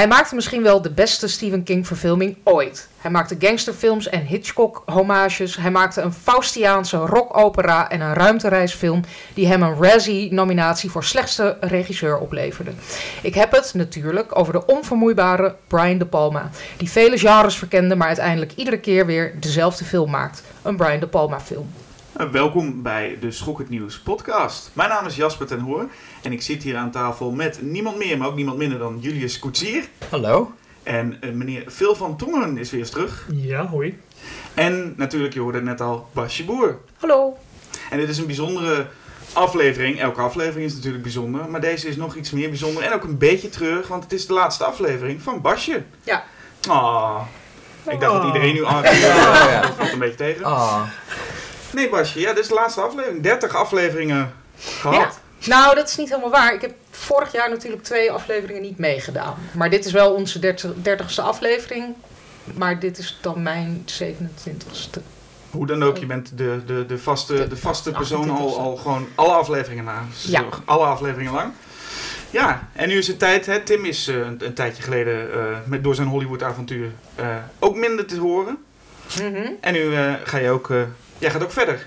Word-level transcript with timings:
Hij 0.00 0.08
maakte 0.08 0.34
misschien 0.34 0.62
wel 0.62 0.82
de 0.82 0.90
beste 0.90 1.28
Stephen 1.28 1.62
King 1.62 1.86
verfilming 1.86 2.36
ooit. 2.44 2.88
Hij 2.98 3.10
maakte 3.10 3.36
gangsterfilms 3.38 4.08
en 4.08 4.26
Hitchcock-homages. 4.26 5.56
Hij 5.56 5.70
maakte 5.70 6.00
een 6.00 6.12
Faustiaanse 6.12 6.96
rockopera 6.96 7.90
en 7.90 8.00
een 8.00 8.14
ruimtereisfilm 8.14 9.00
die 9.34 9.46
hem 9.46 9.62
een 9.62 9.82
Razzie-nominatie 9.82 10.90
voor 10.90 11.04
slechtste 11.04 11.56
regisseur 11.60 12.18
opleverde. 12.18 12.70
Ik 13.22 13.34
heb 13.34 13.52
het 13.52 13.74
natuurlijk 13.74 14.38
over 14.38 14.52
de 14.52 14.66
onvermoeibare 14.66 15.54
Brian 15.66 15.98
De 15.98 16.06
Palma, 16.06 16.50
die 16.76 16.90
vele 16.90 17.18
genres 17.18 17.56
verkende, 17.56 17.96
maar 17.96 18.06
uiteindelijk 18.06 18.52
iedere 18.56 18.80
keer 18.80 19.06
weer 19.06 19.34
dezelfde 19.40 19.84
film 19.84 20.10
maakt. 20.10 20.42
Een 20.62 20.76
Brian 20.76 21.00
De 21.00 21.08
Palma-film. 21.08 21.70
Uh, 22.18 22.30
welkom 22.30 22.82
bij 22.82 23.18
de 23.20 23.30
Schok 23.30 23.58
het 23.58 23.68
Nieuws 23.68 23.98
podcast. 23.98 24.70
Mijn 24.72 24.88
naam 24.88 25.06
is 25.06 25.16
Jasper 25.16 25.46
ten 25.46 25.60
Hoor 25.60 25.88
en 26.22 26.32
ik 26.32 26.42
zit 26.42 26.62
hier 26.62 26.76
aan 26.76 26.90
tafel 26.90 27.30
met 27.30 27.62
niemand 27.62 27.96
meer, 27.96 28.18
maar 28.18 28.28
ook 28.28 28.34
niemand 28.34 28.58
minder 28.58 28.78
dan 28.78 28.98
Julius 29.00 29.38
Koetsier. 29.38 29.84
Hallo. 30.08 30.52
En 30.82 31.18
uh, 31.20 31.32
meneer 31.32 31.64
Phil 31.70 31.94
van 31.94 32.16
Tongeren 32.16 32.58
is 32.58 32.70
weer 32.70 32.80
eens 32.80 32.90
terug. 32.90 33.28
Ja, 33.32 33.66
hoi. 33.66 34.00
En 34.54 34.94
natuurlijk, 34.96 35.34
je 35.34 35.40
hoorde 35.40 35.58
het 35.58 35.66
net 35.66 35.80
al, 35.80 36.08
Basje 36.12 36.44
Boer. 36.44 36.78
Hallo. 36.96 37.36
En 37.90 37.98
dit 37.98 38.08
is 38.08 38.18
een 38.18 38.26
bijzondere 38.26 38.86
aflevering. 39.32 40.00
Elke 40.00 40.20
aflevering 40.20 40.66
is 40.66 40.74
natuurlijk 40.74 41.02
bijzonder, 41.02 41.50
maar 41.50 41.60
deze 41.60 41.88
is 41.88 41.96
nog 41.96 42.14
iets 42.14 42.30
meer 42.30 42.48
bijzonder 42.48 42.82
en 42.82 42.92
ook 42.92 43.04
een 43.04 43.18
beetje 43.18 43.48
terug, 43.48 43.88
want 43.88 44.02
het 44.02 44.12
is 44.12 44.26
de 44.26 44.32
laatste 44.32 44.64
aflevering 44.64 45.22
van 45.22 45.40
Basje. 45.40 45.82
Ja. 46.02 46.24
Ah. 46.68 47.20
Ik 47.90 48.00
dacht 48.00 48.12
dat 48.12 48.24
iedereen 48.24 48.54
nu 48.54 48.66
aan. 48.66 48.82
ja. 48.94 49.60
Dat 49.60 49.74
valt 49.76 49.92
een 49.92 49.98
beetje 49.98 50.16
tegen. 50.16 50.44
Ah. 50.44 50.82
Nee, 51.72 51.88
Basje, 51.88 52.20
ja, 52.20 52.32
dit 52.32 52.42
is 52.42 52.48
de 52.48 52.54
laatste 52.54 52.80
aflevering. 52.80 53.22
30 53.22 53.54
afleveringen 53.54 54.32
gehad. 54.58 55.20
Nou, 55.46 55.74
dat 55.74 55.88
is 55.88 55.96
niet 55.96 56.08
helemaal 56.08 56.30
waar. 56.30 56.54
Ik 56.54 56.60
heb 56.60 56.74
vorig 56.90 57.32
jaar 57.32 57.50
natuurlijk 57.50 57.82
twee 57.82 58.12
afleveringen 58.12 58.62
niet 58.62 58.78
meegedaan. 58.78 59.34
Maar 59.52 59.70
dit 59.70 59.84
is 59.84 59.92
wel 59.92 60.14
onze 60.14 60.38
dertigste 60.82 61.22
aflevering. 61.22 61.94
Maar 62.54 62.78
dit 62.80 62.98
is 62.98 63.18
dan 63.20 63.42
mijn 63.42 63.84
27ste. 64.02 65.00
Hoe 65.50 65.66
dan 65.66 65.82
ook, 65.82 65.96
je 65.96 66.06
bent 66.06 66.38
de, 66.38 66.60
de, 66.66 66.86
de 66.86 66.98
vaste, 66.98 67.48
de 67.48 67.56
vaste 67.56 67.90
persoon 67.90 68.30
al, 68.30 68.52
28ste. 68.52 68.60
al 68.60 68.76
gewoon 68.76 69.08
alle 69.14 69.32
afleveringen 69.32 69.84
na. 69.84 70.04
Ja. 70.26 70.44
Alle 70.64 70.84
afleveringen 70.84 71.32
lang. 71.32 71.52
Ja, 72.30 72.68
en 72.72 72.88
nu 72.88 72.98
is 72.98 73.06
het 73.06 73.18
tijd. 73.18 73.46
Hè, 73.46 73.60
Tim 73.60 73.84
is 73.84 74.08
eh, 74.08 74.16
een, 74.16 74.44
een 74.44 74.54
tijdje 74.54 74.82
geleden 74.82 75.32
eh, 75.32 75.40
met, 75.64 75.84
door 75.84 75.94
zijn 75.94 76.08
Hollywood-avontuur 76.08 76.90
eh, 77.14 77.36
ook 77.58 77.76
minder 77.76 78.06
te 78.06 78.18
horen. 78.18 78.58
Mhm. 79.18 79.50
En 79.60 79.72
nu 79.72 79.94
eh, 79.94 80.12
ga 80.24 80.38
je 80.38 80.50
ook, 80.50 80.70
eh, 80.70 80.82
jij 81.20 81.30
gaat 81.30 81.42
ook 81.42 81.52
verder. 81.52 81.86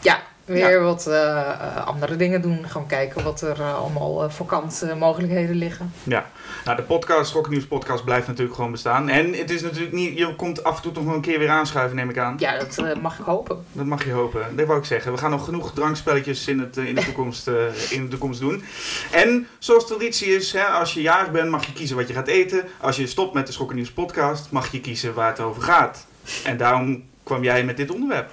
Ja, 0.00 0.22
weer 0.44 0.82
wat 0.82 1.06
eh, 1.06 1.40
eh, 1.40 1.86
andere 1.86 2.16
dingen 2.16 2.42
doen. 2.42 2.68
Gewoon 2.68 2.86
kijken 2.86 3.24
wat 3.24 3.40
er 3.40 3.60
eh, 3.60 3.74
allemaal 3.74 4.24
eh, 4.24 4.30
vakant 4.30 4.84
mogelijkheden 4.98 5.56
liggen. 5.56 5.92
Ja, 6.02 6.30
nou 6.64 6.76
de 6.76 6.82
podcast, 6.82 7.48
News 7.48 7.66
podcast 7.66 8.04
blijft 8.04 8.26
natuurlijk 8.26 8.54
gewoon 8.54 8.70
bestaan. 8.70 9.08
En 9.08 9.32
het 9.32 9.50
is 9.50 9.62
natuurlijk 9.62 9.92
niet, 9.92 10.18
je 10.18 10.36
komt 10.36 10.64
af 10.64 10.76
en 10.76 10.82
toe 10.82 10.92
toch 10.92 11.04
nog 11.04 11.14
een 11.14 11.20
keer 11.20 11.38
weer 11.38 11.48
aanschuiven, 11.48 11.96
neem 11.96 12.10
ik 12.10 12.18
aan. 12.18 12.36
Ja, 12.38 12.58
dat 12.58 13.00
mag 13.00 13.18
ik 13.18 13.24
hopen. 13.24 13.64
Dat 13.72 13.86
mag 13.86 14.04
je 14.04 14.12
hopen. 14.12 14.56
Dat 14.56 14.66
wou 14.66 14.78
ik 14.78 14.84
zeggen. 14.84 15.12
We 15.12 15.18
gaan 15.18 15.30
nog 15.30 15.44
genoeg 15.44 15.72
drankspelletjes 15.72 16.48
in, 16.48 16.58
het, 16.58 16.76
in, 16.76 16.94
de, 16.94 17.04
toekomst, 17.10 17.46
in 17.90 18.02
de 18.02 18.08
toekomst 18.08 18.40
doen. 18.40 18.64
En 19.10 19.46
zoals 19.58 19.86
traditie 19.86 20.34
is, 20.34 20.52
hè, 20.52 20.64
als 20.64 20.94
je 20.94 21.02
jarig 21.02 21.30
bent 21.30 21.50
mag 21.50 21.66
je 21.66 21.72
kiezen 21.72 21.96
wat 21.96 22.08
je 22.08 22.14
gaat 22.14 22.28
eten. 22.28 22.64
Als 22.80 22.96
je 22.96 23.06
stopt 23.06 23.34
met 23.34 23.46
de 23.46 23.52
Schokken 23.52 23.76
Nieuws 23.76 23.92
podcast 23.92 24.50
mag 24.50 24.72
je 24.72 24.80
kiezen 24.80 25.14
waar 25.14 25.28
het 25.28 25.40
over 25.40 25.62
gaat. 25.62 26.06
En 26.44 26.56
daarom 26.56 27.02
kwam 27.24 27.42
jij 27.42 27.64
met 27.64 27.76
dit 27.76 27.90
onderwerp. 27.90 28.28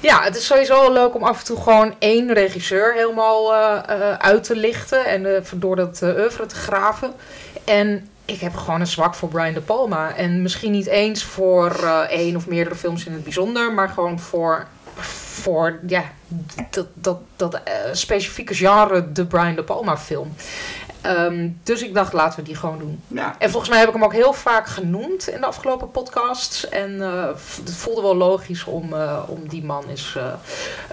Ja, 0.00 0.22
het 0.22 0.36
is 0.36 0.46
sowieso 0.46 0.92
leuk 0.92 1.14
om 1.14 1.22
af 1.22 1.38
en 1.38 1.44
toe 1.44 1.62
gewoon 1.62 1.94
één 1.98 2.32
regisseur 2.32 2.94
helemaal 2.94 3.54
eh, 3.54 3.78
eh, 3.88 4.18
uit 4.18 4.44
te 4.44 4.56
lichten. 4.56 5.06
En 5.06 5.36
eh, 5.36 5.42
door 5.54 5.76
dat 5.76 6.00
uh, 6.02 6.08
oeuvre 6.08 6.46
te 6.46 6.54
graven. 6.54 7.12
En 7.64 8.08
ik 8.24 8.40
heb 8.40 8.54
gewoon 8.54 8.80
een 8.80 8.86
zwak 8.86 9.14
voor 9.14 9.28
Brian 9.28 9.54
De 9.54 9.60
Palma. 9.60 10.14
En 10.14 10.42
misschien 10.42 10.72
niet 10.72 10.86
eens 10.86 11.24
voor 11.24 11.72
één 12.08 12.36
of 12.36 12.46
meerdere 12.46 12.76
films 12.76 13.04
in 13.04 13.12
het 13.12 13.24
bijzonder. 13.24 13.72
Maar 13.72 13.88
gewoon 13.88 14.18
voor, 14.18 14.66
voor 14.96 15.78
ja, 15.86 16.04
dat, 16.70 16.86
dat, 16.94 17.18
dat 17.36 17.60
specifieke 17.92 18.54
genre, 18.54 19.12
de 19.12 19.26
Brian 19.26 19.54
De 19.54 19.64
Palma 19.64 19.96
film. 19.96 20.34
Ehm, 21.02 21.48
dus 21.62 21.82
ik 21.82 21.94
dacht, 21.94 22.12
laten 22.12 22.38
we 22.38 22.44
die 22.44 22.56
gewoon 22.56 22.78
doen. 22.78 23.02
Ja, 23.06 23.34
En 23.38 23.50
volgens 23.50 23.70
mij 23.70 23.78
heb 23.78 23.88
ik 23.88 23.94
hem 23.94 24.04
ook 24.04 24.12
heel 24.12 24.32
vaak 24.32 24.66
genoemd 24.66 25.28
in 25.28 25.40
de 25.40 25.46
afgelopen 25.46 25.90
podcasts. 25.90 26.68
En 26.68 27.02
eh, 27.02 27.26
het 27.64 27.76
voelde 27.76 28.02
wel 28.02 28.16
logisch 28.16 28.64
om, 28.64 28.92
eh, 28.92 29.22
om 29.26 29.48
die 29.48 29.64
man 29.64 29.84
eens 29.88 30.16
eh, 30.16 30.32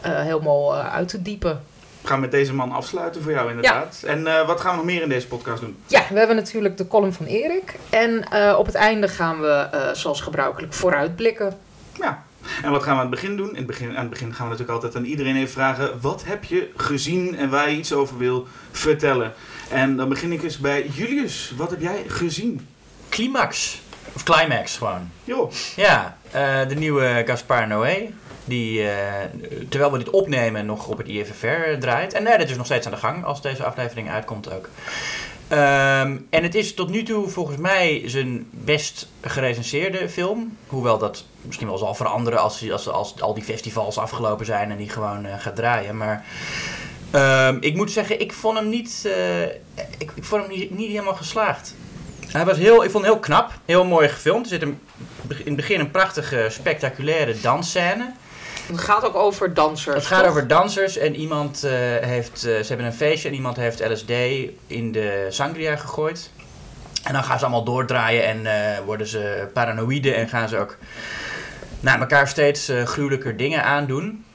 helemaal 0.01 0.75
uit 0.75 1.07
te 1.07 1.21
diepen. 1.21 1.63
we 2.01 2.07
gaan 2.07 2.19
met 2.19 2.31
deze 2.31 2.53
man 2.53 2.71
afsluiten 2.71 3.21
voor 3.21 3.31
jou 3.31 3.49
inderdaad. 3.49 4.03
En 4.05 4.23
wat 4.23 4.61
gaan 4.61 4.71
we 4.71 4.77
nog 4.77 4.85
meer 4.85 5.01
in 5.01 5.09
deze 5.09 5.27
podcast 5.27 5.61
doen? 5.61 5.77
Ja, 5.87 6.03
we 6.09 6.17
hebben 6.17 6.35
natuurlijk 6.35 6.77
de 6.77 6.87
column 6.87 7.13
van 7.13 7.25
Erik. 7.25 7.75
En 7.89 8.25
op 8.57 8.65
het 8.65 8.75
einde 8.75 9.07
gaan 9.07 9.41
we, 9.41 9.67
zoals 9.93 10.21
gebruikelijk, 10.21 10.73
vooruitblikken. 10.73 11.57
Ja. 11.93 12.25
En 12.63 12.71
wat 12.71 12.83
gaan 12.83 12.93
we 12.93 13.01
aan 13.01 13.11
het 13.11 13.21
begin 13.21 13.37
doen? 13.37 13.49
In 13.49 13.55
het 13.55 13.65
begin, 13.65 13.89
aan 13.89 13.95
het 13.95 14.09
begin 14.09 14.33
gaan 14.33 14.45
we 14.45 14.51
natuurlijk 14.51 14.83
altijd 14.83 14.95
aan 14.95 15.09
iedereen 15.09 15.35
even 15.35 15.49
vragen... 15.49 16.01
wat 16.01 16.23
heb 16.25 16.43
je 16.43 16.69
gezien 16.75 17.37
en 17.37 17.49
waar 17.49 17.69
je 17.69 17.77
iets 17.77 17.93
over 17.93 18.17
wil 18.17 18.47
vertellen? 18.71 19.33
En 19.69 19.95
dan 19.95 20.09
begin 20.09 20.31
ik 20.31 20.43
eens 20.43 20.57
bij 20.57 20.87
Julius. 20.87 21.53
Wat 21.55 21.69
heb 21.69 21.81
jij 21.81 22.03
gezien? 22.07 22.67
Climax. 23.09 23.81
Of 24.13 24.23
Climax 24.23 24.77
gewoon. 24.77 25.09
Joh, 25.23 25.51
Ja, 25.75 26.17
eh, 26.31 26.67
de 26.67 26.75
nieuwe 26.75 27.23
Gaspar 27.25 27.67
Noé. 27.67 28.09
Die, 28.45 28.89
eh, 28.89 29.25
terwijl 29.69 29.91
we 29.91 29.97
dit 29.97 30.09
opnemen, 30.09 30.65
nog 30.65 30.87
op 30.87 30.97
het 30.97 31.07
IFFR 31.07 31.79
draait. 31.79 32.13
En 32.13 32.23
nee, 32.23 32.37
dat 32.37 32.49
is 32.49 32.57
nog 32.57 32.65
steeds 32.65 32.85
aan 32.85 32.91
de 32.91 32.97
gang 32.97 33.23
als 33.23 33.41
deze 33.41 33.63
aflevering 33.63 34.09
uitkomt 34.09 34.53
ook. 34.53 34.69
Ehm, 35.47 36.17
en 36.29 36.43
het 36.43 36.55
is 36.55 36.73
tot 36.73 36.89
nu 36.89 37.03
toe 37.03 37.27
volgens 37.27 37.57
mij 37.57 38.01
zijn 38.05 38.47
best 38.51 39.07
gerecenseerde 39.21 40.09
film. 40.09 40.57
Hoewel 40.67 40.97
dat 40.97 41.25
misschien 41.41 41.67
wel 41.67 41.77
zal 41.77 41.95
veranderen 41.95 42.39
als, 42.39 42.71
als, 42.71 42.89
als 42.89 43.21
al 43.21 43.33
die 43.33 43.43
festivals 43.43 43.97
afgelopen 43.97 44.45
zijn 44.45 44.71
en 44.71 44.77
die 44.77 44.89
gewoon 44.89 45.25
eh, 45.25 45.39
gaat 45.39 45.55
draaien. 45.55 45.97
Maar 45.97 46.25
ehm, 47.11 47.57
ik 47.59 47.75
moet 47.75 47.91
zeggen, 47.91 48.19
ik 48.19 48.33
vond 48.33 48.57
hem 48.57 48.69
niet, 48.69 49.03
eh, 49.05 49.43
ik, 49.97 50.11
ik 50.15 50.23
vond 50.23 50.41
hem 50.41 50.51
niet, 50.51 50.77
niet 50.77 50.89
helemaal 50.89 51.15
geslaagd. 51.15 51.73
Hij 52.27 52.45
was 52.45 52.57
heel, 52.57 52.83
ik 52.83 52.91
vond 52.91 53.03
hem 53.03 53.13
heel 53.13 53.21
knap, 53.21 53.51
heel 53.65 53.85
mooi 53.85 54.07
gefilmd. 54.07 54.45
Er 54.45 54.51
zit 54.51 54.61
een, 54.61 54.79
in 55.27 55.45
het 55.45 55.55
begin 55.55 55.79
een 55.79 55.91
prachtige, 55.91 56.47
spectaculaire 56.49 57.39
dansscène. 57.41 58.13
Het 58.67 58.79
gaat 58.79 59.05
ook 59.05 59.15
over 59.15 59.53
dansers. 59.53 59.95
Het 59.95 60.05
gaat 60.05 60.21
toch? 60.21 60.29
over 60.29 60.47
dansers 60.47 60.97
en 60.97 61.15
iemand 61.15 61.63
eh, 61.63 61.71
heeft, 62.01 62.45
eh, 62.45 62.59
ze 62.59 62.67
hebben 62.67 62.85
een 62.85 62.93
feestje 62.93 63.27
en 63.27 63.35
iemand 63.35 63.57
heeft 63.57 63.89
LSD 63.89 64.11
in 64.67 64.91
de 64.91 65.27
sangria 65.29 65.75
gegooid. 65.75 66.31
En 67.03 67.13
dan 67.13 67.23
gaan 67.23 67.39
ze 67.39 67.45
allemaal 67.45 67.63
doordraaien 67.63 68.23
en 68.23 68.85
worden 68.85 69.07
ze 69.07 69.47
paranoïde 69.53 70.13
en 70.13 70.29
gaan 70.29 70.49
ze 70.49 70.57
ook 70.57 70.77
naar 71.79 71.99
elkaar 71.99 72.27
steeds 72.27 72.71
gruwelijker 72.85 73.37
dingen 73.37 73.63
aandoen. 73.63 74.25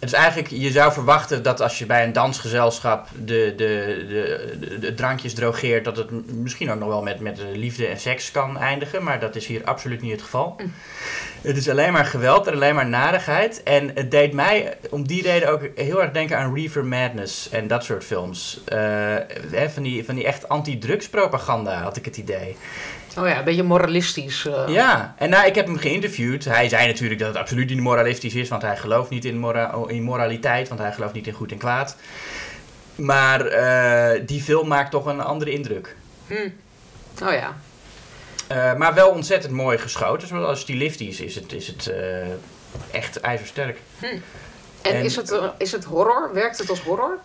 Het 0.00 0.08
is 0.08 0.14
eigenlijk, 0.14 0.48
je 0.50 0.70
zou 0.70 0.92
verwachten 0.92 1.42
dat 1.42 1.60
als 1.60 1.78
je 1.78 1.86
bij 1.86 2.04
een 2.04 2.12
dansgezelschap 2.12 3.08
de, 3.24 3.52
de, 3.56 4.04
de, 4.08 4.78
de, 4.78 4.94
drankjes 4.94 5.34
drogeert, 5.34 5.84
dat 5.84 5.96
het 5.96 6.10
misschien 6.36 6.70
ook 6.70 6.78
nog 6.78 6.88
wel 6.88 7.02
met, 7.02 7.20
met 7.20 7.38
eh, 7.38 7.44
liefde 7.54 7.86
en 7.86 8.00
seks 8.00 8.30
kan 8.30 8.58
eindigen. 8.58 9.02
Maar 9.02 9.20
dat 9.20 9.36
is 9.36 9.46
hier 9.46 9.64
absoluut 9.64 10.02
niet 10.02 10.12
het 10.12 10.22
geval. 10.22 10.56
Mm. 10.58 10.72
Het 11.40 11.56
is 11.56 11.68
alleen 11.68 11.92
maar 11.92 12.04
geweld 12.04 12.46
en 12.46 12.52
alleen 12.52 12.74
maar 12.74 12.88
narigheid. 12.88 13.62
En 13.62 13.90
het 13.94 14.10
deed 14.10 14.32
mij 14.32 14.76
om 14.90 15.06
die 15.06 15.22
reden 15.22 15.50
ook 15.50 15.68
heel 15.74 16.02
erg 16.02 16.10
denken 16.10 16.38
aan 16.38 16.54
Reefer 16.54 16.84
Madness 16.84 17.48
en 17.48 17.66
dat 17.66 17.84
soort 17.84 18.04
films. 18.04 18.60
Hè, 19.50 19.70
van, 19.70 19.82
die, 19.82 20.04
van 20.04 20.14
die 20.14 20.24
echt 20.24 20.48
anti-drugspropaganda 20.48 21.82
had 21.82 21.96
ik 21.96 22.04
het 22.04 22.16
idee. 22.16 22.56
Oh 23.18 23.28
ja, 23.28 23.38
een 23.38 23.44
beetje 23.44 23.62
moralistisch. 23.62 24.46
eh. 24.46 24.64
Ja, 24.68 25.14
en 25.18 25.30
nou, 25.30 25.46
ik 25.46 25.54
heb 25.54 25.66
hem 25.66 25.76
geïnterviewd. 25.78 26.44
Hij 26.44 26.68
zei 26.68 26.86
natuurlijk 26.86 27.20
dat 27.20 27.28
het 27.28 27.36
absoluut 27.36 27.68
niet 27.68 27.80
moralistisch 27.80 28.34
is, 28.34 28.48
want 28.48 28.62
hij 28.62 28.76
gelooft 28.76 29.10
niet 29.10 29.24
in, 29.24 29.38
mora 29.38 29.74
in 29.86 30.02
moraliteit, 30.02 30.68
want 30.68 30.80
hij 30.80 30.92
gelooft 30.92 31.14
niet 31.14 31.26
in 31.26 31.32
goed 31.32 31.52
en 31.52 31.58
kwaad. 31.58 31.96
Maar 32.94 33.46
eh, 33.46 34.20
die 34.26 34.42
film 34.42 34.68
maakt 34.68 34.90
toch 34.90 35.06
een 35.06 35.20
andere 35.20 35.50
indruk. 35.50 35.96
Hm. 36.26 36.34
Oh 37.24 37.32
ja. 37.32 37.56
Eh, 38.46 38.74
maar 38.74 38.94
wel 38.94 39.08
ontzettend 39.10 39.52
mooi 39.52 39.78
geschoten. 39.78 40.28
Zoals 40.28 40.60
stilistisch 40.60 41.20
is 41.20 41.34
het, 41.34 41.52
is 41.52 41.66
het 41.66 41.92
echt 42.90 43.20
ijzersterk. 43.20 43.78
En, 44.00 44.22
En- 44.82 45.04
is, 45.04 45.16
het, 45.16 45.40
is 45.58 45.72
het 45.72 45.84
horror? 45.84 46.30
Werkt 46.34 46.58
het 46.58 46.70
als 46.70 46.80
horror? 46.80 47.18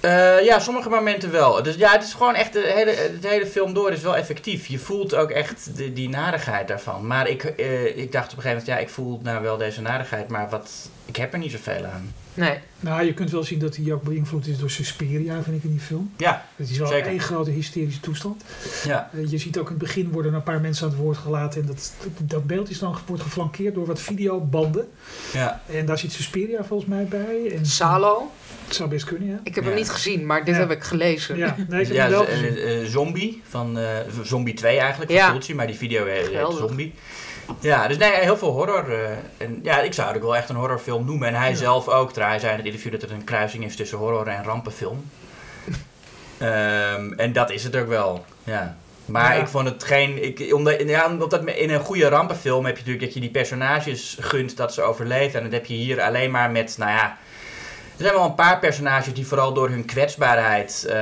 Eh, 0.00 0.44
ja, 0.44 0.58
sommige 0.58 0.88
momenten 0.88 1.30
wel. 1.30 1.62
Dus 1.62 1.74
ja, 1.74 1.92
het 1.92 2.02
is 2.02 2.12
gewoon 2.12 2.34
echt, 2.34 2.52
de 2.52 2.72
hele, 2.74 2.94
hele 3.22 3.46
film 3.46 3.74
door 3.74 3.92
is 3.92 4.02
wel 4.02 4.16
effectief. 4.16 4.66
Je 4.66 4.78
voelt 4.78 5.14
ook 5.14 5.30
echt 5.30 5.76
de, 5.76 5.92
die 5.92 6.08
narigheid 6.08 6.68
daarvan. 6.68 7.06
Maar 7.06 7.28
ik, 7.28 7.44
eh, 7.44 7.96
ik 7.96 8.12
dacht 8.12 8.32
op 8.32 8.36
een 8.36 8.42
gegeven 8.42 8.48
moment, 8.48 8.66
ja, 8.66 8.78
ik 8.78 8.88
voel 8.88 9.20
nou 9.22 9.42
wel 9.42 9.56
deze 9.56 9.80
narigheid, 9.80 10.28
maar 10.28 10.48
wat, 10.48 10.70
ik 11.04 11.16
heb 11.16 11.32
er 11.32 11.38
niet 11.38 11.50
zoveel 11.50 11.84
aan. 11.84 12.14
Nee. 12.36 12.58
Nou, 12.80 13.04
je 13.04 13.14
kunt 13.14 13.30
wel 13.30 13.42
zien 13.44 13.58
dat 13.58 13.76
hij 13.76 13.92
ook 13.92 14.02
beïnvloed 14.02 14.46
is 14.46 14.58
door 14.58 14.70
Suspiria, 14.70 15.42
vind 15.42 15.56
ik, 15.56 15.62
in 15.64 15.70
die 15.70 15.80
film. 15.80 16.12
Ja, 16.16 16.44
Het 16.56 16.70
is 16.70 16.78
wel 16.78 16.86
Zeker. 16.88 17.06
één 17.10 17.20
grote 17.20 17.50
hysterische 17.50 18.00
toestand. 18.00 18.42
ja. 18.84 19.10
Eh, 19.14 19.30
je 19.30 19.38
ziet 19.38 19.58
ook 19.58 19.64
in 19.64 19.70
het 19.74 19.82
begin 19.82 20.10
worden 20.10 20.34
een 20.34 20.42
paar 20.42 20.60
mensen 20.60 20.84
aan 20.86 20.92
het 20.92 21.00
woord 21.00 21.16
gelaten. 21.16 21.60
En 21.60 21.66
dat, 21.66 21.92
dat 22.22 22.46
beeld 22.46 22.70
is 22.70 22.78
dan, 22.78 22.96
wordt 23.06 23.22
geflankeerd 23.22 23.74
door 23.74 23.86
wat 23.86 24.00
videobanden. 24.00 24.88
ja. 25.32 25.62
En 25.72 25.86
daar 25.86 25.98
zit 25.98 26.12
Suspiria 26.12 26.64
volgens 26.64 26.88
mij 26.88 27.04
bij. 27.04 27.50
En 27.56 27.66
Salo. 27.66 28.30
Het 28.66 28.74
zou 28.74 28.88
best 28.88 29.04
kunnen, 29.04 29.28
ja. 29.28 29.40
Ik 29.42 29.54
heb 29.54 29.64
Ja. 29.64 29.70
hem 29.70 29.78
niet 29.78 29.90
gezien, 29.90 30.26
maar 30.26 30.44
dit 30.44 30.54
Ja. 30.54 30.60
heb 30.60 30.70
ik 30.70 30.82
gelezen. 30.82 31.36
Ja, 31.36 31.56
nee, 31.68 31.80
ik 31.80 31.86
heb 31.86 31.96
ja, 31.96 32.02
hem 32.02 32.10
wel 32.10 32.26
eh, 32.26 32.80
eh, 32.82 32.86
Zombie 32.88 33.42
van 33.48 33.78
eh, 33.78 33.84
Zombie 34.22 34.54
2 34.54 34.78
eigenlijk, 34.78 35.10
Ja. 35.10 35.22
van 35.24 35.30
Fulci, 35.30 35.54
maar 35.54 35.66
die 35.66 35.76
video 35.76 36.04
heet. 36.06 36.30
Zombie. 36.58 36.94
Ja, 37.60 37.88
dus 37.88 37.96
nee, 37.96 38.10
heel 38.12 38.36
veel 38.36 38.50
horror. 38.52 38.92
eh, 38.92 39.10
en 39.36 39.60
ja, 39.62 39.80
ik 39.80 39.92
zou 39.94 40.06
het 40.08 40.16
ook 40.16 40.22
wel 40.22 40.36
echt 40.36 40.48
een 40.48 40.56
horrorfilm 40.56 41.04
noemen. 41.04 41.28
En 41.28 41.34
hij 41.34 41.50
Ja. 41.50 41.56
zelf 41.56 41.88
ook. 41.88 42.12
Trouwens, 42.12 42.42
hij 42.42 42.50
zei 42.50 42.52
in 42.52 42.56
het 42.58 42.66
interview 42.66 42.92
dat 42.92 43.00
het 43.00 43.10
een 43.10 43.24
kruising 43.24 43.64
is 43.64 43.76
tussen 43.76 43.98
horror 43.98 44.26
en 44.26 44.44
rampenfilm. 44.44 45.10
Ehm, 46.38 47.12
en 47.12 47.32
dat 47.32 47.50
is 47.50 47.64
het 47.64 47.76
ook 47.76 47.88
wel, 47.88 48.24
ja. 48.44 48.76
Maar 49.04 49.34
Ja. 49.36 49.40
ik 49.40 49.48
vond 49.48 49.68
het 49.68 49.84
geen... 49.84 50.24
Ik, 50.24 50.54
omdat, 50.54 50.80
ja, 50.88 51.06
omdat 51.10 51.44
in 51.44 51.70
een 51.70 51.80
goede 51.80 52.08
rampenfilm 52.08 52.64
heb 52.64 52.74
je 52.74 52.80
natuurlijk 52.80 53.04
dat 53.04 53.14
je 53.14 53.20
die 53.20 53.30
personages 53.30 54.16
gunt 54.20 54.56
dat 54.56 54.74
ze 54.74 54.82
overleven. 54.82 55.38
En 55.38 55.44
dat 55.44 55.52
heb 55.52 55.66
je 55.66 55.74
hier 55.74 56.00
alleen 56.02 56.30
maar 56.30 56.50
met, 56.50 56.74
nou 56.78 56.90
ja... 56.90 57.16
Er 57.96 58.02
zijn 58.02 58.14
wel 58.14 58.24
een 58.24 58.34
paar 58.34 58.58
personages 58.58 59.14
die 59.14 59.26
vooral 59.26 59.52
door 59.52 59.68
hun 59.68 59.84
kwetsbaarheid 59.84 60.84
eh, 60.88 60.96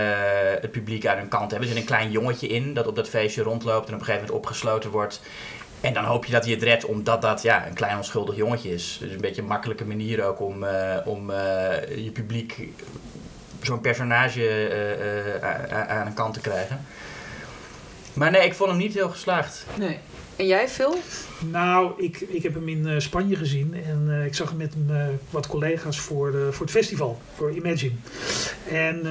het 0.61 0.71
publiek 0.71 1.07
aan 1.07 1.17
hun 1.17 1.29
kant 1.29 1.51
hebben. 1.51 1.69
Er 1.69 1.75
zit 1.75 1.83
een 1.83 1.89
klein 1.89 2.11
jongetje 2.11 2.47
in 2.47 2.75
dat 2.75 2.87
op 2.87 2.97
dat 2.97 3.09
feestje 3.09 3.43
rondloopt 3.43 3.89
en 3.89 3.95
op 3.95 4.01
een 4.01 4.05
gegeven 4.07 4.27
moment 4.27 4.45
opgesloten 4.45 4.91
wordt. 4.91 5.21
En 5.85 5.95
dan 5.95 6.05
hoop 6.05 6.25
je 6.25 6.33
dat 6.33 6.45
hij 6.45 6.53
het 6.53 6.63
redt 6.63 6.85
omdat 6.85 7.23
dat 7.23 7.43
ja, 7.43 7.67
een 7.67 7.75
klein 7.75 7.97
onschuldig 7.97 8.37
jongetje 8.37 8.73
is. 8.73 8.99
Dus 9.01 9.13
een 9.13 9.21
beetje 9.21 9.43
een 9.43 9.49
makkelijke 9.49 9.85
manier 9.85 10.25
ook 10.25 10.41
om, 10.41 10.65
eh, 10.65 10.97
om 11.05 11.31
eh, 11.31 12.05
je 12.05 12.11
publiek 12.11 12.69
zo'n 13.63 13.81
personage 13.81 14.69
eh, 15.41 15.99
aan 15.99 16.07
de 16.07 16.13
kant 16.13 16.35
te 16.35 16.41
krijgen. 16.41 16.81
Maar 18.13 18.31
nee, 18.31 18.45
ik 18.45 18.55
vond 18.55 18.71
hem 18.71 18.79
niet 18.79 18.95
heel 18.95 19.09
geslaagd. 19.09 19.67
Nee. 19.79 19.99
En 20.37 20.47
jij, 20.47 20.69
Phil? 20.69 20.97
Nou, 21.51 21.93
ik, 22.03 22.21
ik 22.21 22.43
heb 22.43 22.55
hem 22.55 22.69
in 22.69 22.87
eh, 22.89 22.99
Spanje 22.99 23.37
gezien 23.37 23.75
en 23.87 24.05
eh, 24.09 24.25
ik 24.27 24.35
zag 24.35 24.49
hem 24.49 24.57
met 24.57 24.75
eh, 24.91 24.97
wat 25.31 25.47
collega's 25.47 26.01
voor, 26.01 26.31
de, 26.31 26.49
voor 26.51 26.67
het 26.67 26.75
festival, 26.75 27.21
voor 27.37 27.53
Imagine. 27.53 27.93
En, 28.71 29.03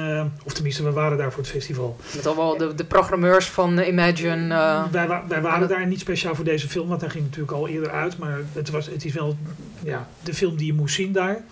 of 0.45 0.53
tenminste, 0.53 0.83
we 0.83 0.91
waren 0.91 1.17
daar 1.17 1.31
voor 1.31 1.41
het 1.41 1.51
festival. 1.51 1.95
Met 2.15 2.25
allemaal 2.27 2.57
de, 2.57 2.75
de 2.75 2.85
programmeurs 2.85 3.45
van 3.49 3.79
Imagine. 3.79 4.47
wij, 4.91 5.07
wa- 5.07 5.23
wij 5.27 5.41
waren 5.41 5.67
daar 5.67 5.87
niet 5.87 5.99
speciaal 5.99 6.35
voor 6.35 6.45
deze 6.45 6.69
film, 6.69 6.87
want 6.87 7.01
hij 7.01 7.09
ging 7.09 7.23
natuurlijk 7.23 7.51
al 7.51 7.67
eerder 7.67 7.91
uit. 7.91 8.17
Maar 8.17 8.37
het, 8.53 8.69
was, 8.69 8.85
het 8.85 9.05
is 9.05 9.13
wel 9.13 9.37
ja, 9.83 10.07
de 10.23 10.33
film 10.33 10.55
die 10.55 10.65
je 10.65 10.73
moest 10.73 10.95
zien 10.95 11.11
daar. 11.11 11.43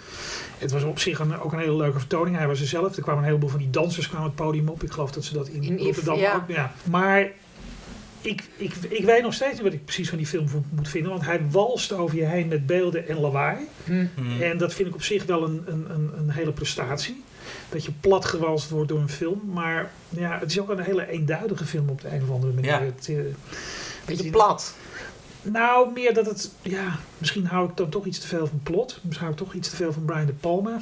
Het 0.58 0.72
was 0.72 0.84
op 0.84 1.00
zich 1.00 1.20
een, 1.20 1.40
ook 1.40 1.54
een 1.54 1.60
hele 1.60 1.76
leuke 1.76 2.00
vertoning. 2.00 2.38
Hij 2.38 2.48
was 2.48 2.60
er 2.62 2.68
zelf. 2.68 2.96
Er 2.96 3.02
kwamen 3.02 3.22
een 3.22 3.28
heleboel 3.28 3.50
van 3.50 3.60
die 3.60 3.70
dansers 3.70 4.08
kwamen 4.10 4.28
het 4.28 4.36
podium 4.36 4.68
op. 4.70 4.84
Ik 4.84 4.92
geloof 4.92 5.12
dat 5.12 5.24
ze 5.26 5.34
dat 5.34 5.48
in, 5.48 5.64
In 5.64 5.78
Rotterdam 5.78 6.18
ja. 6.18 6.36
ook... 6.36 6.42
Ja. 6.48 6.72
Maar 6.84 7.28
ik, 8.22 8.44
ik, 8.56 8.74
ik 8.90 9.06
weet 9.06 9.22
nog 9.22 9.34
steeds 9.34 9.54
niet 9.54 9.62
wat 9.62 9.74
ik 9.74 9.84
precies 9.84 10.10
van 10.10 10.18
die 10.18 10.28
film 10.28 10.48
moet 10.70 10.88
vinden. 10.90 11.12
Want 11.12 11.26
hij 11.26 11.42
walst 11.50 11.92
over 11.92 12.18
je 12.18 12.26
heen 12.26 12.48
met 12.48 12.66
beelden 12.66 13.08
en 13.08 13.20
lawaai. 13.20 13.58
hm. 13.84 14.06
Hmm. 14.16 14.42
En 14.42 14.58
dat 14.58 14.74
vind 14.74 14.88
ik 14.88 14.96
op 14.96 15.04
zich 15.04 15.26
wel 15.26 15.44
een, 15.44 15.64
een, 15.66 15.86
een, 15.90 16.12
een 16.18 16.30
hele 16.30 16.52
prestatie. 16.52 17.24
Dat 17.70 17.86
je 17.86 17.92
platgewalst 18.00 18.70
wordt 18.70 18.90
door 18.90 19.00
een 19.00 19.10
film. 19.10 19.42
Maar 19.54 19.92
ja, 20.10 20.40
het 20.40 20.50
is 20.52 20.60
ook 20.60 20.70
een 20.70 20.80
hele 20.80 21.08
eenduidige 21.10 21.66
film 21.66 21.90
op 21.90 22.02
de 22.02 22.08
een 22.14 22.22
of 22.22 22.30
andere 22.30 22.54
manier. 22.54 22.72
Ja. 22.72 22.82
Het, 22.82 23.10
eh, 23.10 23.16
Beetje 24.06 24.30
plat. 24.30 24.76
Nou, 25.42 25.92
meer 25.92 26.14
dat 26.14 26.26
het... 26.26 26.52
Ja, 26.62 26.98
misschien 27.18 27.46
hou 27.46 27.70
ik 27.70 27.78
dan 27.78 27.90
toch 27.90 28.06
iets 28.06 28.20
te 28.20 28.28
veel 28.28 28.48
van 28.48 28.60
plot. 28.64 29.00
Misschien 29.02 29.28
hou 29.28 29.40
ik 29.40 29.46
toch 29.46 29.54
iets 29.54 29.70
te 29.70 29.76
veel 29.76 29.94
van 29.94 30.06
Brian 30.06 30.26
De 30.26 30.34
Palma. 30.34 30.80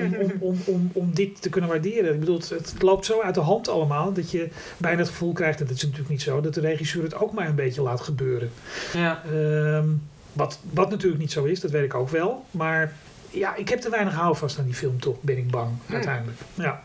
om, 0.00 0.14
om, 0.14 0.32
om, 0.48 0.58
om, 0.64 0.90
om 0.92 1.10
dit 1.14 1.42
te 1.42 1.48
kunnen 1.48 1.70
waarderen. 1.70 2.12
Ik 2.14 2.20
bedoel, 2.20 2.38
het, 2.38 2.48
het 2.48 2.74
loopt 2.82 3.06
zo 3.06 3.20
uit 3.20 3.34
de 3.34 3.40
hand 3.40 3.68
allemaal... 3.68 4.12
dat 4.12 4.30
je 4.30 4.48
bijna 4.76 4.98
het 4.98 5.08
gevoel 5.08 5.32
krijgt... 5.32 5.60
en 5.60 5.66
dat 5.66 5.76
is 5.76 5.82
natuurlijk 5.82 6.10
niet 6.10 6.22
zo... 6.22 6.40
dat 6.40 6.54
de 6.54 6.60
regisseur 6.60 7.02
het 7.02 7.14
ook 7.14 7.32
maar 7.32 7.48
een 7.48 7.54
beetje 7.54 7.82
laat 7.82 8.00
gebeuren. 8.00 8.50
Ja. 8.92 9.22
Ehm, 9.32 9.88
wat, 10.32 10.58
wat 10.70 10.90
natuurlijk 10.90 11.20
niet 11.20 11.32
zo 11.32 11.44
is, 11.44 11.60
dat 11.60 11.70
weet 11.70 11.84
ik 11.84 11.94
ook 11.94 12.08
wel. 12.08 12.44
Maar 12.50 12.92
ja, 13.30 13.54
ik 13.54 13.68
heb 13.68 13.80
te 13.80 13.90
weinig 13.90 14.14
houvast 14.14 14.58
aan 14.58 14.64
die 14.64 14.74
film 14.74 15.00
toch, 15.00 15.16
ben 15.20 15.38
ik 15.38 15.50
bang, 15.50 15.70
Hm. 15.86 15.92
uiteindelijk. 15.94 16.38
Ja, 16.54 16.84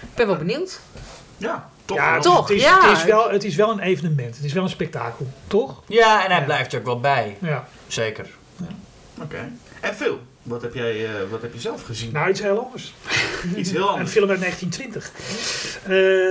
Ik 0.00 0.14
ben 0.14 0.26
wel 0.26 0.36
benieuwd. 0.36 0.80
Ja, 1.36 1.69
toch 1.96 1.98
ja 2.06 2.12
wel. 2.12 2.20
toch, 2.22 2.48
Het 2.48 2.56
is, 2.56 2.62
ja. 2.62 2.88
Het 2.88 2.96
is, 2.98 3.04
wel, 3.04 3.30
het 3.30 3.44
is 3.44 3.54
wel 3.56 3.70
een 3.70 3.80
evenement, 3.80 4.36
het 4.36 4.44
is 4.44 4.52
wel 4.52 4.62
een 4.62 4.68
spektakel, 4.68 5.26
toch? 5.46 5.82
Ja, 5.86 6.24
en 6.24 6.30
hij 6.30 6.38
Ja. 6.38 6.44
blijft 6.44 6.72
er 6.72 6.78
ook 6.78 6.84
wel 6.84 7.00
bij. 7.00 7.36
Ja. 7.40 7.68
Zeker. 7.86 8.26
Oké. 9.22 9.50
En 9.80 9.94
Phil, 9.94 10.18
wat 10.42 10.62
heb 10.62 10.74
jij 10.74 11.04
eh, 11.06 11.10
wat 11.30 11.42
heb 11.42 11.52
je 11.54 11.60
zelf 11.60 11.82
gezien? 11.82 12.12
Nou, 12.12 12.30
iets 12.30 12.40
heel 12.40 12.64
anders. 12.64 12.94
Iets 13.56 13.70
heel 13.70 13.82
Een 13.82 13.88
anders. 13.88 14.10
film 14.10 14.30
uit 14.30 14.40
1920. 14.40 15.12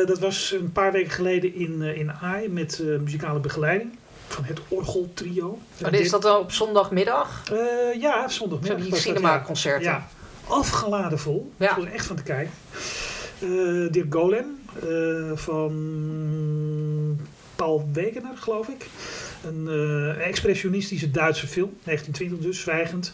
Eh, 0.02 0.08
dat 0.08 0.20
was 0.20 0.52
een 0.60 0.72
paar 0.72 0.92
weken 0.92 1.12
geleden 1.12 1.56
in, 1.56 1.82
eh, 1.82 1.98
in 1.98 2.12
AI 2.12 2.50
met 2.50 2.80
eh, 2.80 2.86
muzikale 3.00 3.40
begeleiding 3.40 3.98
van 4.28 4.44
het 4.44 4.60
Orgeltrio. 4.68 5.60
Oh, 5.86 5.92
is 5.94 6.10
dat 6.10 6.22
dan 6.22 6.38
op 6.40 6.52
zondagmiddag? 6.52 7.44
Eh, 7.52 8.02
ja, 8.02 8.28
Zo 8.28 8.38
zondagmiddag. 8.38 8.80
was 8.90 9.04
ja. 9.04 9.14
cinema-concerten. 9.14 9.84
Ja, 9.84 10.08
afgeladen 10.48 11.20
vol. 11.20 11.52
Ja. 11.58 11.70
Ik 11.70 11.76
was 11.76 11.86
er 11.86 11.92
echt 11.94 12.06
van 12.06 12.16
te 12.16 12.24
kijken. 12.24 12.54
Eh 13.40 13.48
Dirk 13.92 14.14
Golem 14.14 14.59
eh, 14.76 15.32
van 15.38 15.72
Paul 17.56 17.90
Wegener, 17.94 18.38
geloof 18.38 18.68
ik. 18.68 18.88
Een 19.46 19.68
eh, 19.68 20.28
expressionistische 20.28 21.12
Duitse 21.12 21.48
film, 21.48 21.72
1920 21.84 22.40
dus, 22.48 22.60
zwijgend. 22.60 23.14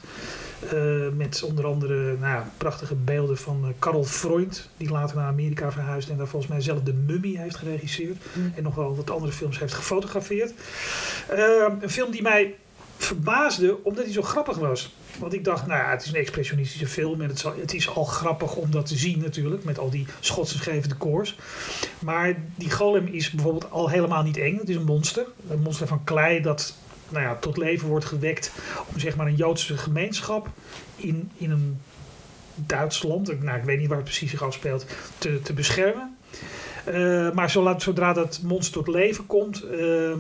Eh, 0.70 1.08
met 1.16 1.44
onder 1.44 1.66
andere 1.66 1.96
nou 1.96 2.34
ja, 2.34 2.52
prachtige 2.58 2.96
beelden 2.96 3.38
van 3.38 3.74
Karl 3.80 4.04
Freund, 4.04 4.70
die 4.78 4.90
later 4.90 5.16
naar 5.16 5.28
Amerika 5.28 5.72
verhuisde 5.72 6.12
en 6.12 6.18
daar 6.18 6.28
volgens 6.28 6.52
mij 6.52 6.62
zelf 6.62 6.82
de 6.82 6.94
Mummy 6.94 7.36
heeft 7.36 7.56
geregisseerd. 7.56 8.18
Hm. 8.34 8.40
En 8.56 8.64
nog 8.64 8.76
wel 8.76 8.96
wat 8.96 9.10
andere 9.10 9.32
films 9.32 9.60
heeft 9.60 9.74
gefotografeerd. 9.74 10.54
Eh, 11.28 11.66
een 11.82 11.90
film 11.90 12.12
die 12.12 12.22
mij 12.22 12.56
verbaasde 12.98 13.84
omdat 13.84 14.04
hij 14.04 14.14
zo 14.14 14.22
grappig 14.22 14.58
was. 14.58 14.96
Want 15.20 15.34
ik 15.34 15.44
dacht, 15.44 15.68
nou 15.68 15.82
ja, 15.82 15.90
het 15.90 16.02
is 16.04 16.10
een 16.10 16.16
expressionistische 16.16 16.88
film 16.88 17.22
en 17.22 17.30
het, 17.60 17.74
is 17.74 17.90
al 17.90 18.04
grappig 18.04 18.56
om 18.56 18.72
dat 18.72 18.86
te 18.86 18.98
zien 18.98 19.20
natuurlijk, 19.20 19.64
met 19.64 19.80
al 19.80 19.90
die 19.90 20.06
Schotse 20.20 20.82
koors. 20.98 21.38
Maar 22.00 22.36
die 22.56 22.72
golem 22.72 23.08
is 23.08 23.32
bijvoorbeeld 23.32 23.72
al 23.72 23.90
helemaal 23.90 24.24
niet 24.24 24.38
eng. 24.38 24.58
Het 24.58 24.70
is 24.70 24.76
een 24.76 24.84
monster. 24.84 25.26
Een 25.50 25.62
monster 25.62 25.88
van 25.88 26.04
klei 26.04 26.42
dat 26.42 26.76
nou 27.10 27.24
ja, 27.24 27.36
tot 27.36 27.58
leven 27.58 27.88
wordt 27.88 28.06
gewekt 28.06 28.52
om 28.94 29.00
zeg 29.00 29.16
maar 29.16 29.28
een 29.28 29.36
Joodse 29.36 29.78
gemeenschap 29.78 30.50
in, 30.96 31.32
in 31.38 31.52
een 31.52 31.80
Duits 32.56 33.04
land, 33.04 33.42
nou, 33.44 33.58
ik 33.58 33.64
weet 33.64 33.80
niet 33.80 33.88
waar 33.88 33.98
het 33.98 34.06
precies 34.06 34.30
zich 34.30 34.44
afspeelt, 34.44 34.86
te, 35.18 35.42
te 35.42 35.54
beschermen. 35.54 36.18
Eh, 36.86 37.32
maar 37.32 37.50
zola- 37.50 37.80
zodra 37.80 38.14
dat 38.14 38.40
monster 38.44 38.74
tot 38.74 38.96
leven 38.96 39.26
komt, 39.26 39.64
eh, 39.64 40.14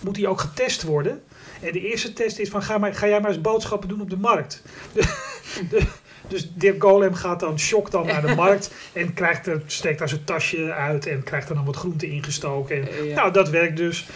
moet 0.00 0.16
hij 0.16 0.26
ook 0.26 0.40
getest 0.40 0.82
worden. 0.82 1.22
En 1.62 1.72
de 1.72 1.88
eerste 1.88 2.12
test 2.12 2.38
is 2.38 2.48
van 2.48 2.62
ga, 2.62 2.78
maar, 2.78 2.94
ga 2.94 3.08
jij 3.08 3.20
maar 3.20 3.30
eens 3.30 3.40
boodschappen 3.40 3.88
doen 3.88 4.00
op 4.00 4.10
de 4.10 4.16
markt. 4.16 4.62
De- 5.70 5.86
dus 6.28 6.50
Dirk 6.54 6.82
Golem 6.82 7.14
gaat 7.14 7.40
dan, 7.40 7.58
shock 7.58 7.90
dan 7.90 8.06
naar 8.06 8.26
de 8.26 8.34
markt 8.44 8.70
en 8.92 9.14
krijgt 9.14 9.46
er, 9.46 9.62
steekt 9.66 9.98
daar 9.98 10.08
zijn 10.08 10.24
tasje 10.24 10.72
uit 10.72 11.06
en 11.06 11.22
krijgt 11.22 11.48
er 11.48 11.54
dan 11.54 11.64
wat 11.64 11.76
groente 11.76 12.10
ingestoken. 12.10 12.76
En, 12.76 12.88
Eh, 12.88 13.08
ja. 13.08 13.14
Nou, 13.14 13.32
dat 13.32 13.48
werkt 13.50 13.76
dus. 13.76 14.06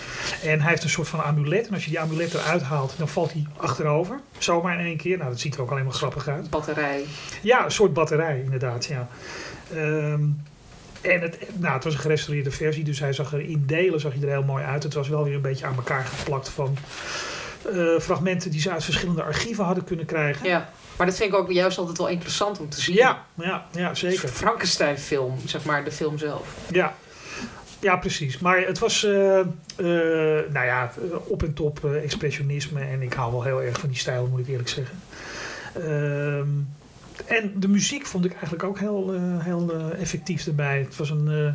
En 0.45 0.61
hij 0.61 0.71
heeft 0.71 0.83
een 0.83 0.89
soort 0.91 1.09
van 1.09 1.23
amulet. 1.23 1.67
En 1.67 1.75
als 1.75 1.85
je 1.85 1.91
die 1.91 2.01
amulet 2.01 2.35
eruit 2.35 2.63
haalt, 2.63 2.95
dan 2.99 3.09
valt 3.09 3.33
hij 3.33 3.47
achterover. 3.57 4.21
Zomaar 4.39 4.79
in 4.81 4.85
één 4.87 4.97
keer. 4.97 5.17
Nou, 5.19 5.31
dat 5.31 5.41
ziet 5.41 5.55
er 5.55 5.61
ook 5.63 5.71
alleen 5.71 5.85
maar 5.85 5.93
grappig 5.93 6.29
uit. 6.29 6.51
Batterij. 6.51 7.05
Ja, 7.43 7.65
een 7.65 7.71
soort 7.71 7.93
batterij, 7.95 8.41
inderdaad. 8.45 8.85
Ja. 8.85 9.09
Ehm, 9.75 10.23
en 11.01 11.21
het, 11.21 11.39
nou, 11.57 11.75
het 11.75 11.85
was 11.85 11.95
een 11.95 12.01
gerestaureerde 12.01 12.51
versie, 12.51 12.85
dus 12.85 12.99
hij 12.99 13.13
zag 13.13 13.33
er 13.33 13.41
in 13.41 13.63
delen 13.67 14.01
zag 14.01 14.13
hij 14.13 14.23
er 14.23 14.29
heel 14.29 14.43
mooi 14.43 14.65
uit. 14.65 14.83
Het 14.83 14.95
was 14.95 15.09
wel 15.09 15.25
weer 15.25 15.35
een 15.35 15.41
beetje 15.41 15.67
aan 15.67 15.77
elkaar 15.77 16.05
geplakt 16.05 16.49
van 16.49 16.77
eh, 17.73 17.99
fragmenten 18.01 18.51
die 18.51 18.61
ze 18.61 18.71
uit 18.71 18.85
verschillende 18.85 19.23
archieven 19.23 19.65
hadden 19.65 19.85
kunnen 19.85 20.07
krijgen. 20.07 20.49
Ja. 20.49 20.71
Maar 20.97 21.07
dat 21.07 21.17
vind 21.17 21.33
ik 21.33 21.39
ook 21.39 21.51
juist 21.51 21.79
altijd 21.79 21.99
wel 21.99 22.09
interessant 22.09 22.61
om 22.61 22.69
te 22.69 22.81
zien. 22.81 22.95
ja, 22.95 23.25
ja, 23.35 23.67
ja, 23.73 23.95
zeker. 23.95 24.29
Frankenstein-film, 24.29 25.39
zeg 25.45 25.65
maar, 25.65 25.85
de 25.85 25.93
film 25.93 26.19
zelf. 26.19 26.55
Ja. 26.71 26.95
ja, 27.79 27.97
precies. 27.97 28.39
Maar 28.39 28.61
het 28.67 28.79
was, 28.79 29.05
eh, 29.05 29.39
eh, 29.41 29.47
nou 30.51 30.67
ja, 30.67 30.93
op 31.27 31.43
en 31.43 31.55
top 31.55 31.85
expressionisme. 31.85 32.81
En 32.81 33.03
ik 33.03 33.13
hou 33.13 33.33
wel 33.33 33.43
heel 33.43 33.63
erg 33.63 33.81
van 33.81 33.89
die 33.89 33.99
stijl, 33.99 34.27
moet 34.27 34.41
ik 34.41 34.49
eerlijk 34.49 34.69
zeggen. 34.69 35.01
Ehm, 35.75 36.49
en 37.27 37.53
de 37.57 37.69
muziek 37.69 38.07
vond 38.07 38.25
ik 38.25 38.33
eigenlijk 38.33 38.63
ook 38.63 38.79
heel, 38.79 39.15
eh, 39.15 39.45
heel 39.45 39.73
eh, 39.73 40.01
effectief 40.01 40.47
erbij. 40.47 40.79
Het 40.79 40.97
was 40.97 41.11
een, 41.11 41.29
eh, 41.29 41.55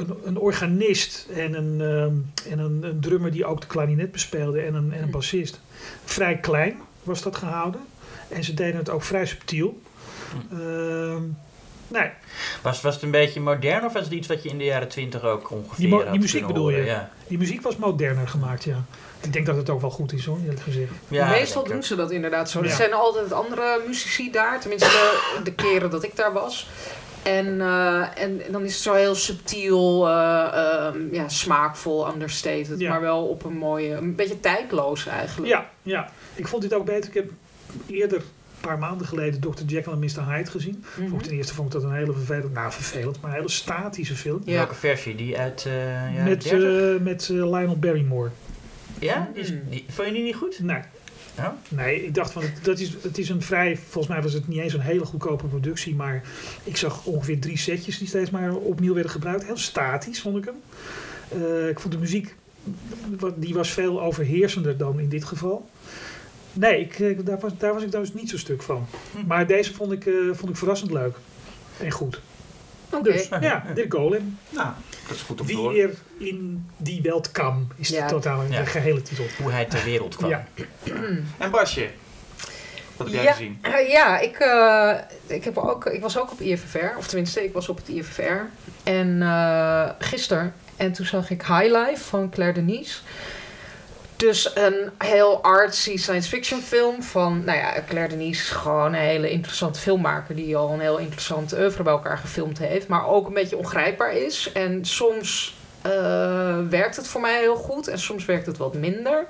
een, 0.00 0.14
een 0.24 0.38
organist 0.38 1.28
en, 1.34 1.54
een, 1.54 1.80
ehm, 1.80 2.50
en 2.52 2.58
een, 2.58 2.82
een 2.82 3.00
drummer 3.00 3.30
die 3.30 3.44
ook 3.44 3.60
de 3.60 3.66
klarinet 3.66 4.12
bespeelde 4.12 4.60
en 4.60 4.74
een, 4.74 4.92
en 4.92 5.02
een 5.02 5.10
bassist. 5.10 5.60
Vrij 6.04 6.38
klein 6.38 6.76
was 7.02 7.22
dat 7.22 7.36
gehouden. 7.36 7.80
En 8.28 8.44
ze 8.44 8.54
deden 8.54 8.76
het 8.76 8.90
ook 8.90 9.02
vrij 9.02 9.26
subtiel. 9.26 9.82
Nee, 11.92 12.10
Was, 12.62 12.80
was 12.80 12.94
het 12.94 13.02
een 13.02 13.10
beetje 13.10 13.40
modern 13.40 13.84
of 13.84 13.92
was 13.92 14.04
het 14.04 14.12
iets 14.12 14.28
wat 14.28 14.42
je 14.42 14.48
in 14.48 14.58
de 14.58 14.64
jaren 14.64 14.88
twintig 14.88 15.22
ook 15.22 15.50
ongeveer 15.50 15.76
Die 15.76 15.88
mo- 15.88 15.98
die 15.98 16.06
had 16.08 16.18
muziek 16.18 16.46
bedoel 16.46 16.70
je? 16.70 16.84
Ja. 16.84 17.10
die 17.26 17.38
muziek 17.38 17.62
was 17.62 17.76
moderner 17.76 18.28
gemaakt, 18.28 18.64
ja. 18.64 18.84
Ik 19.20 19.32
denk 19.32 19.46
dat 19.46 19.56
het 19.56 19.70
ook 19.70 19.80
wel 19.80 19.90
goed 19.90 20.12
is 20.12 20.24
hoor, 20.24 20.38
eerlijk 20.42 20.60
gezegd. 20.60 20.90
Ja, 21.08 21.28
Meestal 21.28 21.64
doen 21.64 21.82
ze 21.82 21.96
dat 21.96 22.10
inderdaad 22.10 22.50
zo. 22.50 22.62
Er 22.62 22.68
zijn 22.70 22.92
altijd 22.92 23.32
andere 23.32 23.80
muzici 23.86 24.30
daar, 24.30 24.60
tenminste 24.60 24.88
de, 24.88 25.40
de 25.42 25.52
keren 25.54 25.90
dat 25.90 26.02
ik 26.02 26.16
daar 26.16 26.32
was. 26.32 26.68
En, 27.22 27.60
eh, 27.60 28.22
en 28.22 28.40
dan 28.50 28.62
is 28.64 28.72
het 28.72 28.82
zo 28.82 28.92
heel 28.94 29.14
subtiel, 29.14 30.08
eh, 30.08 30.48
ehm, 30.86 31.14
ja, 31.14 31.28
smaakvol, 31.28 32.08
understated, 32.12 32.74
Ja. 32.80 32.90
maar 32.90 33.00
wel 33.00 33.24
op 33.26 33.44
een 33.44 33.56
mooie, 33.56 33.94
een 33.94 34.14
beetje 34.14 34.40
tijdloos 34.40 35.06
eigenlijk. 35.06 35.48
Ja, 35.52 35.70
ja. 35.82 36.10
Ik 36.34 36.48
vond 36.48 36.62
dit 36.62 36.74
ook 36.74 36.84
beter. 36.84 37.08
Ik 37.08 37.14
heb 37.14 37.30
eerder, 37.86 38.22
paar 38.62 38.78
maanden 38.78 39.06
geleden, 39.06 39.40
Dr. 39.40 39.62
Jekyll 39.66 39.92
en 39.92 39.98
Mr. 39.98 40.32
Hyde 40.34 40.50
gezien. 40.50 40.84
Vond 40.84 41.12
ik 41.12 41.22
ten 41.22 41.32
eerste 41.36 41.54
vond 41.54 41.74
ik 41.74 41.80
dat 41.80 41.90
een 41.90 41.96
hele 41.96 42.12
vervelend, 42.12 42.52
nou 42.52 42.72
vervelend, 42.72 43.20
maar 43.20 43.30
een 43.30 43.36
hele 43.36 43.50
statische 43.50 44.14
film. 44.16 44.42
Ja. 44.44 44.52
Welke 44.56 44.74
versie? 44.74 45.14
Die 45.14 45.38
uit 45.38 45.64
eh 45.66 45.72
jaren 45.74 46.24
met 46.24 46.42
30? 46.42 46.94
eh, 46.96 47.00
met 47.04 47.22
eh, 47.22 47.28
Lionel 47.36 47.78
Barrymore. 47.78 48.30
ja? 48.98 49.30
Die, 49.34 49.42
is- 49.42 49.52
Mm. 49.52 49.60
die, 49.70 49.84
vond 49.88 50.08
je 50.08 50.14
die 50.14 50.22
niet 50.22 50.36
goed? 50.36 50.60
Nee. 50.62 50.80
Nee, 51.68 52.04
ik 52.04 52.14
dacht 52.14 52.32
van, 52.32 52.42
het- 52.42 52.58
dat 52.64 52.78
is, 52.78 52.96
het 53.02 53.18
is 53.18 53.28
een 53.28 53.42
vrij, 53.42 53.76
volgens 53.76 54.14
mij 54.14 54.22
was 54.22 54.32
het 54.32 54.48
niet 54.48 54.58
eens 54.60 54.72
een 54.72 54.80
hele 54.80 55.04
goedkope 55.04 55.46
productie, 55.46 55.94
maar 55.94 56.22
ik 56.64 56.76
zag 56.76 57.04
ongeveer 57.04 57.40
drie 57.40 57.56
setjes 57.58 57.98
die 57.98 58.08
steeds 58.08 58.30
maar 58.30 58.54
opnieuw 58.54 58.94
werden 58.94 59.12
gebruikt. 59.12 59.44
Heel 59.44 59.56
statisch 59.56 60.20
vond 60.20 60.36
ik 60.36 60.44
hem. 60.44 60.54
Eh, 61.42 61.68
ik 61.68 61.80
vond 61.80 61.92
de 61.92 61.98
muziek, 62.00 62.34
wat- 63.18 63.42
die 63.42 63.54
was 63.54 63.70
veel 63.70 64.02
overheersender 64.02 64.76
dan 64.76 65.00
in 65.00 65.08
dit 65.08 65.24
geval. 65.24 65.68
Nee, 66.52 66.80
ik, 66.80 66.98
eh, 67.00 67.18
daar, 67.24 67.38
was, 67.38 67.52
daar 67.58 67.72
was 67.74 67.82
ik 67.82 67.90
dus 67.92 68.14
niet 68.14 68.30
zo 68.30 68.38
stuk 68.38 68.62
van. 68.62 68.86
Hm. 69.12 69.26
Maar 69.26 69.46
deze 69.46 69.74
vond 69.74 69.92
ik, 69.92 70.06
eh, 70.06 70.12
vond 70.32 70.50
ik 70.50 70.56
verrassend 70.56 70.90
leuk. 70.90 71.16
En 71.80 71.90
goed. 71.90 72.20
Oké. 72.90 73.02
Dus 73.02 73.28
ja, 73.40 73.64
Dirk 73.74 73.92
Golem. 73.92 74.38
Nou, 74.48 74.68
dat 75.08 75.16
is 75.16 75.22
goed 75.22 75.40
om 75.40 75.46
te 75.46 75.56
Wie 75.56 75.82
er 75.82 75.90
in 76.16 76.66
die 76.76 77.02
welt 77.02 77.30
kan, 77.30 77.68
is 77.76 77.88
Ja. 77.88 78.06
de 78.06 78.12
totale 78.12 78.44
Ja. 78.50 78.60
de 78.60 78.66
gehele 78.66 79.02
titel. 79.02 79.24
Hoe 79.42 79.50
hij 79.52 79.64
ter 79.64 79.84
wereld 79.84 80.16
kwam. 80.16 80.30
Ja. 80.30 80.44
En 81.38 81.50
Basje, 81.50 81.88
wat 82.96 83.06
heb 83.06 83.14
jij 83.16 83.24
Ja. 83.24 83.32
gezien? 83.32 83.58
Eh, 83.60 83.88
ja, 83.98 84.18
ik, 84.18 84.36
eh, 84.38 84.94
ik, 85.36 85.44
heb 85.44 85.56
ook, 85.58 85.86
ik 85.86 86.00
was 86.00 86.18
ook 86.18 86.32
op 86.32 86.40
IFFR. 86.40 86.96
Of 86.98 87.06
tenminste, 87.06 87.44
ik 87.44 87.52
was 87.52 87.68
op 87.68 87.76
het 87.76 87.88
IFFR. 87.88 88.40
En 88.82 89.22
eh 89.22 89.88
gisteren. 89.98 90.54
En 90.76 90.92
toen 90.92 91.06
zag 91.06 91.30
ik 91.30 91.42
High 91.42 91.72
Life 91.86 92.04
van 92.04 92.30
Claire 92.30 92.54
Denise. 92.54 92.98
Dus 94.22 94.56
een 94.56 94.90
heel 94.98 95.42
artsy 95.42 95.96
science 95.96 96.28
fiction 96.28 96.60
film 96.60 97.02
van... 97.02 97.44
Nou 97.44 97.58
ja, 97.58 97.82
Claire 97.88 98.08
Denise 98.08 98.42
is 98.42 98.48
gewoon 98.48 98.86
een 98.86 99.00
hele 99.00 99.30
interessante 99.30 99.80
filmmaker... 99.80 100.34
die 100.34 100.56
al 100.56 100.72
een 100.72 100.80
heel 100.80 100.98
interessante 100.98 101.58
oeuvre 101.58 101.82
bij 101.82 101.92
elkaar 101.92 102.18
gefilmd 102.18 102.58
heeft. 102.58 102.88
Maar 102.88 103.06
ook 103.06 103.26
een 103.26 103.34
beetje 103.34 103.56
ongrijpbaar 103.56 104.12
is. 104.16 104.52
En 104.52 104.84
soms 104.84 105.56
eh, 105.80 106.58
werkt 106.68 106.96
het 106.96 107.08
voor 107.08 107.20
mij 107.20 107.40
heel 107.40 107.56
goed. 107.56 107.88
En 107.88 107.98
soms 107.98 108.24
werkt 108.24 108.46
het 108.46 108.56
wat 108.56 108.74
minder. 108.74 109.26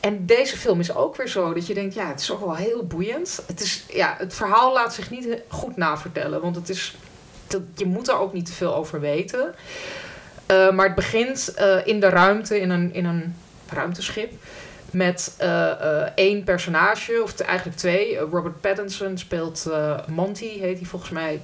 En 0.00 0.26
deze 0.26 0.56
film 0.56 0.80
is 0.80 0.94
ook 0.94 1.16
weer 1.16 1.28
zo 1.28 1.52
dat 1.52 1.66
je 1.66 1.74
denkt, 1.74 1.94
ja, 1.94 2.08
het 2.08 2.20
is 2.20 2.32
ook 2.32 2.40
wel 2.40 2.56
heel 2.56 2.86
boeiend. 2.86 3.42
Het, 3.46 3.60
is, 3.60 3.84
ja, 3.88 4.14
het 4.18 4.34
verhaal 4.34 4.72
laat 4.72 4.94
zich 4.94 5.10
niet 5.10 5.28
goed 5.48 5.76
navertellen, 5.76 6.40
want 6.40 6.56
het 6.56 6.68
is, 6.68 6.96
dat, 7.46 7.62
je 7.74 7.86
moet 7.86 8.08
er 8.08 8.18
ook 8.18 8.32
niet 8.32 8.46
te 8.46 8.52
veel 8.52 8.74
over 8.74 9.00
weten. 9.00 9.54
Eh, 10.46 10.70
maar 10.70 10.86
het 10.86 10.94
begint 10.94 11.54
eh, 11.54 11.86
in 11.86 12.00
de 12.00 12.08
ruimte, 12.08 12.60
in 12.60 12.70
een, 12.70 12.94
in 12.94 13.04
een 13.04 13.34
ruimteschip, 13.70 14.32
met 14.90 15.34
eh, 15.38 15.70
eh, 15.70 16.08
één 16.14 16.44
personage, 16.44 17.22
of 17.22 17.40
eigenlijk 17.40 17.78
twee. 17.78 18.16
Eh, 18.16 18.24
Robert 18.30 18.60
Pattinson 18.60 19.18
speelt 19.18 19.70
Monty, 20.08 20.58
heet 20.58 20.78
hij 20.78 20.86
volgens 20.86 21.10
mij. 21.10 21.40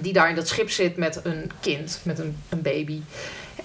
Die 0.00 0.12
daar 0.12 0.28
in 0.28 0.34
dat 0.34 0.48
schip 0.48 0.70
zit 0.70 0.96
met 0.96 1.20
een 1.22 1.50
kind, 1.60 2.00
met 2.02 2.18
een, 2.18 2.36
een 2.48 2.62
baby. 2.62 3.00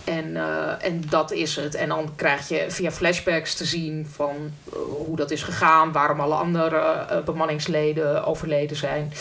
En, 0.04 0.36
en 0.82 1.04
dat 1.10 1.32
is 1.32 1.56
het. 1.56 1.76
En 1.76 1.90
dan 1.90 2.16
krijg 2.16 2.48
je 2.48 2.66
via 2.68 2.92
flashbacks 2.92 3.56
te 3.56 3.66
zien 3.66 4.08
van 4.12 4.52
hoe 5.06 5.16
dat 5.16 5.32
is 5.32 5.44
gegaan, 5.44 5.92
waarom 5.92 6.20
alle 6.20 6.36
andere 6.36 7.06
bemanningsleden 7.26 8.26
overleden 8.26 8.78
zijn. 8.78 9.14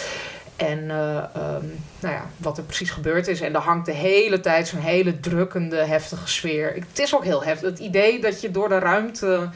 En 0.58 0.90
eh, 0.90 1.16
ehm, 1.16 1.66
nou 2.00 2.14
ja, 2.14 2.30
wat 2.36 2.58
er 2.58 2.64
precies 2.64 2.90
gebeurd 2.90 3.28
is. 3.28 3.40
En 3.40 3.54
er 3.54 3.60
hangt 3.60 3.86
de 3.86 3.92
hele 3.92 4.40
tijd 4.40 4.68
zo'n 4.68 4.80
hele 4.80 5.20
drukkende, 5.20 5.76
heftige 5.76 6.28
sfeer. 6.28 6.74
Het 6.74 6.98
is 6.98 7.14
ook 7.14 7.24
heel 7.24 7.44
heftig. 7.44 7.70
Het 7.70 7.78
idee 7.78 8.20
dat 8.20 8.40
je 8.40 8.50
door 8.50 8.68
de 8.68 8.78
ruimte 8.78 9.50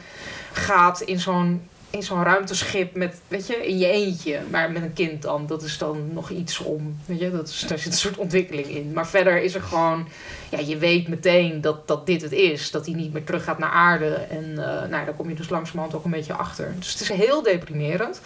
gaat 0.53 1.01
in 1.01 1.19
zo'n 1.19 1.61
in 1.93 2.03
zo'n 2.03 2.23
ruimteschip 2.23 2.95
met, 2.95 3.21
weet 3.27 3.47
je, 3.47 3.67
in 3.67 3.77
je 3.77 3.87
eentje, 3.87 4.39
maar 4.49 4.71
met 4.71 4.81
een 4.81 4.93
kind 4.93 5.21
dan. 5.21 5.47
Dat 5.47 5.63
is 5.63 5.77
dan 5.77 6.13
nog 6.13 6.29
iets 6.29 6.59
om, 6.59 6.97
weet 7.05 7.19
je, 7.19 7.31
dat 7.31 7.47
is, 7.47 7.59
daar 7.59 7.77
zit 7.77 7.91
een 7.91 7.97
soort 7.97 8.17
ontwikkeling 8.17 8.67
in. 8.67 8.91
Maar 8.93 9.07
verder 9.07 9.41
is 9.41 9.55
er 9.55 9.61
gewoon, 9.61 10.07
ja, 10.49 10.59
je 10.59 10.77
weet 10.77 11.07
meteen 11.07 11.61
dat, 11.61 11.87
dat 11.87 12.05
dit 12.05 12.21
het 12.21 12.31
is. 12.31 12.71
Dat 12.71 12.85
hij 12.85 12.95
niet 12.95 13.13
meer 13.13 13.23
terug 13.23 13.43
gaat 13.43 13.57
naar 13.57 13.69
aarde. 13.69 14.13
En 14.13 14.49
eh, 14.49 14.89
nou, 14.89 15.05
daar 15.05 15.13
kom 15.13 15.29
je 15.29 15.35
dus 15.35 15.49
langzamerhand 15.49 15.95
ook 15.95 16.05
een 16.05 16.11
beetje 16.11 16.33
achter. 16.33 16.73
Dus 16.79 16.91
het 16.91 17.01
is 17.01 17.09
heel 17.09 17.41
deprimerend. 17.41 18.21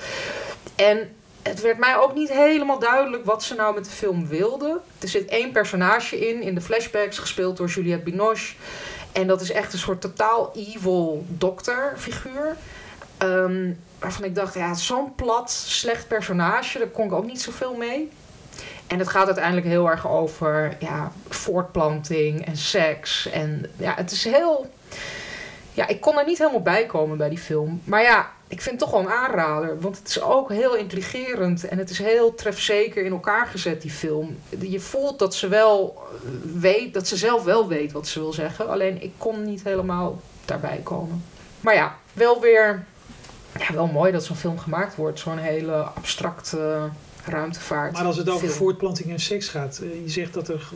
En 0.75 1.10
het 1.48 1.62
werd 1.62 1.77
mij 1.77 1.98
ook 1.98 2.13
niet 2.13 2.30
helemaal 2.30 2.80
duidelijk 2.80 3.25
wat 3.25 3.44
ze 3.44 3.56
nou 3.56 3.74
met 3.74 3.86
de 3.86 3.92
film 3.92 4.27
wilden. 4.27 4.82
Er 5.00 5.08
zit 5.08 5.30
één 5.30 5.51
personage 5.51 6.27
in, 6.27 6.42
in 6.42 6.56
de 6.56 6.62
flashbacks, 6.62 7.18
gespeeld 7.18 7.58
door 7.58 7.68
Juliette 7.68 8.04
Binoche. 8.04 8.56
En 9.12 9.27
dat 9.27 9.42
is 9.42 9.51
echt 9.51 9.74
een 9.74 9.80
soort 9.80 10.01
totaal 10.01 10.51
evil 10.56 11.25
dokterfiguur. 11.27 12.56
Ehm, 13.18 13.72
waarvan 14.00 14.24
ik 14.24 14.36
dacht, 14.36 14.54
ja, 14.54 14.74
zo'n 14.74 15.16
plat, 15.16 15.51
slecht 15.51 16.08
personage, 16.08 16.77
daar 16.77 16.88
kon 16.88 17.06
ik 17.06 17.12
ook 17.12 17.25
niet 17.25 17.42
zoveel 17.42 17.74
mee. 17.75 18.10
En 18.88 19.00
het 19.00 19.08
gaat 19.08 19.25
uiteindelijk 19.25 19.68
heel 19.68 19.89
erg 19.89 20.08
over 20.08 20.77
ja, 20.80 21.12
voortplanting 21.30 22.46
en 22.46 22.58
seks. 22.58 23.30
En 23.30 23.66
ja, 23.77 23.94
het 23.96 24.12
is 24.12 24.24
heel. 24.24 24.70
Ja, 25.77 25.88
ik 25.88 26.01
kon 26.01 26.17
er 26.17 26.25
niet 26.25 26.38
helemaal 26.38 26.62
bij 26.62 26.86
komen 26.86 27.17
bij 27.17 27.29
die 27.29 27.38
film. 27.38 27.81
Maar 27.84 28.01
ja, 28.01 28.31
ik 28.48 28.62
vind 28.62 28.79
het 28.79 28.89
toch 28.89 28.91
wel 28.91 29.00
een 29.00 29.15
aanrader. 29.15 29.79
Want 29.79 29.98
het 29.98 30.07
is 30.07 30.22
ook 30.22 30.50
heel 30.50 30.75
intrigerend. 30.75 31.67
En 31.67 31.77
het 31.77 31.89
is 31.89 31.98
heel 31.98 32.36
trefzeker 32.36 33.05
in 33.05 33.12
elkaar 33.12 33.48
gezet, 33.48 33.81
die 33.81 33.91
film. 33.91 34.38
Je 34.60 34.79
voelt 34.79 35.19
dat 35.19 35.36
ze 35.36 35.48
wel 35.48 36.03
weet, 36.53 36.93
dat 36.93 37.07
ze 37.07 37.17
zelf 37.17 37.43
wel 37.43 37.67
weet 37.67 37.91
wat 37.91 38.07
ze 38.07 38.19
wil 38.19 38.34
zeggen. 38.34 38.69
Alleen 38.69 39.01
ik 39.01 39.13
kon 39.17 39.43
niet 39.43 39.63
helemaal 39.63 40.22
daarbij 40.46 40.79
komen. 40.84 41.24
Maar 41.62 41.75
ja, 41.75 41.96
wel 42.13 42.41
weer. 42.41 42.86
Ja, 43.60 43.74
wel 43.74 43.88
mooi 43.88 44.12
dat 44.12 44.24
zo'n 44.24 44.36
film 44.36 44.60
gemaakt 44.60 44.96
wordt. 44.96 45.19
Zo'n 45.19 45.38
hele 45.38 45.75
abstracte 45.75 46.89
ruimtevaart. 47.29 47.91
Maar 47.93 48.03
als 48.05 48.17
het 48.17 48.29
over 48.29 48.48
film. 48.48 48.57
voortplanting 48.60 49.10
en 49.10 49.19
seks 49.19 49.48
gaat, 49.48 49.79
eh, 49.84 50.03
je 50.03 50.10
zegt 50.10 50.34
dat 50.34 50.48
er 50.50 50.67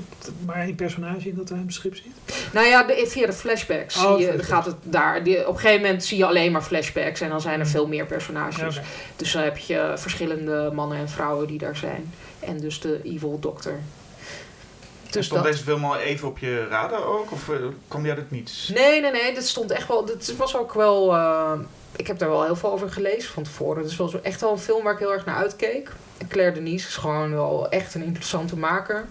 maar 0.46 0.56
één 0.56 0.76
personage 0.76 1.30
in 1.30 1.36
dat 1.36 1.50
ruimteschip 1.50 1.96
zit? 1.96 2.06
Nou 2.54 2.68
ja, 2.68 2.84
de, 2.84 3.06
via 3.08 3.26
de 3.26 3.34
flashbacks 3.34 3.98
Oh, 3.98 4.02
zie 4.02 4.12
je, 4.12 4.24
flashbacks. 4.26 4.48
gaat 4.48 4.66
het 4.66 4.76
daar. 4.84 5.24
Die, 5.24 5.48
op 5.48 5.54
een 5.54 5.60
gegeven 5.60 5.82
moment 5.82 6.04
zie 6.04 6.18
je 6.18 6.26
alleen 6.26 6.52
maar 6.52 6.62
flashbacks 6.62 7.22
en 7.22 7.30
dan 7.30 7.42
zijn 7.42 7.60
er 7.60 7.68
veel 7.68 7.88
meer 7.88 8.06
personages. 8.06 8.80
Dus 9.16 9.32
dan 9.32 9.44
heb 9.44 9.58
je 9.58 9.94
verschillende 9.96 10.70
mannen 10.74 10.98
en 10.98 11.10
vrouwen 11.10 11.48
die 11.48 11.58
daar 11.58 11.76
zijn. 11.76 12.14
En 12.40 12.60
dus 12.60 12.80
de 12.80 13.00
evil 13.04 13.40
dokter. 13.40 13.80
Dus 15.10 15.26
Stond 15.26 15.44
dat. 15.44 15.52
deze 15.52 15.64
film 15.64 15.86
al 15.86 15.98
even 15.98 16.28
op 16.28 16.38
je 16.38 16.68
radar 16.70 17.06
ook? 17.06 17.32
Of 17.32 17.50
eh, 17.50 17.56
kwam 17.88 18.02
die 18.02 18.12
uit 18.12 18.20
het 18.20 18.32
niets? 18.32 18.72
Nee, 18.74 19.02
nee, 19.02 19.12
nee. 19.12 19.34
Dat 19.34 19.44
stond 19.48 19.72
echt 19.72 19.88
wel. 19.88 20.06
Het 20.08 20.36
was 20.38 20.56
ook 20.58 20.74
wel. 20.74 21.14
eh, 21.16 21.52
ik 22.02 22.08
heb 22.08 22.20
daar 22.20 22.30
wel 22.30 22.44
heel 22.44 22.56
veel 22.56 22.72
over 22.72 22.92
gelezen 22.92 23.34
van 23.34 23.44
tevoren. 23.44 23.98
Wel 23.98 24.08
zo, 24.10 24.20
echt 24.24 24.42
wel 24.42 24.52
een 24.52 24.58
film 24.60 24.84
waar 24.84 24.94
ik 24.94 25.00
heel 25.00 25.14
erg 25.14 25.26
naar 25.26 25.36
uitkeek. 25.36 25.92
En 26.18 26.28
Claire 26.28 26.54
Denise 26.54 26.88
is 26.88 26.96
gewoon 26.96 27.32
wel 27.32 27.70
echt 27.70 27.96
een 27.96 28.04
interessante 28.04 28.58
maker. 28.58 29.06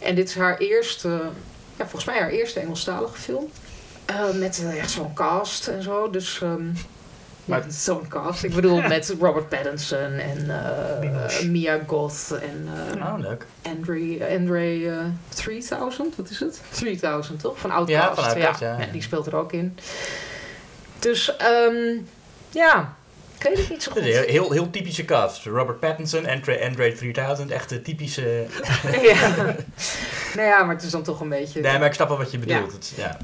En 0.00 0.14
dit 0.14 0.28
is 0.28 0.34
haar 0.34 0.58
eerste. 0.58 1.08
Ja, 1.76 1.84
volgens 1.84 2.04
mij 2.04 2.18
haar 2.18 2.30
eerste 2.30 2.60
Engelstalige 2.60 3.18
film. 3.18 3.50
Eh, 4.04 4.30
met 4.34 4.64
echt 4.76 4.90
zo'n 4.90 5.12
cast 5.14 5.68
en 5.68 5.82
zo. 5.82 6.10
Dus. 6.10 6.40
ehm, 6.42 6.66
Maar- 7.44 7.64
ja, 7.66 7.70
zo'n 7.70 8.08
cast. 8.08 8.44
Ik 8.44 8.54
bedoel, 8.54 8.80
met 8.82 9.14
Robert 9.20 9.48
Pattinson 9.48 10.12
en 10.12 10.50
eh. 10.50 11.40
Mia 11.48 11.78
Goth 11.86 12.30
en 12.42 12.68
eh, 12.98 13.06
Oh, 13.12 13.18
leuk. 13.18 13.46
Andre, 13.62 14.26
Andre 14.38 14.86
eh, 14.90 15.04
3000, 15.34 16.16
wat 16.16 16.30
is 16.30 16.40
het? 16.40 16.60
3000 16.70 17.40
toch? 17.40 17.58
Van 17.58 17.70
Outcast. 17.70 17.98
Ja, 18.08 18.14
van 18.14 18.24
Outcast, 18.24 18.60
ja, 18.60 18.78
ja. 18.78 18.86
Die 18.92 19.02
speelt 19.02 19.26
er 19.26 19.36
ook 19.36 19.52
in. 19.52 19.78
Dus 20.98 21.36
ehm, 21.36 21.96
ja, 22.50 22.96
ik 23.38 23.42
weet 23.42 23.58
het 23.58 23.70
niet 23.70 23.82
zo 23.82 23.92
goed. 23.92 24.00
is 24.02 24.16
een 24.16 24.22
heel, 24.22 24.30
heel, 24.30 24.52
heel 24.52 24.70
typische 24.70 25.04
cast. 25.04 25.44
Robert 25.44 25.80
Pattinson, 25.80 26.26
Andre, 26.26 26.64
Andre 26.64 26.92
3000, 26.92 27.50
echt 27.50 27.68
de 27.68 27.82
typische... 27.82 28.46
ja. 29.02 29.28
nou 30.34 30.48
ja, 30.48 30.62
maar 30.64 30.74
het 30.74 30.84
is 30.84 30.90
dan 30.90 31.02
toch 31.02 31.20
een 31.20 31.28
beetje... 31.28 31.60
Nee, 31.60 31.78
maar 31.78 31.86
ik 31.86 31.94
snap 31.94 32.08
wel 32.08 32.18
wat 32.18 32.30
je 32.30 32.38
bedoelt. 32.38 32.70
Ja. 32.70 32.72
Het, 32.76 32.92
ja. 32.96 33.16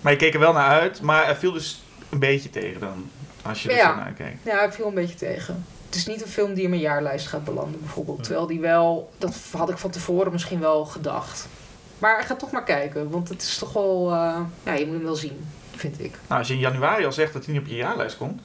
Maar 0.00 0.12
je 0.12 0.18
keek 0.18 0.34
er 0.34 0.40
wel 0.40 0.52
naar 0.52 0.80
uit, 0.80 1.00
maar 1.00 1.28
er 1.28 1.36
viel 1.36 1.52
dus 1.52 1.82
een 2.10 2.18
beetje 2.18 2.50
tegen 2.50 2.80
dan. 2.80 3.10
Als 3.42 3.62
je 3.62 3.68
er 3.70 3.76
Ja. 3.76 3.88
zo 3.90 3.96
naar 3.96 4.12
kijkt. 4.12 4.38
Ja, 4.44 4.62
ik 4.62 4.72
viel 4.72 4.86
een 4.86 4.94
beetje 4.94 5.14
tegen. 5.14 5.64
Het 5.86 5.94
is 5.94 6.06
niet 6.06 6.22
een 6.22 6.28
film 6.28 6.54
die 6.54 6.64
in 6.64 6.70
mijn 6.70 6.82
jaarlijst 6.82 7.26
gaat 7.26 7.44
belanden, 7.44 7.80
bijvoorbeeld. 7.80 8.16
Hm. 8.16 8.22
Terwijl 8.22 8.46
die 8.46 8.60
wel, 8.60 9.10
dat 9.18 9.34
had 9.52 9.70
ik 9.70 9.78
van 9.78 9.90
tevoren 9.90 10.32
misschien 10.32 10.60
wel 10.60 10.84
gedacht. 10.84 11.46
Maar 11.98 12.22
ga 12.22 12.34
toch 12.34 12.50
maar 12.50 12.64
kijken, 12.64 13.10
want 13.10 13.28
het 13.28 13.42
is 13.42 13.58
toch 13.58 13.72
wel, 13.72 14.10
eh, 14.12 14.40
ja, 14.62 14.72
je 14.72 14.86
moet 14.86 14.94
hem 14.94 15.04
wel 15.04 15.14
zien, 15.14 15.46
vind 15.76 16.00
ik. 16.00 16.10
Nou, 16.26 16.38
als 16.38 16.48
je 16.48 16.54
in 16.54 16.60
januari 16.60 17.04
al 17.04 17.12
zegt 17.12 17.32
dat 17.32 17.44
hij 17.44 17.54
niet 17.54 17.62
op 17.62 17.68
je 17.68 17.76
jaarlijst 17.76 18.16
komt. 18.16 18.40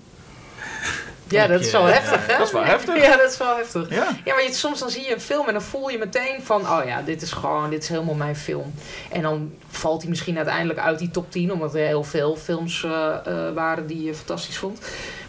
Ja, 1.32 1.48
dat 1.48 1.60
is 1.60 1.72
wel 1.72 1.82
knipje, 1.82 2.00
heftig, 2.00 2.28
hè? 2.28 2.38
Dat 2.38 2.48
is 2.48 2.54
wel 2.54 2.64
heftig. 2.64 3.02
Ja, 3.02 3.18
dat 3.18 3.32
is 3.32 3.38
wel 3.38 3.56
heftig. 3.56 3.90
Ja. 3.90 4.08
Ja, 4.26 4.34
maar 4.34 4.44
je, 4.44 4.54
soms 4.54 4.80
dan 4.80 4.90
zie 4.90 5.04
je 5.04 5.14
een 5.14 5.22
film 5.22 5.48
en 5.48 5.54
dan 5.54 5.62
voel 5.62 5.90
je 5.90 5.98
meteen 5.98 6.42
van... 6.44 6.62
oh 6.62 6.82
ja, 6.86 7.02
dit 7.02 7.22
is 7.22 7.32
gewoon, 7.32 7.70
dit 7.70 7.84
is 7.84 7.90
helemaal 7.90 8.16
mijn 8.16 8.36
film. 8.36 8.74
En 9.12 9.22
dan 9.22 9.54
valt 9.70 10.02
hij 10.02 10.10
misschien 10.10 10.38
uiteindelijk 10.38 10.80
uit 10.80 11.00
die 11.00 11.12
top 11.12 11.32
10... 11.32 11.52
omdat 11.52 11.76
er 11.76 11.86
heel 11.86 12.04
veel 12.04 12.36
films 12.36 12.84
eh, 12.84 13.16
eh, 13.26 13.54
waren 13.54 13.88
die 13.88 14.04
je 14.04 14.14
fantastisch 14.14 14.58
vond. 14.58 14.80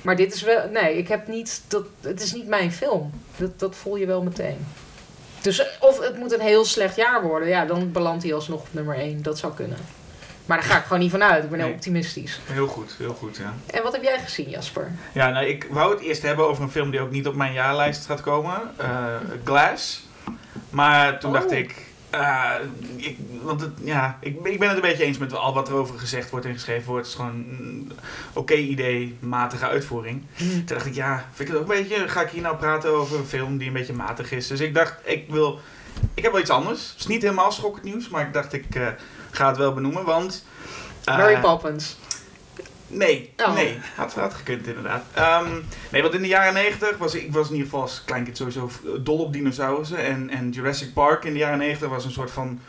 Maar 0.02 0.16
dit 0.16 0.34
is 0.34 0.42
wel... 0.42 0.68
Nee, 0.72 0.96
ik 0.96 1.08
heb 1.08 1.26
niet... 1.26 1.62
Dat, 1.68 1.84
het 2.00 2.22
is 2.22 2.32
niet 2.32 2.46
mijn 2.46 2.72
film. 2.72 3.10
Dat, 3.36 3.58
dat 3.58 3.76
voel 3.76 3.96
je 3.96 4.06
wel 4.06 4.22
meteen. 4.22 4.66
Dus 5.40 5.58
eh, 5.58 5.66
of 5.80 6.00
het 6.00 6.18
moet 6.18 6.32
een 6.32 6.40
heel 6.40 6.64
slecht 6.64 6.96
jaar 6.96 7.22
worden... 7.22 7.48
ja, 7.48 7.64
dan 7.64 7.92
belandt 7.92 8.22
hij 8.22 8.34
alsnog 8.34 8.60
op 8.60 8.68
nummer 8.70 8.96
1. 8.96 9.22
Dat 9.22 9.38
zou 9.38 9.54
kunnen. 9.54 9.78
Maar 10.46 10.56
daar 10.60 10.66
ga 10.66 10.76
ik 10.78 10.82
gewoon 10.84 10.98
niet 10.98 11.10
van 11.10 11.22
uit. 11.22 11.44
Ik 11.44 11.50
ben 11.50 11.58
heel 11.58 11.68
Nee. 11.68 11.76
optimistisch. 11.76 12.40
Heel 12.44 12.66
goed, 12.66 12.94
heel 12.98 13.14
goed, 13.14 13.36
ja. 13.36 13.54
En 13.66 13.82
wat 13.82 13.92
heb 13.92 14.02
jij 14.02 14.18
gezien, 14.18 14.48
Jasper? 14.50 14.90
Ja, 15.12 15.28
nou, 15.30 15.46
ik 15.46 15.66
wou 15.70 15.90
het 15.94 16.00
eerst 16.02 16.22
hebben 16.22 16.48
over 16.48 16.62
een 16.62 16.70
film 16.70 16.90
die 16.90 17.00
ook 17.00 17.10
niet 17.10 17.26
op 17.26 17.34
mijn 17.34 17.52
jaarlijst 17.52 18.06
gaat 18.06 18.20
komen. 18.20 18.60
eh, 18.76 19.04
Glass. 19.44 20.06
Maar 20.70 21.18
toen 21.20 21.30
Oh. 21.30 21.36
dacht 21.40 21.50
ik... 21.52 21.74
eh, 22.10 22.50
ik 22.96 23.16
want 23.42 23.60
het, 23.60 23.70
ja, 23.84 24.18
ik, 24.20 24.46
ik 24.46 24.58
ben 24.58 24.68
het 24.68 24.76
een 24.76 24.82
beetje 24.82 25.04
eens 25.04 25.18
met 25.18 25.34
al 25.34 25.54
wat 25.54 25.68
erover 25.68 25.98
gezegd 25.98 26.30
wordt 26.30 26.46
en 26.46 26.52
geschreven 26.52 26.86
wordt. 26.86 27.06
Het 27.06 27.14
is 27.14 27.20
gewoon 27.20 27.44
een 27.48 27.92
oké 28.32 28.54
idee, 28.54 29.16
matige 29.20 29.66
uitvoering. 29.66 30.22
Toen 30.36 30.62
dacht 30.64 30.86
ik, 30.86 30.94
ja, 30.94 31.24
vind 31.32 31.48
ik 31.48 31.54
het 31.54 31.64
ook 31.64 31.70
een 31.70 31.76
beetje... 31.82 32.08
Ga 32.08 32.20
ik 32.20 32.28
hier 32.30 32.42
nou 32.42 32.56
praten 32.56 32.90
over 32.90 33.18
een 33.18 33.26
film 33.26 33.58
die 33.58 33.66
een 33.66 33.72
beetje 33.72 33.92
matig 33.92 34.32
is? 34.32 34.46
Dus 34.46 34.60
ik 34.60 34.74
dacht, 34.74 34.94
ik 35.04 35.24
wil... 35.28 35.60
Ik 36.14 36.22
heb 36.22 36.32
wel 36.32 36.40
iets 36.40 36.50
anders. 36.50 36.90
Het 36.90 36.98
is 37.00 37.06
niet 37.06 37.22
helemaal 37.22 37.52
schokkend 37.52 37.84
nieuws, 37.84 38.08
maar 38.08 38.26
ik 38.26 38.32
dacht, 38.32 38.52
ik 38.52 38.74
eh, 38.74 38.86
ga 39.32 39.48
het 39.48 39.56
wel 39.56 39.72
benoemen, 39.74 40.04
want... 40.04 40.44
eh, 41.04 41.16
Mary 41.16 41.40
Poppins. 41.40 41.96
Nee, 42.86 43.32
Oh. 43.36 43.54
nee. 43.54 43.78
Had, 43.96 44.14
had 44.14 44.34
gekund 44.34 44.66
inderdaad. 44.66 45.02
Ehm, 45.14 45.50
nee, 45.90 46.02
want 46.02 46.14
in 46.14 46.22
de 46.22 46.28
jaren 46.28 46.54
90 46.54 46.96
was 46.98 47.14
ik 47.14 47.32
was 47.32 47.46
in 47.46 47.52
ieder 47.52 47.64
geval 47.68 47.82
als 47.82 48.02
kleinkind 48.04 48.36
sowieso 48.36 48.70
dol 49.00 49.18
op 49.18 49.32
dinosaurussen. 49.32 49.98
En, 49.98 50.30
en 50.30 50.50
Jurassic 50.50 50.92
Park 50.92 51.24
in 51.24 51.32
de 51.32 51.38
jaren 51.38 51.58
90 51.58 51.88
was 51.88 52.04
een 52.04 52.10
soort 52.10 52.30
van, 52.30 52.60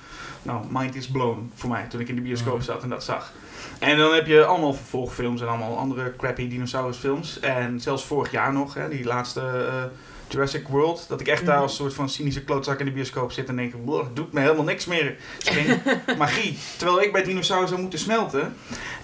nou, 0.42 0.66
mind 0.70 0.96
is 0.96 1.08
blown 1.08 1.52
voor 1.56 1.70
mij 1.70 1.86
toen 1.90 2.00
ik 2.00 2.08
in 2.10 2.16
de 2.16 2.22
bioscoop 2.22 2.54
Mhm. 2.56 2.64
zat 2.64 2.84
en 2.84 2.90
dat 2.90 3.04
zag. 3.04 3.32
En 3.80 3.98
dan 3.98 4.14
heb 4.14 4.28
je 4.28 4.46
allemaal 4.46 4.74
vervolgfilms 4.74 5.42
en 5.42 5.48
allemaal 5.48 5.78
andere 5.78 6.16
crappy 6.18 6.48
dinosaurusfilms. 6.48 7.40
En 7.40 7.80
zelfs 7.82 8.06
vorig 8.06 8.32
jaar 8.32 8.54
nog, 8.54 8.74
hè, 8.74 8.90
die 8.90 9.04
laatste 9.06 9.42
eh, 9.42 9.84
Jurassic 10.28 10.68
World, 10.68 11.06
dat 11.08 11.20
ik 11.22 11.28
echt 11.28 11.46
daar 11.46 11.54
Mhm. 11.56 11.64
als 11.64 11.76
soort 11.76 11.94
van 11.94 12.10
cynische 12.10 12.44
klootzak 12.44 12.80
in 12.80 12.86
de 12.86 12.92
bioscoop 12.92 13.32
zit 13.32 13.48
en 13.50 13.56
denk, 13.56 13.86
"Bleh, 13.86 14.04
het 14.04 14.16
doet 14.16 14.34
me 14.34 14.40
helemaal 14.40 14.64
niks 14.64 14.86
meer. 14.86 15.16
Geen 15.40 15.82
magie. 16.18 16.58
Terwijl 16.78 17.02
ik 17.02 17.12
bij 17.12 17.24
dinosaurus 17.24 17.70
zou 17.70 17.82
moeten 17.82 18.00
smelten. 18.00 18.56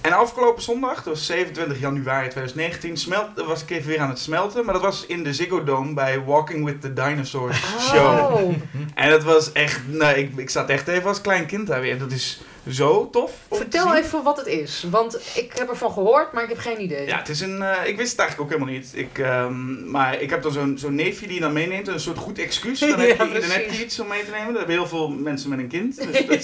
En 0.01 0.11
afgelopen 0.13 0.63
zondag, 0.63 0.95
dat 0.95 1.05
was 1.13 1.25
27 1.25 1.79
januari 1.79 2.27
2019, 2.29 2.97
smelt, 2.97 3.27
was 3.45 3.61
ik 3.63 3.69
even 3.69 3.87
weer 3.87 3.99
aan 3.99 4.09
het 4.09 4.19
smelten. 4.19 4.65
Maar 4.65 4.73
dat 4.73 4.83
was 4.83 5.05
in 5.05 5.23
de 5.23 5.33
Ziggo 5.33 5.63
Dome 5.63 5.93
bij 5.93 6.23
Walking 6.23 6.65
with 6.65 6.81
the 6.81 6.93
Dinosaurs 6.93 7.61
show. 7.79 8.33
Oh. 8.33 8.53
En 8.95 9.09
dat 9.09 9.23
was 9.23 9.51
echt, 9.51 9.79
nou, 9.87 10.17
ik, 10.17 10.31
ik 10.37 10.49
zat 10.49 10.69
echt 10.69 10.87
even 10.87 11.07
als 11.09 11.21
klein 11.21 11.45
kind 11.45 11.67
daar 11.67 11.81
weer. 11.81 11.97
Dat 11.99 12.11
is 12.11 12.41
zo 12.69 13.09
tof. 13.09 13.31
Vertel 13.51 13.95
even 13.95 14.23
wat 14.23 14.37
het 14.37 14.47
is. 14.47 14.85
Want 14.91 15.19
ik 15.35 15.51
heb 15.57 15.69
ervan 15.69 15.91
gehoord, 15.91 16.31
maar 16.33 16.43
ik 16.43 16.49
heb 16.49 16.57
geen 16.57 16.81
idee. 16.81 17.07
Ja, 17.07 17.17
het 17.17 17.29
is 17.29 17.41
een. 17.41 17.61
eh, 17.61 17.87
ik 17.87 17.97
wist 17.97 18.11
het 18.11 18.19
eigenlijk 18.19 18.51
ook 18.51 18.57
helemaal 18.59 18.79
niet. 18.79 18.91
Ik, 18.93 19.17
ehm, 19.17 19.89
maar 19.91 20.21
ik 20.21 20.29
heb 20.29 20.41
dan 20.41 20.51
zo'n 20.51 20.77
zo'n 20.77 20.95
neefje 20.95 21.25
die 21.25 21.35
je 21.35 21.41
dan 21.41 21.53
meeneemt. 21.53 21.87
Een 21.87 21.99
soort 21.99 22.17
goed 22.17 22.39
excuus. 22.39 22.79
Dan, 22.79 22.89
heb, 22.99 23.09
je, 23.09 23.17
dan 23.39 23.49
heb 23.49 23.71
je 23.71 23.83
iets 23.83 23.99
om 23.99 24.07
mee 24.07 24.23
te 24.25 24.31
nemen. 24.31 24.47
Dat 24.47 24.57
hebben 24.57 24.75
heel 24.75 24.87
veel 24.87 25.09
mensen 25.09 25.49
met 25.49 25.59
een 25.59 25.67
kind. 25.67 25.95
Dus 26.11 26.25
dat 26.27 26.37
is- 26.37 26.43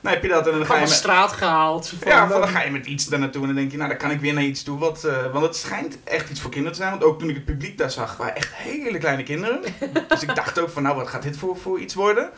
dan 0.00 0.12
heb 0.12 0.22
je 0.22 0.28
dat 0.28 0.46
en 0.46 0.52
dan 0.52 0.66
ga 0.66 0.74
je 0.74 0.80
met, 0.80 0.90
straat 0.90 1.32
gehaald. 1.32 1.88
Van, 2.00 2.10
Ja, 2.12 2.28
van 2.28 2.40
dan 2.40 2.48
ga 2.48 2.62
je 2.62 2.70
met 2.70 2.86
iets 2.86 3.06
daar 3.06 3.18
naartoe 3.18 3.40
en 3.40 3.46
dan 3.46 3.56
denk 3.56 3.70
je, 3.70 3.76
nou 3.76 3.88
dan 3.88 3.98
kan 3.98 4.10
ik 4.10 4.20
weer 4.20 4.32
naar 4.34 4.42
iets 4.42 4.62
toe. 4.62 4.78
Wat, 4.78 5.04
eh, 5.04 5.32
want 5.32 5.44
het 5.44 5.56
schijnt 5.56 5.98
echt 6.04 6.30
iets 6.30 6.40
voor 6.40 6.50
kinderen 6.50 6.76
te 6.76 6.82
zijn. 6.82 6.92
Want 6.98 7.04
ook 7.04 7.18
toen 7.18 7.28
ik 7.28 7.34
het 7.34 7.44
publiek 7.44 7.78
daar 7.78 7.90
zag, 7.90 8.16
waren 8.16 8.36
echt 8.36 8.50
hele 8.54 8.98
kleine 8.98 9.22
kinderen. 9.22 9.60
dus 10.08 10.22
ik 10.22 10.34
dacht 10.34 10.58
ook 10.58 10.70
van, 10.70 10.82
nou 10.82 10.96
wat 10.96 11.08
gaat 11.08 11.22
dit 11.22 11.36
voor, 11.36 11.56
voor 11.56 11.78
iets 11.80 11.94
worden? 11.94 12.30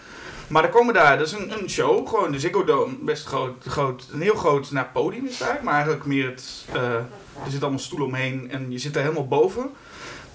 Maar 0.49 0.65
er 0.65 0.71
komen 0.71 0.95
daar, 0.95 1.19
dat 1.19 1.27
is 1.27 1.33
een, 1.33 1.53
een 1.61 1.71
show, 1.71 2.09
gewoon 2.09 2.33
de 2.33 2.39
Ziggo 2.39 2.65
Dome, 2.65 2.95
best 3.01 3.27
groot, 3.27 3.65
groot 3.65 4.09
een 4.13 4.21
heel 4.21 4.35
groot 4.35 4.71
nou, 4.71 4.87
podium 4.93 5.25
is 5.25 5.41
eigenlijk. 5.41 5.63
Maar 5.63 5.75
eigenlijk 5.75 6.05
meer 6.05 6.27
het, 6.27 6.65
eh, 6.73 6.95
er 6.95 7.05
zitten 7.43 7.61
allemaal 7.61 7.79
stoelen 7.79 8.09
omheen 8.09 8.51
en 8.51 8.71
je 8.71 8.79
zit 8.79 8.95
daar 8.95 9.03
helemaal 9.03 9.29
boven. 9.29 9.71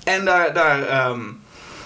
En 0.03 0.25
daar, 0.25 0.53
daar 0.53 0.87
ehm, 0.87 1.21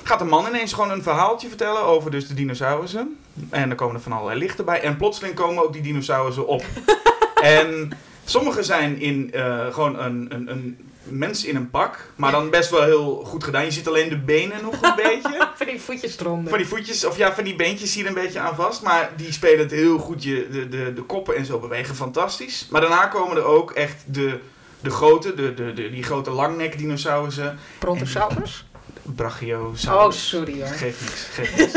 gaat 0.04 0.22
een 0.22 0.28
man 0.28 0.48
ineens 0.48 0.74
gewoon 0.74 0.92
een 0.92 1.04
verhaaltje 1.04 1.48
vertellen 1.48 1.82
over 1.82 2.12
dus 2.12 2.28
de 2.28 2.34
dinosaurussen. 2.34 3.18
En 3.50 3.70
er 3.70 3.76
komen 3.76 3.96
er 3.96 4.02
van 4.02 4.12
allerlei 4.12 4.40
lichten 4.40 4.66
bij. 4.66 4.82
En 4.82 4.98
plotseling 4.98 5.36
komen 5.36 5.64
ook 5.64 5.74
die 5.74 5.82
dinosaurussen 5.82 6.48
op. 6.48 6.64
en 7.42 7.92
sommige 8.26 8.64
zijn 8.64 9.00
in 9.00 9.34
eh, 9.34 9.74
gewoon 9.74 10.00
een, 10.00 10.28
een, 10.30 10.52
een 10.52 10.93
mens 11.04 11.46
in 11.46 11.56
een 11.56 11.70
pak. 11.70 12.12
Maar 12.16 12.32
dan 12.32 12.50
best 12.50 12.70
wel 12.70 12.84
heel 12.84 13.24
goed 13.26 13.44
gedaan. 13.44 13.66
Je 13.66 13.72
ziet 13.72 13.88
alleen 13.88 14.10
de 14.10 14.18
benen 14.18 14.62
nog 14.62 14.82
een 14.82 14.96
beetje. 15.04 15.48
Van 15.56 15.68
die 15.68 15.82
voetjes 15.82 16.20
eronder. 16.20 16.50
Van 16.50 16.58
die 16.58 16.68
voetjes, 16.68 17.06
of 17.06 17.18
ja, 17.18 17.34
van 17.34 17.44
die 17.44 17.56
beentjes 17.56 17.92
zie 17.92 18.04
je 18.04 18.10
er 18.10 18.16
een 18.16 18.24
beetje 18.24 18.40
aan 18.40 18.56
vast. 18.56 18.82
Maar 18.82 19.12
die 19.16 19.32
spelen 19.32 19.60
het 19.60 19.72
heel 19.72 19.98
goed. 19.98 20.24
Je, 20.24 20.48
de, 20.52 20.70
de, 20.70 20.94
de 20.94 21.02
koppen 21.02 21.36
en 21.36 21.46
zo 21.46 21.60
bewegen 21.60 21.96
fantastisch. 21.96 22.68
Maar 22.70 22.82
daarna 22.82 23.06
komen 23.06 23.38
er 23.38 23.44
ook 23.44 23.72
echt 23.72 24.04
de, 24.06 24.40
de 24.80 24.90
grote, 24.90 25.34
de, 25.34 25.54
de, 25.54 25.74
de, 25.74 25.90
die 25.90 26.04
grote 26.04 26.30
langnek 26.30 26.78
dinosaurussen. 26.78 27.60
Brontosaurus? 27.80 28.66
Brachiosaurus. 29.02 29.88
Oh, 29.88 30.12
sorry 30.12 30.62
hoor. 30.62 30.68
Geeft 30.68 31.02
niks, 31.02 31.28
geeft 31.32 31.58
niks. 31.58 31.74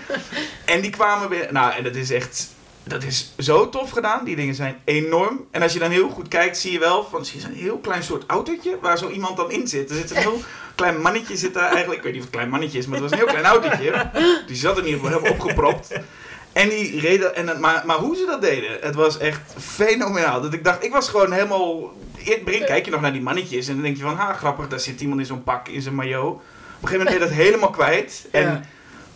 en 0.74 0.80
die 0.80 0.90
kwamen 0.90 1.28
weer. 1.28 1.52
Nou, 1.52 1.72
en 1.74 1.84
dat 1.84 1.94
is 1.94 2.10
echt. 2.10 2.48
Dat 2.84 3.02
is 3.02 3.32
zo 3.38 3.68
tof 3.68 3.90
gedaan. 3.90 4.24
Die 4.24 4.36
dingen 4.36 4.54
zijn 4.54 4.76
enorm. 4.84 5.46
En 5.50 5.62
als 5.62 5.72
je 5.72 5.78
dan 5.78 5.90
heel 5.90 6.08
goed 6.08 6.28
kijkt, 6.28 6.58
zie 6.58 6.72
je 6.72 6.78
wel 6.78 7.04
van. 7.10 7.24
Zie 7.24 7.36
je 7.40 7.46
zo'n 7.46 7.54
heel 7.54 7.78
klein 7.78 8.02
soort 8.02 8.24
autootje 8.26 8.78
waar 8.80 8.98
zo 8.98 9.08
iemand 9.08 9.36
dan 9.36 9.50
in 9.50 9.68
zit. 9.68 9.90
Er 9.90 9.96
zit 9.96 10.10
een 10.10 10.16
heel 10.16 10.40
klein 10.74 11.00
mannetje 11.00 11.36
zit 11.36 11.54
daar 11.54 11.70
eigenlijk. 11.70 11.96
Ik 11.98 12.02
weet 12.04 12.12
niet 12.12 12.22
of 12.22 12.26
het 12.26 12.34
een 12.34 12.40
klein 12.40 12.48
mannetje 12.50 12.78
is, 12.78 12.86
maar 12.86 13.00
het 13.00 13.10
was 13.10 13.12
een 13.20 13.26
heel 13.26 13.34
klein 13.36 13.44
autootje. 13.54 14.10
Die 14.46 14.56
zat 14.56 14.78
in 14.78 14.84
ieder 14.86 15.00
geval 15.00 15.18
helemaal 15.18 15.32
opgepropt. 15.40 15.88
En 16.52 16.68
die 16.68 17.00
reden. 17.00 17.34
En, 17.36 17.48
het- 17.48 17.60
maar, 17.60 17.82
maar 17.86 17.96
hoe 17.96 18.16
ze 18.16 18.24
dat 18.26 18.40
deden, 18.40 18.78
het 18.80 18.94
was 18.94 19.18
echt 19.18 19.40
fenomenaal. 19.58 20.40
Dat 20.40 20.52
ik 20.52 20.64
dacht, 20.64 20.84
ik 20.84 20.92
was 20.92 21.08
gewoon 21.08 21.32
helemaal. 21.32 21.92
In 22.16 22.32
het 22.32 22.44
begin 22.44 22.64
kijk 22.64 22.84
je 22.84 22.90
nog 22.90 23.00
naar 23.00 23.12
die 23.12 23.22
mannetjes 23.22 23.68
en 23.68 23.74
dan 23.74 23.82
denk 23.82 23.96
je 23.96 24.02
van, 24.02 24.16
ha, 24.16 24.32
grappig, 24.32 24.68
daar 24.68 24.80
zit 24.80 25.00
iemand 25.00 25.20
in 25.20 25.26
zo'n 25.26 25.42
pak, 25.42 25.68
in 25.68 25.82
zijn 25.82 25.94
maillot. 25.94 26.24
Op 26.34 26.40
een 26.40 26.88
gegeven 26.88 26.98
moment 26.98 27.18
ben 27.18 27.28
je 27.28 27.34
dat 27.34 27.44
helemaal 27.44 27.70
kwijt. 27.70 28.26
En 28.30 28.42
Ja. 28.42 28.62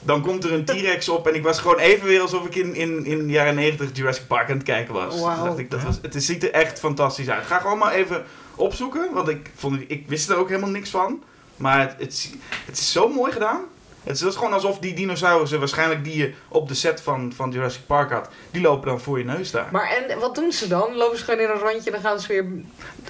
Dan 0.07 0.23
komt 0.23 0.45
er 0.45 0.53
een 0.53 0.65
T-Rex 0.65 1.09
op 1.09 1.27
en 1.27 1.35
ik 1.35 1.43
was 1.43 1.59
gewoon 1.59 1.79
even 1.79 2.07
weer 2.07 2.21
alsof 2.21 2.47
ik 2.47 2.55
in, 2.55 2.75
in, 2.75 3.05
in 3.05 3.27
de 3.27 3.33
jaren 3.33 3.55
90 3.55 3.91
Jurassic 3.93 4.27
Park 4.27 4.51
aan 4.51 4.57
het 4.57 4.67
kijken 4.67 4.95
was. 4.95 5.21
Wauw. 5.21 5.45
Dacht 5.45 5.59
ik, 5.59 5.71
dat 5.71 5.83
was 5.83 5.99
het 6.03 6.25
ziet 6.25 6.43
er 6.43 6.53
echt 6.53 6.79
fantastisch 6.79 7.29
uit. 7.29 7.47
Ga 7.47 7.59
gewoon 7.59 7.79
maar 7.79 7.93
even 7.93 8.25
opzoeken, 8.55 9.13
want 9.13 9.29
ik, 9.29 9.51
vond, 9.55 9.81
ik 9.87 10.09
wist 10.09 10.31
er 10.31 10.37
ook 10.37 10.49
helemaal 10.49 10.71
niks 10.71 10.91
van. 10.91 11.23
Maar 11.57 11.81
het, 11.81 11.95
het, 11.99 12.31
het 12.67 12.79
is 12.79 12.93
zo 12.93 13.09
mooi 13.09 13.33
gedaan. 13.33 13.61
Het 14.07 14.15
is, 14.15 14.21
dat 14.21 14.31
is 14.31 14.37
gewoon 14.39 14.53
alsof 14.53 14.79
die 14.79 14.95
dinosaurussen, 14.95 15.59
waarschijnlijk 15.59 16.05
die 16.05 16.17
je 16.17 16.33
op 16.49 16.69
de 16.69 16.75
set 16.75 17.01
van, 17.01 17.33
van 17.37 17.51
Jurassic 17.51 17.87
Park 17.87 18.11
had, 18.11 18.29
die 18.51 18.63
lopen 18.63 18.89
dan 18.89 19.01
voor 19.01 19.19
je 19.19 19.25
neus 19.25 19.51
daar. 19.51 19.69
Maar 19.73 19.91
en 20.09 20.19
wat 20.19 20.35
doen 20.35 20.53
ze 20.53 20.69
dan? 20.69 20.95
Lopen 20.95 21.19
ze 21.19 21.25
gewoon 21.25 21.41
in 21.41 21.49
een 21.51 21.59
rondje 21.59 21.91
en 21.91 21.93
dan 21.93 22.11
gaan 22.11 22.21
ze 22.21 22.29
weer 22.29 22.45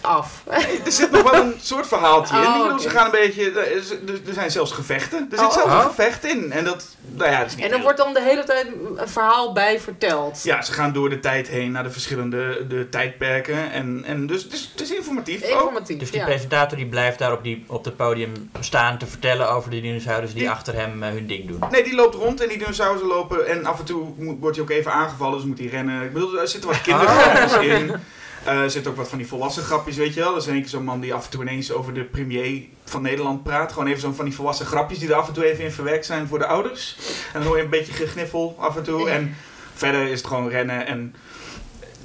af. 0.00 0.42
Er 0.85 0.92
zit 0.92 1.11
nog 1.11 1.30
wel 1.30 1.42
een 1.42 1.54
soort 1.61 1.87
verhaaltje 1.87 2.37
in. 2.37 2.42
Oh. 2.42 2.78
Ze 2.78 2.90
gaan 2.90 3.04
een 3.04 3.11
beetje. 3.11 3.50
Er, 3.50 3.76
is- 3.76 3.90
er- 3.90 4.35
zijn 4.35 4.50
zelfs 4.50 4.72
gevechten. 4.72 5.28
Er 5.30 5.38
zit 5.38 5.46
Oh, 5.46 5.52
zelfs 5.52 5.68
oh. 5.72 5.74
een 5.78 5.88
gevecht 5.88 6.24
in. 6.24 6.52
En 6.52 6.64
dat. 6.64 6.87
Nou 7.00 7.30
ja, 7.30 7.38
dat 7.38 7.46
is 7.46 7.54
niet 7.56 7.64
En 7.64 7.70
dan 7.70 7.80
wordt 7.82 7.98
dan 7.98 8.14
de 8.14 8.22
hele 8.22 8.44
tijd 8.44 8.66
een 8.96 9.09
verhaal 9.09 9.52
bij 9.52 9.80
verteld. 9.80 10.42
Ja, 10.42 10.62
ze 10.62 10.72
gaan 10.72 10.92
door 10.92 11.11
de 11.11 11.20
tijd 11.20 11.48
heen 11.48 11.70
naar 11.72 11.82
de 11.82 11.90
verschillende 11.90 12.66
de 12.68 12.88
tijdperken. 12.88 13.70
En, 13.72 14.02
en 14.06 14.26
dus, 14.26 14.48
dus 14.48 14.70
het 14.72 14.80
is 14.80 14.94
informatief. 14.94 15.42
ook. 15.44 15.50
Informatief, 15.61 15.98
Dus 15.98 16.11
die 16.11 16.20
ja. 16.20 16.26
presentator 16.26 16.76
die 16.76 16.87
blijft 16.87 17.18
daar 17.18 17.32
op, 17.32 17.42
die, 17.42 17.64
op 17.66 17.85
het 17.85 17.96
podium 17.96 18.50
staan 18.61 18.98
te 18.98 19.06
vertellen 19.06 19.50
over 19.50 19.70
de 19.70 19.80
dinosaurus 19.80 20.30
die 20.30 20.38
Die- 20.38 20.50
achter 20.50 20.74
hem 20.74 20.86
eh, 21.03 21.11
hun 21.11 21.27
ding 21.27 21.49
doen. 21.49 21.61
Nee, 21.70 21.85
die 21.85 21.94
loopt 21.94 22.14
rond 22.14 22.40
en 22.40 22.49
die 22.49 22.59
dinosaurussen 22.59 23.09
lopen. 23.09 23.46
En 23.46 23.66
af 23.66 23.79
en 23.79 23.85
toe 23.85 24.12
moet, 24.16 24.37
wordt 24.40 24.57
hij 24.57 24.64
ook 24.64 24.70
even 24.70 24.92
aangevallen, 24.92 25.37
dus 25.37 25.46
moet 25.46 25.59
hij 25.59 25.66
rennen. 25.66 26.05
Ik 26.05 26.12
bedoel, 26.12 26.40
er 26.40 26.49
zitten 26.49 26.70
wat 26.70 26.81
kindergrapjes 26.81 27.57
in. 27.59 27.92
Eh, 28.44 28.61
er 28.62 28.70
zitten 28.70 28.90
ook 28.90 28.96
wat 28.96 29.09
van 29.09 29.18
die 29.18 29.27
volwassen 29.27 29.62
grapjes, 29.62 29.96
weet 29.96 30.14
je 30.14 30.20
wel. 30.20 30.31
Er 30.31 30.37
is 30.37 30.46
een 30.46 30.61
keer 30.61 30.68
zo'n 30.68 30.85
man 30.85 31.01
die 31.01 31.14
af 31.14 31.25
en 31.25 31.31
toe 31.31 31.42
ineens 31.42 31.72
over 31.72 31.94
de 31.94 32.05
premier 32.05 32.62
van 32.85 33.03
Nederland 33.03 33.42
praat. 33.42 33.72
Gewoon 33.72 33.88
even 33.88 34.01
zo'n 34.01 34.14
van 34.14 34.25
die 34.25 34.35
volwassen 34.35 34.66
grapjes 34.66 34.99
die 34.99 35.09
er 35.09 35.14
af 35.14 35.29
en 35.29 35.35
toe 35.35 35.44
even 35.44 35.64
in 35.64 35.72
verwerkt 35.72 36.07
zijn 36.07 36.27
voor 36.27 36.38
de 36.38 36.46
ouders. 36.46 36.96
En 37.33 37.38
dan 37.38 37.42
hoor 37.42 37.57
je 37.57 37.62
een 37.62 37.70
beetje 37.70 37.92
gegniffel 37.92 38.57
af 38.59 38.77
en 38.77 38.83
toe. 38.83 39.11
En 39.11 39.37
verder 39.75 40.03
is 40.03 40.18
het 40.18 40.27
gewoon 40.27 40.49
rennen 40.49 40.87
en... 40.87 41.14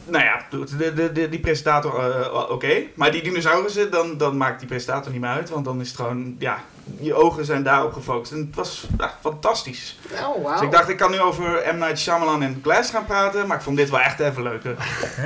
Nou 0.06 0.24
ja, 0.24 0.46
de, 0.78 0.94
de, 0.94 1.12
de, 1.12 1.30
die 1.30 1.40
presentator, 1.40 2.00
eh, 2.22 2.50
oké. 2.50 2.82
Maar 2.94 3.12
die 3.12 3.24
dinosaurussen, 3.24 3.92
dan, 3.92 4.18
dan 4.18 4.38
maakt 4.38 4.60
die 4.60 4.68
presentator 4.68 5.12
niet 5.12 5.22
meer 5.22 5.30
uit. 5.30 5.50
Want 5.50 5.66
dan 5.66 5.82
is 5.82 5.88
het 5.88 5.96
gewoon, 5.96 6.36
ja, 6.40 6.64
je 7.00 7.14
ogen 7.14 7.46
zijn 7.46 7.64
daarop 7.64 7.94
gefocust. 7.94 8.32
En 8.32 8.38
het 8.38 8.56
was 8.56 8.88
ja, 8.98 9.14
fantastisch. 9.22 10.00
Oh, 10.12 10.44
wauw. 10.44 10.54
Dus 10.54 10.62
ik 10.62 10.72
dacht, 10.72 10.90
ik 10.90 10.98
kan 10.98 11.12
nu 11.12 11.20
over 11.20 11.64
M. 11.74 11.78
Night 11.78 12.00
Shyamalan 12.00 12.42
en 12.44 12.60
Glass 12.64 12.90
gaan 12.92 13.06
praten. 13.06 13.48
Maar 13.48 13.58
ik 13.58 13.64
vond 13.64 13.78
dit 13.78 13.90
wel 13.90 14.00
echt 14.00 14.20
even 14.20 14.44
leuker. 14.44 14.76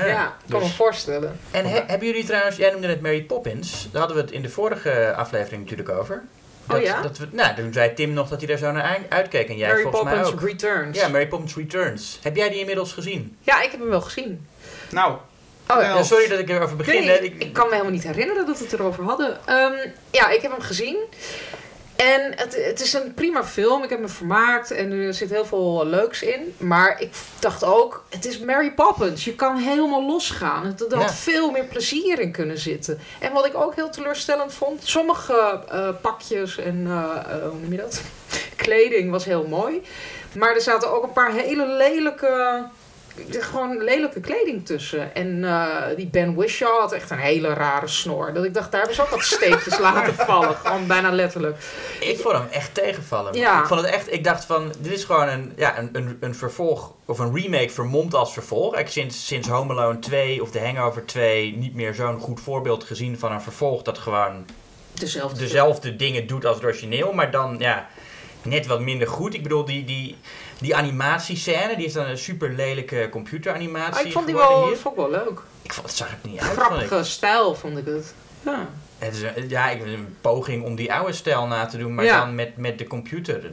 Ja, 0.05 0.25
ik 0.25 0.49
kan 0.49 0.59
me 0.59 0.65
Dus- 0.65 0.75
voorstellen. 0.75 1.39
En 1.51 1.65
he- 1.65 1.83
hebben 1.87 2.07
jullie 2.07 2.25
trouwens, 2.25 2.55
jij 2.55 2.71
noemde 2.71 2.87
net 2.87 3.01
Mary 3.01 3.23
Poppins, 3.23 3.87
daar 3.91 3.99
hadden 3.99 4.17
we 4.17 4.23
het 4.23 4.31
in 4.33 4.41
de 4.41 4.49
vorige 4.49 5.13
aflevering 5.15 5.61
natuurlijk 5.61 5.89
over. 5.89 6.23
Dat, 6.67 6.77
Oh 6.77 6.83
ja? 6.83 7.01
Dat 7.01 7.17
we, 7.17 7.27
nou, 7.31 7.55
toen 7.55 7.73
zei 7.73 7.93
Tim 7.93 8.13
nog 8.13 8.29
dat 8.29 8.37
hij 8.39 8.47
daar 8.47 8.57
zo 8.57 8.71
naar 8.71 8.83
uit- 8.83 9.09
uitkeek 9.09 9.49
en 9.49 9.57
jij 9.57 9.69
Mary 9.69 9.81
volgens 9.81 10.03
Poppins 10.03 10.29
mij 10.29 10.33
ook. 10.39 10.47
Returns. 10.49 10.99
Ja, 10.99 11.07
Mary 11.07 11.27
Poppins 11.27 11.55
Returns. 11.55 12.19
Heb 12.21 12.35
jij 12.35 12.49
die 12.49 12.59
inmiddels 12.59 12.93
gezien? 12.93 13.37
Ja, 13.41 13.61
ik 13.61 13.71
heb 13.71 13.79
hem 13.79 13.89
wel 13.89 14.01
gezien. 14.01 14.47
Nou, 14.95 15.13
Oh 15.69 15.81
Ja, 15.81 16.03
sorry 16.03 16.27
dat 16.27 16.39
ik 16.39 16.49
erover 16.49 16.75
begin. 16.75 16.93
Nee, 17.05 17.09
hè. 17.09 17.15
ik, 17.15 17.35
ik 17.43 17.53
kan 17.53 17.65
me 17.65 17.71
helemaal 17.71 17.93
niet 17.93 18.03
herinneren 18.03 18.45
dat 18.45 18.57
we 18.57 18.63
het 18.63 18.73
erover 18.73 19.03
hadden. 19.03 19.37
Ehm, 19.45 19.73
ja, 20.11 20.29
ik 20.29 20.41
heb 20.41 20.51
hem 20.51 20.61
gezien. 20.61 20.97
En 21.95 22.31
het, 22.35 22.55
het 22.65 22.81
is 22.81 22.93
een 22.93 23.13
prima 23.13 23.43
film. 23.43 23.83
Ik 23.83 23.89
heb 23.89 23.99
me 23.99 24.07
vermaakt 24.07 24.71
en 24.71 24.91
er 24.91 25.13
zit 25.13 25.29
heel 25.29 25.45
veel 25.45 25.85
leuks 25.85 26.21
in. 26.21 26.55
Maar 26.57 27.01
ik 27.01 27.09
dacht 27.39 27.63
ook, 27.63 28.03
het 28.09 28.25
is 28.25 28.39
Mary 28.39 28.71
Poppins. 28.71 29.25
Je 29.25 29.35
kan 29.35 29.57
helemaal 29.57 30.05
losgaan. 30.05 30.65
Het- 30.65 30.91
Er 30.91 30.97
had 30.97 31.09
Ja. 31.09 31.13
veel 31.15 31.51
meer 31.51 31.63
plezier 31.65 32.19
in 32.19 32.31
kunnen 32.31 32.57
zitten. 32.57 32.99
En 33.19 33.33
wat 33.33 33.45
ik 33.45 33.55
ook 33.55 33.75
heel 33.75 33.89
teleurstellend 33.89 34.53
vond, 34.53 34.81
sommige 34.87 35.59
eh, 35.71 35.89
pakjes 36.01 36.57
en 36.57 36.83
eh, 36.87 37.33
eh, 37.35 37.41
hoe 37.49 37.59
noem 37.61 37.71
je 37.71 37.77
dat? 37.77 38.01
Kleding 38.55 39.11
was 39.11 39.25
heel 39.25 39.47
mooi. 39.47 39.81
Maar 40.33 40.55
er 40.55 40.61
zaten 40.61 40.91
ook 40.93 41.03
een 41.03 41.13
paar 41.13 41.31
hele 41.33 41.67
lelijke 41.67 42.63
gewoon 43.29 43.83
lelijke 43.83 44.19
kleding 44.19 44.65
tussen. 44.65 45.15
En 45.15 45.43
eh, 45.43 45.95
die 45.95 46.07
Ben 46.07 46.35
Whishaw 46.35 46.79
had 46.79 46.91
echt 46.91 47.09
een 47.09 47.17
hele 47.17 47.53
rare 47.53 47.87
snor. 47.87 48.33
Dat 48.33 48.43
ik 48.43 48.53
dacht, 48.53 48.71
daar 48.71 48.79
hebben 48.79 48.95
ze 48.95 49.01
ook 49.01 49.09
wat 49.09 49.23
steekjes 49.23 49.79
laten 49.79 50.13
vallen. 50.13 50.55
Gewoon 50.55 50.87
bijna 50.87 51.11
letterlijk. 51.11 51.57
Ik 51.99 52.19
vond 52.19 52.33
hem 52.33 52.47
echt 52.51 52.73
tegenvallen. 52.73 53.33
Ja. 53.33 53.59
Ik 53.59 53.65
vond 53.65 53.81
het 53.81 53.89
echt, 53.89 54.13
ik 54.13 54.23
dacht 54.23 54.45
van, 54.45 54.73
dit 54.79 54.91
is 54.91 55.03
gewoon 55.03 55.27
een, 55.27 55.53
ja, 55.55 55.79
een, 55.79 55.89
een, 55.93 56.17
een 56.19 56.35
vervolg, 56.35 56.93
of 57.05 57.19
een 57.19 57.35
remake 57.35 57.69
vermomd 57.69 58.13
als 58.13 58.33
vervolg. 58.33 58.77
Ik 58.77 58.87
sinds, 58.87 59.27
sinds 59.27 59.47
Home 59.47 59.73
Alone 59.73 59.99
2 59.99 60.41
of 60.41 60.51
The 60.51 60.59
Hangover 60.59 61.05
2 61.05 61.57
niet 61.57 61.75
meer 61.75 61.93
zo'n 61.93 62.19
goed 62.19 62.39
voorbeeld 62.39 62.83
gezien 62.83 63.19
van 63.19 63.31
een 63.31 63.41
vervolg 63.41 63.81
dat 63.81 63.97
gewoon 63.97 64.45
Dezelfde. 64.93 65.39
dezelfde 65.39 65.95
dingen 65.95 66.27
doet 66.27 66.45
als 66.45 66.55
het 66.55 66.65
origineel, 66.65 67.13
maar 67.13 67.31
dan, 67.31 67.55
ja, 67.59 67.87
net 68.41 68.65
wat 68.65 68.79
minder 68.79 69.07
goed. 69.07 69.33
Ik 69.33 69.43
bedoel, 69.43 69.65
die, 69.65 69.85
die, 69.85 70.15
die 70.59 70.75
animatiescène, 70.75 71.75
die 71.77 71.85
is 71.85 71.93
dan 71.93 72.05
een 72.05 72.17
super 72.17 72.49
lelijke 72.53 73.07
computeranimatie 73.11 73.99
Ah, 73.99 74.05
ik 74.05 74.11
vond 74.11 74.25
die 74.25 74.35
wel, 74.35 74.67
hier. 74.67 74.77
vond 74.77 74.95
ik 74.97 75.01
wel 75.01 75.11
leuk. 75.11 75.39
Ik 75.61 75.73
vond, 75.73 75.87
het 75.87 75.95
zag 75.95 76.09
er 76.09 76.17
niet 76.29 76.39
uit, 76.39 76.49
vond 76.51 76.59
ik. 76.59 76.65
Grappige 76.87 77.03
stijl 77.03 77.55
vond 77.55 77.77
ik 77.77 77.85
het. 77.85 78.13
Ja. 78.45 78.67
Het 78.97 79.13
is 79.15 79.21
een, 79.21 79.49
ja, 79.49 79.69
ik, 79.69 79.81
een 79.81 80.15
poging 80.21 80.63
om 80.63 80.75
die 80.75 80.93
oude 80.93 81.13
stijl 81.13 81.47
na 81.47 81.65
te 81.65 81.77
doen, 81.77 81.95
maar 81.95 82.05
Ja. 82.05 82.19
dan 82.19 82.35
met, 82.35 82.57
met 82.57 82.77
de 82.77 82.87
computer. 82.87 83.43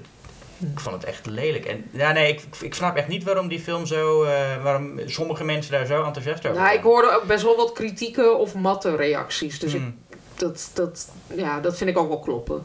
Ik 0.73 0.81
vond 0.81 0.95
het 0.95 1.05
echt 1.05 1.27
lelijk. 1.27 1.65
En 1.65 1.85
ja, 1.91 2.13
nee, 2.13 2.33
ik, 2.33 2.43
ik 2.61 2.75
snap 2.75 2.97
echt 2.97 3.09
niet 3.09 3.25
waarom 3.25 3.49
die 3.49 3.61
film 3.61 3.87
zo, 3.87 4.23
eh, 4.23 4.63
waarom 4.63 5.01
sommige 5.07 5.45
mensen 5.45 5.73
daar 5.73 5.87
zo 5.87 6.05
enthousiast 6.05 6.47
over 6.47 6.61
Nou, 6.61 6.67
ik 6.75 6.81
zijn. 6.81 6.85
hoorde 6.93 7.11
ook 7.17 7.25
best 7.25 7.43
wel 7.43 7.57
wat 7.57 7.73
kritieke 7.73 8.33
of 8.33 8.55
matte 8.55 8.97
reacties. 8.97 9.59
Dus 9.59 9.73
ik, 9.75 9.81
Hmm. 9.81 9.99
dat, 10.35 10.71
dat, 10.73 11.09
ja, 11.35 11.61
dat 11.61 11.77
vind 11.77 11.91
ik 11.91 11.99
ook 11.99 12.09
wel 12.09 12.19
kloppen. 12.21 12.63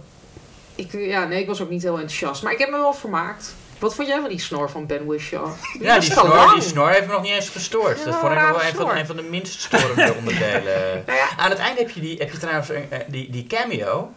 Ik, 0.75 0.91
ja, 0.91 1.25
nee, 1.25 1.41
ik 1.41 1.47
was 1.47 1.61
ook 1.61 1.69
niet 1.69 1.81
heel 1.83 1.93
enthousiast. 1.93 2.43
Maar 2.43 2.51
ik 2.53 2.59
heb 2.59 2.69
me 2.69 2.77
wel 2.77 2.93
vermaakt. 2.93 3.55
Wat 3.79 3.95
vond 3.95 4.07
jij 4.07 4.19
van 4.19 4.29
die 4.29 4.39
snor 4.39 4.69
van 4.69 4.85
Ben 4.85 5.05
Whishaw? 5.05 5.49
Ja, 5.81 5.99
die 5.99 6.11
snor, 6.11 6.51
die 6.53 6.61
snor 6.61 6.89
heeft 6.89 7.07
me 7.07 7.11
nog 7.13 7.21
niet 7.21 7.31
eens 7.31 7.49
gestoord. 7.49 7.97
Ja, 7.99 8.05
dat 8.05 8.15
vond 8.15 8.31
ik 8.33 8.39
nog 8.39 8.49
wel 8.49 8.61
een 8.69 8.75
van, 8.75 8.97
een 8.97 9.05
van 9.05 9.15
de 9.15 9.21
minst 9.21 9.59
storende 9.61 10.13
onderdelen. 10.19 11.03
Nou 11.05 11.17
ja, 11.17 11.27
Aan 11.37 11.49
het 11.49 11.59
einde 11.59 11.81
heb 11.81 11.89
je, 11.89 11.99
die, 12.01 12.17
heb 12.17 12.31
je 12.31 12.37
trouwens 12.37 12.69
een, 12.69 12.85
eh, 12.89 12.99
die, 13.07 13.29
die 13.31 13.47
cameo 13.47 14.11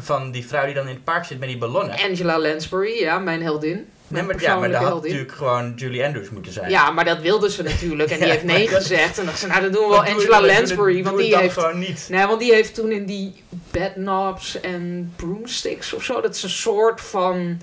van 0.00 0.30
die 0.30 0.46
vrouw 0.46 0.64
die 0.64 0.74
dan 0.74 0.88
in 0.88 0.94
het 0.94 1.04
park 1.04 1.24
zit 1.24 1.38
met 1.38 1.48
die 1.48 1.58
ballonnen. 1.58 1.96
Angela 2.08 2.38
Lansbury, 2.38 2.98
ja, 3.00 3.18
mijn 3.18 3.42
heldin. 3.42 3.88
Nee, 4.08 4.22
maar, 4.22 4.40
ja, 4.40 4.58
maar 4.58 4.70
dat 4.70 4.82
had 4.82 5.02
natuurlijk 5.02 5.32
gewoon 5.32 5.72
Julie 5.76 6.04
Andrews 6.04 6.30
moeten 6.30 6.52
zijn. 6.52 6.70
Ja, 6.70 6.90
maar 6.90 7.04
dat 7.04 7.18
wilde 7.20 7.50
ze 7.50 7.62
natuurlijk. 7.62 8.10
En 8.10 8.16
die 8.18 8.26
Ja, 8.26 8.32
heeft 8.32 8.44
nee 8.44 8.64
dat- 8.70 8.74
gezegd. 8.74 9.18
En 9.18 9.24
dacht 9.26 9.38
ze, 9.38 9.46
nou, 9.46 9.60
dan 9.62 9.72
doen 9.72 9.82
we 9.82 9.88
wel 9.88 10.04
Angela 10.04 10.38
doe 10.40 10.46
Lansbury. 10.46 11.02
Want 11.04 11.16
die 11.18 11.36
heeft 11.36 11.52
gewoon 11.54 11.78
niet. 11.78 12.06
Nee, 12.10 12.26
want 12.26 12.40
die 12.40 12.52
heeft 12.54 12.74
toen 12.74 12.90
in 12.92 13.06
die 13.06 13.42
bedknobs 13.70 14.60
en 14.60 15.12
broomsticks 15.16 15.92
of 15.92 16.02
zo, 16.04 16.20
dat 16.20 16.34
is 16.34 16.42
een 16.42 16.48
soort 16.48 17.00
van 17.00 17.60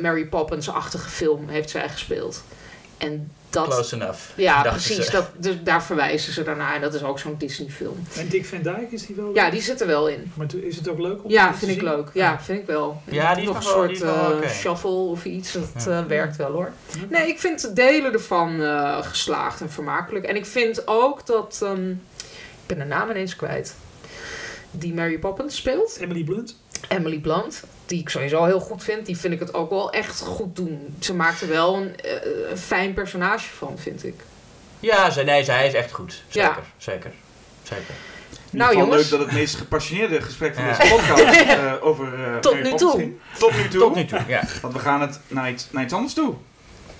Mary 0.00 0.24
Poppins-achtige 0.26 1.08
film 1.10 1.48
heeft 1.48 1.70
zij 1.70 1.88
gespeeld. 1.88 2.42
En 2.98 3.30
dat, 3.50 3.68
Close 3.68 3.94
enough. 3.94 4.18
ja, 4.36 4.62
precies, 4.62 5.04
ze. 5.04 5.10
dat, 5.10 5.30
dus 5.36 5.54
daar 5.62 5.82
verwijzen 5.82 6.32
ze 6.32 6.42
daarna. 6.42 6.74
En 6.74 6.80
dat 6.80 6.94
is 6.94 7.02
ook 7.02 7.18
zo'n 7.18 7.34
Disney-film. 7.38 8.06
En 8.16 8.28
Dick 8.28 8.46
Van 8.46 8.62
Dyke 8.62 8.86
is 8.90 9.06
die 9.06 9.16
wel 9.16 9.34
Ja, 9.34 9.50
die 9.50 9.60
zit 9.62 9.80
er 9.80 9.86
wel 9.86 10.08
in. 10.08 10.32
Maar 10.34 10.46
is 10.62 10.76
het 10.76 10.88
ook 10.88 10.98
leuk 10.98 11.24
om 11.24 11.30
Ja, 11.30 11.50
te 11.52 11.58
vind 11.58 11.70
ik 11.70 11.78
zien? 11.80 11.88
leuk. 11.88 12.08
Ja, 12.14 12.40
vind 12.40 12.60
ik 12.60 12.66
wel. 12.66 13.02
Ja, 13.04 13.32
die 13.34 13.42
is 13.42 13.48
nog 13.48 13.56
een 13.56 13.62
soort 13.62 13.98
wel 13.98 14.42
eh, 14.42 14.48
shuffle 14.50 14.90
of 14.90 15.24
iets. 15.24 15.52
Dat 15.52 15.84
Ja. 15.84 15.98
eh, 16.00 16.04
werkt 16.06 16.36
wel 16.36 16.50
hoor. 16.52 16.72
Nee, 17.08 17.28
ik 17.28 17.38
vind 17.38 17.60
de 17.60 17.72
delen 17.72 18.12
ervan 18.12 18.62
eh, 18.62 19.02
geslaagd 19.02 19.60
en 19.60 19.70
vermakelijk. 19.70 20.24
En 20.24 20.36
ik 20.36 20.46
vind 20.46 20.82
ook 20.86 21.26
dat. 21.26 21.60
ehm, 21.62 21.90
ik 21.90 21.96
ben 22.66 22.78
de 22.78 22.84
naam 22.84 23.10
ineens 23.10 23.36
kwijt. 23.36 23.74
Die 24.70 24.94
Mary 24.94 25.18
Poppins 25.18 25.56
speelt. 25.56 25.96
Emily 26.00 26.24
Blunt. 26.24 26.56
Emily 26.88 27.18
Blunt. 27.18 27.62
Die 27.86 28.00
ik 28.00 28.08
sowieso 28.08 28.44
heel 28.44 28.60
goed 28.60 28.84
vind. 28.84 29.06
Die 29.06 29.16
vind 29.18 29.32
ik 29.34 29.40
het 29.40 29.54
ook 29.54 29.70
wel 29.70 29.92
echt 29.92 30.20
goed 30.20 30.56
doen. 30.56 30.94
Ze 31.00 31.14
maakt 31.14 31.40
er 31.40 31.48
wel 31.48 31.76
een, 31.76 32.00
eh, 32.00 32.50
een 32.50 32.58
fijn 32.58 32.94
personage 32.94 33.50
van, 33.56 33.78
vind 33.78 34.04
ik. 34.04 34.14
Ja, 34.80 35.10
ze, 35.10 35.22
nee, 35.22 35.44
zij 35.44 35.66
is 35.66 35.74
echt 35.74 35.92
goed. 35.92 36.22
Zeker, 36.28 36.48
Ja. 36.50 36.58
zeker. 36.76 37.10
Zeker. 37.62 37.94
In 38.50 38.58
Nou, 38.60 38.76
jongens. 38.76 39.02
leuk 39.02 39.10
dat 39.10 39.20
het 39.26 39.32
meest 39.36 39.56
gepassioneerde 39.56 40.20
gesprek 40.22 40.54
van 40.54 40.64
Ja. 40.64 40.76
deze 40.76 40.94
podcast 40.94 41.22
eh, 41.58 41.72
over 41.80 42.24
eh 42.24 42.38
Tot 42.38 42.62
nu 42.62 42.74
toe. 42.74 42.90
ging. 42.96 43.14
Tot 43.38 43.52
nu 43.56 43.68
toe. 43.68 43.80
Tot 43.80 43.94
nu 43.94 44.04
toe, 44.04 44.20
ja. 44.26 44.42
Want 44.62 44.72
we 44.74 44.80
gaan 44.80 45.00
het 45.00 45.20
naar 45.28 45.50
iets, 45.50 45.66
naar 45.70 45.82
iets 45.84 45.92
anders 45.92 46.14
toe. 46.14 46.34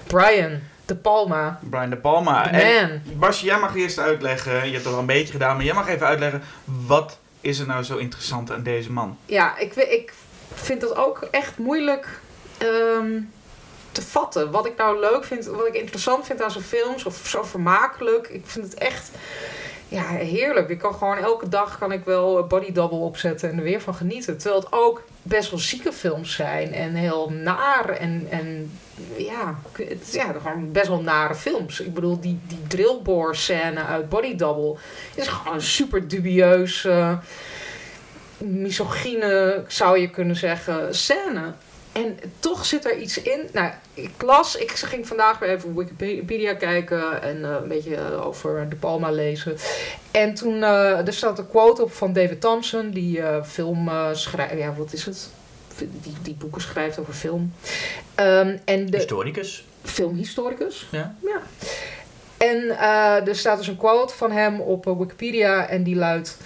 Brian 0.07 0.59
De 0.85 0.97
Palma. 0.97 1.59
Brian 1.71 1.91
De 1.91 1.97
Palma. 1.97 2.43
The 2.43 2.49
En 2.49 2.89
man. 3.07 3.19
Basje, 3.19 3.45
jij 3.45 3.59
mag 3.59 3.77
eerst 3.77 3.99
uitleggen. 3.99 4.53
Je 4.67 4.73
hebt 4.73 4.85
het 4.85 4.93
al 4.95 4.99
een 5.01 5.07
beetje 5.07 5.33
gedaan, 5.33 5.57
maar 5.57 5.65
jij 5.65 5.75
mag 5.75 5.89
even 5.89 6.07
uitleggen. 6.07 6.43
Wat 6.65 7.19
is 7.45 7.59
er 7.59 7.67
nou 7.67 7.83
zo 7.83 7.97
interessant 7.97 8.51
aan 8.51 8.63
deze 8.63 8.93
man? 8.93 9.19
Ja, 9.27 9.59
ik, 9.59 9.75
ik 9.75 10.13
vind 10.55 10.81
dat 10.81 10.97
ook 10.97 11.29
echt 11.31 11.59
moeilijk 11.59 12.21
ehm, 12.59 13.21
te 13.93 14.03
vatten. 14.03 14.51
Wat 14.51 14.67
ik 14.67 14.77
nou 14.77 15.01
leuk 15.01 15.25
vind, 15.25 15.45
wat 15.45 15.67
ik 15.67 15.75
interessant 15.75 16.27
vind 16.27 16.43
aan 16.43 16.51
zijn 16.51 16.65
films, 16.65 17.05
of 17.05 17.27
zo 17.27 17.43
vermakelijk. 17.43 18.29
Ik 18.29 18.43
vind 18.47 18.65
het 18.65 18.75
echt 18.75 19.11
ja, 19.89 20.07
heerlijk. 20.07 20.69
Ik 20.69 20.79
kan 20.79 20.95
gewoon 20.95 21.17
elke 21.17 21.49
dag 21.49 21.79
kan 21.79 21.93
ik 21.93 22.05
wel 22.05 22.39
een 22.39 22.49
body 22.49 22.73
double 22.73 22.99
opzetten 22.99 23.51
en 23.51 23.57
er 23.57 23.65
weer 23.65 23.81
van 23.81 23.95
genieten. 23.95 24.39
Terwijl 24.39 24.61
het 24.61 24.73
ook 24.73 25.03
best 25.27 25.51
wel 25.51 25.59
zieke 25.59 25.93
films 25.93 26.35
zijn 26.35 26.73
en 26.73 26.95
heel 26.95 27.31
naar 27.31 27.89
en, 27.89 28.27
en 28.31 28.79
ja, 29.17 29.59
het, 29.73 30.13
ja, 30.13 30.33
gewoon 30.33 30.73
best 30.73 30.89
wel 30.89 31.01
nare 31.01 31.35
films. 31.35 31.81
Ik 31.81 31.95
bedoel, 31.95 32.21
die, 32.21 32.39
die 32.47 32.63
drillboor 32.69 33.37
scène 33.37 33.85
uit 33.85 34.09
Body 34.09 34.37
Double 34.37 34.77
is 35.15 35.29
gewoon 35.29 35.61
super 35.61 36.09
dubieus. 36.09 36.85
eh, 36.85 37.19
misogyne, 38.39 39.65
zou 39.69 39.99
je 39.99 40.11
kunnen 40.11 40.37
zeggen, 40.37 40.95
scène. 40.95 41.53
En 41.95 42.19
toch 42.41 42.65
zit 42.65 42.85
er 42.85 42.99
iets 42.99 43.23
in. 43.23 43.41
Nou, 43.53 43.73
ik 43.95 44.23
las, 44.23 44.57
ik 44.57 44.71
ging 44.71 45.07
vandaag 45.07 45.39
weer 45.39 45.51
even 45.51 45.69
op 45.69 45.77
Wikipedia 45.77 46.55
kijken 46.55 47.23
en 47.23 47.45
eh, 47.45 47.51
een 47.63 47.69
beetje 47.69 47.95
eh, 47.95 48.27
over 48.27 48.69
De 48.69 48.77
Palma 48.77 49.11
lezen. 49.11 49.57
En 50.11 50.35
toen, 50.35 50.63
eh, 50.63 51.07
er 51.07 51.13
staat 51.13 51.39
een 51.39 51.49
quote 51.49 51.83
op 51.83 51.93
van 51.93 52.13
David 52.13 52.41
Thompson, 52.41 52.91
die 52.91 53.23
film 53.45 53.91
schrijft, 54.13 54.59
ja, 54.59 54.75
wat 54.75 54.93
is 54.93 55.05
het? 55.05 55.29
Die, 55.77 56.17
die 56.23 56.35
boeken 56.35 56.61
schrijft 56.61 56.99
over 56.99 57.15
film. 57.15 57.53
Ehm, 58.15 58.57
en 58.65 58.87
de 58.87 58.97
Historicus. 58.97 59.65
filmhistoricus. 59.83 60.89
Ja. 60.91 61.15
ja. 61.23 61.41
En 62.37 62.79
er 63.27 63.37
staat 63.37 63.59
dus 63.59 63.67
een 63.67 63.77
quote 63.77 64.15
van 64.15 64.33
hem 64.33 64.61
op 64.61 64.85
Wikipedia 64.85 65.69
en 65.69 65.83
die 65.83 65.97
luidt: 65.97 66.37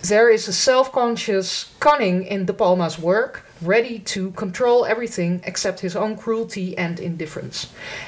There 0.00 0.32
is 0.32 0.48
a 0.48 0.52
self-conscious 0.52 1.72
cunning 1.78 2.28
in 2.28 2.44
De 2.44 2.54
Palma's 2.54 2.96
work, 2.96 3.42
ready 3.58 4.02
to 4.02 4.30
control 4.34 4.86
everything 4.86 5.44
except 5.44 5.80
his 5.80 5.96
own 5.96 6.16
cruelty 6.16 6.74
and 6.76 7.00
indifference. 7.00 7.66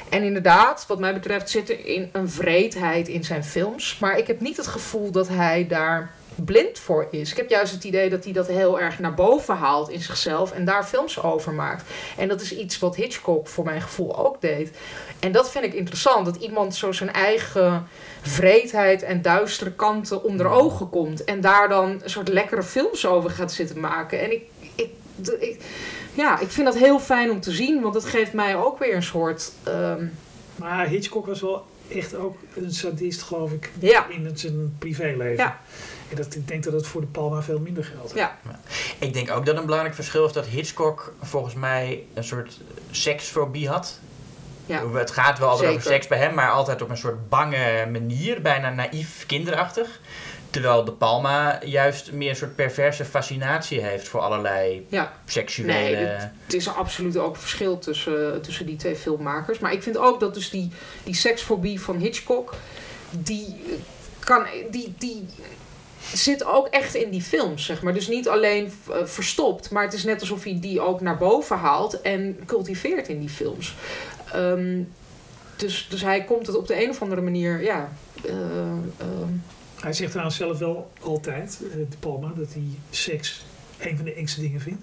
En 0.08 0.22
inderdaad, 0.22 0.84
wat 0.88 0.98
mij 0.98 1.14
betreft, 1.14 1.50
zit 1.50 1.70
er 1.70 1.86
in 1.86 2.08
een 2.12 2.30
vreedheid 2.30 3.08
in 3.08 3.24
zijn 3.24 3.44
films, 3.44 3.98
maar 3.98 4.18
ik 4.18 4.26
heb 4.26 4.40
niet 4.40 4.56
het 4.56 4.66
gevoel 4.66 5.10
dat 5.10 5.28
hij 5.28 5.66
daar 5.66 6.10
blind 6.34 6.78
voor 6.78 7.08
is. 7.10 7.30
Ik 7.30 7.36
heb 7.36 7.48
juist 7.48 7.72
het 7.72 7.84
idee 7.84 8.10
dat 8.10 8.24
hij 8.24 8.32
dat 8.32 8.46
heel 8.46 8.80
erg 8.80 8.98
naar 8.98 9.14
boven 9.14 9.56
haalt 9.56 9.90
in 9.90 10.00
zichzelf 10.00 10.52
en 10.52 10.64
daar 10.64 10.84
films 10.84 11.22
over 11.22 11.52
maakt. 11.52 11.90
En 12.16 12.28
dat 12.28 12.40
is 12.40 12.56
iets 12.56 12.78
wat 12.78 12.96
Hitchcock 12.96 13.48
voor 13.48 13.64
mijn 13.64 13.80
gevoel 13.80 14.18
ook 14.26 14.40
deed. 14.40 14.70
En 15.20 15.32
dat 15.32 15.50
vind 15.50 15.64
ik 15.64 15.74
interessant, 15.74 16.24
dat 16.24 16.36
iemand 16.36 16.74
zo 16.74 16.92
zijn 16.92 17.12
eigen 17.12 17.88
vreedheid 18.20 19.02
en 19.02 19.22
duistere 19.22 19.72
kanten 19.72 20.22
onder 20.24 20.46
ogen 20.46 20.90
komt. 20.90 21.24
En 21.24 21.40
daar 21.40 21.68
dan 21.68 22.00
een 22.02 22.10
soort 22.10 22.28
lekkere 22.28 22.62
films 22.62 23.06
over 23.06 23.30
gaat 23.30 23.52
zitten 23.52 23.80
maken. 23.80 24.20
En 24.20 24.32
ik, 24.32 24.42
ik, 25.28 25.60
ja, 26.14 26.38
ik 26.40 26.50
vind 26.50 26.66
dat 26.66 26.76
heel 26.76 27.00
fijn 27.00 27.30
om 27.30 27.40
te 27.40 27.50
zien, 27.52 27.82
want 27.82 27.94
het 27.94 28.04
geeft 28.04 28.32
mij 28.32 28.56
ook 28.56 28.78
weer 28.78 28.94
een 28.94 29.02
soort... 29.02 29.52
ehm, 29.64 30.04
Maar 30.56 30.86
Hitchcock 30.86 31.26
was 31.26 31.40
wel 31.40 31.66
echt 31.88 32.14
ook 32.14 32.36
een 32.54 32.72
sadist, 32.72 33.22
geloof 33.22 33.52
ik, 33.52 33.70
ja, 33.78 34.06
in 34.08 34.30
zijn 34.34 34.74
privéleven. 34.78 35.36
Ja. 35.44 35.60
En 36.08 36.16
dat, 36.16 36.34
ik 36.34 36.48
denk 36.48 36.64
dat 36.64 36.72
het 36.72 36.86
voor 36.86 37.00
de 37.00 37.06
Palma 37.06 37.42
veel 37.42 37.58
minder 37.58 37.84
geldt. 37.84 38.12
ja, 38.14 38.38
Ik 38.98 39.12
denk 39.12 39.30
ook 39.30 39.46
dat 39.46 39.56
een 39.56 39.64
belangrijk 39.64 39.94
verschil 39.94 40.26
is 40.26 40.32
dat 40.32 40.46
Hitchcock 40.46 41.14
volgens 41.22 41.54
mij 41.54 42.04
een 42.14 42.24
soort 42.24 42.60
seksfobie 42.90 43.68
had. 43.68 43.98
ja. 44.66 44.88
Het 44.92 45.10
gaat 45.10 45.38
wel 45.38 45.48
altijd 45.48 45.70
over 45.70 45.82
seks 45.82 46.06
bij 46.06 46.18
hem, 46.18 46.34
maar 46.34 46.50
altijd 46.50 46.82
op 46.82 46.90
een 46.90 46.96
soort 46.96 47.28
bange 47.28 47.86
manier, 47.92 48.42
bijna 48.42 48.70
naïef, 48.70 49.24
kinderachtig. 49.26 50.00
Terwijl 50.50 50.84
De 50.84 50.92
Palma 50.92 51.58
juist 51.64 52.12
meer 52.12 52.30
een 52.30 52.36
soort 52.36 52.54
perverse 52.54 53.04
fascinatie 53.04 53.80
heeft 53.80 54.08
voor 54.08 54.20
allerlei 54.20 54.86
ja. 54.88 55.12
seksuele... 55.24 55.72
Nee, 55.72 56.06
Het 56.44 56.54
is 56.54 56.68
absoluut 56.68 57.16
ook 57.16 57.34
een 57.34 57.40
verschil 57.40 57.78
tussen, 57.78 58.42
tussen 58.42 58.66
die 58.66 58.76
twee 58.76 58.96
filmmakers. 58.96 59.58
Maar 59.58 59.72
ik 59.72 59.82
vind 59.82 59.96
ook 59.96 60.20
dat 60.20 60.34
dus 60.34 60.50
die, 60.50 60.70
die 61.04 61.14
seksfobie 61.14 61.80
van 61.80 61.96
Hitchcock... 61.96 62.54
die 63.10 63.56
kan, 64.18 64.46
die, 64.70 64.94
die 64.98 65.26
zit 66.12 66.44
ook 66.44 66.66
echt 66.66 66.94
in 66.94 67.10
die 67.10 67.22
films, 67.22 67.64
zeg 67.64 67.82
maar. 67.82 67.94
Dus 67.94 68.08
niet 68.08 68.28
alleen 68.28 68.72
eh, 68.90 69.04
verstopt, 69.04 69.70
maar 69.70 69.84
het 69.84 69.92
is 69.92 70.04
net 70.04 70.20
alsof 70.20 70.44
hij 70.44 70.58
die 70.60 70.80
ook 70.80 71.00
naar 71.00 71.18
boven 71.18 71.56
haalt 71.56 72.00
en 72.00 72.38
cultiveert 72.46 73.08
in 73.08 73.20
die 73.20 73.28
films. 73.28 73.74
Ehm, 74.32 74.82
dus, 75.56 75.86
dus 75.90 76.02
hij 76.02 76.24
komt 76.24 76.46
het 76.46 76.56
op 76.56 76.66
de 76.66 76.82
een 76.82 76.90
of 76.90 77.02
andere 77.02 77.20
manier, 77.20 77.62
ja. 77.62 77.92
eh, 78.24 78.32
ehm, 78.98 79.32
Hij 79.80 79.92
zegt 79.92 80.10
trouwens 80.10 80.36
zelf 80.36 80.58
wel 80.58 80.90
altijd, 81.00 81.58
eh, 81.70 81.76
de 81.90 81.96
Palma, 82.00 82.32
dat 82.36 82.52
hij 82.52 82.62
seks 82.90 83.44
een 83.78 83.96
van 83.96 84.04
de 84.04 84.14
engste 84.14 84.40
dingen 84.40 84.60
vindt. 84.60 84.82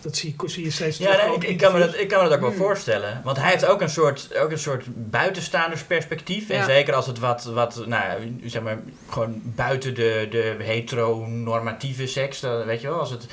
Dat 0.00 0.16
zie, 0.16 0.34
je- 0.38 0.48
zie 0.48 0.64
je 0.64 0.70
steeds 0.70 0.98
Ja, 0.98 1.26
nee, 1.26 1.34
ik, 1.36 1.44
ik, 1.44 1.58
kan 1.58 1.72
me 1.72 1.78
dat, 1.78 1.98
ik 1.98 2.08
kan 2.08 2.18
me 2.22 2.24
dat 2.28 2.34
ook 2.34 2.40
wel 2.40 2.50
Hmm. 2.50 2.58
voorstellen. 2.58 3.20
Want 3.24 3.36
hij 3.36 3.50
heeft 3.50 3.66
ook 3.66 3.80
een 3.80 3.90
soort, 3.90 4.36
ook 4.36 4.50
een 4.50 4.58
soort 4.58 4.84
buitenstaandersperspectief. 5.10 6.48
En 6.50 6.56
Ja. 6.56 6.64
zeker 6.64 6.94
als 6.94 7.06
het 7.06 7.18
wat, 7.18 7.44
wat 7.44 7.86
nou, 7.86 8.36
zeg 8.44 8.62
maar, 8.62 8.78
gewoon 9.08 9.40
buiten 9.44 9.94
de, 9.94 10.26
de 10.30 10.56
heteronormatieve 10.58 12.06
seks, 12.06 12.40
dan, 12.40 12.64
weet 12.64 12.80
je 12.80 12.88
wel, 12.88 12.98
als 12.98 13.10
het, 13.10 13.26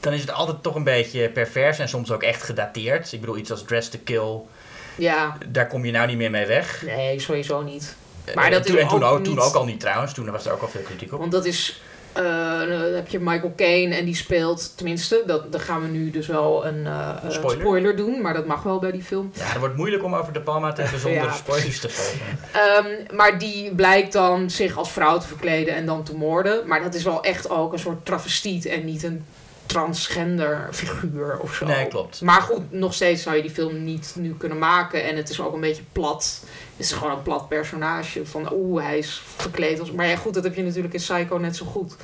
dan 0.00 0.12
is 0.12 0.20
het 0.20 0.30
altijd 0.32 0.62
toch 0.62 0.74
een 0.74 0.84
beetje 0.84 1.28
pervers 1.28 1.78
en 1.78 1.88
soms 1.88 2.10
ook 2.10 2.22
echt 2.22 2.42
gedateerd. 2.42 3.12
Ik 3.12 3.20
bedoel, 3.20 3.36
iets 3.36 3.50
als 3.50 3.64
Dress 3.64 3.88
to 3.88 3.98
Kill, 4.04 4.40
ja, 4.96 5.36
daar 5.48 5.66
kom 5.66 5.84
je 5.84 5.92
nou 5.92 6.06
niet 6.06 6.16
meer 6.16 6.30
mee 6.30 6.46
weg. 6.46 6.82
nee, 6.86 7.18
sowieso 7.20 7.62
niet. 7.62 7.96
Maar 8.34 8.44
Eh, 8.44 8.50
dat 8.52 8.66
toen, 8.66 8.76
is 8.76 8.82
en 8.82 8.88
toen 8.88 9.02
ook 9.04 9.24
toen 9.24 9.38
al 9.38 9.64
niet 9.64 9.80
trouwens, 9.80 10.12
toen 10.14 10.30
was 10.30 10.46
er 10.46 10.52
ook 10.52 10.62
al 10.62 10.68
veel 10.68 10.80
kritiek 10.80 11.12
op. 11.12 11.18
Want 11.18 11.32
dat 11.32 11.44
is. 11.44 11.80
eh, 12.12 12.22
dan 12.58 12.70
heb 12.94 13.08
je 13.08 13.18
Michael 13.20 13.52
Caine 13.56 13.94
en 13.94 14.04
die 14.04 14.14
speelt, 14.16 14.72
tenminste, 14.76 15.22
dat, 15.26 15.52
dan 15.52 15.60
gaan 15.60 15.82
we 15.82 15.88
nu 15.88 16.10
dus 16.10 16.26
wel 16.26 16.66
een 16.66 16.86
eh, 16.86 17.16
Spoiler. 17.28 17.60
spoiler. 17.60 17.96
doen, 17.96 18.20
maar 18.20 18.34
dat 18.34 18.46
mag 18.46 18.62
wel 18.62 18.78
bij 18.78 18.92
die 18.92 19.02
film. 19.02 19.30
Ja, 19.34 19.44
het 19.44 19.58
wordt 19.58 19.76
moeilijk 19.76 20.04
om 20.04 20.14
over 20.14 20.32
de 20.32 20.40
Palma 20.40 20.72
te 20.72 20.82
hebben 20.82 21.00
zonder 21.08 21.22
Ja, 21.22 21.32
spoilers 21.32 21.80
te 21.80 21.88
geven. 21.88 22.20
Ehm, 22.52 23.16
maar 23.16 23.38
die 23.38 23.74
blijkt 23.74 24.12
dan 24.12 24.50
zich 24.50 24.76
als 24.76 24.90
vrouw 24.92 25.18
te 25.18 25.26
verkleden 25.26 25.74
en 25.74 25.86
dan 25.86 26.02
te 26.02 26.14
moorden. 26.16 26.66
Maar 26.66 26.82
dat 26.82 26.94
is 26.94 27.02
wel 27.04 27.22
echt 27.22 27.50
ook 27.50 27.72
een 27.72 27.78
soort 27.78 28.04
travestiet 28.04 28.66
en 28.66 28.84
niet 28.84 29.02
een 29.02 29.24
transgender 29.66 30.68
figuur 30.72 31.38
of 31.40 31.54
zo. 31.54 31.66
Nee, 31.66 31.86
klopt. 31.88 32.20
Maar 32.20 32.40
goed, 32.42 32.72
nog 32.72 32.94
steeds 32.94 33.22
zou 33.22 33.36
je 33.36 33.42
die 33.42 33.50
film 33.50 33.84
niet 33.84 34.12
nu 34.18 34.34
kunnen 34.36 34.58
maken. 34.58 35.04
En 35.04 35.16
het 35.16 35.28
is 35.30 35.40
ook 35.40 35.54
een 35.54 35.60
beetje 35.60 35.82
plat. 35.92 36.44
Het 36.76 36.86
is 36.86 36.92
gewoon 36.92 37.12
een 37.16 37.22
plat 37.22 37.48
personage. 37.48 38.26
Van 38.26 38.52
oeh, 38.52 38.82
hij 38.84 38.98
is 38.98 39.22
verkleed 39.36 39.80
als... 39.80 39.90
Maar 39.92 40.06
ja, 40.06 40.16
goed, 40.16 40.34
dat 40.34 40.44
heb 40.44 40.54
je 40.54 40.62
natuurlijk 40.62 40.94
in 40.94 41.00
Psycho 41.00 41.38
net 41.38 41.56
zo 41.56 41.66
goed. 41.66 41.94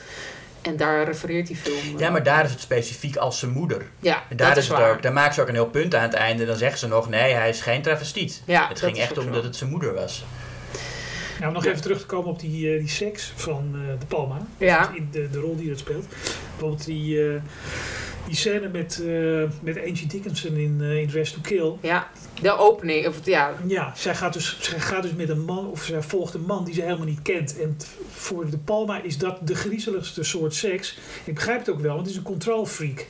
En 0.63 0.77
daar 0.77 1.05
refereert 1.05 1.47
die 1.47 1.57
film. 1.57 1.77
eh, 1.95 1.99
Ja, 1.99 2.11
maar 2.11 2.23
daar 2.23 2.45
is 2.45 2.51
het 2.51 2.61
specifiek 2.61 3.17
als 3.17 3.39
zijn 3.39 3.51
moeder. 3.51 3.87
Ja, 4.01 4.23
En 4.29 4.37
daar 4.37 4.49
dat 4.49 4.57
is 4.57 4.63
is 4.63 4.69
het 4.69 4.79
waar. 4.79 4.91
ook, 4.93 5.03
daar 5.03 5.13
maken 5.13 5.35
ze 5.35 5.41
ook 5.41 5.49
een 5.49 5.55
heel 5.55 5.67
punt 5.67 5.95
aan 5.95 6.03
het 6.03 6.15
einde. 6.15 6.45
Dan 6.47 6.57
zeggen 6.57 6.79
ze 6.79 6.89
nog, 6.89 7.09
nee, 7.09 7.33
hij 7.33 7.49
is 7.49 7.61
geen 7.61 7.83
travestiet. 7.83 8.43
Ja, 8.45 8.69
het 8.69 8.79
ging 8.81 8.99
echt 8.99 9.19
om 9.19 9.33
dat 9.33 9.45
het 9.45 9.57
zijn 9.57 9.71
moeder 9.71 9.95
was. 9.95 10.25
Nou, 11.39 11.49
om 11.49 11.53
nog 11.55 11.65
Ja. 11.65 11.71
even 11.71 11.83
terug 11.83 12.01
te 12.01 12.07
komen 12.07 12.31
op 12.31 12.41
die, 12.41 12.73
eh, 12.73 12.79
die 12.79 12.89
seks 12.89 13.33
van 13.37 13.71
eh, 13.75 14.01
de 14.01 14.07
Palma. 14.07 14.47
Ja. 14.59 14.93
In 14.95 15.09
de, 15.11 15.29
de 15.31 15.39
rol 15.39 15.57
die 15.57 15.71
het 15.71 15.79
speelt. 15.79 16.07
Bijvoorbeeld 16.51 16.85
die, 16.85 17.29
eh, 17.33 17.41
die 18.27 18.37
scène 18.37 18.69
met, 18.69 19.03
eh 19.07 19.43
met 19.63 19.79
Angie 19.89 20.07
Dickinson 20.07 20.57
in, 20.57 20.77
eh, 20.81 21.01
in 21.01 21.09
Dress 21.09 21.33
to 21.33 21.39
Kill. 21.43 21.73
Ja, 21.81 22.11
de 22.43 22.57
opening. 22.59 23.07
Of, 23.07 23.17
ja, 23.27 23.53
Ja, 23.67 23.93
zij 23.97 24.15
gaat, 24.15 24.33
dus, 24.33 24.57
zij 24.61 24.81
gaat 24.81 25.03
dus 25.03 25.13
met 25.15 25.29
een 25.29 25.45
man, 25.45 25.67
of 25.71 25.83
zij 25.85 26.03
volgt 26.03 26.35
een 26.35 26.45
man 26.47 26.65
die 26.65 26.75
ze 26.75 26.83
helemaal 26.83 27.07
niet 27.07 27.23
kent. 27.23 27.61
En 27.61 27.77
t- 27.77 27.87
voor 28.11 28.51
de 28.51 28.59
Palma 28.59 29.03
is 29.03 29.19
dat 29.19 29.47
de 29.47 29.55
griezeligste 29.55 30.23
soort 30.23 30.55
seks. 30.55 30.99
Ik 31.25 31.35
begrijp 31.35 31.59
het 31.59 31.71
ook 31.71 31.81
wel, 31.81 31.91
want 31.95 32.01
het 32.01 32.11
is 32.11 32.17
een 32.17 32.23
control 32.23 32.67
freak. 32.67 33.07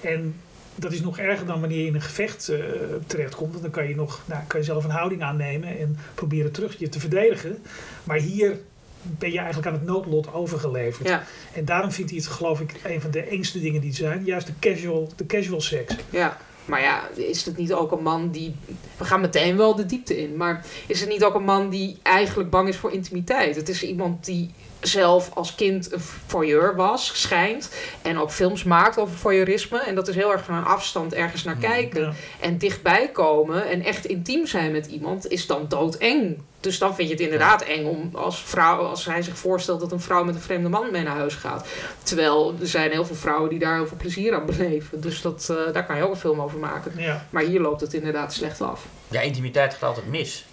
En 0.00 0.34
dat 0.74 0.92
is 0.92 1.00
nog 1.00 1.18
erger 1.18 1.46
dan 1.46 1.60
wanneer 1.60 1.78
je 1.78 1.86
in 1.86 1.94
een 1.94 2.02
gevecht 2.02 2.48
eh, 2.48 2.58
terechtkomt. 3.06 3.50
Want 3.50 3.62
dan 3.62 3.72
kan 3.72 3.88
je, 3.88 3.94
nog, 3.94 4.20
nou, 4.24 4.42
kan 4.46 4.60
je 4.60 4.66
zelf 4.66 4.84
een 4.84 4.90
houding 4.90 5.22
aannemen 5.22 5.78
en 5.78 5.98
proberen 6.14 6.52
terug 6.52 6.78
je 6.78 6.88
te 6.88 7.00
verdedigen. 7.00 7.58
Maar 8.04 8.18
hier 8.18 8.58
ben 9.02 9.32
je 9.32 9.38
eigenlijk 9.38 9.66
aan 9.66 9.72
het 9.72 9.84
noodlot 9.84 10.32
overgeleverd. 10.32 11.08
ja, 11.08 11.24
En 11.54 11.64
daarom 11.64 11.92
vindt 11.92 12.10
hij 12.10 12.20
het, 12.20 12.28
geloof 12.28 12.60
ik, 12.60 12.80
een 12.84 13.00
van 13.00 13.10
de 13.10 13.22
engste 13.22 13.60
dingen 13.60 13.80
die 13.80 13.94
zijn. 13.94 14.24
Juist 14.24 14.46
de 14.46 14.52
casual, 14.60 15.12
de 15.16 15.26
casual 15.26 15.60
seks. 15.60 15.94
ja. 16.10 16.38
Maar 16.64 16.80
ja, 16.80 17.08
is 17.14 17.44
het 17.44 17.56
niet 17.56 17.72
ook 17.72 17.92
een 17.92 18.02
man 18.02 18.30
die... 18.30 18.54
We 18.96 19.04
gaan 19.04 19.20
meteen 19.20 19.56
wel 19.56 19.74
de 19.74 19.86
diepte 19.86 20.22
in. 20.22 20.36
Maar 20.36 20.64
is 20.86 21.00
het 21.00 21.08
niet 21.08 21.24
ook 21.24 21.34
een 21.34 21.44
man 21.44 21.70
die 21.70 21.98
eigenlijk 22.02 22.50
bang 22.50 22.68
is 22.68 22.76
voor 22.76 22.92
intimiteit? 22.92 23.56
Het 23.56 23.68
is 23.68 23.82
iemand 23.82 24.24
die 24.24 24.50
zelf 24.82 25.30
als 25.34 25.54
kind 25.54 25.92
een 25.92 26.00
voyeur 26.26 26.76
was, 26.76 27.20
schijnt. 27.20 27.70
En 28.02 28.18
ook 28.18 28.30
films 28.30 28.64
maakt 28.64 28.98
over 28.98 29.16
voyeurisme. 29.16 29.78
En 29.78 29.94
dat 29.94 30.08
is 30.08 30.14
heel 30.14 30.32
erg 30.32 30.44
van 30.44 30.54
een 30.54 30.64
afstand 30.64 31.14
ergens 31.14 31.42
naar 31.44 31.54
Hmm. 31.54 31.62
kijken. 31.62 32.00
Ja. 32.00 32.12
En 32.40 32.58
dichtbij 32.58 33.08
komen 33.08 33.68
en 33.68 33.82
echt 33.84 34.04
intiem 34.04 34.46
zijn 34.46 34.72
met 34.72 34.86
iemand 34.86 35.30
is 35.30 35.46
dan 35.46 35.64
doodeng. 35.68 36.38
Dus 36.60 36.78
dan 36.78 36.94
vind 36.94 37.08
je 37.08 37.14
het 37.14 37.22
inderdaad 37.22 37.62
eng 37.62 37.86
om 37.86 38.10
als 38.12 38.42
vrouw, 38.42 38.78
als 38.78 39.04
hij 39.04 39.22
zich 39.22 39.38
voorstelt 39.38 39.80
dat 39.80 39.92
een 39.92 40.00
vrouw 40.00 40.24
met 40.24 40.34
een 40.34 40.40
vreemde 40.40 40.68
man 40.68 40.90
mee 40.90 41.02
naar 41.02 41.16
huis 41.16 41.34
gaat. 41.34 41.66
Terwijl 42.02 42.54
er 42.60 42.66
zijn 42.66 42.90
heel 42.90 43.04
veel 43.04 43.16
vrouwen 43.16 43.50
die 43.50 43.58
daar 43.58 43.74
heel 43.74 43.86
veel 43.86 43.96
plezier 43.96 44.34
aan 44.34 44.46
beleven. 44.46 45.00
Dus 45.00 45.20
dat, 45.20 45.48
eh, 45.50 45.72
daar 45.72 45.86
kan 45.86 45.96
je 45.96 46.02
ook 46.04 46.10
een 46.10 46.16
film 46.16 46.40
over 46.40 46.58
maken. 46.58 46.92
Ja. 46.96 47.26
Maar 47.30 47.42
hier 47.42 47.60
loopt 47.60 47.80
het 47.80 47.94
inderdaad 47.94 48.32
slecht 48.32 48.60
af. 48.60 48.84
Ja, 49.08 49.20
intimiteit 49.20 49.72
gaat 49.72 49.82
altijd 49.82 50.06
mis. 50.06 50.44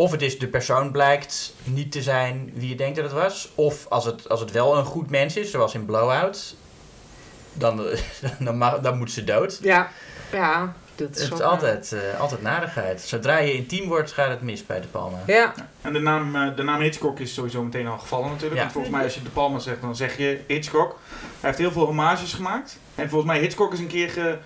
Of 0.00 0.10
het 0.10 0.22
is 0.22 0.38
de 0.38 0.48
persoon 0.48 0.90
blijkt 0.90 1.54
niet 1.64 1.92
te 1.92 2.02
zijn 2.02 2.50
wie 2.54 2.68
je 2.68 2.74
denkt 2.74 2.96
dat 2.96 3.04
het 3.04 3.14
was. 3.14 3.48
Of 3.54 3.86
als 3.88 4.04
het, 4.04 4.28
als 4.28 4.40
het 4.40 4.50
wel 4.50 4.76
een 4.76 4.84
goed 4.84 5.10
mens 5.10 5.36
is, 5.36 5.50
zoals 5.50 5.74
in 5.74 5.84
Blowout, 5.84 6.56
dan, 7.52 7.86
dan, 8.38 8.58
mag, 8.58 8.80
dan 8.80 8.98
moet 8.98 9.10
ze 9.10 9.24
dood. 9.24 9.58
Ja, 9.62 9.90
ja 10.32 10.74
dat 10.94 11.16
is 11.16 11.22
Het 11.22 11.32
is 11.32 11.40
altijd, 11.40 11.92
eh, 11.92 12.20
altijd 12.20 12.42
narigheid. 12.42 13.00
Zodra 13.00 13.38
je 13.38 13.52
intiem 13.52 13.88
wordt, 13.88 14.12
gaat 14.12 14.28
het 14.28 14.42
mis 14.42 14.66
bij 14.66 14.80
de 14.80 14.86
Palma. 14.86 15.18
Ja, 15.26 15.54
En 15.80 15.92
de 15.92 15.98
naam, 15.98 16.36
eh, 16.36 16.56
de 16.56 16.62
naam 16.62 16.80
Hitchcock 16.80 17.18
is 17.20 17.34
sowieso 17.34 17.62
meteen 17.62 17.86
al 17.86 17.98
gevallen 17.98 18.28
natuurlijk. 18.28 18.54
Ja. 18.54 18.60
Want 18.60 18.72
volgens 18.72 18.94
mij 18.94 19.04
als 19.04 19.14
je 19.14 19.22
De 19.22 19.30
Palma 19.30 19.58
zegt, 19.58 19.80
dan 19.80 19.96
zeg 19.96 20.16
je 20.16 20.40
Hitchcock. 20.46 20.98
Hij 21.40 21.48
heeft 21.50 21.58
heel 21.58 21.72
veel 21.72 21.86
homages 21.86 22.32
gemaakt. 22.32 22.78
En 22.94 23.08
volgens 23.08 23.30
mij 23.32 23.40
Hitchcock 23.40 23.72
is 23.72 23.78
een 23.78 23.86
keer, 23.86 24.10
ge- 24.10 24.38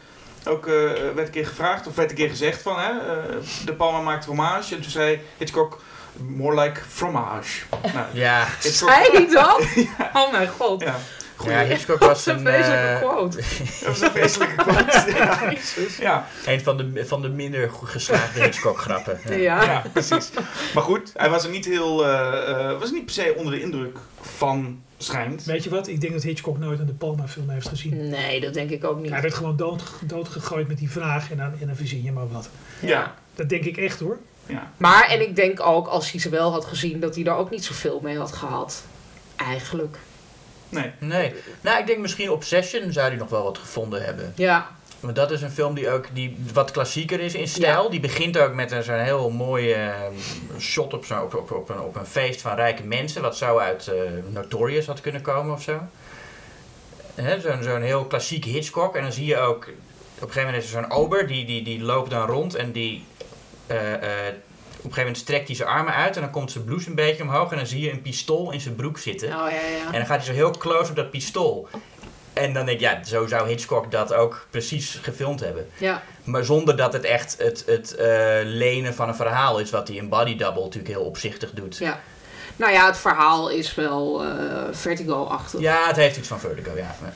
ook, 0.48 0.66
eh, 0.66 0.72
werd 1.14 1.18
een 1.18 1.30
keer 1.30 1.46
gevraagd, 1.46 1.86
of 1.86 1.94
werd 1.94 2.10
een 2.10 2.16
keer 2.16 2.28
gezegd 2.28 2.62
van... 2.62 2.78
Hè, 2.78 2.90
eh, 2.90 3.36
de 3.64 3.74
Palma 3.74 4.00
maakt 4.00 4.24
hommage. 4.24 4.74
En 4.74 4.80
toen 4.80 4.90
zei 4.90 5.20
Hitchcock, 5.38 5.82
more 6.16 6.60
like 6.60 6.80
fromage. 6.88 7.60
Nou, 7.94 8.06
Ja, 8.12 8.46
Hitchcock, 8.62 8.90
zei 8.90 9.08
hij 9.12 9.28
dat? 9.32 9.62
Oh 10.22 10.32
mijn 10.32 10.48
god. 10.48 10.82
ja, 10.82 10.96
goeie, 11.36 11.56
ja 11.56 11.64
Hitchcock 11.64 11.98
was 11.98 12.24
Wat 12.24 12.34
een, 12.34 12.46
een 12.46 12.52
vreselijke 12.52 12.86
eh, 12.86 12.98
quote. 12.98 13.36
dat 13.80 13.86
was 13.86 14.00
een 14.00 14.10
vreselijke 14.10 14.54
quote. 14.54 15.12
ja. 15.16 15.50
Jezus. 15.50 15.96
Ja, 15.96 16.26
een 16.46 16.60
van 16.62 16.76
de, 16.76 17.06
van 17.06 17.22
de 17.22 17.28
minder 17.28 17.70
goed 17.70 17.88
geslaagde 17.88 18.42
Hitchcock-grappen. 18.42 19.20
Ja. 19.28 19.36
Ja. 19.36 19.62
ja, 19.62 19.82
precies. 19.92 20.30
Maar 20.74 20.82
goed, 20.82 21.10
hij 21.16 21.30
was 21.30 21.44
er 21.44 21.50
niet 21.50 21.64
heel, 21.64 22.06
eh, 22.06 22.70
eh, 22.70 22.78
was 22.78 22.90
niet 22.90 23.04
per 23.04 23.14
se 23.14 23.34
onder 23.36 23.52
de 23.52 23.60
indruk 23.60 23.98
van, 24.20 24.82
schijnt. 25.04 25.44
Weet 25.44 25.64
je 25.64 25.70
wat? 25.70 25.88
Ik 25.88 26.00
denk 26.00 26.12
dat 26.12 26.22
Hitchcock 26.22 26.58
nooit 26.58 26.78
een 26.80 26.86
De 26.86 26.92
Palma 26.92 27.28
film 27.28 27.48
heeft 27.50 27.68
gezien. 27.68 28.08
Nee, 28.08 28.40
dat 28.40 28.54
denk 28.54 28.70
ik 28.70 28.84
ook 28.84 29.00
niet. 29.00 29.10
Hij 29.10 29.20
werd 29.22 29.34
gewoon 29.34 29.56
dood, 29.56 29.82
doodgegooid 30.04 30.68
met 30.68 30.78
die 30.78 30.90
vraag 30.90 31.30
en 31.30 31.36
dan, 31.36 31.52
en 31.60 31.66
dan 31.66 31.76
verzin 31.76 32.02
je 32.02 32.12
maar 32.12 32.28
wat. 32.32 32.48
Ja, 32.80 33.14
Dat 33.34 33.48
denk 33.48 33.64
ik 33.64 33.76
echt 33.76 34.00
hoor. 34.00 34.18
ja. 34.46 34.70
Maar, 34.76 35.08
en 35.08 35.20
ik 35.20 35.36
denk 35.36 35.60
ook, 35.60 35.86
als 35.86 36.10
hij 36.10 36.20
ze 36.20 36.28
wel 36.28 36.52
had 36.52 36.64
gezien, 36.64 37.00
dat 37.00 37.14
hij 37.14 37.24
daar 37.24 37.36
ook 37.36 37.50
niet 37.50 37.64
zoveel 37.64 38.00
mee 38.02 38.18
had 38.18 38.32
gehad. 38.32 38.84
Eigenlijk. 39.36 39.98
Nee. 40.68 40.90
Nee. 40.98 41.32
Nou, 41.60 41.78
ik 41.80 41.86
denk 41.86 41.98
misschien 41.98 42.30
Obsession 42.30 42.92
zou 42.92 43.08
hij 43.08 43.16
nog 43.16 43.28
wel 43.28 43.42
wat 43.42 43.58
gevonden 43.58 44.04
hebben. 44.04 44.32
Ja, 44.36 44.70
Want 45.04 45.16
dat 45.16 45.30
is 45.30 45.42
een 45.42 45.50
film 45.50 45.74
die 45.74 45.90
ook 45.90 46.06
die 46.12 46.36
wat 46.52 46.70
klassieker 46.70 47.20
is 47.20 47.34
in 47.34 47.48
stijl. 47.48 47.90
Die 47.90 48.00
begint 48.00 48.38
ook 48.38 48.54
met 48.54 48.72
een 48.72 48.82
zo'n 48.82 48.98
heel 48.98 49.30
mooie 49.30 49.74
eh, 49.74 49.92
shot 50.58 50.94
op, 50.94 51.04
zo, 51.04 51.22
op, 51.22 51.34
op, 51.34 51.50
op, 51.50 51.68
een, 51.68 51.80
op 51.80 51.96
een 51.96 52.06
feest 52.06 52.40
van 52.40 52.54
rijke 52.54 52.82
mensen. 52.82 53.22
Wat 53.22 53.36
zou 53.36 53.60
uit 53.60 53.88
eh, 53.88 53.94
Notorious 54.28 54.86
had 54.86 55.00
kunnen 55.00 55.22
komen 55.22 55.54
of 55.54 55.62
zo. 55.62 55.80
Zo'n 57.16 57.62
zo'n 57.62 57.82
heel 57.82 58.04
klassiek 58.04 58.44
Hitchcock. 58.44 58.96
En 58.96 59.02
dan 59.02 59.12
zie 59.12 59.26
je 59.26 59.38
ook... 59.38 59.68
Op 60.14 60.22
een 60.22 60.28
gegeven 60.28 60.44
moment 60.44 60.62
is 60.62 60.72
er 60.72 60.80
zo'n 60.82 60.90
ober. 60.90 61.26
Die, 61.26 61.46
die, 61.46 61.62
die 61.62 61.82
loopt 61.82 62.10
dan 62.10 62.26
rond 62.26 62.54
en 62.54 62.72
die... 62.72 63.04
eh, 63.66 63.92
eh, 63.92 64.34
op 64.84 64.90
een 64.90 64.96
gegeven 64.96 65.12
moment 65.12 65.16
strekt 65.16 65.46
hij 65.46 65.56
zijn 65.56 65.68
armen 65.68 65.94
uit 65.94 66.16
en 66.16 66.22
dan 66.22 66.30
komt 66.30 66.50
zijn 66.50 66.64
blouse 66.64 66.88
een 66.88 66.94
beetje 66.94 67.22
omhoog 67.22 67.50
en 67.50 67.56
dan 67.56 67.66
zie 67.66 67.80
je 67.80 67.90
een 67.90 68.02
pistool 68.02 68.52
in 68.52 68.60
zijn 68.60 68.74
broek 68.74 68.98
zitten. 68.98 69.28
oh 69.28 69.34
ja, 69.34 69.48
ja. 69.48 69.86
En 69.86 69.92
dan 69.92 70.06
gaat 70.06 70.16
hij 70.16 70.26
zo 70.26 70.32
heel 70.32 70.50
close 70.50 70.90
op 70.90 70.96
dat 70.96 71.10
pistool. 71.10 71.68
En 72.34 72.52
dan 72.52 72.66
denk 72.66 72.80
ik, 72.80 72.84
ja, 72.84 73.04
zo 73.04 73.26
zou 73.26 73.48
Hitchcock 73.48 73.90
dat 73.90 74.12
ook 74.12 74.46
precies 74.50 74.98
gefilmd 75.02 75.40
hebben. 75.40 75.68
Ja, 75.76 76.02
Maar 76.24 76.44
zonder 76.44 76.76
dat 76.76 76.92
het 76.92 77.04
echt 77.04 77.36
het, 77.38 77.62
het 77.66 77.94
eh, 77.94 78.06
lenen 78.44 78.94
van 78.94 79.08
een 79.08 79.14
verhaal 79.14 79.58
is, 79.58 79.70
wat 79.70 79.88
hij 79.88 79.96
in 79.96 80.08
Body 80.08 80.36
Double 80.36 80.62
natuurlijk 80.62 80.94
heel 80.94 81.04
opzichtig 81.04 81.50
doet. 81.50 81.76
Ja, 81.76 81.86
ja. 81.86 82.00
Nou 82.56 82.72
ja, 82.72 82.86
het 82.86 82.98
verhaal 82.98 83.48
is 83.50 83.74
wel 83.74 84.24
eh, 84.24 84.28
Vertigo-achtig. 84.70 85.60
het 85.86 85.96
heeft 85.96 86.16
iets 86.16 86.28
van 86.28 86.40
Vertigo, 86.40 86.76
ja. 86.76 86.94
Ja. 87.02 87.14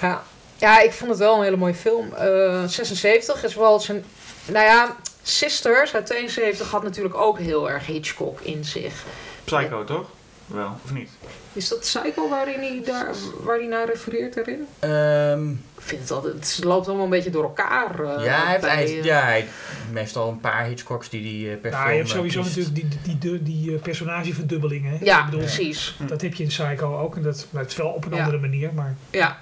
Ja. 0.00 0.22
ja, 0.56 0.80
ik 0.80 0.92
vond 0.92 1.10
het 1.10 1.18
wel 1.18 1.36
een 1.36 1.42
hele 1.42 1.56
mooie 1.56 1.74
film. 1.74 2.14
Eh 2.14 2.64
76 2.66 3.44
is 3.44 3.54
wel 3.54 3.80
zijn... 3.80 4.04
Nou 4.44 4.64
ja, 4.66 4.96
Sisters 5.22 5.94
uit 5.94 6.06
72 6.06 6.70
had 6.70 6.82
natuurlijk 6.82 7.14
ook 7.14 7.38
heel 7.38 7.70
erg 7.70 7.86
Hitchcock 7.86 8.40
in 8.40 8.64
zich. 8.64 9.04
Psycho, 9.44 9.84
toch? 9.84 10.06
Wel, 10.46 10.76
of 10.84 10.92
niet? 10.92 11.10
Is 11.52 11.68
dat 11.68 11.80
Psycho 11.80 12.28
waarin 12.28 12.58
hij, 12.60 12.82
daar, 12.84 13.14
waar 13.42 13.58
hij 13.58 13.66
naar 13.66 13.86
refereert 13.86 14.36
erin? 14.36 14.66
Ehm, 14.78 15.50
Ik 15.50 15.88
vind 15.88 16.00
het 16.00 16.10
altijd, 16.10 16.34
het 16.56 16.64
loopt 16.64 16.86
allemaal 16.86 17.04
een 17.04 17.10
beetje 17.10 17.30
door 17.30 17.42
elkaar. 17.42 18.00
eh, 18.04 18.24
ja, 18.24 18.42
hij 18.44 18.50
heeft, 18.52 18.64
hij, 18.66 18.84
eh, 18.84 19.04
ja, 19.04 19.20
hij 19.22 19.46
meestal 19.92 20.28
een 20.28 20.40
paar 20.40 20.64
Hitchcocks 20.64 21.08
die 21.08 21.44
hij 21.46 21.54
eh, 21.54 21.60
per 21.60 21.70
Nou, 21.70 21.82
film 21.82 21.92
je 21.94 21.98
hebt 21.98 22.10
sowieso 22.14 22.42
kiest. 22.42 22.56
natuurlijk 22.56 22.90
die, 23.04 23.18
die, 23.18 23.42
die, 23.42 23.60
die, 23.66 23.78
personageverdubbelingen. 23.78 24.90
hè. 24.98 25.04
Ja, 25.04 25.18
Ik 25.18 25.24
bedoel, 25.24 25.40
precies. 25.40 25.96
Dat 26.06 26.20
heb 26.20 26.34
je 26.34 26.42
in 26.42 26.48
Psycho 26.48 26.98
ook. 26.98 27.16
En 27.16 27.22
dat, 27.22 27.46
maar 27.50 27.62
het 27.62 27.70
is 27.70 27.76
wel 27.76 27.88
op 27.88 28.04
een 28.04 28.12
Ja. 28.14 28.18
andere 28.18 28.38
manier. 28.38 28.70
Maar 28.74 28.96
Ja. 29.10 29.38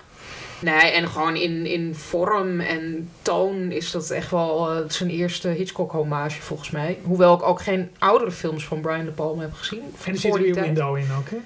Nee, 0.60 0.90
en 0.90 1.08
gewoon 1.08 1.36
in, 1.36 1.66
in 1.66 1.94
vorm 1.94 2.60
en 2.60 3.10
toon 3.22 3.70
is 3.72 3.90
dat 3.90 4.10
echt 4.10 4.30
wel 4.30 4.70
eh, 4.70 4.76
zijn 4.88 5.10
eerste 5.10 5.48
Hitchcock-hommage 5.48 6.42
volgens 6.42 6.70
mij. 6.70 6.98
Hoewel 7.02 7.34
ik 7.34 7.42
ook 7.42 7.62
geen 7.62 7.90
oudere 7.98 8.30
films 8.30 8.64
van 8.64 8.80
Brian 8.80 9.04
De 9.04 9.10
Palma 9.10 9.42
heb 9.42 9.52
gezien. 9.54 9.82
en 10.04 10.12
er 10.12 10.18
zit 10.18 10.32
tijd. 10.32 10.54
window 10.54 10.96
in 10.96 11.08
ook. 11.18 11.28
Hè? 11.30 11.36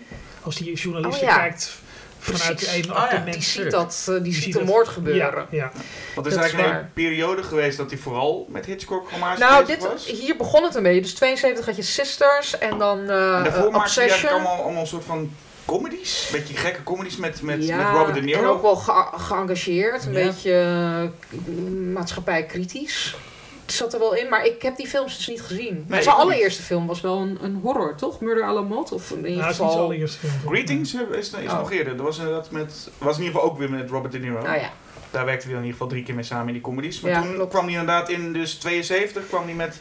Als 0.43 0.57
die 0.57 0.75
journalist 0.75 1.17
Oh, 1.17 1.23
ja. 1.23 1.37
kijkt 1.37 1.73
vanuit 2.19 2.55
Precies. 2.57 2.87
een 2.87 2.91
Oh, 2.93 3.07
ja. 3.11 3.19
Die 3.33 3.43
ziet, 3.43 3.71
dat, 3.71 4.05
eh, 4.09 4.15
die 4.15 4.23
Die 4.23 4.33
ziet 4.33 4.43
ziet 4.43 4.53
de 4.53 4.59
dat. 4.59 4.69
moord 4.69 4.89
gebeuren. 4.89 5.47
Ja, 5.51 5.57
ja. 5.59 5.71
Want 6.15 6.27
er 6.27 6.33
is 6.33 6.39
Dat 6.39 6.45
is 6.45 6.53
eigenlijk 6.53 6.73
een 6.83 6.93
periode 6.95 7.43
geweest 7.43 7.77
dat 7.77 7.91
hij 7.91 7.99
vooral 7.99 8.47
met 8.51 8.67
Hitchcock 8.67 9.11
hommage 9.11 9.39
Nou, 9.39 9.65
bezig 9.65 9.81
dit, 9.81 9.91
was. 9.93 10.07
hier 10.07 10.37
begon 10.37 10.63
het 10.63 10.75
een 10.75 10.83
beetje. 10.83 11.01
Dus 11.01 11.15
72 11.15 11.67
had 11.67 11.77
je 11.77 11.83
Sisters 11.83 12.59
en 12.59 12.79
dan 12.79 12.99
eh 12.99 13.37
en 13.37 13.45
daarvoor 13.45 13.67
eh, 13.67 13.73
maakte 13.73 13.73
hij 13.73 13.79
Obsession. 13.81 14.09
eigenlijk 14.11 14.33
allemaal, 14.37 14.63
allemaal 14.65 14.81
een 14.81 14.87
soort 14.89 15.05
van 15.05 15.31
comedies. 15.65 16.29
Beetje 16.33 16.57
gekke 16.57 16.83
comedies 16.83 17.17
met, 17.17 17.43
met, 17.43 17.67
ja, 17.67 17.77
met 17.77 17.87
Robert 17.87 18.15
De 18.15 18.19
en 18.21 18.25
Niro. 18.27 18.51
ook 18.53 18.63
wel 18.63 18.77
ge- 18.77 19.09
geëngageerd. 19.19 20.05
Een 20.07 20.13
Ja. 20.13 20.25
beetje 20.27 20.53
eh, 20.53 21.53
maatschappijkritisch. 21.93 23.17
Het 23.65 23.73
zat 23.75 23.93
er 23.93 23.99
wel 23.99 24.15
in, 24.15 24.29
maar 24.29 24.47
ik 24.47 24.63
heb 24.63 24.77
die 24.77 24.87
films 24.87 25.17
dus 25.17 25.27
niet 25.29 25.41
gezien. 25.43 25.85
Nee, 25.89 26.03
zijn 26.03 26.15
allereerste 26.17 26.63
film 26.63 26.87
was 26.87 27.01
wel 27.01 27.19
een, 27.19 27.39
een 27.43 27.59
horror, 27.63 27.95
toch? 27.95 28.21
Murder 28.21 28.45
à 28.45 28.53
la 28.53 28.61
Mode? 28.61 28.95
Of 28.95 29.11
in 29.11 29.17
ieder 29.17 29.31
Nou, 29.31 29.43
het 29.43 29.51
is 29.53 29.59
niet 29.59 29.69
geval... 29.69 29.71
zijn 29.73 29.85
allereerste 29.85 30.19
film. 30.19 30.33
Greetings 30.55 30.95
eh, 30.95 31.01
is, 31.19 31.31
is 31.33 31.51
Oh. 31.51 31.59
nog 31.59 31.73
eerder. 31.73 31.97
Dat 31.97 32.07
was, 32.07 32.19
inderdaad 32.19 32.51
met, 32.51 32.91
was 32.99 33.17
in 33.17 33.23
ieder 33.23 33.35
geval 33.41 33.51
ook 33.53 33.59
weer 33.59 33.71
met 33.71 33.91
Robert 33.91 34.13
De 34.13 34.19
Niro. 34.19 34.43
Nou 34.43 34.59
ja, 34.59 34.71
Daar 35.11 35.25
werkte 35.25 35.45
hij 35.47 35.53
in 35.55 35.61
ieder 35.61 35.73
geval 35.73 35.89
drie 35.89 36.03
keer 36.03 36.15
mee 36.15 36.25
samen 36.25 36.47
in 36.47 36.53
die 36.53 36.63
comedies. 36.63 37.01
Maar 37.01 37.11
Ja, 37.11 37.23
toen 37.23 37.35
klopt. 37.35 37.51
kwam 37.51 37.65
hij 37.65 37.73
inderdaad 37.73 38.09
in 38.09 38.33
dus 38.33 38.55
72 38.55 39.27
kwam 39.29 39.45
hij 39.45 39.55
met 39.55 39.81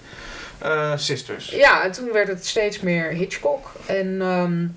eh, 0.59 0.91
Sisters. 0.95 1.49
ja, 1.49 1.83
en 1.83 1.91
toen 1.91 2.11
werd 2.11 2.27
het 2.27 2.45
steeds 2.45 2.79
meer 2.79 3.05
Hitchcock. 3.09 3.71
En 3.85 4.21
ehm, 4.21 4.67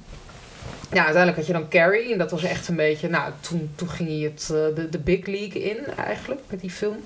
ja, 0.92 1.04
uiteindelijk 1.04 1.36
had 1.36 1.46
je 1.46 1.52
dan 1.52 1.68
Carrie. 1.68 2.12
En 2.12 2.18
dat 2.18 2.30
was 2.30 2.44
echt 2.44 2.68
een 2.68 2.76
beetje... 2.76 3.08
Nou, 3.08 3.32
toen, 3.40 3.70
toen 3.74 3.88
ging 3.88 4.08
hij 4.08 4.18
het, 4.18 4.42
eh, 4.42 4.74
de, 4.74 4.88
de 4.88 4.98
big 4.98 5.26
league 5.26 5.62
in 5.62 5.86
eigenlijk, 5.96 6.40
met 6.50 6.60
die 6.60 6.70
film. 6.70 7.04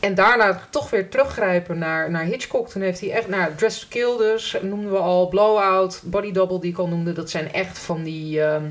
En 0.00 0.14
daarna 0.14 0.60
toch 0.70 0.90
weer 0.90 1.08
teruggrijpen 1.08 1.78
naar, 1.78 2.10
naar 2.10 2.24
Hitchcock. 2.24 2.68
Toen 2.68 2.82
heeft 2.82 3.00
hij 3.00 3.12
echt... 3.12 3.28
Nou, 3.28 3.54
Dress 3.54 3.80
to 3.80 3.86
Kill 3.88 4.16
dus, 4.16 4.56
noemden 4.62 4.90
we 4.90 4.98
al. 4.98 5.28
Blowout, 5.28 6.00
Body 6.04 6.32
Double 6.32 6.60
die 6.60 6.70
ik 6.70 6.78
al 6.78 6.88
noemde. 6.88 7.12
Dat 7.12 7.30
zijn 7.30 7.52
echt 7.52 7.78
van 7.78 8.02
die... 8.02 8.42
ehm, 8.42 8.64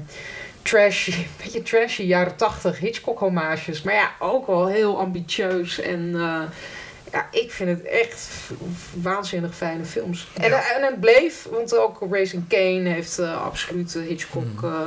trashy, 0.65 1.13
beetje 1.43 1.61
trashy 1.61 2.03
jaren 2.03 2.35
80 2.35 2.79
Hitchcock 2.79 3.19
hommages. 3.19 3.81
Maar 3.81 3.93
ja, 3.93 4.11
ook 4.19 4.47
wel 4.47 4.67
heel 4.67 4.99
ambitieus 4.99 5.79
en 5.79 6.11
eh, 6.15 6.41
ja, 7.15 7.27
ik 7.31 7.51
vind 7.51 7.69
het 7.69 7.81
echt 7.87 8.29
waanzinnig 8.93 9.55
fijne 9.55 9.85
films. 9.85 10.27
En, 10.33 10.49
Ja. 10.49 10.73
en 10.75 10.83
het 10.83 10.99
bleef, 10.99 11.47
want 11.51 11.75
ook 11.77 11.97
Racing 12.11 12.47
Kane 12.47 12.89
heeft 12.89 13.19
eh, 13.19 13.43
absoluut 13.45 13.95
eh, 13.95 14.01
Hitchcock 14.07 14.43
Mhm. 14.61 14.65
eh, 14.65 14.81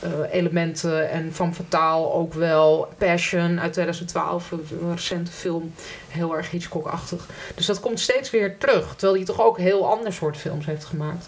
eh, 0.00 0.32
elementen 0.32 1.10
en 1.10 1.34
Van 1.34 1.54
Fataal 1.54 2.12
ook 2.14 2.34
wel. 2.34 2.88
Passion 2.98 3.60
uit 3.60 3.72
2012, 3.72 4.50
een 4.50 4.66
een 4.82 4.92
recente 4.94 5.32
film, 5.32 5.72
heel 6.08 6.36
erg 6.36 6.50
Hitchcock-achtig. 6.50 7.26
Dus 7.54 7.66
dat 7.66 7.80
komt 7.80 8.00
steeds 8.00 8.30
weer 8.30 8.58
terug, 8.58 8.90
terwijl 8.90 9.14
hij 9.14 9.24
toch 9.24 9.40
ook 9.40 9.58
heel 9.58 9.90
ander 9.90 10.12
soort 10.12 10.36
films 10.36 10.66
heeft 10.66 10.84
gemaakt. 10.84 11.26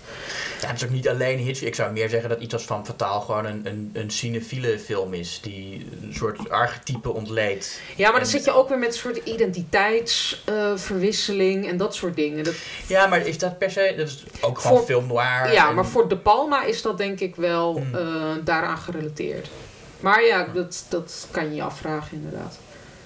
Ja, 0.61 0.67
het 0.69 0.77
is 0.77 0.85
ook 0.85 0.91
niet 0.91 1.09
alleen 1.09 1.39
Hitchcock. 1.39 1.69
Ik 1.69 1.75
zou 1.75 1.93
meer 1.93 2.09
zeggen 2.09 2.29
dat 2.29 2.41
iets 2.41 2.53
als 2.55 2.65
Van 2.65 2.87
Fataal 2.87 3.21
gewoon 3.21 3.45
een, 3.45 3.61
een, 3.67 3.91
een 3.93 4.11
cinefiele 4.11 4.79
film 4.79 5.15
is. 5.15 5.41
Die 5.43 5.87
een 6.03 6.15
soort 6.15 6.51
archetype 6.51 7.13
ontleedt. 7.13 7.81
Ja, 7.97 8.11
maar 8.11 8.21
dan 8.21 8.29
zit 8.29 8.45
je 8.45 8.51
ook 8.53 8.69
weer 8.69 8.79
met 8.79 8.89
een 8.89 8.95
soort 8.99 9.17
identiteitsverwisseling 9.17 11.69
en 11.69 11.77
dat 11.77 11.95
soort 11.95 12.17
dingen. 12.17 12.45
Dat, 12.45 12.55
Ja, 12.87 13.07
maar 13.07 13.27
is 13.27 13.39
dat 13.39 13.59
per 13.59 13.71
se... 13.71 13.95
Dat 13.97 14.07
is 14.07 14.25
ook 14.41 14.59
gewoon 14.59 14.77
Voor- 14.77 14.87
film 14.87 15.07
noir. 15.07 15.53
ja, 15.53 15.69
en- 15.69 15.75
maar 15.75 15.87
voor 15.87 16.09
De 16.09 16.17
Palma 16.17 16.65
is 16.65 16.83
dat 16.83 16.99
denk 16.99 17.21
ik 17.21 17.37
wel 17.37 17.77
Hmm. 17.77 17.95
eh, 17.95 18.25
daaraan 18.45 18.79
gerelateerd. 18.79 19.49
Maar 20.01 20.25
ja, 20.25 20.47
dat, 20.55 20.85
dat 20.89 21.29
kan 21.31 21.49
je 21.49 21.55
je 21.55 21.63
afvragen 21.63 22.17
inderdaad. 22.17 22.59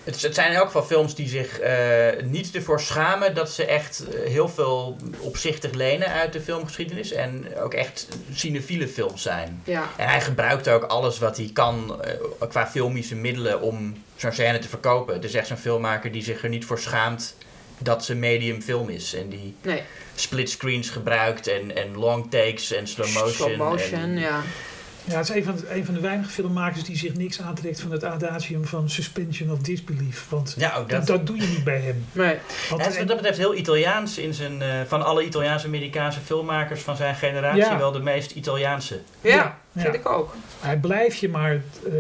Het, 0.05 0.23
het 0.23 0.35
zijn 0.35 0.51
in 0.51 0.57
elk 0.57 0.67
geval 0.67 0.83
films 0.83 1.15
die 1.15 1.29
zich 1.29 1.59
eh, 1.59 2.23
niet 2.25 2.55
ervoor 2.55 2.81
schamen 2.81 3.35
dat 3.35 3.51
ze 3.51 3.65
echt 3.65 4.05
eh, 4.09 4.31
heel 4.31 4.49
veel 4.49 4.97
opzichtig 5.19 5.73
lenen 5.73 6.09
uit 6.09 6.33
de 6.33 6.41
filmgeschiedenis. 6.41 7.13
En 7.13 7.57
ook 7.57 7.75
echt 7.75 8.09
cinefiele 8.35 8.89
films 8.89 9.23
zijn. 9.23 9.63
Ja, 9.65 9.89
En 9.97 10.09
hij 10.09 10.21
gebruikt 10.21 10.69
ook 10.69 10.85
alles 10.85 11.19
wat 11.19 11.37
hij 11.37 11.51
kan 11.53 12.03
eh, 12.05 12.49
qua 12.49 12.67
filmische 12.67 13.15
middelen 13.15 13.61
om 13.61 14.05
zo'n 14.17 14.33
scène 14.33 14.59
te 14.59 14.69
verkopen. 14.69 15.15
Het 15.15 15.25
is 15.25 15.35
echt 15.35 15.47
zo'n 15.47 15.57
filmmaker 15.57 16.13
die 16.13 16.23
zich 16.23 16.43
er 16.43 16.49
niet 16.49 16.65
voor 16.65 16.79
schaamt 16.79 17.37
dat 17.79 18.05
ze 18.05 18.15
medium 18.15 18.63
film 18.63 18.89
is. 18.89 19.15
En 19.15 19.29
die 19.29 19.55
nee. 19.63 19.83
split 20.15 20.51
screens 20.51 20.91
gebruikt 20.91 21.47
en, 21.47 21.77
en 21.77 21.97
long 21.97 22.31
takes 22.31 22.73
en 22.73 22.87
slow 22.87 23.15
motion. 23.15 23.33
Slow 23.33 23.57
motion, 23.57 24.01
en, 24.01 24.19
ja. 24.19 24.43
Ja, 25.05 25.17
het 25.17 25.29
is 25.29 25.35
een 25.37 25.45
van, 25.45 25.57
de, 25.57 25.75
een 25.75 25.85
van 25.85 25.95
de 25.95 26.01
weinige 26.01 26.31
filmmakers 26.31 26.85
die 26.85 26.97
zich 26.97 27.15
niks 27.15 27.41
aantrekt 27.41 27.81
van 27.81 27.91
het 27.91 28.05
adagium 28.05 28.65
van 28.65 28.91
suspension 28.91 29.51
of 29.51 29.59
disbelief. 29.59 30.27
Want 30.29 30.55
Ja, 30.59 30.77
ook 30.77 30.89
dat, 30.89 31.07
dat. 31.07 31.17
dat 31.17 31.27
doe 31.27 31.37
je 31.37 31.47
niet 31.47 31.65
bij 31.65 31.81
hem. 31.81 32.05
Nee. 32.13 32.37
Want, 32.71 32.83
Hij 32.83 32.91
is 32.91 32.99
wat 32.99 33.07
dat 33.09 33.17
betreft 33.17 33.39
heel 33.39 33.55
Italiaans 33.57 34.19
in 34.19 34.35
zijn, 34.35 34.63
eh, 34.63 34.69
van 34.87 35.05
alle 35.05 35.25
Italiaans-Amerikaanse 35.25 36.21
filmmakers 36.21 36.81
van 36.81 36.97
zijn 36.97 37.15
generatie 37.15 37.61
Ja. 37.63 37.79
wel 37.79 37.93
de 37.93 38.01
meest 38.01 38.31
Italiaanse. 38.31 39.01
Ja, 39.21 39.59
Ja, 39.75 39.83
vind 39.83 39.95
ik 39.95 40.09
ook. 40.09 40.35
hij 40.61 40.79
blijft 40.79 41.19
je 41.19 41.29
maar 41.29 41.63
eh, 41.87 41.93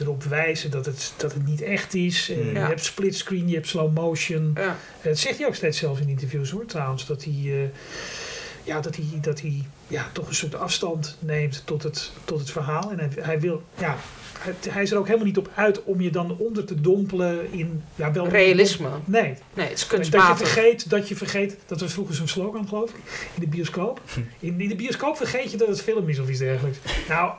erop 0.00 0.22
wijzen 0.22 0.70
dat 0.70 0.86
het, 0.86 1.12
dat 1.16 1.32
het 1.32 1.46
niet 1.46 1.62
echt 1.62 1.94
is. 1.94 2.32
Hmm. 2.34 2.52
Je 2.52 2.58
hebt 2.58 2.84
split 2.84 3.16
screen, 3.16 3.48
je 3.48 3.54
hebt 3.54 3.68
slow 3.68 3.94
motion. 3.94 4.50
Ja. 4.54 4.76
Het 5.00 5.18
zegt 5.18 5.38
hij 5.38 5.46
ook 5.46 5.54
steeds 5.54 5.78
zelf 5.78 6.00
in 6.00 6.08
interviews 6.08 6.50
hoor 6.50 6.64
trouwens. 6.66 7.06
Dat 7.06 7.24
hij, 7.24 7.34
eh, 7.44 7.68
ja, 8.64 8.80
dat 8.80 8.96
hij, 8.96 9.04
dat 9.20 9.40
hij 9.40 9.64
ja, 9.88 10.10
toch 10.12 10.28
een 10.28 10.34
soort 10.34 10.54
afstand 10.54 11.16
neemt 11.18 11.62
tot 11.64 11.82
het, 11.82 12.12
tot 12.24 12.38
het 12.38 12.50
verhaal. 12.50 12.90
En 12.90 12.98
hij, 12.98 13.08
hij 13.20 13.40
wil, 13.40 13.62
ja, 13.78 13.96
hij, 14.38 14.54
hij 14.68 14.82
is 14.82 14.90
er 14.90 14.98
ook 14.98 15.06
helemaal 15.06 15.26
niet 15.26 15.38
op 15.38 15.50
uit 15.54 15.84
om 15.84 16.00
je 16.00 16.10
dan 16.10 16.36
onder 16.38 16.64
te 16.64 16.80
dompelen 16.80 17.52
in... 17.52 17.82
Ja, 17.94 18.12
wel 18.12 18.28
Realisme. 18.28 18.88
Nee, 19.04 19.34
Nee, 19.54 19.68
het 19.68 19.78
is 19.78 19.80
dat 19.80 19.90
je, 19.90 19.96
kunstmatig. 19.96 20.48
vergeet, 20.48 20.90
dat 20.90 21.08
je 21.08 21.16
vergeet, 21.16 21.56
dat 21.66 21.80
was 21.80 21.92
vroeger 21.92 22.14
zo'n 22.14 22.28
slogan 22.28 22.68
geloof 22.68 22.90
ik, 22.90 22.96
in 23.34 23.40
de 23.40 23.46
bioscoop. 23.46 24.00
In, 24.38 24.60
in 24.60 24.68
de 24.68 24.76
bioscoop 24.76 25.16
vergeet 25.16 25.50
je 25.50 25.56
dat 25.56 25.68
het 25.68 25.82
film 25.82 26.08
is 26.08 26.18
of 26.18 26.28
iets 26.28 26.38
dergelijks. 26.38 26.78
Nou, 27.08 27.32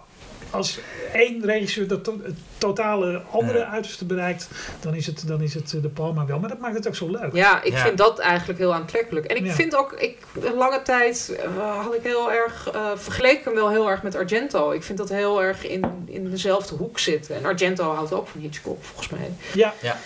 als 0.51 0.79
één 1.13 1.45
regisseur 1.45 1.88
dat 1.88 2.03
to- 2.03 2.19
het 2.23 2.35
totale 2.57 3.21
andere 3.31 3.57
Ja. 3.57 3.65
uiterste 3.69 4.05
bereikt, 4.05 4.47
dan 4.79 4.95
is, 4.95 5.05
het, 5.05 5.23
dan 5.27 5.41
is 5.41 5.53
het 5.53 5.73
eh, 5.75 5.81
de 5.81 5.89
Palma 5.89 6.25
wel. 6.25 6.39
Maar 6.39 6.49
dat 6.49 6.59
maakt 6.59 6.75
het 6.75 6.88
ook 6.88 6.95
zo 6.95 7.09
leuk. 7.12 7.33
Ja, 7.33 7.63
ik 7.63 7.71
Ja. 7.73 7.77
vind 7.85 7.97
dat 7.97 8.19
eigenlijk 8.19 8.59
heel 8.59 8.73
aantrekkelijk. 8.73 9.25
En 9.25 9.35
ik 9.35 9.45
Ja. 9.45 9.51
vind 9.53 9.75
ook, 9.75 9.93
ik, 9.93 10.17
lange 10.55 10.81
tijd 10.81 11.35
eh, 11.39 11.81
had 11.83 11.93
ik 11.95 12.03
heel 12.03 12.31
erg, 12.31 12.69
eh 12.73 12.91
vergeleek 12.95 13.38
ik 13.39 13.45
hem 13.45 13.53
wel 13.53 13.69
heel 13.69 13.89
erg 13.89 14.03
met 14.03 14.15
Argento. 14.15 14.71
Ik 14.71 14.83
vind 14.83 14.97
dat 14.97 15.09
heel 15.09 15.43
erg 15.43 15.67
in, 15.67 15.85
in 16.05 16.29
dezelfde 16.29 16.75
hoek 16.75 16.99
zitten. 16.99 17.35
En 17.35 17.45
Argento 17.45 17.93
houdt 17.93 18.13
ook 18.13 18.27
van 18.27 18.41
Hitchcock, 18.41 18.83
volgens 18.83 19.09
mij. 19.09 19.31
Ja. 19.53 19.73
Ja. 19.81 19.97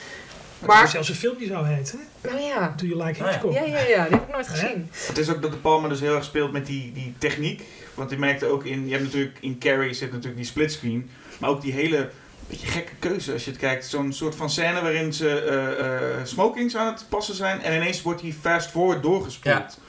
Maar 0.65 0.87
zelfs 0.87 1.09
een 1.09 1.15
film 1.15 1.37
die 1.37 1.47
zou 1.47 1.65
heten. 1.67 1.99
hè? 2.21 2.29
Nou 2.29 2.41
ja, 2.41 2.73
Do 2.77 2.85
you 2.85 3.03
like 3.05 3.19
Oh 3.23 3.25
ja. 3.25 3.31
Hitchcock? 3.31 3.53
ja, 3.53 3.63
ja, 3.63 3.79
ja, 3.79 4.03
die 4.03 4.13
heb 4.13 4.27
ik 4.27 4.33
nooit 4.33 4.47
gezien. 4.47 4.89
Het 4.91 5.17
is 5.17 5.29
ook 5.29 5.41
dat 5.41 5.51
de 5.51 5.57
Palma 5.57 5.87
dus 5.87 5.99
heel 5.99 6.15
erg 6.15 6.23
speelt 6.23 6.51
met 6.51 6.65
die, 6.65 6.91
die 6.91 7.13
techniek. 7.17 7.61
Want 7.93 8.09
je 8.09 8.17
merkte 8.17 8.45
ook 8.45 8.65
in, 8.65 8.85
je 8.85 8.91
hebt 8.91 9.03
natuurlijk 9.03 9.37
in 9.41 9.57
Carrie 9.59 9.93
zit 9.93 10.09
natuurlijk 10.09 10.37
die 10.37 10.45
splitscreen. 10.45 11.09
Maar 11.39 11.49
ook 11.49 11.61
die 11.61 11.73
hele 11.73 12.09
beetje 12.49 12.67
gekke 12.67 12.91
keuze 12.99 13.31
als 13.33 13.43
je 13.45 13.49
het 13.51 13.59
kijkt. 13.59 13.85
Zo'n 13.85 14.13
soort 14.13 14.35
van 14.35 14.49
scène 14.49 14.81
waarin 14.81 15.13
ze 15.13 15.39
eh, 15.39 15.85
eh, 16.19 16.25
smokings 16.25 16.75
aan 16.75 16.93
het 16.93 17.05
passen 17.09 17.35
zijn. 17.35 17.61
En 17.61 17.75
ineens 17.75 18.01
wordt 18.01 18.21
die 18.21 18.33
fast 18.41 18.69
forward 18.69 19.03
doorgespoeld. 19.03 19.79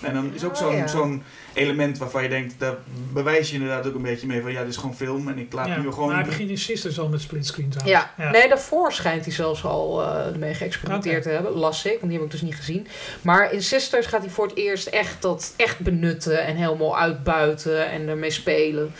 En 0.00 0.14
dan 0.14 0.34
is 0.34 0.44
ook 0.44 0.50
Oh, 0.52 0.56
zo'n 0.58 0.76
ja. 0.76 0.86
zo'n 0.86 1.22
element 1.54 1.98
waarvan 1.98 2.22
je 2.22 2.28
denkt, 2.28 2.54
daar 2.58 2.76
bewijs 3.12 3.48
je 3.48 3.54
inderdaad 3.54 3.86
ook 3.86 3.94
een 3.94 4.02
beetje 4.02 4.26
mee 4.26 4.42
van 4.42 4.52
ja, 4.52 4.60
dit 4.60 4.68
is 4.68 4.76
gewoon 4.76 4.96
film 4.96 5.28
en 5.28 5.38
ik 5.38 5.52
laat 5.52 5.66
Ja, 5.66 5.78
nu 5.78 5.90
gewoon... 5.90 6.08
maar 6.08 6.16
hij 6.16 6.24
begint 6.24 6.50
in 6.50 6.58
Sisters 6.58 6.98
al 6.98 7.08
met 7.08 7.20
splitscreen 7.20 7.68
trouwens. 7.68 8.06
Ja. 8.16 8.30
nee, 8.30 8.48
daarvoor 8.48 8.92
schijnt 8.92 9.24
hij 9.24 9.34
zelfs 9.34 9.64
al 9.64 10.02
eh 10.02 10.34
mee 10.36 10.54
geëxperimenteerd 10.54 11.22
te 11.22 11.28
hebben. 11.28 11.52
Las 11.52 11.84
ik, 11.84 11.98
want 12.00 12.02
die 12.02 12.12
heb 12.12 12.22
ik 12.22 12.30
dus 12.30 12.40
niet 12.40 12.54
gezien. 12.54 12.86
Maar 13.22 13.52
in 13.52 13.62
Sisters 13.62 14.06
gaat 14.06 14.20
hij 14.20 14.30
voor 14.30 14.46
het 14.46 14.56
eerst 14.56 14.86
echt 14.86 15.22
dat 15.22 15.54
echt 15.56 15.78
benutten 15.78 16.44
en 16.44 16.56
helemaal 16.56 16.98
uitbuiten 16.98 17.90
en 17.90 18.08
ermee 18.08 18.30
spelen. 18.30 18.92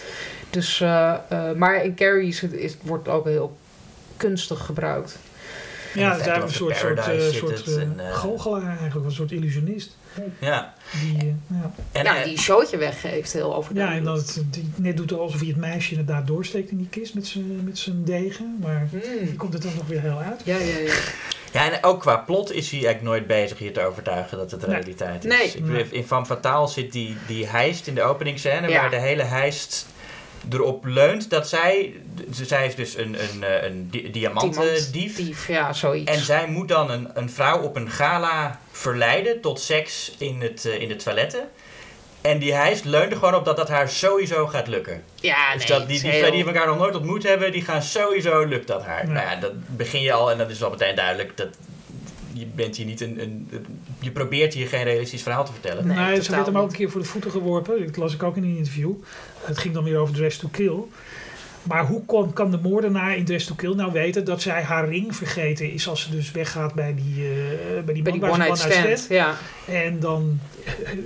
Dus, 0.50 0.80
eh, 0.80 1.14
eh, 1.28 1.56
maar 1.56 1.84
in 1.84 1.94
Carrie 1.94 2.28
is 2.28 2.40
het, 2.40 2.52
is, 2.52 2.76
wordt 2.82 3.06
het 3.06 3.14
ook 3.14 3.26
heel 3.26 3.56
kunstig 4.16 4.64
gebruikt. 4.64 5.18
Ja, 5.94 6.16
of 6.16 6.26
een 6.26 6.50
soort, 6.50 6.76
soort, 6.76 6.98
eh, 6.98 7.20
soort 7.20 7.62
goochelaar 8.10 8.78
eigenlijk, 8.78 9.06
een 9.06 9.12
soort 9.12 9.32
illusionist. 9.32 9.96
Ja. 10.38 10.74
Die, 11.00 11.18
eh, 11.18 11.26
ja. 11.48 11.70
En, 11.92 12.04
ja, 12.04 12.16
eh, 12.16 12.24
die 12.24 12.32
een 12.32 12.38
showtje 12.38 12.76
weggeeft, 12.76 13.32
heel 13.32 13.54
overduidelijk. 13.54 14.04
ja, 14.06 14.10
en 14.12 14.16
dat 14.18 14.34
het 14.34 14.52
die 14.54 14.70
net 14.76 14.96
doet 14.96 15.12
alsof 15.12 15.38
hij 15.40 15.48
het 15.48 15.56
meisje 15.56 15.90
inderdaad 15.90 16.26
doorsteekt 16.26 16.70
in 16.70 16.76
die 16.76 16.88
kist 16.88 17.14
met 17.14 17.26
zijn 17.26 17.64
met 17.64 17.78
zijn 17.78 18.04
degen. 18.04 18.56
Maar 18.60 18.88
die 18.90 19.00
Hmm. 19.18 19.36
komt 19.36 19.52
het 19.52 19.62
dan 19.62 19.72
nog 19.76 19.86
weer 19.86 20.00
heel 20.00 20.18
uit. 20.18 20.40
Ja, 20.44 20.56
ja, 20.56 20.78
ja. 20.78 20.92
Ja, 21.52 21.72
en 21.72 21.84
ook 21.84 22.00
qua 22.00 22.16
plot 22.16 22.52
is 22.52 22.70
hij 22.70 22.84
eigenlijk 22.84 23.02
nooit 23.14 23.26
bezig 23.26 23.58
je 23.58 23.70
te 23.72 23.84
overtuigen 23.86 24.38
dat 24.38 24.50
het 24.50 24.66
Nee. 24.66 24.76
realiteit 24.76 25.24
is. 25.24 25.36
Nee. 25.36 25.46
Ik 25.48 25.64
bedoel, 25.66 25.84
in 25.90 26.04
Van 26.06 26.26
Fataal 26.26 26.68
zit 26.68 26.92
die, 26.92 27.16
die 27.26 27.46
heist 27.46 27.86
in 27.86 27.94
de 27.94 28.02
openingsscène, 28.02 28.68
Ja. 28.68 28.80
waar 28.80 28.90
de 28.90 28.96
hele 29.00 29.22
heist 29.22 29.86
erop 30.50 30.84
leunt 30.84 31.30
dat 31.30 31.48
zij... 31.48 31.92
Zij 32.30 32.66
is 32.66 32.74
dus 32.74 32.96
een, 32.96 33.16
een, 33.22 33.44
eh, 33.44 33.62
een 33.62 33.88
di-. 33.90 34.10
Dief, 34.90 35.48
ja, 35.48 35.72
zoiets. 35.72 36.10
En 36.10 36.18
zij 36.18 36.46
moet 36.46 36.68
dan 36.68 36.90
een, 36.90 37.08
een 37.14 37.30
vrouw 37.30 37.62
op 37.62 37.76
een 37.76 37.90
gala 37.90 38.60
verleiden 38.70 39.40
tot 39.40 39.60
seks 39.60 40.14
in, 40.18 40.40
het, 40.40 40.64
eh, 40.64 40.80
in 40.80 40.88
de 40.88 40.96
toiletten. 40.96 41.48
En 42.20 42.38
die 42.38 42.54
leunt 42.84 43.12
er 43.12 43.18
gewoon 43.18 43.34
op 43.34 43.44
dat 43.44 43.56
dat 43.56 43.68
haar 43.68 43.88
sowieso 43.88 44.46
gaat 44.46 44.66
lukken. 44.66 45.02
ja, 45.14 45.52
dus 45.52 45.68
nee, 45.68 45.78
dat 45.78 45.88
die, 45.88 46.00
die 46.00 46.10
twee 46.10 46.30
die 46.30 46.46
elkaar 46.46 46.66
nog 46.66 46.78
nooit 46.78 46.94
ontmoet 46.94 47.22
hebben, 47.22 47.52
die 47.52 47.64
gaan 47.64 47.82
sowieso 47.82 48.44
lukt 48.44 48.66
dat 48.66 48.82
haar. 48.84 49.08
Nou 49.08 49.26
ja, 49.26 49.36
dat 49.36 49.52
begin 49.76 50.00
je 50.00 50.12
al 50.12 50.30
en 50.30 50.38
dat 50.38 50.50
is 50.50 50.58
wel 50.58 50.70
meteen 50.70 50.94
duidelijk 50.94 51.36
dat 51.36 51.48
je 52.32 52.46
bent 52.54 52.76
hier 52.76 52.86
niet 52.86 53.00
een, 53.00 53.22
een, 53.22 53.48
je 53.98 54.10
probeert 54.10 54.54
hier 54.54 54.68
geen 54.68 54.84
realistisch 54.84 55.22
verhaal 55.22 55.44
te 55.44 55.52
vertellen. 55.52 55.86
Nee, 55.86 55.96
Nee, 55.96 56.22
ze 56.22 56.30
werd 56.30 56.46
hem 56.46 56.58
ook 56.58 56.68
een 56.70 56.76
keer 56.76 56.90
voor 56.90 57.00
de 57.00 57.06
voeten 57.06 57.30
geworpen. 57.30 57.86
Dat 57.86 57.96
las 57.96 58.14
ik 58.14 58.22
ook 58.22 58.36
in 58.36 58.42
een 58.42 58.56
interview. 58.56 58.92
Het 59.40 59.58
ging 59.58 59.74
dan 59.74 59.84
weer 59.84 59.98
over 59.98 60.14
Dress 60.14 60.38
to 60.38 60.48
Kill. 60.48 60.74
Maar 61.62 61.86
hoe 61.86 62.04
kon, 62.04 62.32
kan 62.32 62.50
de 62.50 62.58
moordenaar 62.62 63.16
in 63.16 63.24
Dress 63.24 63.46
to 63.46 63.54
Kill 63.54 63.74
nou 63.74 63.92
weten 63.92 64.24
dat 64.24 64.42
zij 64.42 64.62
haar 64.62 64.88
ring 64.88 65.16
vergeten 65.16 65.72
is 65.72 65.88
als 65.88 66.02
ze 66.02 66.10
dus 66.10 66.30
weggaat 66.30 66.74
bij 66.74 66.94
die, 66.94 67.24
eh 67.24 67.82
bij 67.84 67.94
die, 67.94 68.02
Bij 68.02 68.12
man 68.12 68.20
die 68.20 68.30
one-night 68.30 68.58
stand, 68.58 69.06
ja. 69.08 69.34
En 69.68 70.00
dan 70.00 70.40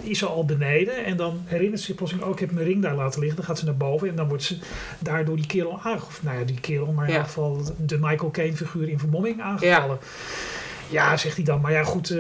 is 0.03 0.19
ze 0.19 0.27
al 0.27 0.45
beneden 0.45 1.05
en 1.05 1.17
dan 1.17 1.41
herinnert 1.45 1.81
ze 1.81 1.87
zich 1.87 1.95
plotseling, 1.95 2.27
oh 2.29 2.33
ik 2.35 2.39
heb 2.41 2.51
mijn 2.51 2.67
ring 2.67 2.83
daar 2.83 2.95
laten 2.95 3.19
liggen. 3.21 3.37
Dan 3.37 3.47
gaat 3.47 3.59
ze 3.59 3.65
naar 3.65 3.77
boven 3.77 4.09
en 4.09 4.17
dan 4.17 4.29
wordt 4.29 4.43
ze 4.43 4.59
daardoor 4.99 5.37
die 5.37 5.47
kerel 5.47 5.73
aangevallen. 5.83 6.21
Nou 6.25 6.39
ja, 6.39 6.45
die 6.45 6.61
kerel, 6.61 6.93
maar 6.93 7.05
in 7.07 7.13
Ja. 7.13 7.17
ieder 7.17 7.33
geval 7.33 7.63
de 7.87 7.99
Michael 7.99 8.31
Caine 8.31 8.57
figuur 8.57 8.89
in 8.89 8.99
vermomming 8.99 9.41
aangevallen. 9.41 9.99
Ja. 10.01 10.07
Zegt 11.17 11.37
hij 11.37 11.45
dan. 11.45 11.61
Maar 11.61 11.73
ja, 11.73 11.85
goed, 11.85 12.11
eh, 12.11 12.19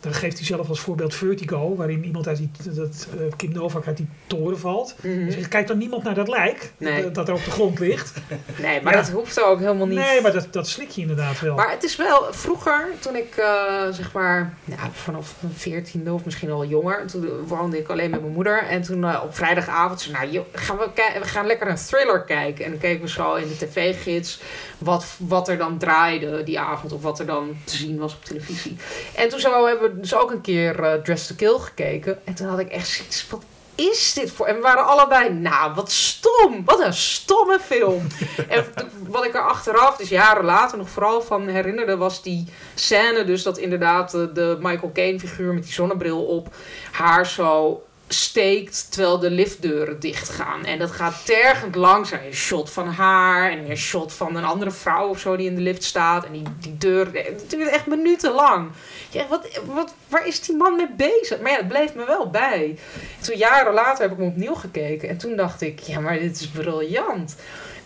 dan 0.00 0.14
geeft 0.14 0.36
hij 0.36 0.46
zelf 0.46 0.68
als 0.68 0.80
voorbeeld 0.80 1.14
Vertigo, 1.14 1.76
waarin 1.76 2.04
iemand 2.04 2.28
uit 2.28 2.36
die, 2.36 2.50
dat, 2.74 3.08
eh, 3.18 3.24
Kim 3.36 3.52
Novak 3.52 3.86
uit 3.86 3.96
die 3.96 4.08
toren 4.26 4.58
valt. 4.58 4.94
Zegt, 5.28 5.48
kijk 5.48 5.66
dan 5.66 5.78
niemand 5.78 6.02
naar 6.02 6.14
dat 6.14 6.28
lijk, 6.28 6.72
Nee. 6.76 7.02
dat, 7.02 7.14
dat 7.14 7.28
er 7.28 7.34
op 7.34 7.44
de 7.44 7.50
grond 7.50 7.78
ligt. 7.78 8.12
Nee, 8.60 8.82
maar 8.82 8.92
Ja. 8.92 9.00
dat 9.00 9.10
hoeft 9.10 9.42
ook 9.42 9.58
helemaal 9.58 9.86
niet. 9.86 9.98
Nee, 9.98 10.20
maar 10.20 10.32
dat, 10.32 10.46
dat 10.50 10.68
slik 10.68 10.88
je 10.88 11.00
inderdaad 11.00 11.40
wel. 11.40 11.54
Maar 11.54 11.70
het 11.70 11.82
is 11.82 11.96
wel, 11.96 12.26
vroeger, 12.30 12.86
toen 12.98 13.16
ik 13.16 13.36
eh, 13.36 13.46
zeg 13.90 14.12
maar, 14.12 14.54
ja, 14.64 14.90
vanaf 14.92 15.34
mijn 15.40 15.54
veertiende 15.54 16.12
of 16.12 16.24
misschien 16.24 16.50
al 16.50 16.64
jonger, 16.64 17.06
toen 17.06 17.28
woonde 17.46 17.78
ik 17.78 17.88
alleen 17.88 18.10
met 18.10 18.20
mijn 18.20 18.32
moeder. 18.32 18.62
En 18.62 18.82
toen 18.82 19.20
op 19.20 19.34
vrijdagavond 19.36 20.00
zei 20.00 20.12
nou, 20.14 20.30
joh, 20.30 20.44
gaan 20.52 20.76
we, 20.76 20.90
we 21.20 21.28
gaan 21.28 21.46
lekker 21.46 21.68
een 21.68 21.76
thriller 21.76 22.22
kijken. 22.24 22.64
En 22.64 22.70
dan 22.70 22.80
keken 22.80 23.02
we 23.02 23.08
zo 23.08 23.34
in 23.34 23.48
de 23.48 23.56
tv-gids 23.66 24.40
wat, 24.78 25.06
wat 25.18 25.48
er 25.48 25.58
dan 25.58 25.78
draaide 25.78 26.42
die 26.42 26.60
avond, 26.60 26.92
of 26.92 27.02
wat 27.02 27.18
er 27.18 27.26
dan 27.26 27.56
te 27.72 27.78
zien 27.78 27.98
was 27.98 28.14
op 28.14 28.24
televisie. 28.24 28.76
En 29.14 29.28
toen 29.28 29.40
zo 29.40 29.66
hebben 29.66 29.94
we 29.94 30.00
dus 30.00 30.14
ook 30.14 30.30
een 30.30 30.40
keer 30.40 30.82
eh 30.82 31.00
Dress 31.00 31.26
to 31.26 31.34
Kill 31.34 31.58
gekeken. 31.58 32.26
En 32.26 32.34
toen 32.34 32.46
had 32.46 32.58
ik 32.58 32.68
echt 32.68 32.88
zoiets 32.88 33.22
van, 33.22 33.42
is 33.74 34.12
dit 34.12 34.30
voor? 34.30 34.46
En 34.46 34.54
we 34.54 34.60
waren 34.60 34.86
allebei, 34.86 35.32
nou, 35.32 35.74
wat 35.74 35.90
stom. 35.90 36.64
Wat 36.64 36.80
een 36.80 36.94
stomme 36.94 37.58
film. 37.58 38.06
en 38.48 38.64
wat 39.08 39.24
ik 39.24 39.34
er 39.34 39.48
achteraf, 39.48 39.96
dus 39.96 40.08
jaren 40.08 40.44
later, 40.44 40.78
nog 40.78 40.90
vooral 40.90 41.22
van 41.22 41.48
herinnerde, 41.48 41.96
was 41.96 42.22
die 42.22 42.48
scène. 42.74 43.24
Dus 43.24 43.42
dat 43.42 43.58
inderdaad 43.58 44.10
de, 44.10 44.32
de 44.32 44.58
Michael 44.60 44.92
Caine 44.92 45.18
figuur 45.18 45.54
met 45.54 45.62
die 45.62 45.72
zonnebril 45.72 46.24
op 46.24 46.54
haar 46.90 47.26
zo 47.26 47.82
steekt 48.12 48.86
terwijl 48.90 49.18
de 49.18 49.30
liftdeuren 49.30 50.00
dicht 50.00 50.28
gaan. 50.28 50.64
En 50.64 50.78
dat 50.78 50.90
gaat 50.90 51.26
tergend 51.26 51.74
langzaam. 51.74 52.20
Een 52.24 52.34
shot 52.34 52.70
van 52.70 52.88
haar 52.88 53.50
en 53.50 53.70
een 53.70 53.76
shot 53.76 54.12
van 54.12 54.36
een 54.36 54.44
andere 54.44 54.70
vrouw 54.70 55.08
of 55.08 55.18
zo 55.18 55.36
die 55.36 55.46
in 55.46 55.54
de 55.54 55.60
lift 55.60 55.84
staat. 55.84 56.24
En 56.24 56.32
die, 56.32 56.42
die 56.60 56.78
deur, 56.78 57.08
het 57.12 57.50
duurt 57.50 57.70
echt 57.70 57.86
minutenlang. 57.86 58.70
Ja, 59.10 59.26
wat, 59.28 59.60
wat, 59.64 59.94
waar 60.08 60.26
is 60.26 60.40
die 60.40 60.56
man 60.56 60.76
mee 60.76 60.90
bezig? 60.96 61.40
Maar 61.40 61.50
ja, 61.50 61.56
het 61.56 61.68
bleef 61.68 61.94
me 61.94 62.04
wel 62.06 62.30
bij. 62.30 62.78
Toen 63.20 63.36
jaren 63.36 63.74
later 63.74 64.02
heb 64.02 64.12
ik 64.12 64.18
hem 64.18 64.26
opnieuw 64.26 64.54
gekeken. 64.54 65.08
En 65.08 65.18
toen 65.18 65.36
dacht 65.36 65.60
ik, 65.60 65.78
ja, 65.80 66.00
maar 66.00 66.18
dit 66.18 66.40
is 66.40 66.48
briljant. 66.48 67.36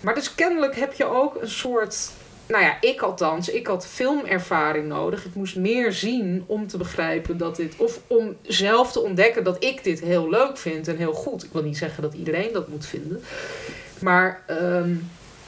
Maar 0.01 0.15
dus 0.15 0.35
kennelijk 0.35 0.77
heb 0.77 0.93
je 0.93 1.05
ook 1.05 1.43
een 1.43 1.51
soort... 1.51 2.11
Nou 2.49 2.65
ja, 2.65 2.77
ik 2.81 3.01
althans, 3.01 3.49
ik 3.49 3.67
had 3.67 3.87
filmervaring 3.87 4.87
nodig. 4.89 5.25
Ik 5.25 5.35
moest 5.35 5.57
meer 5.57 5.93
zien 5.93 6.45
om 6.47 6.67
te 6.67 6.77
begrijpen 6.77 7.37
dat 7.39 7.57
dit... 7.57 7.75
Of 7.77 7.99
om 8.07 8.37
zelf 8.43 8.93
te 8.93 9.01
ontdekken 9.01 9.45
dat 9.45 9.65
ik 9.65 9.85
dit 9.85 10.01
heel 10.01 10.31
leuk 10.31 10.59
vind 10.59 10.89
en 10.89 10.97
heel 10.97 11.13
goed. 11.13 11.45
Ik 11.45 11.53
wil 11.53 11.63
niet 11.63 11.79
zeggen 11.79 12.03
dat 12.03 12.15
iedereen 12.15 12.53
dat 12.53 12.69
moet 12.69 12.87
vinden. 12.87 13.23
Maar 14.01 14.43
ehm, 14.47 14.95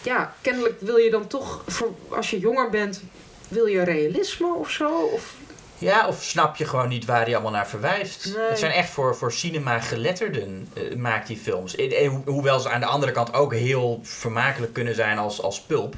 ja, 0.02 0.34
kennelijk 0.40 0.80
wil 0.80 0.96
je 0.96 1.10
dan 1.10 1.26
toch... 1.26 1.62
Voor, 1.66 1.94
als 2.08 2.30
je 2.30 2.38
jonger 2.38 2.70
bent, 2.70 3.02
wil 3.48 3.66
je 3.66 3.82
realisme 3.82 4.54
of 4.54 4.70
zo? 4.70 4.88
Of 5.14 5.34
Ja, 5.78 6.08
of 6.08 6.22
snap 6.22 6.56
je 6.56 6.64
gewoon 6.64 6.88
niet 6.88 7.04
waar 7.04 7.24
hij 7.24 7.32
allemaal 7.34 7.52
naar 7.52 7.68
verwijst? 7.68 8.32
Nee. 8.36 8.48
Het 8.48 8.58
zijn 8.58 8.72
echt 8.72 8.90
voor, 8.90 9.16
voor 9.16 9.32
cinema 9.32 9.78
geletterden 9.80 10.68
eh, 10.74 10.94
maakt 10.96 11.26
die 11.26 11.36
films. 11.36 11.76
Eh, 11.76 12.04
eh, 12.04 12.10
ho- 12.10 12.22
hoewel 12.24 12.60
ze 12.60 12.68
aan 12.70 12.80
de 12.80 12.86
andere 12.86 13.12
kant 13.12 13.34
ook 13.34 13.54
heel 13.54 14.00
vermakelijk 14.02 14.72
kunnen 14.72 14.94
zijn 14.94 15.18
als, 15.18 15.42
als 15.42 15.60
pulp. 15.60 15.94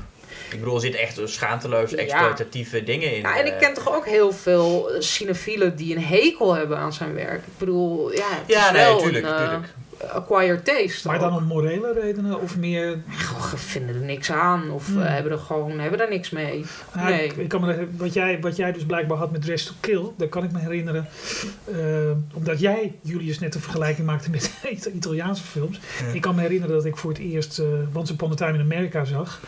Ik 0.52 0.58
bedoel, 0.58 0.74
er 0.74 0.80
zitten 0.80 1.00
echt 1.00 1.20
schaamteloos 1.24 1.90
Ja. 1.90 1.96
exploitatieve 1.96 2.82
dingen 2.82 3.14
in. 3.14 3.20
Ja, 3.20 3.38
en 3.38 3.46
ik 3.46 3.52
eh. 3.52 3.58
ken 3.58 3.74
toch 3.74 3.94
ook 3.94 4.06
heel 4.06 4.32
veel 4.32 4.90
cinefielen 4.98 5.76
die 5.76 5.96
een 5.96 6.04
hekel 6.04 6.54
hebben 6.54 6.78
aan 6.78 6.92
zijn 6.92 7.14
werk. 7.14 7.38
Ik 7.46 7.58
bedoel, 7.58 8.12
ja, 8.12 8.26
het 8.30 8.42
Ja, 8.46 8.66
is 8.66 8.72
nee, 8.72 8.84
wel 8.84 8.98
tuurlijk, 9.00 9.24
een 9.26 9.32
eh, 9.32 9.38
tuurlijk. 9.38 9.66
Acquired 10.08 10.64
taste. 10.64 11.06
maar 11.06 11.16
ook. 11.16 11.22
dan 11.22 11.34
om 11.34 11.44
morele 11.44 11.92
redenen 11.92 12.40
of 12.40 12.56
meer... 12.56 12.98
Goh, 13.24 13.54
vinden 13.54 13.94
er 13.94 14.00
niks 14.00 14.30
aan 14.32 14.70
of 14.70 14.86
Hmm. 14.86 14.98
hebben 15.00 15.32
er 15.32 15.38
gewoon 15.38 15.78
hebben 15.78 16.00
er 16.00 16.08
niks 16.08 16.30
mee. 16.30 16.64
Nou, 16.94 17.08
Nee. 17.10 17.24
ik, 17.24 17.32
ik 17.36 17.48
kan 17.48 17.60
me, 17.60 17.88
wat, 17.96 18.12
jij, 18.12 18.40
wat 18.40 18.56
jij 18.56 18.72
dus 18.72 18.84
blijkbaar 18.84 19.18
had 19.18 19.30
met 19.32 19.42
Dress 19.42 19.66
to 19.66 19.72
Kill, 19.80 20.02
daar 20.16 20.28
kan 20.28 20.44
ik 20.44 20.52
me 20.52 20.58
herinneren. 20.58 21.06
eh, 21.64 21.76
omdat 22.34 22.60
jij, 22.60 22.94
Julius, 23.02 23.38
net 23.38 23.54
een 23.54 23.60
vergelijking 23.60 24.06
maakte 24.06 24.30
met 24.30 24.52
Ita- 24.72 24.90
Italiaanse 24.90 25.42
films. 25.42 25.80
Ja. 26.06 26.12
Ik 26.12 26.20
kan 26.20 26.34
me 26.34 26.40
herinneren 26.40 26.74
dat 26.74 26.84
ik 26.84 26.96
voor 26.96 27.10
het 27.10 27.18
eerst 27.20 27.58
eh 27.58 27.66
Once 27.92 28.12
Upon 28.12 28.32
a 28.32 28.34
Time 28.34 28.52
in 28.54 28.60
America 28.60 29.04
zag. 29.04 29.40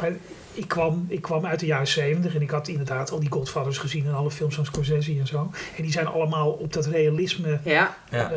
Maar 0.00 0.10
ik 0.52 0.68
kwam, 0.68 1.04
ik 1.08 1.22
kwam 1.22 1.46
uit 1.46 1.60
de 1.60 1.66
jaren 1.66 1.86
70 1.86 2.34
en 2.34 2.42
ik 2.42 2.50
had 2.50 2.68
inderdaad 2.68 3.10
al 3.10 3.20
die 3.20 3.30
Godfathers 3.32 3.78
gezien 3.78 4.06
en 4.06 4.14
alle 4.14 4.30
films 4.30 4.54
van 4.54 4.64
Scorsese 4.64 5.18
en 5.18 5.26
zo. 5.26 5.50
En 5.76 5.82
die 5.82 5.92
zijn 5.92 6.06
allemaal 6.06 6.50
op 6.50 6.72
dat 6.72 6.86
realisme 6.86 7.60
Ja, 7.64 7.96
Ja. 8.10 8.30
eh, 8.30 8.36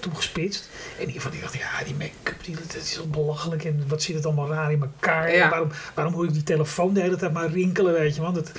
toegespitst. 0.00 0.68
En 1.00 1.06
ik 1.14 1.40
dacht, 1.40 1.54
ja, 1.54 1.84
die 1.84 1.94
make-up, 1.94 2.44
die, 2.44 2.56
dat 2.56 2.76
is 2.76 2.92
zo 2.92 3.06
belachelijk. 3.06 3.64
En 3.64 3.84
wat 3.88 4.02
zit 4.02 4.14
het 4.16 4.26
allemaal 4.26 4.48
raar 4.48 4.72
in 4.72 4.80
elkaar. 4.82 5.34
Ja. 5.34 5.42
En 5.44 5.50
waarom, 5.50 5.68
waarom 5.94 6.14
hoor 6.14 6.24
ik 6.24 6.32
die 6.32 6.42
telefoon 6.42 6.94
de 6.94 7.00
hele 7.00 7.16
tijd 7.16 7.32
maar 7.32 7.50
rinkelen, 7.50 7.92
weet 7.92 8.14
je. 8.14 8.20
Want 8.22 8.36
het, 8.36 8.52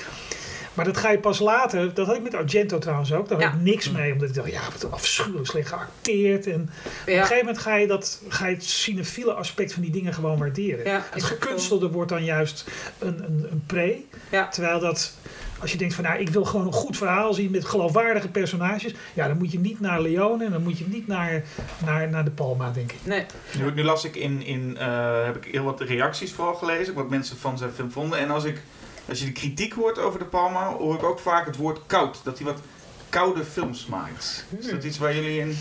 maar 0.74 0.84
dat 0.84 0.96
ga 0.96 1.10
je 1.10 1.18
pas 1.18 1.38
later, 1.38 1.94
dat 1.94 2.06
had 2.06 2.16
ik 2.16 2.22
met 2.22 2.34
Argento 2.34 2.78
trouwens 2.78 3.12
ook. 3.12 3.28
Daar 3.28 3.42
had 3.42 3.52
Ja. 3.52 3.58
ik 3.58 3.64
niks 3.64 3.90
mee, 3.90 4.12
omdat 4.12 4.28
ik 4.28 4.34
dacht, 4.34 4.50
ja, 4.50 4.60
wat 4.80 4.90
afschuwelijk 4.92 5.46
slecht 5.46 5.68
geacteerd. 5.68 6.46
En 6.46 6.60
op 6.62 7.06
een 7.06 7.12
ja, 7.12 7.20
gegeven 7.20 7.44
moment 7.44 7.62
ga 7.62 7.76
je, 7.76 7.86
dat, 7.86 8.22
ga 8.28 8.46
je 8.46 8.54
het 8.54 8.64
cinefiele 8.64 9.32
aspect 9.32 9.72
van 9.72 9.82
die 9.82 9.90
dingen 9.90 10.14
gewoon 10.14 10.38
waarderen. 10.38 10.84
Ja, 10.84 11.04
het 11.10 11.22
gekunstelde 11.22 11.90
wordt 11.90 12.10
dan 12.10 12.24
juist 12.24 12.64
een, 12.98 13.24
een, 13.24 13.46
een 13.50 13.62
pre. 13.66 13.96
Ja. 14.30 14.48
Terwijl 14.48 14.80
dat, 14.80 15.12
als 15.60 15.72
je 15.72 15.78
denkt 15.78 15.94
van, 15.94 16.04
nou, 16.04 16.18
ik 16.18 16.28
wil 16.28 16.44
gewoon 16.44 16.66
een 16.66 16.72
goed 16.72 16.96
verhaal 16.96 17.34
zien 17.34 17.50
met 17.50 17.64
geloofwaardige 17.64 18.28
personages. 18.28 18.94
Ja, 19.14 19.28
dan 19.28 19.38
moet 19.38 19.52
je 19.52 19.58
niet 19.58 19.80
naar 19.80 20.00
Leone 20.00 20.44
en 20.44 20.50
dan 20.50 20.62
moet 20.62 20.78
je 20.78 20.84
niet 20.88 21.06
naar, 21.06 21.42
naar, 21.84 22.08
naar 22.08 22.24
De 22.24 22.30
Palma, 22.30 22.70
denk 22.70 22.92
ik. 22.92 22.98
nee. 23.02 23.26
Nu, 23.58 23.72
nu 23.72 23.82
las 23.82 24.04
ik 24.04 24.16
in, 24.16 24.42
in 24.42 24.76
eh, 24.78 25.24
heb 25.24 25.36
ik 25.36 25.52
heel 25.52 25.64
wat 25.64 25.80
reacties 25.80 26.32
vooral 26.32 26.54
gelezen, 26.54 26.94
wat 26.94 27.08
mensen 27.10 27.36
van 27.36 27.58
zijn 27.58 27.70
film 27.70 27.90
vonden. 27.90 28.18
En 28.18 28.30
als, 28.30 28.44
ik, 28.44 28.62
als 29.08 29.18
je 29.18 29.24
de 29.24 29.32
kritiek 29.32 29.72
hoort 29.72 29.98
over 29.98 30.18
De 30.18 30.24
Palma, 30.24 30.72
hoor 30.72 30.94
ik 30.94 31.02
ook 31.02 31.18
vaak 31.18 31.46
het 31.46 31.56
woord 31.56 31.80
koud. 31.86 32.20
Dat 32.24 32.38
hij 32.38 32.46
wat 32.46 32.60
koude 33.08 33.44
films 33.44 33.86
maakt. 33.86 34.46
Is 34.58 34.70
dat 34.70 34.84
iets 34.84 34.98
waar 34.98 35.14
jullie 35.14 35.38
in... 35.40 35.56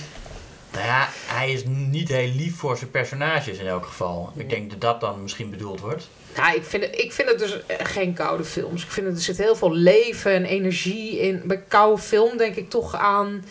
Nou 0.74 0.86
ja, 0.86 1.08
hij 1.26 1.52
is 1.52 1.64
niet 1.66 2.10
heel 2.10 2.32
lief 2.36 2.56
voor 2.56 2.78
zijn 2.78 2.91
personages 2.91 3.58
in 3.58 3.68
elk 3.68 3.86
geval. 3.86 4.32
Ik 4.36 4.50
denk 4.50 4.70
dat 4.70 4.82
dat 4.82 5.02
dan 5.02 5.22
misschien 5.22 5.50
bedoeld 5.50 5.80
wordt. 5.80 6.10
Nou, 6.36 6.55
ik 6.55 6.63
vind, 6.63 6.84
het, 6.84 6.99
ik 6.99 7.11
vind 7.11 7.29
het 7.29 7.39
dus 7.39 7.65
eh, 7.65 7.86
geen 7.86 8.13
koude 8.13 8.43
films. 8.43 8.84
Ik 8.84 8.91
vind 8.91 9.07
het, 9.07 9.15
er 9.15 9.21
zit 9.21 9.38
heel 9.38 9.55
veel 9.55 9.73
leven 9.73 10.31
en 10.31 10.45
energie 10.45 11.19
in. 11.19 11.41
Bij 11.45 11.63
koude 11.67 12.01
film 12.01 12.38
denk 12.38 12.55
ik 12.55 12.69
toch 12.69 12.95
aan... 12.95 13.45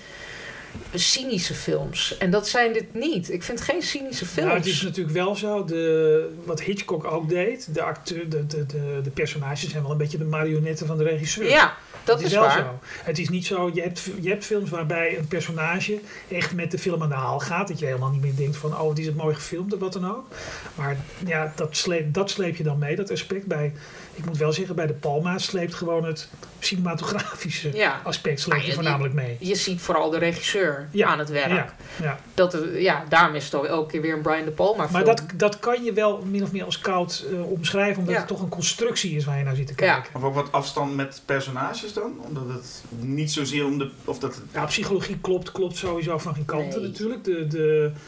cynische 0.94 1.54
films. 1.54 2.18
En 2.18 2.30
dat 2.30 2.48
zijn 2.48 2.72
dit 2.72 2.94
niet. 2.94 3.32
Ik 3.32 3.42
vind 3.42 3.60
geen 3.60 3.82
cynische 3.82 4.26
films. 4.26 4.48
Nou, 4.48 4.58
het 4.58 4.68
is 4.68 4.82
natuurlijk 4.82 5.16
wel 5.16 5.36
zo, 5.36 5.64
de, 5.64 6.34
wat 6.44 6.62
Hitchcock 6.62 7.04
ook 7.04 7.28
deed, 7.28 7.74
de, 7.74 7.82
acteur, 7.82 8.28
de, 8.28 8.46
de, 8.46 8.66
de, 8.66 9.00
de 9.02 9.10
personages 9.10 9.70
zijn 9.70 9.82
wel 9.82 9.92
een 9.92 9.98
beetje 9.98 10.18
de 10.18 10.24
marionetten 10.24 10.86
van 10.86 10.98
de 10.98 11.04
regisseur. 11.04 11.48
ja, 11.48 11.76
dat 12.04 12.16
het 12.16 12.26
is, 12.26 12.32
is, 12.32 12.38
wel 12.38 12.46
waar. 12.46 12.58
zo. 12.58 12.78
Het 13.04 13.18
is 13.18 13.28
niet 13.28 13.46
zo, 13.46 13.70
je 13.74 13.82
hebt, 13.82 14.02
je 14.20 14.28
hebt 14.28 14.44
films 14.44 14.70
waarbij 14.70 15.18
een 15.18 15.26
personage 15.28 16.00
echt 16.30 16.54
met 16.54 16.70
de 16.70 16.78
film 16.78 17.02
aan 17.02 17.08
de 17.08 17.14
haal 17.14 17.40
gaat. 17.40 17.68
Dat 17.68 17.78
je 17.78 17.86
helemaal 17.86 18.10
niet 18.10 18.22
meer 18.22 18.36
denkt 18.36 18.56
van, 18.56 18.80
oh, 18.80 18.88
het 18.88 18.98
is 18.98 19.06
het 19.06 19.16
mooi 19.16 19.34
gefilmd 19.34 19.74
of 19.74 19.80
wat 19.80 19.92
dan 19.92 20.10
ook. 20.10 20.26
Maar 20.74 20.96
ja, 21.26 21.52
dat 21.56 21.76
sleep, 21.76 22.14
dat 22.14 22.30
sleep 22.30 22.56
je 22.56 22.62
dan 22.62 22.78
mee, 22.78 22.96
dat 22.96 23.10
aspect. 23.10 23.46
Bij, 23.46 23.72
ik 24.14 24.24
moet 24.24 24.36
wel 24.38 24.52
zeggen, 24.52 24.74
bij 24.74 24.86
de 24.86 24.92
Palma 24.92 25.38
sleept 25.38 25.74
gewoon 25.74 26.04
het 26.04 26.28
cinematografische 26.58 27.70
Ja. 27.76 28.00
aspect 28.04 28.40
sleep 28.40 28.58
Ah, 28.58 28.64
je 28.66 28.72
voornamelijk 28.72 29.14
mee. 29.14 29.36
Je 29.40 29.54
ziet 29.54 29.80
vooral 29.80 30.10
de 30.10 30.18
regisseur 30.18 30.88
Ja, 30.90 31.06
aan 31.08 31.18
het 31.18 31.28
werk. 31.28 31.48
Ja, 31.50 31.74
ja. 32.02 32.18
Dat, 32.34 32.54
er- 32.54 32.80
ja, 32.80 33.04
daarom 33.08 33.34
is 33.34 33.44
het 33.44 33.54
ook 33.54 33.64
elke 33.64 33.90
keer 33.90 34.00
weer 34.00 34.14
een 34.14 34.22
Brian 34.22 34.44
De 34.44 34.50
Palma 34.50 34.80
film. 34.82 34.92
Maar 34.92 35.04
dat, 35.04 35.22
dat 35.34 35.58
kan 35.58 35.84
je 35.84 35.92
wel 35.92 36.22
min 36.30 36.42
of 36.42 36.52
meer 36.52 36.64
als 36.64 36.78
koud 36.78 37.24
eh, 37.32 37.50
omschrijven, 37.50 37.98
omdat 37.98 38.12
Ja. 38.14 38.18
het 38.20 38.28
toch 38.28 38.40
een 38.42 38.48
constructie 38.48 39.16
is 39.16 39.24
waar 39.24 39.38
je 39.38 39.44
naar 39.44 39.56
zit 39.56 39.66
te 39.76 39.84
Ja. 39.84 39.92
kijken. 39.94 40.14
Of 40.14 40.22
ook 40.22 40.34
wat 40.34 40.52
afstand 40.52 40.94
met 40.96 41.22
personages 41.24 41.92
dan? 41.92 42.12
Omdat 42.26 42.48
het 42.48 42.82
niet 42.98 43.32
zozeer 43.32 43.64
om 43.64 43.78
de... 43.78 43.90
Of 44.04 44.18
dat 44.18 44.34
het- 44.34 44.44
Ja, 44.52 44.64
psychologie 44.64 45.18
klopt, 45.20 45.52
klopt 45.52 45.76
sowieso 45.76 46.18
van 46.18 46.34
geen 46.34 46.44
kanten 46.44 46.80
Nee. 46.80 46.88
natuurlijk. 46.90 47.24
De, 47.24 47.46
de, 47.46 47.90
eh, 47.94 48.00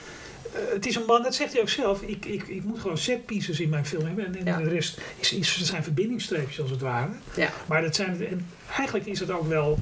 het 0.73 0.87
is 0.87 0.97
een 0.97 1.05
man, 1.07 1.23
dat 1.23 1.35
zegt 1.35 1.53
hij 1.53 1.61
ook 1.63 1.69
zelf. 1.69 2.03
Ik, 2.03 2.25
ik, 2.25 2.43
ik 2.43 2.65
moet 2.65 2.81
gewoon 2.81 2.99
set 2.99 3.27
pieces 3.27 3.61
in 3.61 3.69
mijn 3.69 3.87
film 3.87 4.07
hebben. 4.07 4.27
En, 4.27 4.37
en 4.37 4.45
Ja. 4.45 4.57
de 4.57 4.69
rest 4.69 5.01
is, 5.21 5.33
is, 5.33 5.63
zijn 5.63 5.83
verbindingsstreepjes 5.83 6.61
als 6.61 6.71
het 6.71 6.81
ware. 6.81 7.11
Ja. 7.37 7.51
Maar 7.67 7.83
dat 7.83 7.95
zijn, 7.95 8.27
en 8.27 8.47
eigenlijk 8.77 9.07
is 9.07 9.21
het 9.21 9.31
ook 9.31 9.49
wel 9.49 9.79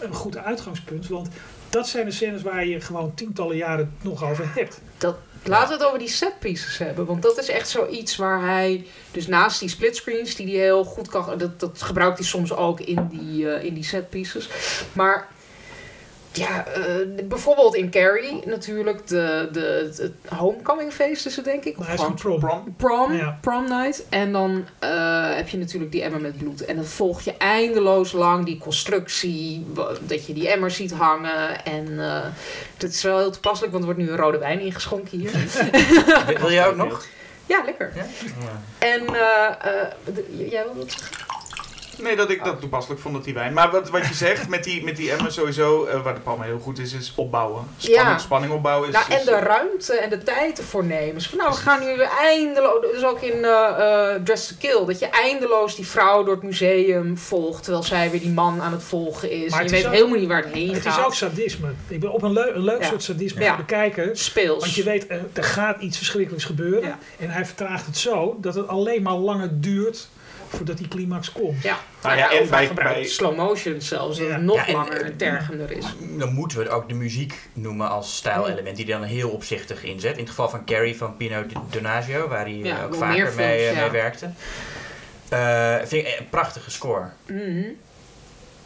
een 0.00 0.14
goed 0.14 0.36
uitgangspunt. 0.36 1.08
Want 1.08 1.28
dat 1.70 1.88
zijn 1.88 2.04
de 2.04 2.10
scènes 2.10 2.42
waar 2.42 2.66
je 2.66 2.80
gewoon 2.80 3.14
tientallen 3.14 3.56
jaren 3.56 3.92
nog 4.02 4.24
over 4.24 4.44
hebt. 4.54 4.80
Dat, 4.98 5.16
laten 5.44 5.68
we 5.68 5.74
het 5.74 5.84
over 5.84 5.98
die 5.98 6.08
setpieces 6.08 6.78
hebben. 6.78 7.06
Want 7.06 7.22
dat 7.22 7.38
is 7.38 7.48
echt 7.48 7.68
zoiets 7.68 8.16
waar 8.16 8.40
hij... 8.46 8.86
Dus 9.10 9.26
naast 9.26 9.60
die 9.60 9.68
splitscreens 9.68 10.34
die 10.34 10.46
hij 10.46 10.56
heel 10.64 10.84
goed 10.84 11.08
kan... 11.08 11.38
Dat, 11.38 11.60
dat 11.60 11.82
gebruikt 11.82 12.18
hij 12.18 12.26
soms 12.26 12.52
ook 12.52 12.80
in 12.80 13.08
die, 13.10 13.50
eh, 13.50 13.64
in 13.64 13.74
die 13.74 13.84
setpieces. 13.84 14.48
Maar... 14.92 15.28
Ja, 16.36 16.66
eh, 16.66 16.82
bijvoorbeeld 17.24 17.74
in 17.74 17.90
Carrie 17.90 18.42
natuurlijk. 18.46 19.06
De, 19.06 19.48
de, 19.52 19.90
het 19.96 20.12
homecoming 20.38 20.92
feest 20.92 21.26
is 21.26 21.36
het 21.36 21.44
denk 21.44 21.64
ik. 21.64 21.78
Of 21.78 21.86
gewoon 21.86 22.14
prom. 22.14 22.38
Prom? 22.40 22.74
prom, 22.76 23.12
Ja. 23.12 23.38
prom 23.40 23.68
night. 23.68 24.04
En 24.08 24.32
dan 24.32 24.64
eh, 24.78 25.34
heb 25.36 25.48
je 25.48 25.58
natuurlijk 25.58 25.92
die 25.92 26.02
emmer 26.02 26.20
met 26.20 26.38
bloed. 26.38 26.64
En 26.64 26.76
dan 26.76 26.84
volg 26.84 27.20
je 27.22 27.36
eindeloos 27.36 28.12
lang 28.12 28.44
die 28.44 28.58
constructie. 28.58 29.66
Dat 30.00 30.26
je 30.26 30.32
die 30.32 30.48
emmer 30.48 30.70
ziet 30.70 30.92
hangen. 30.92 31.64
En 31.64 32.00
eh 32.00 32.24
dat 32.76 32.90
is 32.90 33.02
wel 33.02 33.18
heel 33.18 33.30
toepasselijk, 33.30 33.72
want 33.72 33.84
er 33.86 33.90
wordt 33.92 34.06
nu 34.06 34.10
een 34.14 34.20
rode 34.22 34.38
wijn 34.38 34.60
ingeschonken 34.60 35.18
hier. 35.18 35.30
Wil- 36.40 36.50
jij 36.52 36.66
ook 36.68 36.76
nog? 36.76 37.06
ja, 37.46 37.62
lekker. 37.64 37.92
Ja? 37.94 38.04
En 38.78 39.06
eh, 39.06 39.46
eh, 39.82 39.88
de- 40.14 40.46
jij 40.50 40.62
wil 40.64 40.74
dat 40.74 40.90
zeggen? 40.90 41.16
Nee, 41.98 42.16
dat 42.16 42.30
ik 42.30 42.44
dat 42.44 42.60
toepasselijk 42.60 43.00
vond, 43.00 43.14
dat 43.14 43.24
die 43.24 43.34
wijn. 43.34 43.52
Maar 43.52 43.70
wat, 43.70 43.90
wat 43.90 44.06
je 44.06 44.14
zegt 44.14 44.48
met 44.54 44.64
die, 44.64 44.84
met 44.84 44.96
die 44.96 45.10
emmer 45.12 45.32
sowieso, 45.32 45.84
eh, 45.84 46.02
waar 46.02 46.14
de 46.14 46.20
Palma 46.20 46.44
heel 46.44 46.58
goed 46.58 46.78
is, 46.78 46.92
is 46.92 47.12
opbouwen. 47.16 47.64
Spanning, 47.76 48.08
Ja. 48.08 48.18
spanning 48.18 48.52
opbouwen 48.52 48.88
is... 48.88 48.94
Nou, 48.94 49.06
en 49.10 49.18
is- 49.18 49.24
de 49.24 49.38
ruimte 49.38 49.92
en 49.98 50.10
de 50.10 50.22
tijd 50.22 50.58
ervoor 50.58 50.84
nemen. 50.84 51.14
Dus 51.14 51.28
van, 51.28 51.38
nou, 51.38 51.50
we 51.50 51.56
gaan 51.56 51.80
nu 51.80 52.00
eindeloos... 52.20 52.80
Dus 52.92 53.04
ook 53.04 53.20
in 53.20 53.44
eh 53.44 54.14
eh, 54.14 54.22
Dress 54.24 54.46
to 54.48 54.54
Kill. 54.58 54.86
Dat 54.86 54.98
je 54.98 55.06
eindeloos 55.08 55.76
die 55.76 55.86
vrouw 55.86 56.24
door 56.24 56.34
het 56.34 56.42
museum 56.44 57.18
volgt. 57.18 57.62
Terwijl 57.62 57.82
zij 57.84 58.10
weer 58.10 58.20
die 58.20 58.30
man 58.32 58.60
aan 58.62 58.72
het 58.72 58.82
volgen 58.82 59.30
is. 59.30 59.50
Maar 59.50 59.60
en 59.60 59.66
je 59.66 59.72
het 59.74 59.82
weet 59.82 59.86
ook- 59.86 59.92
helemaal 59.98 60.18
niet 60.18 60.28
waar 60.28 60.42
het 60.44 60.52
heen 60.52 60.72
Het 60.72 60.82
gaat. 60.82 60.98
is 60.98 61.04
ook 61.04 61.14
sadisme. 61.14 61.68
Ik 61.88 62.00
ben 62.00 62.12
op 62.12 62.22
een, 62.22 62.32
leu- 62.32 62.52
een 62.54 62.64
leuk 62.64 62.80
Ja. 62.82 62.86
soort 62.88 63.02
sadisme 63.02 63.40
Ja. 63.42 63.48
voor 63.48 63.56
de 63.56 63.64
kijker. 63.64 64.10
Speels. 64.16 64.60
Want 64.62 64.74
je 64.74 64.82
weet, 64.82 65.04
er, 65.10 65.24
er 65.32 65.44
gaat 65.44 65.80
iets 65.80 65.96
verschrikkelijks 65.96 66.44
gebeuren. 66.44 66.88
Ja. 66.88 66.98
En 67.18 67.30
hij 67.30 67.44
vertraagt 67.46 67.86
het 67.86 67.96
zo 67.98 68.36
dat 68.40 68.54
het 68.54 68.68
alleen 68.68 69.02
maar 69.02 69.14
langer 69.14 69.60
duurt 69.60 70.08
voordat 70.48 70.78
die 70.78 70.88
climax 70.88 71.32
komt. 71.32 71.62
Ja, 71.62 71.78
Nou 72.02 72.16
ja, 72.16 72.30
ja, 72.32 72.40
en 72.40 72.74
bij- 72.74 73.04
slow 73.04 73.36
motion 73.36 73.80
zelfs, 73.80 74.18
dat 74.18 74.28
Ja. 74.28 74.36
nog 74.36 74.56
Ja, 74.56 74.66
en- 74.66 74.72
langer 74.74 75.04
en 75.04 75.16
tergender 75.16 75.70
is. 75.70 75.84
Dan 76.18 76.32
moeten 76.32 76.58
we 76.58 76.68
ook 76.68 76.88
de 76.88 76.94
muziek 76.94 77.48
noemen 77.52 77.88
als 77.88 78.16
stijlelement, 78.16 78.76
die 78.76 78.84
hij 78.84 78.94
dan 78.94 79.02
heel 79.04 79.30
opzichtig 79.30 79.82
inzet. 79.82 80.12
In 80.12 80.18
het 80.20 80.28
geval 80.28 80.48
van 80.48 80.64
Carrie 80.64 80.96
van 80.96 81.16
Pino 81.16 81.44
Donaggio, 81.70 82.28
waar 82.28 82.44
hij 82.44 82.52
eh, 82.52 82.64
Ja, 82.64 82.84
ook 82.84 82.94
vaker 82.94 83.32
mee, 83.36 83.58
eh, 83.66 83.74
ja. 83.74 83.80
mee 83.80 83.90
werkte. 83.90 84.30
Eh, 85.28 85.76
vind 85.84 86.06
ik 86.06 86.16
een 86.18 86.28
prachtige 86.30 86.70
score. 86.70 87.04
Mhm. 87.26 87.62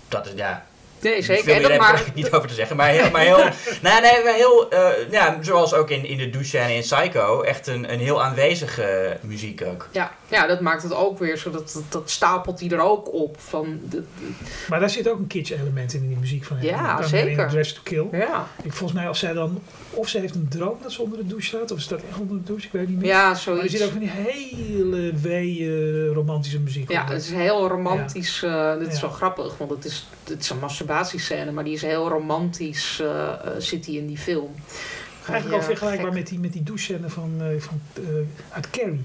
Dat 0.09 0.27
is, 0.27 0.33
ja, 0.37 0.67
Nee, 1.01 1.23
zeker. 1.23 1.45
Veel 1.45 1.55
En 1.55 1.63
dat 1.63 1.71
heb 1.71 1.81
ik 1.81 1.87
maar, 1.87 1.95
er 1.95 2.13
niet 2.15 2.31
over 2.31 2.49
te 2.49 2.55
zeggen. 2.55 2.77
Maar 2.77 2.89
heel, 2.89 3.11
maar 3.11 3.21
heel, 3.21 3.37
nee, 3.87 4.01
nee, 4.01 4.25
maar 4.25 4.35
heel 4.35 4.71
eh, 4.71 5.11
ja, 5.11 5.39
zoals 5.41 5.75
ook 5.75 5.91
in, 5.91 6.05
in 6.05 6.19
de 6.19 6.31
douche 6.31 6.59
en 6.59 6.75
in 6.75 6.81
Psycho, 6.81 7.43
echt 7.43 7.67
een, 7.67 7.93
een 7.93 7.99
heel 7.99 8.23
aanwezige 8.23 9.17
muziek 9.21 9.63
ook. 9.63 9.89
ja, 9.91 10.13
ja, 10.29 10.47
dat 10.47 10.61
maakt 10.61 10.83
het 10.83 10.95
ook 10.95 11.19
weer 11.19 11.37
zo. 11.37 11.51
Dat, 11.51 11.73
dat, 11.73 11.83
dat 11.89 12.11
stapelt 12.11 12.61
hij 12.61 12.69
er 12.69 12.81
ook 12.81 13.13
op. 13.13 13.37
Van 13.41 13.81
de, 13.91 14.03
Maar 14.69 14.81
daar 14.81 14.91
zit 14.91 15.09
ook 15.09 15.19
een 15.19 15.27
kitsch 15.27 15.53
element 15.53 15.95
in, 15.95 16.03
in 16.03 16.09
die 16.09 16.19
muziek 16.19 16.45
van 16.45 16.57
hem. 16.57 16.67
Ja, 16.67 17.03
zeker. 17.03 17.43
In 17.43 17.49
Dress 17.49 17.73
to 17.73 17.81
Kill. 17.83 18.07
ja. 18.13 18.47
Ik, 18.63 18.73
volgens 18.73 18.99
mij 18.99 19.09
als 19.09 19.19
zij 19.19 19.33
dan... 19.33 19.63
Of 19.91 20.09
ze 20.09 20.19
heeft 20.19 20.35
een 20.35 20.47
droom 20.49 20.79
dat 20.83 20.93
ze 20.93 21.03
onder 21.03 21.19
de 21.19 21.27
douche 21.27 21.47
staat. 21.47 21.71
Of 21.71 21.79
ze 21.79 21.85
staat 21.85 22.01
echt 22.11 22.19
onder 22.19 22.37
de 22.37 22.43
douche. 22.43 22.67
Ik 22.67 22.73
weet 22.73 22.89
niet 22.89 22.99
meer. 22.99 23.07
ja, 23.07 23.23
maar 23.23 23.31
er 23.31 23.37
zoiets. 23.37 23.73
zit 23.73 23.83
ook 23.85 23.91
van 23.91 23.99
die 24.01 24.11
hele 24.11 25.13
wee 25.15 26.09
romantische 26.13 26.59
muziek 26.61 26.91
Ja, 26.91 27.01
onder. 27.01 27.15
het 27.15 27.25
is 27.25 27.31
heel 27.33 27.69
romantisch. 27.69 28.43
eh 28.43 28.79
dit 28.79 28.87
is 28.89 28.95
Ja. 28.95 29.01
wel 29.01 29.11
grappig, 29.11 29.57
want 29.59 29.71
het 29.71 29.85
is, 29.85 30.07
het 30.29 30.41
is 30.41 30.51
een 30.51 30.59
masturbatiescène, 30.59 31.51
maar 31.53 31.65
die 31.65 31.75
is 31.75 31.83
heel 31.83 32.09
romantisch, 32.09 33.01
eh, 33.01 33.29
eh, 33.29 33.35
zit 33.59 33.85
die 33.85 33.99
in 33.99 34.07
die 34.07 34.19
film. 34.19 34.55
Eigenlijk 35.27 35.51
Ja, 35.51 35.57
ook 35.57 35.63
vergelijkbaar 35.77 36.07
gek. 36.13 36.19
met 36.21 36.27
die, 36.29 36.39
met 36.39 36.53
die 36.53 36.63
douchescène 36.63 37.09
van, 37.09 37.33
eh, 37.39 37.47
van, 37.61 37.81
eh, 37.95 38.03
uit 38.55 38.71
Carrie. 38.71 39.05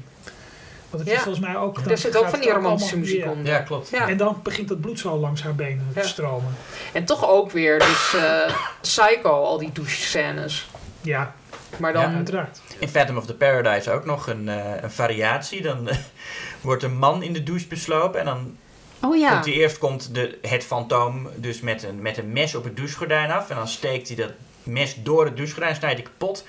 Want 0.90 1.04
het 1.04 1.14
Ja. 1.14 1.20
is 1.20 1.26
volgens 1.26 1.46
mij 1.46 1.58
ook... 1.58 1.78
Er 1.80 1.98
zit 1.98 2.18
ook 2.18 2.28
van 2.30 2.40
die 2.40 2.52
romantische 2.52 2.92
allemaal- 2.94 3.10
muziek 3.12 3.24
ja. 3.26 3.32
onder. 3.32 3.52
Ja, 3.54 3.60
klopt. 3.60 3.90
Ja. 3.90 4.08
En 4.08 4.18
dan 4.18 4.40
begint 4.44 4.68
dat 4.68 4.82
bloed 4.82 5.00
zo 5.00 5.18
langs 5.18 5.44
haar 5.44 5.56
benen 5.56 5.88
Ja. 5.96 6.02
te 6.02 6.08
stromen. 6.08 6.56
En 6.94 7.06
toch 7.06 7.30
ook 7.30 7.52
weer, 7.52 7.80
dus 7.80 8.14
eh, 8.16 8.56
Psycho, 8.82 9.30
al 9.44 9.58
die 9.58 9.72
douche-scènes. 9.72 10.68
Ja, 11.06 11.36
Maar 11.78 11.94
ja, 11.94 12.02
dan, 12.02 12.16
uiteraard. 12.16 12.62
In 12.80 12.90
Phantom 12.90 13.18
of 13.18 13.26
the 13.26 13.34
Paradise 13.34 13.92
ook 13.92 14.06
nog 14.06 14.28
een, 14.28 14.50
eh, 14.50 14.82
een 14.82 14.92
variatie. 14.92 15.62
Dan 15.62 15.90
eh, 15.90 15.98
wordt 16.62 16.84
een 16.84 16.98
man 16.98 17.24
in 17.24 17.34
de 17.34 17.44
douche 17.44 17.68
beslopen 17.68 18.20
en 18.20 18.26
dan 18.26 18.58
oh 19.02 19.18
ja, 19.18 19.32
komt 19.32 19.46
hij 19.46 19.54
eerst 19.54 19.78
komt 19.78 20.16
de, 20.16 20.38
het 20.42 20.64
fantoom 20.64 21.30
dus 21.36 21.62
met 21.62 21.84
een, 21.84 22.02
met 22.02 22.18
een 22.18 22.32
mes 22.32 22.56
op 22.56 22.64
het 22.64 22.78
douchegordijn 22.78 23.32
af. 23.32 23.50
En 23.50 23.56
dan 23.56 23.68
steekt 23.68 24.08
hij 24.08 24.18
dat 24.18 24.32
mes 24.64 24.96
door 25.04 25.26
het 25.26 25.36
douchegordijn, 25.36 25.76
snijdt 25.76 26.00
hij 26.00 26.10
kapot. 26.12 26.46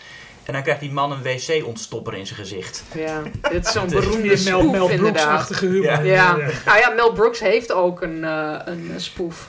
En 0.47 0.53
dan 0.53 0.63
krijgt 0.63 0.81
die 0.81 0.93
man 0.93 1.13
een 1.13 1.23
wc-ontstopper 1.23 2.15
in 2.15 2.27
zijn 2.27 2.39
gezicht. 2.39 2.85
ja, 2.95 3.23
dit 3.51 3.67
is 3.67 3.73
zo'n 3.73 3.89
beroemde 4.01 4.43
Mel, 4.45 4.63
Mel. 4.63 4.87
Brooks-achtige 4.87 5.67
humor. 5.67 6.05
Ja. 6.05 6.05
Ja. 6.05 6.37
nou 6.67 6.79
ja, 6.79 6.91
Mel 6.91 7.13
Brooks 7.13 7.41
heeft 7.41 7.73
ook 7.73 8.03
een, 8.03 8.25
eh, 8.25 8.59
een 8.65 8.93
spoef. 8.97 9.49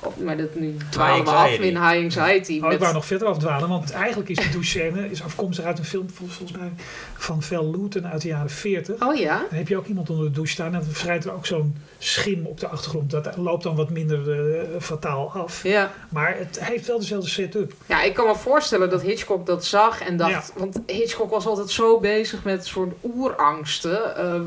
Of, 0.00 0.16
maar 0.16 0.36
dat 0.36 0.54
nu 0.54 0.76
dwalen 0.90 1.24
we 1.24 1.30
af 1.30 1.50
in 1.50 1.76
High 1.76 2.02
Anxiety. 2.02 2.60
Oh, 2.64 2.72
ik 2.72 2.78
wou 2.78 2.92
nog 2.94 3.04
verder 3.06 3.28
afdwalen, 3.28 3.68
want 3.68 3.90
eigenlijk 3.90 4.28
is 4.28 4.36
de 4.36 4.48
douche-scène 4.50 5.10
is 5.10 5.22
afkomstig 5.22 5.64
uit 5.64 5.78
een 5.78 5.84
film 5.84 6.10
vol- 6.14 6.26
volgens 6.26 6.58
mij 6.58 6.70
van 7.16 7.42
Val 7.42 7.70
Lewton 7.70 8.06
uit 8.06 8.22
de 8.22 8.28
jaren 8.28 8.50
40. 8.50 9.02
Oh 9.06 9.14
ja? 9.16 9.38
Dan 9.48 9.58
heb 9.58 9.68
je 9.68 9.76
ook 9.76 9.86
iemand 9.86 10.10
onder 10.10 10.24
de 10.26 10.30
douche 10.32 10.52
staan 10.52 10.66
en 10.66 10.72
dan 10.72 10.82
verschijnt 10.84 11.24
er 11.24 11.32
ook 11.32 11.46
zo'n 11.46 11.76
schim 11.98 12.46
op 12.46 12.60
de 12.60 12.68
achtergrond. 12.68 13.10
Dat 13.10 13.36
loopt 13.36 13.62
dan 13.62 13.76
wat 13.76 13.90
minder 13.90 14.30
eh, 14.58 14.80
fataal 14.80 15.30
af. 15.32 15.62
Ja. 15.62 15.92
Maar 16.08 16.36
het 16.38 16.58
heeft 16.64 16.86
wel 16.86 16.98
dezelfde 16.98 17.28
setup. 17.30 17.72
Ja, 17.86 18.02
ik 18.02 18.14
kan 18.14 18.26
me 18.26 18.34
voorstellen 18.34 18.90
dat 18.90 19.02
Hitchcock 19.02 19.46
dat 19.46 19.64
zag 19.64 20.00
en 20.00 20.16
dacht... 20.16 20.30
Ja. 20.30 20.60
Want 20.60 20.78
Hitchcock 20.86 21.30
was 21.30 21.46
altijd 21.46 21.70
zo 21.70 22.00
bezig 22.00 22.44
met 22.44 22.66
soort 22.66 22.92
oerangsten. 23.04 24.16
eh, 24.16 24.40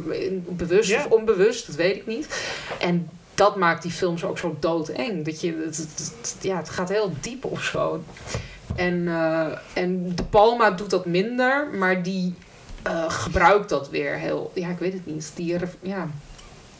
bewust 0.49 0.89
Ja. 0.89 0.97
of 1.05 1.11
onbewust, 1.11 1.67
dat 1.67 1.75
weet 1.75 1.95
ik 1.95 2.07
niet. 2.07 2.27
En 2.79 3.09
dat 3.39 3.55
maakt 3.55 3.81
die 3.81 3.91
films 3.91 4.23
ook 4.23 4.37
zo 4.37 4.57
doodeng. 4.59 5.25
Dat 5.25 5.41
je, 5.41 5.61
het, 5.65 5.77
het- 5.77 6.13
het- 6.21 6.35
ja, 6.41 6.57
het 6.57 6.69
gaat 6.69 6.89
heel 6.89 7.13
diep 7.21 7.45
of 7.45 7.63
zo. 7.63 8.03
En, 8.75 9.07
eh, 9.07 9.47
en 9.73 10.15
De 10.15 10.23
Palma 10.23 10.71
doet 10.71 10.89
dat 10.89 11.05
minder, 11.05 11.67
maar 11.73 12.03
die 12.03 12.35
eh, 12.83 13.09
gebruikt 13.09 13.69
dat 13.69 13.89
weer 13.89 14.13
heel... 14.15 14.51
Ja, 14.55 14.69
ik 14.69 14.77
weet 14.79 14.93
het 14.93 15.05
niet. 15.05 15.31
Die, 15.35 15.57
ja, 15.81 16.03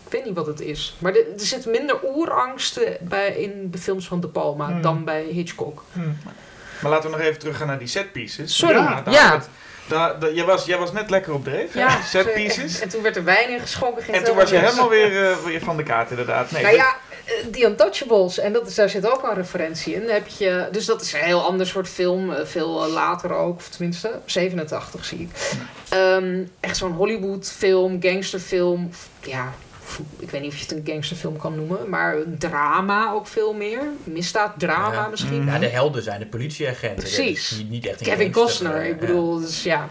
ik 0.06 0.12
weet 0.12 0.26
niet 0.26 0.36
wat 0.36 0.46
het 0.46 0.60
is. 0.62 0.96
Maar 1.00 1.12
er, 1.14 1.26
er 1.34 1.46
zit 1.46 1.66
minder 1.66 1.98
oerangsten 2.16 2.98
bij, 3.02 3.30
in 3.36 3.72
de 3.72 3.78
films 3.78 4.08
van 4.08 4.20
De 4.22 4.28
Palma 4.28 4.68
Hmm. 4.72 4.82
dan 4.82 5.04
bij 5.04 5.24
Hitchcock. 5.24 5.84
Hm. 5.94 6.00
Maar 6.82 6.92
laten 6.92 7.10
we 7.12 7.18
nog 7.18 7.26
even 7.26 7.40
teruggaan 7.40 7.68
naar 7.68 7.80
die 7.80 7.88
set 7.88 8.12
pieces. 8.12 8.58
Sorry, 8.58 8.76
ja. 9.10 9.42
Het- 9.90 10.22
daar- 10.22 10.34
jij, 10.34 10.46
was, 10.46 10.66
jij 10.66 10.78
was 10.78 10.92
net 10.92 11.10
lekker 11.10 11.34
op 11.34 11.44
dreef? 11.44 11.74
Ja, 11.74 12.02
set 12.02 12.34
pieces. 12.34 12.80
En, 12.80 12.90
toen 12.90 13.02
werd 13.02 13.16
er 13.16 13.24
wijn 13.24 13.50
ingeschonken. 13.50 14.04
ging 14.04 14.18
En 14.18 14.24
toen 14.24 14.36
was 14.36 14.50
je 14.50 14.58
helemaal 14.58 14.90
weer, 14.90 15.30
eh, 15.32 15.38
weer 15.38 15.62
van 15.62 15.78
de 15.78 15.84
kaart, 15.84 16.10
inderdaad. 16.10 16.52
Nee, 16.52 16.64
nou 16.64 16.76
ja, 16.76 16.96
eh, 17.26 17.34
The 17.52 17.64
Untouchables. 17.66 18.40
En 18.40 18.54
dat 18.54 18.68
is, 18.68 18.76
daar 18.76 18.90
zit 18.90 19.12
ook 19.12 19.24
een 19.24 19.34
referentie 19.36 19.94
in. 19.94 20.10
Heb 20.10 20.28
je, 20.28 20.68
dus 20.72 20.86
dat 20.86 21.02
is 21.02 21.14
een 21.14 21.20
heel 21.20 21.44
ander 21.46 21.68
soort 21.68 21.90
film. 21.90 22.34
eh, 22.34 22.46
Veel 22.46 22.84
eh, 22.84 22.92
later 22.92 23.34
ook. 23.34 23.56
Of 23.58 23.70
tenminste, 23.70 24.20
87 24.26 25.06
zie 25.06 25.20
ik. 25.20 25.30
Ehm, 25.90 26.44
echt 26.60 26.78
zo'n 26.78 26.92
Hollywood 26.92 27.52
film, 27.58 28.02
gangsterfilm. 28.02 28.90
Ja, 29.24 29.54
ik 30.20 30.30
weet 30.30 30.42
niet 30.42 30.52
of 30.52 30.58
je 30.58 30.64
het 30.64 30.72
een 30.72 30.94
gangsterfilm 30.94 31.38
kan 31.38 31.56
noemen, 31.56 31.90
maar 31.90 32.16
een 32.16 32.38
drama 32.38 33.12
ook 33.12 33.28
veel 33.28 33.54
meer. 33.54 33.82
Misdaaddrama 34.04 34.94
Ja. 34.94 35.08
misschien. 35.08 35.46
Ja, 35.46 35.60
de 35.60 35.68
helden 35.68 36.04
zijn 36.04 36.20
de 36.20 36.26
politieagenten. 36.28 36.98
Precies. 37.04 37.50
Dat 37.50 37.58
niet, 37.60 37.70
niet 37.70 37.86
echt 37.86 38.00
een 38.00 38.06
Kevin 38.06 38.32
Costner, 38.32 38.84
ik 38.86 39.00
ja. 39.02 39.06
bedoel, 39.06 39.40
dus 39.40 39.64
ja. 39.64 39.88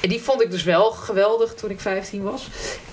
En 0.00 0.08
die 0.08 0.20
vond 0.20 0.42
ik 0.42 0.50
dus 0.50 0.62
wel 0.62 0.90
geweldig 0.90 1.54
toen 1.54 1.70
ik 1.70 1.80
15 1.80 2.22
was. 2.22 2.48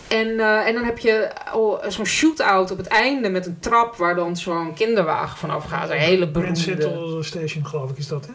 En, 0.08 0.40
eh, 0.40 0.68
en 0.68 0.74
dan 0.74 0.84
heb 0.84 0.98
je 0.98 1.32
oh, 1.54 1.84
zo'n 1.88 2.06
shootout 2.06 2.72
op 2.72 2.78
het 2.78 2.88
einde 2.88 3.30
met 3.30 3.46
een 3.46 3.58
trap 3.60 3.96
waar 3.96 4.16
dan 4.16 4.38
zo'n 4.38 4.74
kinderwagen 4.74 5.38
vanaf 5.38 5.66
gaat. 5.66 5.90
Een 5.90 5.98
hele 5.98 6.28
beroemde. 6.28 6.60
Central 6.60 7.24
Station, 7.24 7.66
geloof 7.66 7.90
ik, 7.90 7.98
is 7.98 8.08
dat, 8.08 8.26
hè? 8.26 8.32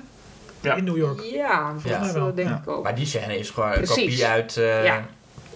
Ja. 0.69 0.75
In 0.75 0.85
New 0.85 0.97
York. 0.97 1.21
Ja, 1.21 1.75
volgens 1.79 2.13
mij 2.13 2.13
wel, 2.13 2.35
denk 2.35 2.49
Ja. 2.49 2.61
ik 2.65 2.69
ook. 2.71 2.83
Maar 2.83 2.95
die 2.95 3.07
scène 3.07 3.39
is 3.39 3.51
gewoon 3.51 3.73
een 3.73 3.87
kopie 3.87 4.27
uit... 4.27 4.57
eh 4.57 4.85
Ja. 4.85 4.95
uit, 4.95 5.05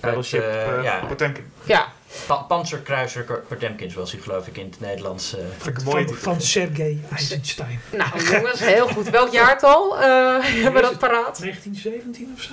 Battleship 0.00 0.40
eh, 0.42 0.76
eh, 0.78 0.82
ja, 0.84 1.04
Potemkin. 1.08 1.44
Ja, 1.64 1.86
Pa- 2.26 2.34
Panzerkruiser 2.42 3.42
Potemkin, 3.48 3.90
zoals 3.90 4.12
hij 4.12 4.20
geloof 4.20 4.46
ik 4.46 4.56
in 4.56 4.66
het 4.70 4.80
Nederlands... 4.80 5.34
eh. 5.36 5.44
Van, 5.82 6.08
van 6.08 6.40
Sergei 6.40 7.04
Eisenstein. 7.12 7.80
nou 7.92 8.30
jongens, 8.32 8.60
heel 8.60 8.88
goed. 8.88 9.10
Welk 9.10 9.32
jaartal 9.32 9.98
eh, 10.00 10.36
hebben 10.40 10.72
we 10.74 10.80
dat 10.80 10.98
paraat? 10.98 11.38
1917 11.40 12.32
of 12.36 12.42
zo? 12.42 12.52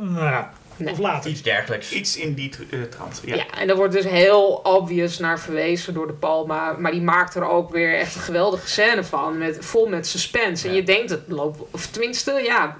Nou, 0.00 0.24
ja. 0.24 0.52
Nee. 0.78 0.92
of 0.92 0.98
later. 0.98 1.30
iets 1.30 1.42
dergelijks. 1.42 1.92
Iets 1.92 2.16
in 2.16 2.34
die 2.34 2.52
eh, 2.70 2.82
trant. 2.82 3.20
Ja. 3.24 3.34
Ja. 3.34 3.44
en 3.58 3.66
daar 3.66 3.76
wordt 3.76 3.92
dus 3.92 4.04
heel 4.04 4.60
obvious 4.62 5.18
naar 5.18 5.40
verwezen 5.40 5.94
door 5.94 6.06
de 6.06 6.12
Palma. 6.12 6.72
Maar 6.78 6.92
die 6.92 7.00
maakt 7.02 7.34
er 7.34 7.48
ook 7.48 7.70
weer 7.70 7.98
echt 7.98 8.14
een 8.14 8.20
geweldige 8.20 8.68
scène 8.68 9.04
van. 9.04 9.38
Met, 9.38 9.56
vol 9.60 9.86
met 9.88 10.06
suspense. 10.06 10.68
En 10.68 10.74
je 10.74 10.82
denkt, 10.82 11.10
het 11.10 11.22
loopt... 11.26 11.60
Of 11.70 11.86
tenminste, 11.86 12.32
ja... 12.44 12.76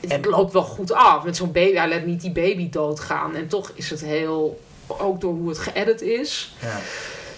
Het 0.00 0.10
En- 0.10 0.30
loopt 0.30 0.52
wel 0.52 0.62
goed 0.62 0.92
af. 0.92 1.24
Met 1.24 1.36
zo'n 1.36 1.52
baby. 1.52 1.76
Hij 1.76 1.88
laat 1.88 2.04
niet 2.04 2.20
die 2.20 2.32
baby 2.32 2.68
doodgaan. 2.70 3.34
En 3.36 3.48
toch 3.48 3.70
is 3.74 3.90
het 3.90 4.00
heel... 4.00 4.60
Ook 4.88 5.20
door 5.20 5.32
hoe 5.34 5.48
het 5.48 5.58
geëdit 5.58 6.02
is. 6.02 6.54
Ja. 6.60 6.78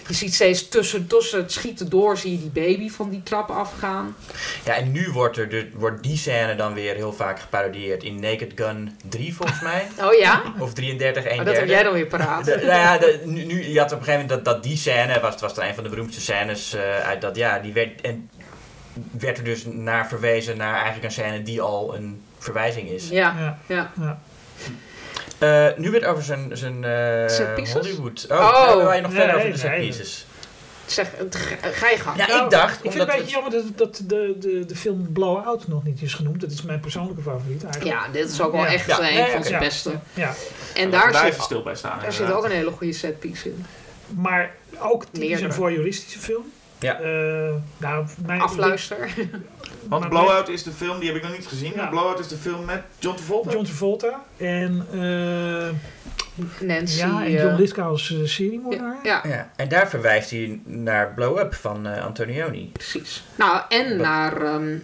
Je 0.07 0.13
ziet 0.17 0.33
steeds 0.33 0.67
tussen, 0.69 1.07
tussen 1.07 1.39
het 1.39 1.51
schieten 1.51 1.89
door... 1.89 2.17
zie 2.17 2.31
je 2.31 2.39
die 2.39 2.49
baby 2.49 2.89
van 2.89 3.09
die 3.09 3.23
trap 3.23 3.49
afgaan. 3.49 4.15
ja, 4.65 4.73
en 4.75 4.91
nu 4.91 5.09
wordt, 5.11 5.37
er 5.37 5.49
de, 5.49 5.69
wordt 5.73 6.03
die 6.03 6.17
scène 6.17 6.55
dan 6.55 6.73
weer 6.73 6.95
heel 6.95 7.13
vaak 7.13 7.39
geparodieerd 7.39 8.03
in 8.03 8.19
Naked 8.19 8.51
Gun 8.55 8.97
3 9.09 9.35
volgens 9.35 9.61
mij. 9.61 9.87
Oh 10.05 10.13
ja? 10.13 10.41
Of 10.59 10.73
33, 10.73 11.23
1 11.23 11.35
Maar 11.35 11.45
dat 11.45 11.55
heb 11.55 11.67
jij 11.67 11.83
dan 11.83 11.93
weer 11.93 12.05
paraat. 12.05 12.45
De, 12.45 12.55
nou 12.55 12.67
ja, 12.67 12.97
de- 12.97 13.21
nu, 13.25 13.43
nu, 13.45 13.63
je 13.67 13.79
had 13.79 13.91
op 13.91 13.97
een 13.99 14.03
gegeven 14.05 14.27
moment 14.27 14.45
dat, 14.45 14.53
dat 14.53 14.63
die 14.63 14.77
scène, 14.77 15.19
was, 15.19 15.39
was 15.41 15.53
dan 15.53 15.65
een 15.65 15.73
van 15.75 15.83
de 15.83 15.89
beroemdste 15.89 16.21
scènes 16.21 16.73
eh, 16.73 16.99
uit 16.99 17.21
dat 17.21 17.35
jaar, 17.35 17.61
die 17.61 17.73
werd, 17.73 18.01
en 18.01 18.29
werd 19.19 19.37
er 19.37 19.43
dus 19.43 19.65
naar 19.65 20.07
verwezen 20.07 20.57
naar 20.57 20.73
eigenlijk 20.73 21.03
een 21.03 21.11
scène 21.11 21.43
die 21.43 21.61
al 21.61 21.95
een 21.95 22.21
verwijzing 22.39 22.89
is. 22.89 23.09
Ja, 23.09 23.35
Ja. 23.39 23.57
ja. 23.75 23.91
Ja. 24.01 24.19
Eh, 25.41 25.67
nu 25.77 25.91
weer 25.91 26.07
over 26.07 26.23
zijn, 26.23 26.49
zijn 26.53 26.83
eh, 26.83 27.27
Set? 27.29 27.71
Hollywood. 27.73 28.25
Oh, 28.29 28.37
Oh. 28.37 28.51
nou, 28.65 28.77
wil 28.81 28.91
je 28.91 29.01
nog 29.01 29.11
Nee, 29.11 29.19
verder 29.19 29.35
over 29.35 29.43
nee, 29.47 29.51
de 29.51 29.57
set 29.59 29.69
nee. 29.71 29.79
pieces? 29.87 30.25
Zeg, 30.85 31.07
het- 31.17 31.35
ga 31.61 31.89
je 31.89 31.97
gang. 31.97 32.17
Nou, 32.17 32.43
ik 32.43 32.49
dacht, 32.49 32.73
Ik 32.83 32.91
vind 32.91 32.93
omdat 32.93 33.07
het 33.07 33.15
een 33.17 33.21
beetje 33.25 33.25
we- 33.25 33.41
jammer 33.41 33.51
dat, 33.77 33.77
dat 33.77 34.01
de, 34.09 34.35
de, 34.39 34.65
de 34.65 34.75
film 34.75 35.11
Blowout 35.13 35.67
nog 35.67 35.83
niet 35.83 36.01
is 36.01 36.13
genoemd. 36.13 36.41
Dat 36.41 36.51
is 36.51 36.61
mijn 36.61 36.79
persoonlijke 36.79 37.21
favoriet 37.21 37.63
eigenlijk. 37.63 37.95
Ja, 37.95 38.11
dit 38.11 38.29
is 38.29 38.41
ook 38.41 38.51
wel 38.51 38.61
Ja. 38.61 38.67
echt 38.71 38.85
Ja. 38.85 38.97
een 38.97 39.13
Nee, 39.13 39.31
van 39.31 39.41
zijn 39.43 39.53
Ja. 39.53 39.59
beste. 39.59 39.91
Ja. 40.13 40.33
En 40.75 40.91
Daar 40.91 41.15
zit, 41.15 41.41
stil 41.41 41.63
bij 41.63 41.75
staan. 41.75 41.99
daar 42.01 42.13
zit 42.13 42.31
ook 42.31 42.43
een 42.45 42.51
hele 42.51 42.71
goede 42.71 42.93
setpiece 42.93 43.49
in. 43.49 43.65
Maar 44.07 44.51
ook 44.79 45.01
het 45.01 45.09
is 45.13 45.19
Meerdere. 45.19 45.45
een 45.45 45.53
voyeuristische 45.53 46.19
film. 46.19 46.51
Ja. 46.79 46.99
Eh, 46.99 47.53
nou, 47.77 48.05
mijn, 48.25 48.41
Afluister. 48.41 48.97
Want 49.91 50.01
Maar 50.03 50.09
Blowout 50.23 50.49
is 50.49 50.63
de 50.63 50.71
film, 50.71 50.99
die 50.99 51.07
heb 51.07 51.17
ik 51.17 51.23
nog 51.23 51.31
niet 51.37 51.47
gezien. 51.47 51.71
Ja. 51.75 51.87
Blowout 51.87 52.19
is 52.19 52.27
de 52.27 52.35
film 52.37 52.65
met 52.65 52.81
John 52.99 53.15
Travolta. 53.15 53.51
John 53.51 53.63
Travolta 53.63 54.23
en, 54.37 54.85
eh, 54.91 55.69
Nancy. 56.67 56.97
ja, 56.97 57.23
en 57.25 57.35
eh, 57.35 57.41
John 57.43 57.55
Lithgow 57.55 57.85
als 57.87 58.09
uh, 58.09 58.27
seriemoordenaar. 58.27 58.99
ja, 59.03 59.21
ja, 59.23 59.29
Ja, 59.29 59.51
en 59.55 59.69
daar 59.69 59.89
verwijst 59.89 60.29
hij 60.29 60.59
naar 60.65 61.13
Blow 61.13 61.37
Up 61.37 61.53
van 61.55 61.87
eh, 61.87 62.05
Antonioni. 62.05 62.69
precies. 62.73 63.23
Nou, 63.35 63.61
en 63.69 63.89
Wat- 63.89 63.97
naar... 64.07 64.41
ehm, 64.41 64.77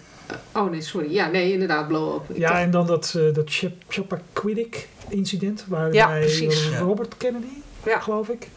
oh 0.53 0.70
nee, 0.72 0.82
sorry. 0.82 1.12
Ja, 1.14 1.28
nee, 1.30 1.51
inderdaad, 1.51 1.88
Blow 1.88 2.16
Up. 2.16 2.30
Ik 2.30 2.38
Ja, 2.38 2.47
dacht- 2.49 2.62
en 2.62 2.72
dan 2.72 2.88
dat, 2.88 3.14
eh 3.18 3.34
dat 3.34 3.45
Chap- 3.53 3.84
Chappaquiddick 3.88 4.88
incident, 5.10 5.66
waarbij 5.68 5.93
Ja, 5.99 6.08
precies. 6.08 6.70
Ja. 6.70 6.78
Robert 6.80 7.18
Kennedy, 7.18 7.45
Ja. 7.89 7.99
geloof 7.99 8.27
ik, 8.29 8.47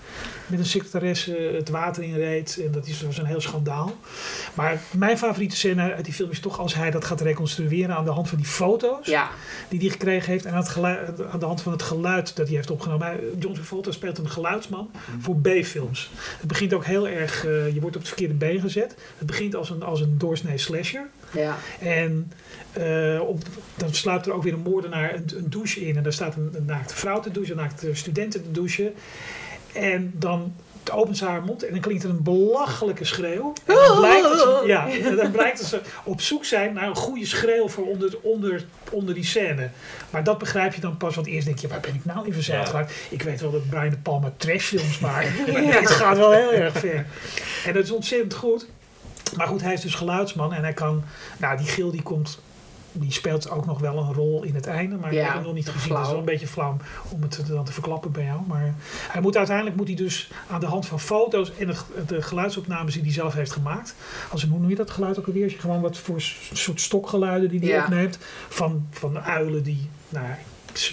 met 0.47 0.59
een 0.59 0.65
secretaresse 0.65 1.51
het 1.55 1.69
water 1.69 2.03
inreed. 2.03 2.61
En 2.65 2.73
dat 2.73 2.87
is, 2.87 3.03
was 3.03 3.19
een 3.19 3.25
heel 3.25 3.41
schandaal. 3.41 3.97
Maar 4.55 4.81
mijn 4.91 5.19
favoriete 5.19 5.57
scène 5.57 5.95
uit 5.95 6.05
die 6.05 6.15
film 6.15 6.31
is 6.31 6.41
toch 6.41 6.59
als 6.59 6.75
hij 6.75 6.91
dat 6.91 7.05
gaat 7.05 7.21
reconstrueren 7.21 7.97
aan 7.97 8.05
de 8.05 8.11
hand 8.11 8.29
van 8.29 8.39
die 8.39 8.47
foto's 8.47 9.07
ja, 9.07 9.31
die 9.69 9.81
hij 9.81 9.89
gekregen 9.89 10.31
heeft. 10.33 10.45
En 10.45 10.53
aan, 10.53 10.59
het 10.59 10.69
geluid, 10.69 11.23
aan 11.31 11.39
de 11.39 11.47
hand 11.47 11.63
van 11.63 11.73
het 11.73 11.83
geluid 11.83 12.37
dat 12.37 12.47
hij 12.47 12.57
heeft 12.57 12.71
opgenomen. 12.71 13.07
Hij- 13.07 13.21
John 13.39 13.55
Travolta 13.55 13.91
speelt 13.93 14.19
een 14.19 14.29
geluidsman 14.31 14.91
voor 15.21 15.37
B-films. 15.37 16.11
Het 16.39 16.49
begint 16.49 16.73
ook 16.75 16.85
heel 16.85 17.09
erg, 17.09 17.47
eh, 17.47 17.75
je 17.75 17.81
wordt 17.81 17.97
op 17.97 18.03
het 18.03 18.09
verkeerde 18.09 18.35
been 18.35 18.61
gezet. 18.61 18.95
Het 19.19 19.27
begint 19.27 19.55
als 19.55 19.71
een, 19.71 19.83
als 19.83 20.01
een 20.01 20.19
doorsnee 20.19 20.59
slasher. 20.59 21.07
Ja. 21.33 21.57
En 21.81 22.33
eh, 22.73 23.21
op, 23.21 23.43
dan 23.77 23.95
sluipt 23.95 24.27
er 24.27 24.33
ook 24.33 24.43
weer 24.43 24.53
een 24.53 24.61
moordenaar 24.61 25.15
een, 25.15 25.31
een 25.37 25.51
douche 25.51 25.87
in. 25.87 25.97
En 25.97 26.03
daar 26.03 26.13
staat 26.13 26.37
een, 26.37 26.51
een 26.57 26.65
naakte 26.65 26.95
vrouw 26.95 27.21
te 27.21 27.31
douchen, 27.31 27.57
een 27.57 27.63
naakte 27.63 27.95
studenten 27.95 28.43
te 28.43 28.51
douchen. 28.51 28.95
En 29.73 30.13
dan 30.15 30.53
opent 30.93 31.17
ze 31.17 31.25
haar 31.25 31.43
mond 31.43 31.65
en 31.65 31.73
dan 31.73 31.81
klinkt 31.81 32.05
er 32.05 32.11
een 32.11 32.23
belachelijke 32.23 33.05
schreeuw. 33.05 33.53
En 33.65 33.75
dan 33.75 33.99
blijkt 33.99 34.23
dat 34.23 34.41
ze, 34.41 34.63
ja, 34.67 34.89
dan 35.17 35.31
blijkt 35.31 35.59
dat 35.59 35.67
ze 35.67 35.81
op 36.05 36.21
zoek 36.21 36.45
zijn 36.45 36.73
naar 36.73 36.89
een 36.89 36.97
goede 36.97 37.27
schreeuw 37.27 37.69
voor 37.69 37.87
onder, 37.87 38.19
onder, 38.23 38.65
onder 38.91 39.15
die 39.15 39.25
scène. 39.25 39.71
Maar 40.11 40.25
dat 40.25 40.39
begrijp 40.39 40.75
je 40.75 40.81
dan 40.81 40.97
pas, 40.97 41.15
want 41.15 41.27
eerst 41.27 41.47
denk 41.47 41.59
je, 41.59 41.69
waar 41.69 41.81
ben 41.81 41.95
ik 41.95 42.05
nou 42.05 42.27
in 42.27 42.33
verzeild 42.33 42.69
geraakt? 42.69 42.95
Ik 43.11 43.23
weet 43.23 43.41
wel 43.41 43.51
dat 43.51 43.69
Brian 43.69 43.91
de 43.91 43.97
Palma 43.97 44.33
trashfilms 44.37 44.99
maakt, 44.99 45.47
maar 45.53 45.63
dit 45.63 45.91
gaat 45.91 46.17
wel 46.17 46.33
heel 46.33 46.53
erg 46.53 46.79
ver. 46.79 47.07
En 47.67 47.73
dat 47.75 47.85
is 47.85 47.91
ontzettend 47.91 48.35
goed. 48.35 48.67
Maar 49.37 49.47
goed, 49.47 49.63
hij 49.63 49.73
is 49.73 49.81
dus 49.81 49.95
geluidsman 49.95 50.53
en 50.53 50.63
hij 50.63 50.73
kan, 50.73 51.03
nou 51.39 51.57
die 51.57 51.67
gil 51.67 51.91
die 51.91 52.03
komt, 52.03 52.41
die 52.93 53.13
speelt 53.13 53.51
ook 53.51 53.67
nog 53.67 53.79
wel 53.79 53.99
een 53.99 54.13
rol 54.15 54.43
in 54.43 54.55
het 54.55 54.67
einde, 54.67 54.97
maar 54.97 55.11
ik 55.13 55.19
Ja, 55.19 55.25
heb 55.25 55.35
hem 55.35 55.43
nog 55.43 55.55
niet 55.55 55.69
gezien. 55.69 55.93
Dat 55.95 56.03
is 56.03 56.09
wel 56.09 56.19
een 56.19 56.25
beetje 56.25 56.47
flauw 56.47 56.77
om 57.09 57.23
het 57.23 57.43
dan 57.49 57.65
te 57.65 57.73
verklappen 57.73 58.13
bij 58.13 58.25
jou. 58.25 58.41
Maar 58.47 58.75
hij 59.11 59.21
moet 59.21 59.37
uiteindelijk 59.37 59.77
moet 59.77 59.87
hij 59.87 59.97
dus 59.97 60.31
aan 60.51 60.61
de 60.61 60.67
hand 60.67 60.87
van 60.87 61.01
foto's 61.01 61.53
en 61.57 61.67
de, 61.67 61.75
de 62.07 62.23
geluidsopnames 62.23 62.93
die 62.95 63.03
hij 63.03 63.13
zelf 63.13 63.35
heeft 63.35 63.53
gemaakt. 63.53 63.95
Als 64.31 64.43
een, 64.43 64.49
hoe 64.51 64.61
noem 64.61 64.69
je 64.71 64.77
dat 64.77 64.91
geluid 64.91 65.19
ook 65.19 65.27
alweer? 65.27 65.51
Gewoon 65.59 65.81
wat 65.81 65.99
voor 65.99 66.21
soort 66.53 66.81
stokgeluiden 66.81 67.49
die 67.51 67.61
hij 67.61 67.69
Ja. 67.69 67.83
opneemt. 67.83 68.19
Van, 68.49 68.87
van 68.91 69.21
uilen 69.21 69.63
die, 69.63 69.89
nou, 70.09 70.27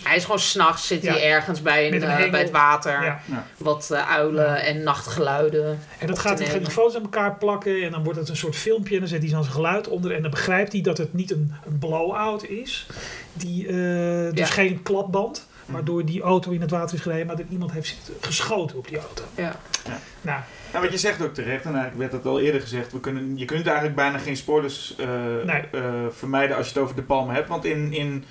Hij 0.04 0.16
is 0.16 0.24
gewoon 0.24 0.40
s'nachts 0.40 0.88
zit 0.88 1.04
Ja. 1.04 1.12
hij 1.12 1.24
ergens 1.24 1.62
bij, 1.62 1.86
een, 1.86 1.92
Met 1.92 2.02
een 2.02 2.10
eh, 2.10 2.32
bij 2.32 2.42
het 2.42 2.52
water. 2.52 3.04
ja. 3.04 3.22
Wat 3.58 3.92
eh, 3.92 4.10
uilen 4.12 4.62
en 4.64 4.84
nachtgeluiden. 4.84 5.80
En 6.00 6.08
dat 6.08 6.20
gaat 6.20 6.40
hij 6.40 6.66
foto's 6.66 6.96
aan 6.96 7.02
elkaar 7.02 7.36
plakken 7.36 7.82
en 7.84 7.92
dan 7.92 8.04
wordt 8.04 8.20
het 8.20 8.30
een 8.30 8.38
soort 8.38 8.56
filmpje 8.56 8.94
en 8.94 9.00
dan 9.00 9.10
zet 9.10 9.22
hij 9.22 9.32
dan 9.32 9.42
zijn 9.44 9.56
geluid 9.56 9.88
onder 9.88 10.14
en 10.16 10.22
dan 10.22 10.32
begrijpt 10.32 10.72
hij 10.72 10.82
dat 10.82 10.98
het 10.98 11.14
niet 11.14 11.32
een, 11.32 11.54
een 11.66 11.78
blow-out 11.80 12.44
is. 12.50 12.88
Die, 13.34 13.68
eh, 13.68 13.74
dus 14.32 14.34
Ja. 14.40 14.46
geen 14.46 14.84
klapband, 14.84 15.48
waardoor 15.66 16.06
die 16.06 16.22
auto 16.22 16.52
in 16.52 16.62
het 16.62 16.72
water 16.72 16.96
is 16.96 17.02
gereden, 17.02 17.28
maar 17.28 17.36
dat 17.36 17.46
iemand 17.50 17.72
heeft 17.72 18.12
geschoten 18.22 18.78
op 18.78 18.88
die 18.88 18.98
auto. 18.98 19.24
Ja. 19.36 19.56
Nou, 20.72 20.84
wat 20.84 20.92
je 20.92 20.98
zegt 20.98 21.22
ook 21.22 21.34
terecht, 21.34 21.64
en 21.66 21.76
eigenlijk 21.76 21.98
werd 21.98 22.12
het 22.12 22.26
al 22.26 22.40
eerder 22.40 22.62
gezegd, 22.62 22.92
we 22.92 23.00
kunnen, 23.00 23.38
je 23.38 23.46
kunt 23.46 23.66
eigenlijk 23.68 23.96
bijna 23.96 24.18
geen 24.18 24.38
spoilers 24.38 24.96
eh, 24.98 25.08
Nee. 25.46 25.62
eh, 25.72 25.82
vermijden 26.12 26.58
als 26.58 26.66
je 26.68 26.74
het 26.74 26.82
over 26.84 26.96
de 26.96 27.02
palmen 27.02 27.36
hebt. 27.36 27.48
Want 27.48 27.66
in, 27.66 27.94
in 27.94 28.26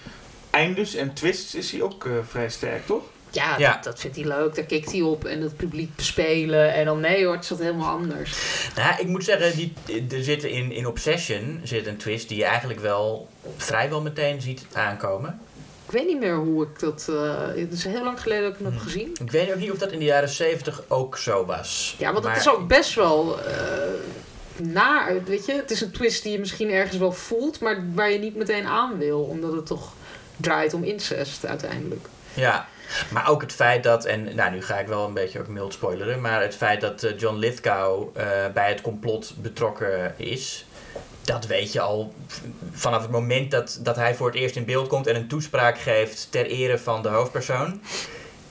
eindes 0.57 0.95
en 0.95 1.13
twists 1.15 1.55
is 1.55 1.71
hij 1.73 1.83
ook 1.83 2.05
eh, 2.05 2.13
vrij 2.29 2.49
sterk, 2.49 2.87
toch? 2.87 3.03
Ja, 3.31 3.59
Ja. 3.59 3.73
Dat, 3.73 3.85
dat 3.85 4.01
vindt 4.01 4.17
hij 4.17 4.25
leuk. 4.27 4.55
Daar 4.55 4.65
kikt 4.65 4.93
hij 4.93 5.01
op 5.01 5.25
en 5.25 5.41
het 5.41 5.57
publiek 5.57 5.97
bespelen. 5.97 6.73
En 6.75 6.85
dan 6.85 7.01
nee 7.01 7.25
hoor, 7.25 7.35
het 7.35 7.43
is 7.43 7.49
dat 7.49 7.59
helemaal 7.59 7.91
anders. 7.91 8.39
Nou, 8.77 9.01
ik 9.01 9.07
moet 9.07 9.25
zeggen, 9.25 9.57
die, 9.57 9.73
er 10.17 10.23
zit 10.25 10.45
in, 10.45 10.73
in 10.73 10.87
Obsession 10.87 11.61
zit 11.65 11.87
een 11.87 11.97
twist 11.97 12.29
die 12.29 12.39
je 12.39 12.45
eigenlijk 12.45 12.81
wel 12.81 13.29
vrijwel 13.57 14.01
meteen 14.03 14.41
ziet 14.43 14.67
aankomen. 14.73 15.41
Ik 15.87 15.93
weet 15.93 16.07
niet 16.07 16.19
meer 16.19 16.37
hoe 16.37 16.63
ik 16.63 16.79
dat... 16.81 17.07
eh, 17.09 17.47
het 17.47 17.73
is 17.73 17.85
heel 17.85 18.05
lang 18.05 18.21
geleden 18.21 18.43
dat 18.43 18.53
ik 18.53 18.59
hem 18.59 18.67
heb 18.67 18.75
Hmm. 18.75 18.85
gezien. 18.91 19.17
Ik 19.23 19.31
weet 19.31 19.51
ook 19.53 19.59
niet 19.59 19.71
of 19.71 19.79
dat 19.79 19.93
in 19.93 19.99
de 19.99 20.05
jaren 20.05 20.29
70 20.29 20.83
ook 20.89 21.19
zo 21.19 21.45
was. 21.45 21.95
Ja, 21.99 22.13
want 22.13 22.25
Maar- 22.25 22.33
het 22.35 22.43
is 22.47 22.49
ook 22.53 22.69
best 22.69 22.95
wel 22.95 23.41
eh 23.43 23.55
naar, 24.59 25.25
weet 25.25 25.47
je. 25.47 25.53
Het 25.53 25.71
is 25.71 25.81
een 25.81 25.91
twist 25.91 26.23
die 26.23 26.33
je 26.33 26.39
misschien 26.39 26.71
ergens 26.71 26.99
wel 26.99 27.13
voelt, 27.13 27.61
maar 27.61 27.85
waar 27.95 28.11
je 28.11 28.19
niet 28.19 28.37
meteen 28.37 28.67
aan 28.67 28.99
wil. 28.99 29.21
Omdat 29.21 29.53
het 29.53 29.67
toch 29.67 29.93
draait 30.37 30.75
om 30.75 30.85
incest 30.85 31.47
uiteindelijk. 31.47 32.09
Ja, 32.35 32.69
maar 33.11 33.29
ook 33.29 33.41
het 33.41 33.53
feit 33.53 33.83
dat, 33.83 34.05
en 34.05 34.35
nou 34.35 34.51
nu 34.51 34.63
ga 34.63 34.79
ik 34.79 34.87
wel 34.87 35.07
een 35.07 35.15
beetje 35.15 35.41
ook 35.41 35.49
mild 35.49 35.73
spoileren, 35.73 36.21
maar 36.21 36.43
het 36.43 36.57
feit 36.57 36.81
dat 36.81 37.03
eh, 37.03 37.19
John 37.19 37.37
Lithgow 37.37 38.09
eh, 38.13 38.27
bij 38.55 38.69
het 38.69 38.81
complot 38.81 39.35
betrokken 39.37 40.15
is, 40.17 40.67
dat 41.23 41.47
weet 41.47 41.73
je 41.73 41.81
al 41.81 42.15
vanaf 42.73 43.03
het 43.03 43.11
moment 43.11 43.51
dat, 43.51 43.79
dat 43.83 43.97
hij 43.97 44.15
voor 44.15 44.27
het 44.27 44.37
eerst 44.37 44.57
in 44.57 44.65
beeld 44.65 44.89
komt 44.89 45.07
en 45.07 45.17
een 45.17 45.29
toespraak 45.29 45.79
geeft 45.79 46.27
ter 46.31 46.47
ere 46.47 46.79
van 46.79 47.03
de 47.03 47.09
hoofdpersoon. 47.09 47.81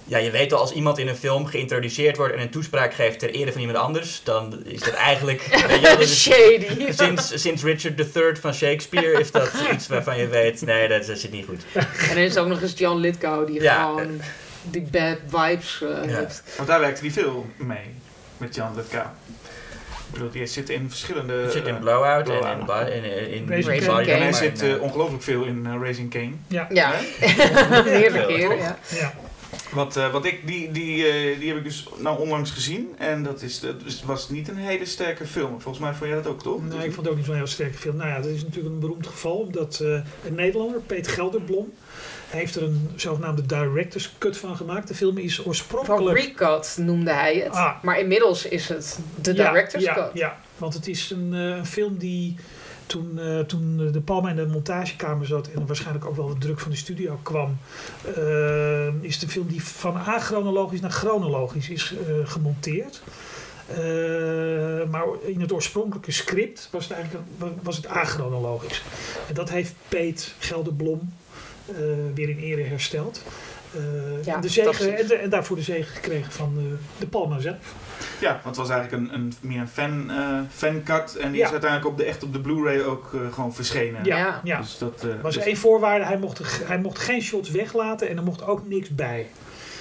Ja, 0.08 0.18
je 0.18 0.32
weet 0.32 0.54
al 0.54 0.60
als 0.60 0.72
iemand 0.72 0.98
in 0.98 1.08
een 1.08 1.16
film 1.16 1.46
geïntroduceerd 1.46 2.18
wordt 2.18 2.34
en 2.34 2.42
een 2.42 2.50
toespraak 2.50 2.94
geeft 2.94 3.20
ter 3.20 3.30
ere 3.30 3.52
van 3.52 3.62
iemand 3.62 3.78
anders, 3.80 4.22
dan 4.24 4.64
is 4.66 4.80
dat 4.80 4.94
eigenlijk. 4.94 5.42
weet 5.68 5.82
je 5.82 5.96
is- 6.00 6.22
Shady. 6.22 6.92
Sinds, 6.92 7.42
sinds 7.42 7.64
Richard 7.64 8.00
III 8.16 8.36
van 8.42 8.54
Shakespeare 8.54 9.20
is 9.20 9.32
dat 9.32 9.52
iets 9.74 9.88
waarvan 9.88 10.18
je 10.18 10.28
weet, 10.28 10.62
nee, 10.62 10.88
dat, 10.88 11.06
dat 11.06 11.18
zit 11.20 11.32
niet 11.32 11.46
goed. 11.46 11.62
En 11.74 11.86
dan 12.08 12.18
is 12.18 12.36
er 12.36 12.42
ook 12.42 12.48
nog 12.48 12.62
eens 12.62 12.74
Jan 12.78 12.98
Lithgow 12.98 13.48
die 13.48 13.62
Ja. 13.62 13.84
gewoon 13.86 14.22
die 14.64 14.82
bad 14.92 15.18
vibes 15.28 15.82
eh, 15.82 16.10
Ja. 16.10 16.18
heeft. 16.18 16.44
Want 16.56 16.68
daar 16.68 16.80
werkte 16.80 17.02
hij 17.02 17.12
veel 17.12 17.46
mee, 17.58 17.94
met 18.38 18.56
Jan 18.56 18.76
Lithgow. 18.76 19.02
Ik 20.08 20.12
bedoel, 20.22 20.30
die 20.30 20.46
zit 20.46 20.70
in 20.70 20.90
verschillende... 20.90 21.34
Het 21.34 21.52
zit 21.52 21.68
in 21.68 21.76
eh, 21.76 21.80
Blowout 21.82 22.30
en 22.30 22.38
Blowout. 22.66 22.88
in, 22.90 23.04
in, 23.04 23.04
in, 23.32 23.34
in 23.34 23.50
Raising 23.50 24.08
en 24.08 24.22
hij 24.22 24.34
zit 24.34 24.62
eh, 24.62 24.72
eh, 24.74 24.82
ongelooflijk 24.82 25.24
veel 25.24 25.44
in 25.44 25.66
eh, 25.66 25.74
Raising 25.82 26.12
Cane. 26.12 26.32
Ja, 26.48 26.68
Ja, 26.72 26.92
toch? 28.12 28.30
Ja. 28.60 28.78
ja. 28.90 29.14
Wat, 29.72 29.98
eh, 29.98 30.12
wat 30.12 30.26
ik, 30.26 30.48
die, 30.48 30.72
die, 30.72 31.08
eh, 31.08 31.40
die 31.40 31.48
heb 31.48 31.58
ik 31.58 31.64
dus 31.64 31.88
nou 31.98 32.20
onlangs 32.20 32.52
gezien. 32.52 32.96
En 32.98 33.24
dat, 33.24 33.42
is, 33.42 33.60
dat 33.60 33.76
was 34.06 34.30
niet 34.30 34.48
een 34.48 34.58
hele 34.58 34.86
sterke 34.86 35.26
film. 35.26 35.62
Volgens 35.62 35.84
mij 35.84 35.94
vond 35.94 36.10
jij 36.10 36.22
dat 36.22 36.28
ook, 36.28 36.42
toch? 36.42 36.64
Nee, 36.64 36.86
ik 36.86 36.94
vond 36.94 36.96
het 36.96 37.08
ook 37.08 37.16
niet 37.16 37.26
zo'n 37.26 37.36
heel 37.36 37.48
sterke 37.48 37.78
film. 37.78 37.96
Nou 37.96 38.10
ja, 38.10 38.16
dat 38.16 38.26
is 38.26 38.44
natuurlijk 38.44 38.74
een 38.74 38.80
beroemd 38.80 39.08
geval. 39.08 39.38
Omdat 39.38 39.80
eh, 39.80 39.90
een 40.26 40.36
Nederlander, 40.36 40.82
Peter 40.82 41.12
Gelderblom, 41.12 41.74
heeft 42.30 42.56
er 42.56 42.64
een 42.64 42.90
zogenaamde 42.96 43.46
director's 43.46 44.14
cut 44.18 44.38
van 44.38 44.56
gemaakt. 44.56 44.88
De 44.88 44.96
film 44.96 45.18
is 45.18 45.36
Van 45.36 45.46
oorspronkelijk... 45.46 46.20
Recut 46.20 46.78
noemde 46.80 47.12
hij 47.12 47.36
het. 47.36 47.54
Ah. 47.54 47.84
Maar 47.84 48.00
inmiddels 48.00 48.46
is 48.46 48.70
het 48.70 49.00
de 49.22 49.34
director's 49.34 49.84
ja, 49.84 49.94
cut. 49.94 50.10
Ja, 50.14 50.38
want 50.58 50.74
het 50.74 50.88
is 50.88 51.10
een, 51.10 51.34
eh, 51.34 51.40
een 51.40 51.66
film 51.66 51.98
die 51.98 52.36
toen, 52.86 53.20
eh, 53.20 53.40
toen 53.40 53.92
de 53.92 54.02
Palma 54.02 54.30
in 54.30 54.36
de 54.36 54.46
montagekamer 54.46 55.28
zat 55.28 55.48
en 55.48 55.66
waarschijnlijk 55.66 56.06
ook 56.06 56.16
wel 56.16 56.28
de 56.28 56.38
druk 56.38 56.60
van 56.60 56.72
de 56.72 56.78
studio 56.78 57.20
kwam, 57.24 57.58
eh, 58.16 58.88
is 59.02 59.20
de 59.20 59.28
film 59.28 59.48
die 59.48 59.64
van 59.64 59.96
achronologisch 60.06 60.82
naar 60.82 60.92
chronologisch 60.92 61.70
is 61.70 61.94
eh, 61.94 62.28
gemonteerd. 62.30 63.02
Maar 64.90 65.06
in 65.26 65.42
het 65.42 65.52
oorspronkelijke 65.52 66.12
script 66.12 66.68
was 66.72 66.84
het 66.84 66.94
eigenlijk 66.98 67.26
was 67.62 67.76
het 67.76 67.88
achronologisch. 67.88 68.82
En 69.28 69.34
dat 69.34 69.50
heeft 69.50 69.74
Peet 69.88 70.34
Gelderblom 70.40 71.14
weer 72.14 72.30
in 72.30 72.38
ere 72.38 72.62
hersteld. 72.62 73.24
Eh, 73.76 74.24
Ja, 74.26 74.38
de 74.38 74.48
zegen, 74.48 74.98
en, 74.98 75.08
de- 75.08 75.16
en 75.16 75.30
daarvoor 75.30 75.56
de 75.56 75.62
zegen 75.62 75.96
gekregen 75.96 76.32
van 76.32 76.54
de, 76.58 76.76
de 77.00 77.08
Palma 77.08 77.40
zelf. 77.40 77.56
Ja, 78.20 78.32
want 78.32 78.46
het 78.46 78.56
was 78.56 78.70
eigenlijk 78.70 79.04
een, 79.04 79.14
een, 79.20 79.34
meer 79.42 79.60
een 79.60 79.68
fan, 79.68 80.12
eh 80.12 80.40
fancut. 80.56 81.16
En 81.16 81.30
die 81.32 81.40
Ja. 81.40 81.46
is 81.46 81.52
uiteindelijk 81.52 81.92
op 81.92 81.98
de, 81.98 82.04
echt 82.04 82.24
op 82.24 82.34
de 82.34 82.40
Blu-ray 82.40 82.82
ook 82.82 83.12
eh, 83.14 83.34
gewoon 83.34 83.54
verschenen. 83.54 84.04
Ja, 84.04 84.42
Ja. 84.44 84.58
Dus 84.62 84.78
dat, 84.78 85.04
eh, 85.04 85.10
Er 85.10 85.22
was 85.22 85.34
dus- 85.36 85.44
één 85.44 85.58
voorwaarde, 85.58 86.06
hij 86.06 86.18
mocht, 86.18 86.42
hij 86.68 86.78
mocht 86.80 87.00
geen 87.00 87.22
shots 87.22 87.50
weglaten 87.52 88.10
en 88.10 88.18
er 88.18 88.24
mocht 88.24 88.44
ook 88.44 88.68
niks 88.68 88.90
bij. 88.90 89.30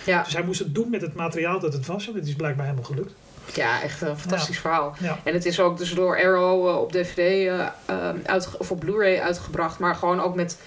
Ja. 0.07 0.23
Dus 0.23 0.33
hij 0.35 0.43
moest 0.43 0.59
het 0.59 0.75
doen 0.75 0.91
met 0.91 1.01
het 1.01 1.15
materiaal 1.15 1.61
dat 1.61 1.73
het 1.73 1.87
was 1.87 2.07
en 2.09 2.13
dat 2.15 2.27
is 2.27 2.35
blijkbaar 2.35 2.65
helemaal 2.67 2.87
gelukt. 2.87 3.13
ja, 3.55 3.83
echt 3.83 4.01
een 4.03 4.19
fantastisch 4.19 4.59
verhaal. 4.59 4.95
Ja. 5.01 5.19
En 5.25 5.35
het 5.35 5.45
is 5.45 5.61
ook 5.61 5.79
dus 5.79 5.95
door 5.95 6.17
Arrow 6.17 6.69
eh, 6.69 6.81
op 6.81 6.93
DVD 6.93 7.17
eh, 7.19 7.61
eh, 7.87 8.09
uitge- 8.25 8.59
of 8.59 8.71
op 8.71 8.81
Blu-ray 8.81 9.19
uitgebracht, 9.19 9.79
maar 9.79 9.95
gewoon 9.95 10.21
ook 10.21 10.35
met 10.35 10.59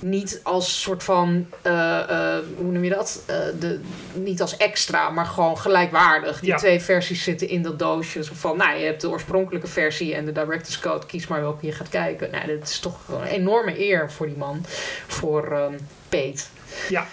niet 0.00 0.40
als 0.42 0.82
soort 0.82 1.02
van, 1.02 1.46
eh, 1.62 1.98
eh, 2.00 2.44
hoe 2.56 2.72
noem 2.72 2.84
je 2.84 2.90
dat? 2.90 3.22
Eh, 3.26 3.36
de, 3.60 3.80
niet 4.14 4.40
als 4.40 4.56
extra, 4.56 5.10
maar 5.10 5.26
gewoon 5.26 5.58
gelijkwaardig. 5.58 6.40
Die 6.40 6.48
Ja. 6.50 6.56
twee 6.56 6.80
versies 6.80 7.22
zitten 7.22 7.48
in 7.48 7.62
dat 7.62 7.78
doosje. 7.78 8.24
Zo 8.24 8.32
van, 8.34 8.56
nou, 8.56 8.78
je 8.78 8.84
hebt 8.84 9.00
de 9.00 9.10
oorspronkelijke 9.10 9.66
versie 9.66 10.14
en 10.14 10.24
de 10.24 10.32
director's 10.32 10.78
code. 10.78 11.06
Kies 11.06 11.26
maar 11.26 11.40
welke 11.40 11.66
je 11.66 11.72
gaat 11.72 11.88
kijken. 11.88 12.30
Nou, 12.30 12.46
dat 12.58 12.68
is 12.68 12.78
toch 12.78 13.08
een 13.08 13.22
enorme 13.22 13.80
eer 13.80 14.12
voor 14.12 14.26
die 14.26 14.36
man, 14.36 14.64
voor 15.06 15.52
ehm 15.52 15.74
Peet. 16.08 16.50
Ja. 16.88 17.06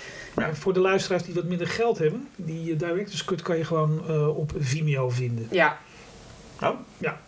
Voor 0.52 0.74
de 0.74 0.80
luisteraars 0.80 1.24
die 1.24 1.34
wat 1.34 1.44
minder 1.44 1.68
geld 1.68 1.98
hebben, 1.98 2.28
die 2.36 2.76
director's 2.76 3.26
cut 3.26 3.42
kan 3.42 3.58
je 3.58 3.66
gewoon 3.66 4.10
op 4.36 4.52
Vimeo 4.58 5.10
vinden. 5.10 5.48
Ja, 5.52 7.22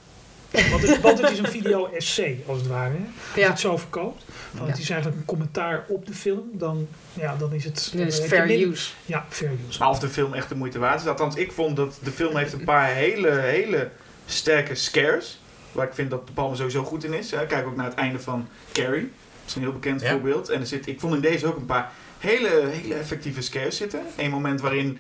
Want 0.52 0.88
het, 0.88 1.02
want 1.02 1.22
het 1.22 1.32
is 1.32 1.38
een 1.38 1.48
video 1.48 1.86
essay 1.86 2.44
als 2.48 2.58
het 2.58 2.68
ware. 2.68 2.90
Hè? 2.94 2.98
Als 3.00 3.36
je 3.36 3.42
ja. 3.42 3.50
het 3.50 3.60
zo 3.60 3.78
verkoopt, 3.78 4.24
Ja. 4.52 4.66
het 4.66 4.78
is 4.78 4.90
eigenlijk 4.90 5.20
een 5.22 5.26
commentaar 5.28 5.86
op 5.88 6.06
de 6.06 6.14
film, 6.14 6.44
dan, 6.54 6.88
ja, 7.14 7.36
dan 7.36 7.54
is 7.54 7.64
het... 7.66 7.92
Dan 7.96 8.06
is 8.08 8.18
het 8.18 8.28
fair 8.28 8.50
use. 8.50 8.92
Ja, 9.06 9.26
fair 9.30 9.52
use. 9.70 9.80
Maar 9.80 9.90
of 9.90 10.00
de 10.00 10.10
film 10.10 10.34
echt 10.34 10.50
de 10.50 10.56
moeite 10.56 10.80
waard 10.80 11.02
is. 11.02 11.08
Althans, 11.08 11.36
ik 11.36 11.52
vond 11.52 11.76
dat 11.76 12.00
de 12.04 12.12
film 12.12 12.38
heeft 12.38 12.54
een 12.54 12.64
paar 12.64 12.88
hele, 12.94 13.32
hele 13.32 13.90
sterke 14.26 14.76
scares. 14.76 15.40
Waar 15.72 15.88
ik 15.88 15.94
vind 15.94 16.10
dat 16.10 16.28
de 16.28 16.34
Palme 16.34 16.56
sowieso 16.56 16.84
goed 16.84 17.04
in 17.04 17.14
is. 17.14 17.32
hè. 17.32 17.46
Kijk 17.46 17.68
ook 17.68 17.76
naar 17.76 17.86
het 17.86 17.94
einde 17.94 18.20
van 18.20 18.48
Carrie. 18.74 19.02
Dat 19.02 19.48
is 19.48 19.56
een 19.56 19.62
heel 19.62 19.72
bekend 19.74 20.02
Ja. 20.02 20.10
voorbeeld. 20.12 20.50
En 20.50 20.60
er 20.60 20.68
zit, 20.68 20.88
ik 20.88 21.00
vond 21.00 21.14
in 21.16 21.22
deze 21.22 21.48
ook 21.48 21.58
een 21.58 21.66
paar 21.66 21.92
hele, 22.20 22.50
hele 22.72 22.94
effectieve 22.94 23.42
scares 23.42 23.78
zitten. 23.78 24.00
Eén 24.18 24.30
moment 24.32 24.62
waarin 24.62 24.98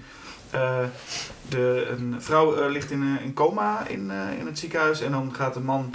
de, 1.50 1.88
een 1.90 2.16
vrouw 2.20 2.56
eh, 2.56 2.70
ligt 2.72 2.92
in, 2.92 3.18
eh, 3.20 3.26
in 3.26 3.34
coma 3.34 3.88
in, 3.88 4.12
eh, 4.12 4.40
in 4.40 4.46
het 4.46 4.60
ziekenhuis. 4.60 5.02
En 5.02 5.12
dan 5.12 5.34
gaat 5.36 5.54
de 5.54 5.60
man 5.60 5.94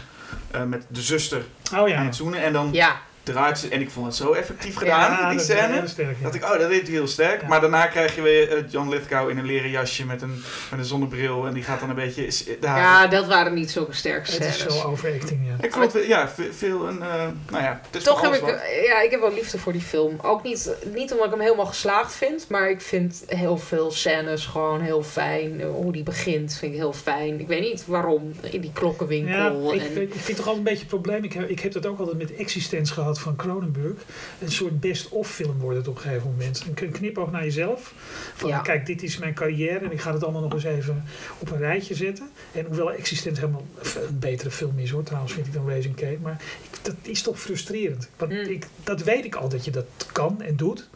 eh, 0.51 0.63
met 0.63 0.87
de 0.89 1.03
zuster 1.03 1.45
Oh 1.73 1.79
aan 1.79 1.89
ja. 1.89 2.05
het 2.05 2.17
zoenen. 2.17 2.43
En 2.43 2.53
dan 2.53 2.69
Ja, 2.73 3.01
draait 3.25 3.59
ze. 3.59 3.69
En 3.69 3.81
ik 3.81 3.91
vond 3.91 4.07
het 4.07 4.15
zo 4.15 4.33
effectief 4.33 4.75
gedaan, 4.77 5.11
Ja, 5.11 5.29
die 5.29 5.37
dat 5.37 5.47
scène. 5.47 5.73
heel 5.73 5.89
sterk, 5.89 6.17
ja. 6.19 6.25
Dat 6.25 6.35
ik, 6.35 6.45
oh, 6.45 6.59
dat 6.59 6.69
deed 6.69 6.83
hij 6.83 6.91
heel 6.91 7.07
sterk. 7.07 7.41
Ja. 7.41 7.49
Maar 7.49 7.61
daarna 7.61 7.87
krijg 7.87 8.15
je 8.15 8.23
weer 8.23 8.57
eh, 8.57 8.63
John 8.71 8.89
Lithgow 8.89 9.29
in 9.31 9.39
een 9.39 9.45
leren 9.45 9.71
jasje 9.71 10.07
met 10.07 10.23
een, 10.23 10.43
met 10.71 10.79
een 10.79 10.85
zonnebril. 10.85 11.47
En 11.47 11.55
die 11.55 11.63
gaat 11.63 11.81
dan 11.81 11.89
een 11.89 11.95
beetje... 11.95 12.27
is- 12.27 12.45
Daar. 12.61 12.79
ja, 12.79 13.07
dat 13.07 13.27
waren 13.27 13.55
niet 13.55 13.71
zulke 13.71 13.93
sterke 13.95 14.31
Het 14.33 14.41
is 14.45 14.55
scènes. 14.55 14.81
zo 14.81 14.89
overacting, 14.89 15.41
ja. 15.47 15.65
Ik 15.67 15.73
vond 15.73 15.93
het 15.93 16.07
ja, 16.07 16.29
ve- 16.29 16.53
veel 16.53 16.89
een... 16.89 17.03
eh, 17.03 17.09
nou 17.51 17.63
ja, 17.63 17.81
het 17.87 17.97
is 17.97 18.03
Toch 18.03 18.21
heb 18.21 18.33
ik, 18.35 18.41
wat. 18.41 18.61
ja, 18.87 19.01
ik 19.01 19.11
heb 19.11 19.21
wel 19.21 19.35
liefde 19.35 19.59
voor 19.59 19.73
die 19.73 19.81
film. 19.81 20.19
Ook 20.23 20.43
niet, 20.43 20.71
niet 20.95 21.11
omdat 21.13 21.25
ik 21.27 21.33
hem 21.33 21.41
helemaal 21.41 21.67
geslaagd 21.67 22.15
vind, 22.15 22.47
maar 22.49 22.71
ik 22.71 22.81
vind 22.81 23.23
heel 23.27 23.59
veel 23.59 23.91
scènes 23.91 24.47
gewoon 24.47 24.81
heel 24.81 25.03
fijn. 25.03 25.63
Hoe 25.63 25.93
die 25.93 26.03
begint 26.03 26.55
vind 26.59 26.73
ik 26.73 26.79
heel 26.79 26.93
fijn. 26.93 27.41
Ik 27.41 27.47
weet 27.49 27.61
niet 27.61 27.85
waarom, 27.87 28.33
in 28.51 28.61
die 28.61 28.73
klokkenwinkel. 28.73 29.73
Ja, 29.73 29.75
ik, 29.75 29.81
en, 29.95 30.03
ik 30.03 30.13
vind 30.15 30.37
toch 30.37 30.47
altijd 30.47 30.57
een 30.57 30.63
beetje 30.63 30.81
een 30.83 30.87
probleem. 31.01 31.25
Ik 31.25 31.33
heb, 31.33 31.49
ik 31.49 31.61
heb 31.61 31.73
dat 31.73 31.87
ook 31.87 31.99
altijd 31.99 32.19
met 32.19 32.35
Existence 32.35 32.93
gehad 32.93 33.14
van 33.21 33.37
Cronenberg. 33.37 33.95
Een 34.41 34.51
soort 34.53 34.81
best-of 34.81 35.29
film 35.31 35.59
wordt 35.59 35.77
het 35.79 35.89
op 35.89 35.95
een 35.97 36.01
gegeven 36.03 36.31
moment. 36.31 36.65
Een 36.77 36.91
knipoog 36.93 37.31
naar 37.31 37.43
jezelf. 37.45 37.93
Van 38.35 38.49
Ja. 38.49 38.59
kijk, 38.59 38.87
dit 38.87 39.03
is 39.03 39.19
mijn 39.19 39.35
carrière 39.35 39.79
en 39.79 39.93
ik 39.93 40.01
ga 40.01 40.13
het 40.13 40.23
allemaal 40.23 40.43
nog 40.43 40.53
eens 40.55 40.65
even 40.65 41.05
op 41.39 41.51
een 41.51 41.59
rijtje 41.59 41.95
zetten. 41.95 42.29
En 42.53 42.65
hoewel 42.67 42.93
Existence 42.93 43.41
helemaal 43.41 43.67
een 44.09 44.19
betere 44.19 44.51
film 44.51 44.79
is 44.79 44.91
hoor, 44.91 45.03
trouwens 45.03 45.33
vind 45.33 45.47
ik 45.47 45.53
dan 45.53 45.69
Raising 45.69 45.95
Kate. 45.95 46.19
Maar 46.23 46.43
ik, 46.73 46.79
dat 46.83 46.95
is 47.03 47.23
toch 47.23 47.41
frustrerend. 47.41 48.09
Want 48.17 48.33
Mm. 48.33 48.39
ik, 48.39 48.67
dat 48.85 49.03
weet 49.03 49.25
ik 49.25 49.35
al 49.35 49.49
dat 49.49 49.65
je 49.65 49.71
dat 49.71 49.85
kan 50.13 50.43
en 50.43 50.57
doet. 50.57 50.89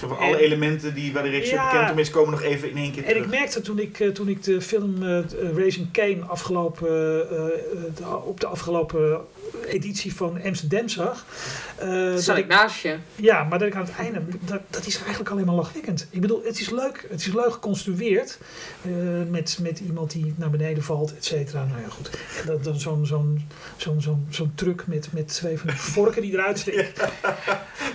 Zo 0.00 0.08
van 0.08 0.18
alle 0.18 0.36
en- 0.36 0.42
elementen 0.42 0.94
die 0.94 1.12
waar 1.12 1.22
de 1.22 1.28
regisseur 1.28 1.58
Ja. 1.58 1.70
bekend 1.70 1.90
om 1.90 1.98
is, 1.98 2.10
komen 2.10 2.30
nog 2.30 2.42
even 2.42 2.70
in 2.70 2.76
één 2.76 2.92
keer 2.92 3.02
En 3.02 3.08
terug. 3.08 3.24
ik 3.24 3.30
merkte 3.30 3.60
toen 3.60 3.78
ik, 3.78 4.00
eh, 4.00 4.08
toen 4.08 4.28
ik 4.28 4.42
de 4.42 4.60
film 4.60 5.02
eh, 5.02 5.18
Raising 5.56 5.90
Kane 5.90 6.20
afgelopen, 6.26 6.88
eh, 7.30 7.36
de- 7.96 8.16
op 8.24 8.40
de 8.40 8.46
afgelopen 8.46 9.20
editie 9.66 10.14
van 10.14 10.40
Amsterdam 10.44 10.88
zag. 10.88 11.24
eh, 11.78 11.88
dat 12.12 12.22
zat 12.22 12.36
ik 12.36 12.42
ik, 12.44 12.50
naast 12.50 12.80
je. 12.82 12.96
ja, 13.16 13.44
maar 13.44 13.58
dat 13.58 13.68
ik 13.68 13.74
aan 13.74 13.84
het 13.84 13.94
einde, 13.98 14.22
dat, 14.40 14.60
dat 14.70 14.86
is 14.86 14.98
eigenlijk 15.00 15.30
alleen 15.30 15.44
maar 15.46 15.54
lachwekkend. 15.54 16.06
Ik 16.10 16.20
bedoel, 16.20 16.42
het 16.44 16.60
is 16.60 16.70
leuk, 16.70 17.06
het 17.10 17.20
is 17.20 17.26
leuk 17.32 17.52
geconstrueerd. 17.52 18.38
eh, 18.82 18.90
met, 19.28 19.58
met 19.60 19.80
iemand 19.80 20.10
die 20.10 20.34
naar 20.36 20.50
beneden 20.50 20.82
valt, 20.82 21.16
et 21.16 21.24
cetera. 21.24 21.64
Nou 21.64 21.80
ja, 21.80 21.88
goed. 21.88 22.10
Dat, 22.46 22.64
dan 22.64 22.80
zo'n 22.80 23.06
zo'n 23.06 23.46
zo'n 23.76 24.00
zo'n 24.00 24.26
zo'n 24.30 24.52
truck 24.54 24.86
met, 24.86 25.08
met 25.12 25.28
twee 25.28 25.58
van 25.58 25.68
die 25.68 25.76
vorken 25.78 26.22
die 26.22 26.32
eruit 26.32 26.58
steken. 26.58 26.86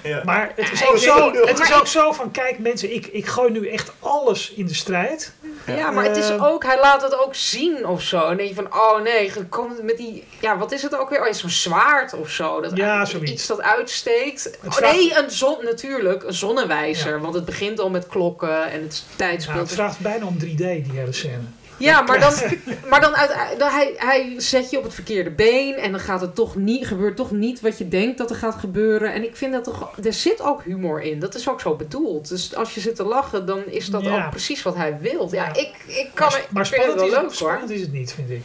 Ja. 0.03 0.21
Maar 0.23 0.51
het 0.55 0.71
is, 0.71 0.87
ook 0.87 0.97
zo, 0.97 1.31
het 1.45 1.59
is 1.59 1.73
ook 1.73 1.87
zo 1.87 2.11
van, 2.11 2.31
kijk 2.31 2.59
mensen, 2.59 2.93
ik, 2.93 3.05
ik 3.07 3.25
gooi 3.25 3.51
nu 3.51 3.67
echt 3.67 3.91
alles 3.99 4.51
in 4.53 4.65
de 4.65 4.73
strijd. 4.73 5.33
Ja, 5.67 5.91
maar 5.91 6.03
het 6.03 6.17
is 6.17 6.29
Eh, 6.29 6.43
ook, 6.43 6.63
hij 6.63 6.79
laat 6.81 7.01
het 7.01 7.17
ook 7.17 7.35
zien 7.35 7.87
of 7.87 8.01
zo. 8.01 8.17
En 8.21 8.27
dan 8.27 8.37
denk 8.37 8.49
je 8.49 8.55
van, 8.55 8.73
oh 8.73 9.01
nee, 9.01 9.31
kom 9.49 9.71
met 9.81 9.97
die, 9.97 10.23
ja, 10.39 10.57
wat 10.57 10.71
is 10.71 10.81
het 10.81 10.95
ook 10.97 11.09
weer? 11.09 11.21
Oh, 11.21 11.27
zo'n 11.49 11.71
zwaard 11.73 12.13
of 12.13 12.29
zo. 12.29 12.61
Dat, 12.61 12.77
Ja. 12.77 13.07
Iets 13.23 13.47
dat 13.47 13.61
uitsteekt. 13.61 14.57
Oh, 14.65 14.71
vraagt- 14.71 14.95
nee, 14.95 15.17
een 15.17 15.31
zon, 15.31 15.57
natuurlijk, 15.63 16.23
een 16.23 16.33
zonnewijzer. 16.33 17.21
Want 17.21 17.33
het 17.33 17.45
begint 17.45 17.79
al 17.79 17.89
met 17.89 18.07
klokken 18.07 18.71
en 18.71 18.81
het 18.81 19.03
Nou, 19.17 19.41
speelt. 19.41 19.57
het 19.59 19.71
vraagt 19.73 19.99
bijna 19.99 20.25
om 20.25 20.37
3D, 20.39 20.57
die 20.57 20.91
hele 20.93 21.11
scène. 21.13 21.39
Ja, 21.77 22.01
maar 22.01 22.19
dan, 22.19 22.33
maar 22.89 23.01
dan, 23.01 23.15
uit, 23.15 23.59
dan 23.59 23.69
hij, 23.71 23.93
hij 23.97 24.33
zet 24.37 24.69
je 24.69 24.77
op 24.77 24.83
het 24.83 24.93
verkeerde 24.93 25.29
been 25.31 25.75
en 25.75 25.91
dan 25.91 25.99
gaat 25.99 26.21
het 26.21 26.35
toch 26.35 26.55
niet, 26.55 26.87
gebeurt 26.87 27.15
toch 27.15 27.31
niet 27.31 27.61
wat 27.61 27.77
je 27.77 27.87
denkt 27.87 28.17
dat 28.17 28.29
er 28.29 28.35
gaat 28.35 28.55
gebeuren. 28.55 29.13
En 29.13 29.23
ik 29.23 29.35
vind 29.35 29.53
dat 29.53 29.63
toch, 29.63 29.91
er 30.03 30.13
zit 30.13 30.41
ook 30.41 30.63
humor 30.63 31.01
in. 31.01 31.19
Dat 31.19 31.35
is 31.35 31.49
ook 31.49 31.61
zo 31.61 31.75
bedoeld. 31.75 32.29
Dus 32.29 32.55
als 32.55 32.73
je 32.73 32.79
zit 32.79 32.95
te 32.95 33.03
lachen, 33.03 33.45
dan 33.45 33.65
is 33.65 33.87
dat 33.87 34.03
Ja. 34.03 34.23
ook 34.25 34.29
precies 34.29 34.63
wat 34.63 34.75
hij 34.75 34.97
wil. 35.01 35.27
Ja, 35.31 35.45
Ja. 35.45 35.49
ik, 35.53 35.71
ik 35.87 36.07
kan 36.13 36.27
maar 36.29 36.45
maar 36.49 36.63
ik 36.65 36.73
vind 36.73 36.85
het 36.85 36.95
wel 36.95 37.09
leuk 37.09 37.19
hoor. 37.19 37.33
spannend 37.33 37.69
is 37.69 37.81
het 37.81 37.91
niet, 37.91 38.13
vind 38.13 38.29
ik. 38.29 38.41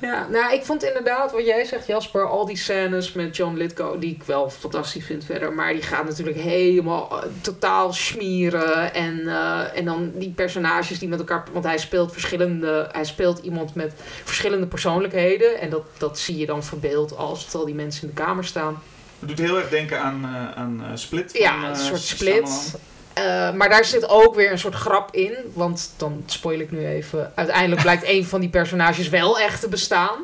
Ja, 0.00 0.26
nou, 0.30 0.54
ik 0.54 0.64
vond 0.64 0.84
inderdaad 0.84 1.32
wat 1.32 1.46
jij 1.46 1.64
zegt, 1.64 1.86
Jasper, 1.86 2.28
al 2.28 2.46
die 2.46 2.56
scènes 2.56 3.12
met 3.12 3.36
John 3.36 3.56
Lithgow, 3.56 4.00
die 4.00 4.14
ik 4.14 4.22
wel 4.22 4.50
fantastisch 4.50 5.04
vind 5.04 5.24
verder, 5.24 5.52
maar 5.52 5.72
die 5.72 5.82
gaat 5.82 6.04
natuurlijk 6.04 6.36
helemaal 6.36 7.22
eh, 7.22 7.28
totaal 7.40 7.92
smieren. 7.92 8.94
En, 8.94 9.28
eh, 9.28 9.78
en 9.78 9.84
dan 9.84 10.12
die 10.14 10.30
personages 10.30 10.98
die 10.98 11.08
met 11.08 11.18
elkaar, 11.18 11.44
want 11.52 11.64
hij 11.64 11.78
speelt 11.78 12.12
verschillende, 12.12 12.88
hij 12.92 13.04
speelt 13.04 13.38
iemand 13.38 13.74
met 13.74 13.92
verschillende 14.24 14.66
persoonlijkheden. 14.66 15.60
En 15.60 15.70
dat, 15.70 15.84
dat 15.98 16.18
zie 16.18 16.36
je 16.36 16.46
dan 16.46 16.64
verbeeld 16.64 17.16
als 17.16 17.42
terwijl 17.42 17.64
die 17.64 17.74
mensen 17.74 18.02
in 18.02 18.14
de 18.14 18.22
kamer 18.22 18.44
staan. 18.44 18.82
Het 19.18 19.28
doet 19.28 19.38
heel 19.38 19.58
erg 19.58 19.68
denken 19.68 20.00
aan, 20.00 20.24
eh, 20.24 20.62
aan 20.62 20.98
Split. 20.98 21.30
van, 21.30 21.40
Ja, 21.40 21.68
een 21.68 21.76
soort 21.76 22.00
split. 22.00 22.74
Eh, 23.14 23.52
maar 23.52 23.68
daar 23.68 23.84
zit 23.84 24.08
ook 24.08 24.34
weer 24.34 24.52
een 24.52 24.58
soort 24.58 24.74
grap 24.74 25.14
in. 25.14 25.34
Want 25.54 25.90
dan 25.96 26.22
spoil 26.26 26.58
ik 26.60 26.70
nu 26.70 26.86
even. 26.86 27.32
Uiteindelijk 27.34 27.82
blijkt 27.88 28.08
een 28.08 28.24
van 28.24 28.40
die 28.40 28.48
personages 28.48 29.08
wel 29.08 29.38
echt 29.38 29.60
te 29.60 29.68
bestaan. 29.68 30.18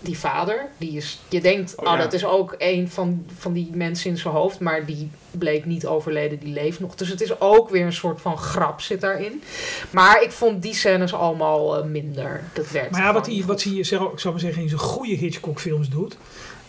die 0.00 0.18
vader. 0.18 0.68
Die 0.76 0.96
is, 0.96 1.18
je 1.28 1.40
denkt, 1.40 1.74
Oh, 1.76 1.84
oh, 1.86 1.92
ja. 1.92 1.98
dat 1.98 2.12
is 2.12 2.24
ook 2.24 2.54
een 2.58 2.90
van, 2.90 3.26
van 3.38 3.52
die 3.52 3.70
mensen 3.74 4.10
in 4.10 4.16
zijn 4.16 4.34
hoofd. 4.34 4.60
Maar 4.60 4.86
die 4.86 5.10
bleek 5.30 5.64
niet 5.64 5.86
overleden, 5.86 6.38
die 6.38 6.52
leeft 6.52 6.80
nog. 6.80 6.94
Dus 6.94 7.08
het 7.08 7.20
is 7.20 7.40
ook 7.40 7.70
weer 7.70 7.86
een 7.86 7.92
soort 7.92 8.20
van 8.20 8.38
grap 8.38 8.80
zit 8.80 9.00
daarin. 9.00 9.42
Maar 9.90 10.22
ik 10.22 10.32
vond 10.32 10.62
die 10.62 10.74
scènes 10.74 11.14
allemaal 11.14 11.76
eh, 11.76 11.84
minder. 11.84 12.42
Dat 12.52 12.70
werkt 12.70 12.90
Maar 12.90 13.00
ja, 13.02 13.12
wat 13.12 13.26
hij, 13.26 13.42
wat 13.46 13.62
hij 13.62 13.84
zeg, 13.84 14.00
ik 14.00 14.18
zou 14.18 14.34
maar 14.34 14.42
zeggen, 14.42 14.62
in 14.62 14.68
zijn 14.68 14.80
goede 14.80 15.14
Hitchcock-films 15.14 15.88
doet, 15.88 16.16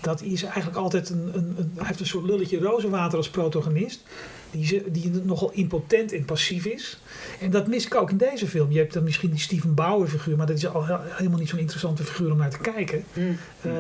dat 0.02 0.20
hij 0.20 0.30
is 0.30 0.43
eigenlijk 0.43 0.78
altijd 0.78 1.10
een, 1.10 1.32
een, 1.34 1.56
een. 1.58 1.72
Hij 1.76 1.86
heeft 1.88 2.00
een 2.00 2.06
soort 2.06 2.26
lulletje 2.26 2.60
rozenwater 2.60 3.18
als 3.18 3.30
protagonist. 3.30 4.04
Die, 4.52 4.66
ze- 4.66 4.84
die 4.88 5.12
nogal 5.24 5.52
impotent 5.52 6.14
en 6.14 6.26
passief 6.26 6.66
is. 6.66 7.00
En 7.39 7.52
dat 7.52 7.68
mis 7.68 7.86
ik 7.86 7.95
ook 7.95 8.10
in 8.10 8.18
deze 8.18 8.47
film. 8.47 8.72
Je 8.72 8.78
hebt 8.80 8.93
dan 8.93 9.04
misschien 9.04 9.30
die 9.30 9.39
Steven 9.39 9.74
Bauer 9.74 10.08
figuur, 10.08 10.38
maar 10.38 10.45
dat 10.47 10.58
is 10.58 10.68
al 10.68 10.86
he- 10.86 10.97
helemaal 11.10 11.39
niet 11.39 11.50
zo'n 11.50 11.60
interessante 11.60 12.04
figuur 12.04 12.32
om 12.32 12.38
naar 12.38 12.50
te 12.50 12.60
kijken. 12.60 13.04
Hm. 13.14 13.20
Eh, 13.62 13.72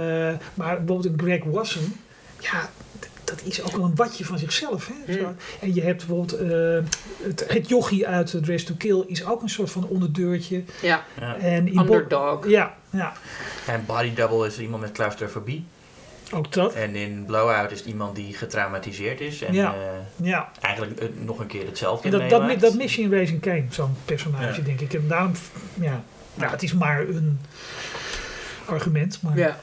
maar 0.53 0.77
bijvoorbeeld 0.77 1.05
een 1.05 1.19
Greg 1.19 1.43
Wasson, 1.43 1.95
ja, 2.39 2.69
dat 3.23 3.41
is 3.43 3.61
ook 3.63 3.71
wel 3.75 3.85
een 3.85 3.95
watje 3.95 4.25
van 4.25 4.39
zichzelf. 4.39 4.91
Hè? 5.05 5.13
Zo. 5.13 5.19
Hmm. 5.19 5.35
En 5.61 5.73
je 5.73 5.81
hebt 5.81 5.97
bijvoorbeeld 6.07 6.33
eh, 6.33 6.79
het, 7.23 7.45
het 7.47 7.69
jochie 7.69 8.07
uit 8.07 8.33
eh, 8.33 8.41
Dress 8.41 8.63
to 8.65 8.73
Kill 8.77 9.03
is 9.07 9.25
ook 9.25 9.41
een 9.41 9.49
soort 9.49 9.71
van 9.71 9.87
onderdeurtje. 9.87 10.63
Ja, 10.81 11.03
Ja. 11.19 11.37
En 11.37 11.67
in 11.67 11.79
underdog. 11.79 12.47
Ja, 12.47 12.75
ja, 12.89 13.13
En 13.67 13.83
Body 13.85 14.13
Double 14.13 14.47
is 14.47 14.59
iemand 14.59 14.81
met 14.81 14.91
claustrofobie. 14.91 15.65
Ook 16.33 16.51
dat. 16.51 16.73
En 16.73 16.95
in 16.95 17.23
Blowout 17.25 17.71
is 17.71 17.79
het 17.79 17.87
iemand 17.87 18.15
die 18.15 18.33
getraumatiseerd 18.33 19.21
is. 19.21 19.41
En 19.41 19.53
Ja. 19.53 19.73
eh, 19.73 20.25
Ja, 20.27 20.51
eigenlijk 20.61 20.99
eh, 20.99 21.07
nog 21.23 21.39
een 21.39 21.47
keer 21.47 21.65
hetzelfde 21.65 22.05
en 22.09 22.29
dat, 22.29 22.29
dat, 22.49 22.59
dat 22.59 22.73
mis 22.73 22.95
je 22.95 23.01
in 23.01 23.11
Raising 23.13 23.41
Kane, 23.41 23.65
zo'n 23.69 23.95
personage, 24.05 24.59
Ja. 24.59 24.65
denk 24.65 24.79
ik. 24.79 24.93
En 24.93 25.07
daarom, 25.07 25.31
ja, 25.81 26.03
ja, 26.33 26.49
het 26.49 26.63
is 26.63 26.73
maar 26.73 26.99
een 27.07 27.39
argument. 28.65 29.19
Maar 29.21 29.37
Ja. 29.37 29.59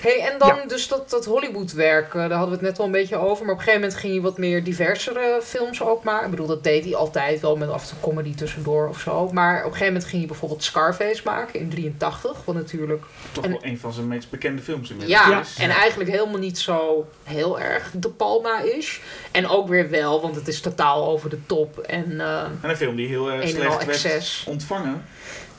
Hey, 0.00 0.20
en 0.32 0.38
dan 0.38 0.48
Ja. 0.56 0.64
dus 0.66 0.88
dat, 0.88 1.10
dat 1.10 1.24
Hollywood-werk, 1.24 2.06
eh, 2.14 2.20
daar 2.20 2.30
hadden 2.30 2.48
we 2.48 2.54
het 2.54 2.60
net 2.64 2.78
al 2.78 2.84
een 2.84 2.90
beetje 2.90 3.16
over. 3.16 3.44
Maar 3.44 3.54
op 3.54 3.58
een 3.60 3.64
gegeven 3.64 3.80
moment 3.80 3.98
ging 4.00 4.12
hij 4.12 4.22
wat 4.22 4.38
meer 4.38 4.64
diversere 4.64 5.40
films 5.42 5.82
ook 5.82 6.04
maken. 6.04 6.24
Ik 6.24 6.30
bedoel, 6.30 6.46
dat 6.46 6.64
deed 6.64 6.84
hij 6.84 6.94
altijd 6.94 7.40
wel 7.40 7.56
met 7.56 7.68
af 7.70 7.82
en 7.82 7.88
toe 7.88 7.98
comedy 8.00 8.34
tussendoor 8.34 8.88
of 8.88 9.00
zo. 9.00 9.28
Maar 9.32 9.56
op 9.58 9.64
een 9.64 9.70
gegeven 9.70 9.86
moment 9.86 10.04
ging 10.04 10.18
hij 10.18 10.26
bijvoorbeeld 10.30 10.64
Scarface 10.64 11.20
maken 11.24 11.60
in 11.60 11.68
83. 11.70 12.44
Wat 12.44 12.54
natuurlijk, 12.54 13.02
Toch 13.32 13.44
En- 13.44 13.50
wel 13.50 13.60
een 13.64 13.78
van 13.78 13.92
zijn 13.92 14.08
meest 14.08 14.30
bekende 14.30 14.62
films 14.62 14.90
inmiddels. 14.90 15.20
ja, 15.20 15.28
Ja. 15.30 15.42
en 15.58 15.70
eigenlijk 15.70 16.10
helemaal 16.10 16.38
niet 16.38 16.58
zo 16.58 17.06
heel 17.24 17.60
erg 17.60 17.90
De 17.94 18.08
Palma 18.08 18.60
is. 18.60 19.00
En 19.30 19.48
ook 19.48 19.68
weer 19.68 19.90
wel, 19.90 20.20
want 20.20 20.34
het 20.34 20.48
is 20.48 20.60
totaal 20.60 21.06
over 21.08 21.30
de 21.30 21.38
top. 21.46 21.78
En 21.78 22.20
eh 22.20 22.42
En 22.60 22.70
een 22.70 22.76
film 22.76 22.96
die 22.96 23.08
heel 23.08 23.30
erg 23.30 23.48
slecht 23.48 24.02
werd 24.02 24.42
ontvangen. 24.46 25.04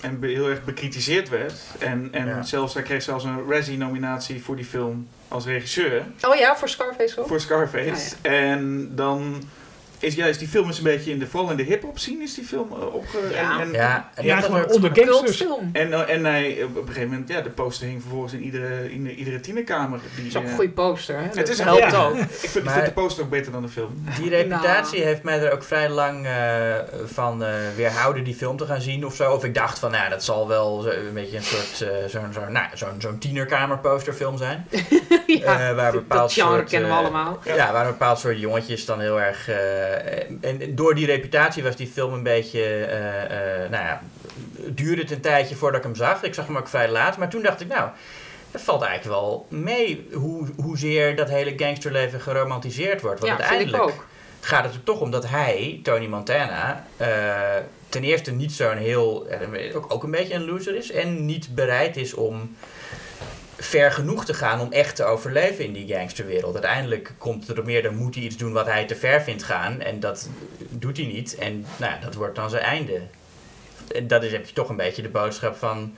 En 0.04 0.18
heel 0.22 0.50
erg 0.50 0.64
bekritiseerd 0.64 1.30
werd. 1.30 1.54
En, 1.80 2.08
en 2.12 2.28
Ja. 2.28 2.44
zelfs, 2.44 2.74
hij 2.74 2.84
kreeg 2.84 3.02
zelfs 3.02 3.24
een 3.24 3.50
Razzie-nominatie 3.50 4.44
voor 4.44 4.56
die 4.56 4.66
film 4.66 5.08
als 5.28 5.46
regisseur. 5.46 6.04
Oh 6.22 6.36
ja, 6.36 6.56
voor 6.58 6.70
Scarface 6.70 7.20
ook? 7.20 7.28
Voor 7.28 7.40
Scarface. 7.40 8.16
En 8.22 8.90
dan 8.96 9.44
is 10.04 10.16
juist 10.16 10.40
die 10.40 10.48
film 10.48 10.70
is 10.70 10.78
een 10.78 10.84
beetje 10.84 11.12
in 11.12 11.20
de, 11.20 11.28
vooral 11.28 11.50
in 11.52 11.58
de 11.58 11.64
hip-hop 11.64 12.00
scene 12.00 12.24
is 12.24 12.34
die 12.34 12.44
film 12.44 12.68
eh, 12.72 12.94
opge... 12.94 13.18
Ja. 13.32 13.60
En, 13.60 13.66
en, 13.68 13.72
Ja, 13.72 14.10
en 14.16 14.26
Ja, 14.26 14.42
gewoon 14.42 14.66
onder 14.70 14.90
Een 14.90 14.96
gangsters. 15.08 15.38
cultfilm. 15.38 15.70
en, 15.74 15.94
eh, 15.94 16.10
en 16.16 16.26
hij, 16.26 16.64
op 16.64 16.76
een 16.76 16.88
gegeven 16.88 17.10
moment, 17.10 17.30
ja, 17.30 17.42
de 17.42 17.50
poster 17.50 17.88
hing 17.88 18.02
vervolgens 18.02 18.34
in 18.34 18.42
iedere, 18.44 18.92
in 18.92 19.04
de- 19.04 19.16
iedere 19.16 19.40
tienerkamer. 19.40 20.00
Die, 20.16 20.28
is 20.28 20.36
ook 20.38 20.44
eh, 20.44 20.50
een 20.50 20.56
goede 20.56 20.72
poster, 20.72 21.16
hè? 21.18 21.24
Het 21.34 21.50
is 21.50 21.60
een 21.60 21.66
helpt 21.66 21.96
ook. 21.96 22.16
ik, 22.18 22.28
vind, 22.30 22.56
ik 22.56 22.64
Maar- 22.64 22.74
vind 22.74 22.86
de 22.86 22.92
poster 22.92 23.24
ook 23.24 23.30
beter 23.30 23.52
dan 23.52 23.62
de 23.62 23.68
film. 23.68 24.04
Die 24.20 24.30
reputatie 24.30 24.98
Nou. 24.98 25.10
heeft 25.10 25.24
mij 25.24 25.40
er 25.40 25.52
ook 25.52 25.64
vrij 25.64 25.90
lang 25.90 26.26
eh, 26.26 26.32
van 27.06 27.44
eh, 27.44 27.50
weerhouden 27.76 28.24
die 28.24 28.36
film 28.36 28.58
te 28.58 28.66
gaan 28.66 28.82
zien 28.82 29.06
of 29.06 29.16
zo. 29.16 29.32
Of 29.32 29.44
ik 29.44 29.54
dacht 29.56 29.80
van, 29.80 29.92
nou, 29.92 30.10
dat 30.10 30.24
zal 30.24 30.48
wel 30.48 30.82
zo- 30.82 30.90
een 30.90 31.14
beetje 31.14 31.38
een 31.38 31.44
soort 31.44 31.82
eh, 31.82 31.98
zo'n 32.08 32.34
zo'n 32.34 32.52
nou, 32.52 32.66
zo'n 32.74 32.96
zo'n 32.98 33.18
tienerkamer 33.18 33.78
posterfilm 33.80 34.38
zijn. 34.38 34.66
ja, 35.28 35.70
Eh, 35.70 35.76
waar 35.76 35.92
dat- 35.92 36.02
bepaald 36.02 36.22
dat 36.22 36.32
genre 36.34 36.56
soort, 36.56 36.70
kennen 36.70 36.90
we 36.90 36.96
eh, 36.96 37.02
allemaal. 37.02 37.40
Ja, 37.44 37.72
waar 37.72 37.86
een 37.86 37.92
bepaald 37.92 38.20
soort 38.20 38.40
jongetjes 38.40 38.86
dan 38.86 39.00
heel 39.00 39.22
erg... 39.22 39.48
eh, 39.94 40.30
en 40.42 40.76
door 40.76 40.96
die 40.96 41.06
reputatie 41.06 41.64
was 41.64 41.76
die 41.76 41.88
film 41.88 42.14
een 42.14 42.24
beetje... 42.24 42.62
eh, 42.62 43.24
eh, 43.64 43.70
nou 43.70 43.84
ja, 43.84 44.02
duurde 44.68 45.02
het 45.02 45.12
een 45.12 45.22
tijdje 45.22 45.56
voordat 45.56 45.80
ik 45.80 45.86
hem 45.86 45.96
zag. 45.96 46.24
Ik 46.24 46.34
zag 46.34 46.48
hem 46.48 46.58
ook 46.58 46.68
vrij 46.68 46.90
laat. 46.90 47.18
Maar 47.18 47.30
toen 47.30 47.42
dacht 47.42 47.62
ik, 47.62 47.68
nou... 47.68 47.90
Dat 48.52 48.62
valt 48.62 48.82
eigenlijk 48.82 49.20
wel 49.20 49.46
mee 49.50 50.08
hoe, 50.14 50.48
hoezeer 50.62 51.16
dat 51.16 51.30
hele 51.30 51.54
gangsterleven 51.58 52.22
geromantiseerd 52.22 53.02
wordt. 53.02 53.20
Want 53.20 53.32
Ja, 53.32 53.38
vind 53.38 53.52
ik 53.52 53.66
uiteindelijk 53.66 54.00
ook. 54.00 54.08
gaat 54.40 54.64
het 54.64 54.74
er 54.74 54.84
toch 54.84 55.00
om 55.00 55.12
dat 55.12 55.30
hij, 55.30 55.80
Tony 55.84 56.06
Montana, 56.08 56.86
ten 57.90 58.04
eerste 58.04 58.32
niet 58.32 58.52
zo'n 58.52 58.78
heel, 58.78 59.28
ook, 59.74 59.94
ook 59.94 60.04
een 60.04 60.12
beetje 60.12 60.34
een 60.34 60.46
loser 60.46 60.76
is. 60.76 60.92
En 60.92 61.26
niet 61.26 61.56
bereid 61.56 61.98
is 61.98 62.14
om 62.14 62.56
ver 63.66 63.92
genoeg 63.92 64.26
te 64.26 64.34
gaan 64.34 64.60
om 64.62 64.72
echt 64.72 64.96
te 64.96 65.04
overleven 65.04 65.66
in 65.66 65.74
die 65.74 65.88
gangsterwereld. 65.96 66.54
Uiteindelijk 66.54 67.14
komt 67.18 67.42
het 67.48 67.50
erop 67.52 67.66
neer, 67.66 67.84
dan 67.84 67.96
moet 67.96 68.16
hij 68.16 68.24
iets 68.24 68.38
doen 68.38 68.54
wat 68.54 68.66
hij 68.66 68.86
te 68.86 68.96
ver 68.96 69.22
vindt 69.22 69.44
gaan. 69.44 69.82
En 69.82 70.00
dat 70.00 70.30
doet 70.70 70.98
hij 70.98 71.06
niet. 71.06 71.36
En 71.36 71.66
nou, 71.78 71.92
ja, 71.94 72.00
dat 72.00 72.14
wordt 72.16 72.36
dan 72.36 72.50
zijn 72.50 72.64
einde. 72.64 73.02
En 73.92 74.08
dat 74.08 74.24
is 74.24 74.32
heb 74.32 74.46
je 74.46 74.54
toch 74.54 74.70
een 74.70 74.76
beetje 74.76 75.02
de 75.02 75.10
boodschap 75.10 75.56
van... 75.56 75.96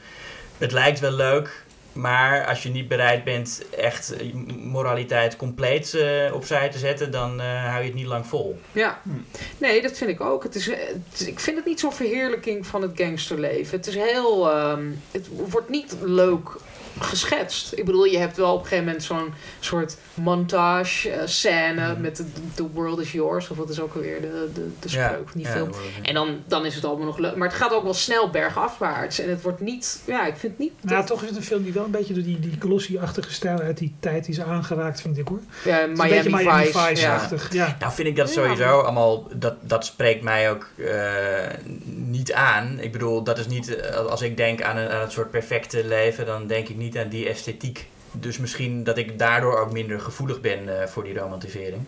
Het 0.57 0.71
lijkt 0.71 0.99
wel 0.99 1.11
leuk, 1.11 1.63
maar 1.93 2.45
als 2.45 2.63
je 2.63 2.69
niet 2.69 2.87
bereid 2.87 3.23
bent 3.23 3.63
echt 3.77 4.13
moraliteit 4.57 5.35
compleet 5.35 5.93
eh, 5.93 6.33
opzij 6.33 6.69
te 6.69 6.77
zetten, 6.77 7.11
dan 7.11 7.41
eh, 7.41 7.65
hou 7.65 7.79
je 7.79 7.85
het 7.85 7.93
niet 7.95 8.05
lang 8.05 8.27
vol. 8.27 8.59
Ja, 8.71 8.99
Hm. 9.03 9.09
nee, 9.57 9.81
dat 9.81 9.97
vind 9.97 10.09
ik 10.09 10.21
ook. 10.21 10.43
Het 10.43 10.55
is, 10.55 10.69
eh, 10.69 10.77
het 10.87 11.19
is- 11.19 11.27
ik 11.27 11.39
vind 11.39 11.57
het 11.57 11.65
niet 11.65 11.79
zo'n 11.79 11.93
verheerlijking 11.93 12.67
van 12.67 12.81
het 12.81 12.91
gangsterleven. 12.95 13.77
Het 13.77 13.87
is 13.87 13.95
heel. 13.95 14.51
ehm, 14.51 14.85
het 15.11 15.27
wordt 15.49 15.69
niet 15.69 15.95
leuk 16.01 16.49
geschetst. 16.99 17.73
Ik 17.73 17.85
bedoel, 17.85 18.05
je 18.05 18.17
hebt 18.17 18.37
wel 18.37 18.53
op 18.53 18.59
een 18.59 18.63
gegeven 18.67 18.85
moment 18.85 19.03
zo'n 19.03 19.33
soort 19.59 19.97
montage 20.13 21.09
eh, 21.09 21.21
scène 21.27 21.91
Mhm. 21.91 22.01
met 22.01 22.15
de, 22.15 22.25
The 22.55 22.67
World 22.73 22.99
is 22.99 23.11
Yours, 23.11 23.49
of 23.49 23.57
wat 23.57 23.69
is 23.69 23.79
ook 23.79 23.95
alweer 23.95 24.21
de, 24.21 24.49
de, 24.53 24.67
de 24.79 24.89
spreuk 24.89 25.29
van 25.29 25.41
die 25.41 25.45
ja, 25.45 25.51
film. 25.51 25.69
En 26.01 26.13
dan, 26.13 26.41
dan 26.47 26.65
is 26.65 26.75
het 26.75 26.85
allemaal 26.85 27.05
nog 27.05 27.17
leuk. 27.17 27.35
Maar 27.35 27.47
het 27.47 27.57
gaat 27.57 27.73
ook 27.73 27.83
wel 27.83 27.93
snel 27.93 28.29
bergafwaarts. 28.29 29.19
En 29.19 29.29
het 29.29 29.41
wordt 29.41 29.59
niet. 29.59 30.01
Ja, 30.05 30.25
ik 30.25 30.35
vind 30.37 30.51
het 30.51 30.61
niet. 30.61 30.73
Nou, 30.81 30.97
dat- 30.97 31.07
toch 31.07 31.21
is 31.21 31.27
het 31.29 31.37
een 31.37 31.43
film 31.43 31.63
die 31.63 31.73
wel 31.73 31.85
een 31.85 31.91
beetje 31.91 32.13
door 32.13 32.23
die, 32.23 32.39
die 32.39 32.55
glossy-achtige 32.59 33.33
stijl 33.33 33.59
uit 33.59 33.77
die 33.77 33.95
tijd 33.99 34.27
is 34.27 34.41
aangeraakt, 34.41 35.01
vind 35.01 35.17
ik 35.17 35.27
hoor. 35.27 35.39
ja, 35.63 35.79
Het 35.79 35.89
is 35.91 35.97
Miami, 35.97 36.17
een 36.17 36.23
beetje 36.31 36.43
Miami 36.45 36.65
Vice. 36.65 36.77
ja. 36.79 36.87
Vice-achtig. 36.87 37.53
Ja. 37.53 37.75
Nou 37.79 37.93
vind 37.93 38.07
ik 38.07 38.15
dat 38.15 38.33
Ja. 38.33 38.41
sowieso 38.41 38.79
allemaal, 38.79 39.27
dat, 39.35 39.53
dat 39.61 39.85
spreekt 39.85 40.23
mij 40.23 40.51
ook 40.51 40.67
eh, 40.77 40.93
niet 41.85 42.33
aan. 42.33 42.79
Ik 42.79 42.91
bedoel, 42.91 43.23
dat 43.23 43.37
is 43.37 43.47
niet, 43.47 43.75
eh, 43.75 43.95
als 43.95 44.21
ik 44.21 44.37
denk 44.37 44.61
aan, 44.61 44.77
een, 44.77 44.89
aan 44.89 45.01
het 45.01 45.11
soort 45.11 45.31
perfecte 45.31 45.85
leven, 45.85 46.25
dan 46.25 46.47
denk 46.47 46.67
ik 46.67 46.75
niet 46.75 46.84
aan 46.93 47.09
die 47.09 47.29
esthetiek. 47.29 47.87
Dus 48.11 48.37
misschien 48.37 48.83
dat 48.83 48.97
ik 48.97 49.19
daardoor 49.19 49.59
ook 49.59 49.71
minder 49.71 49.99
gevoelig 49.99 50.41
ben 50.41 50.81
eh, 50.81 50.87
voor 50.87 51.03
die 51.03 51.17
romantisering. 51.19 51.81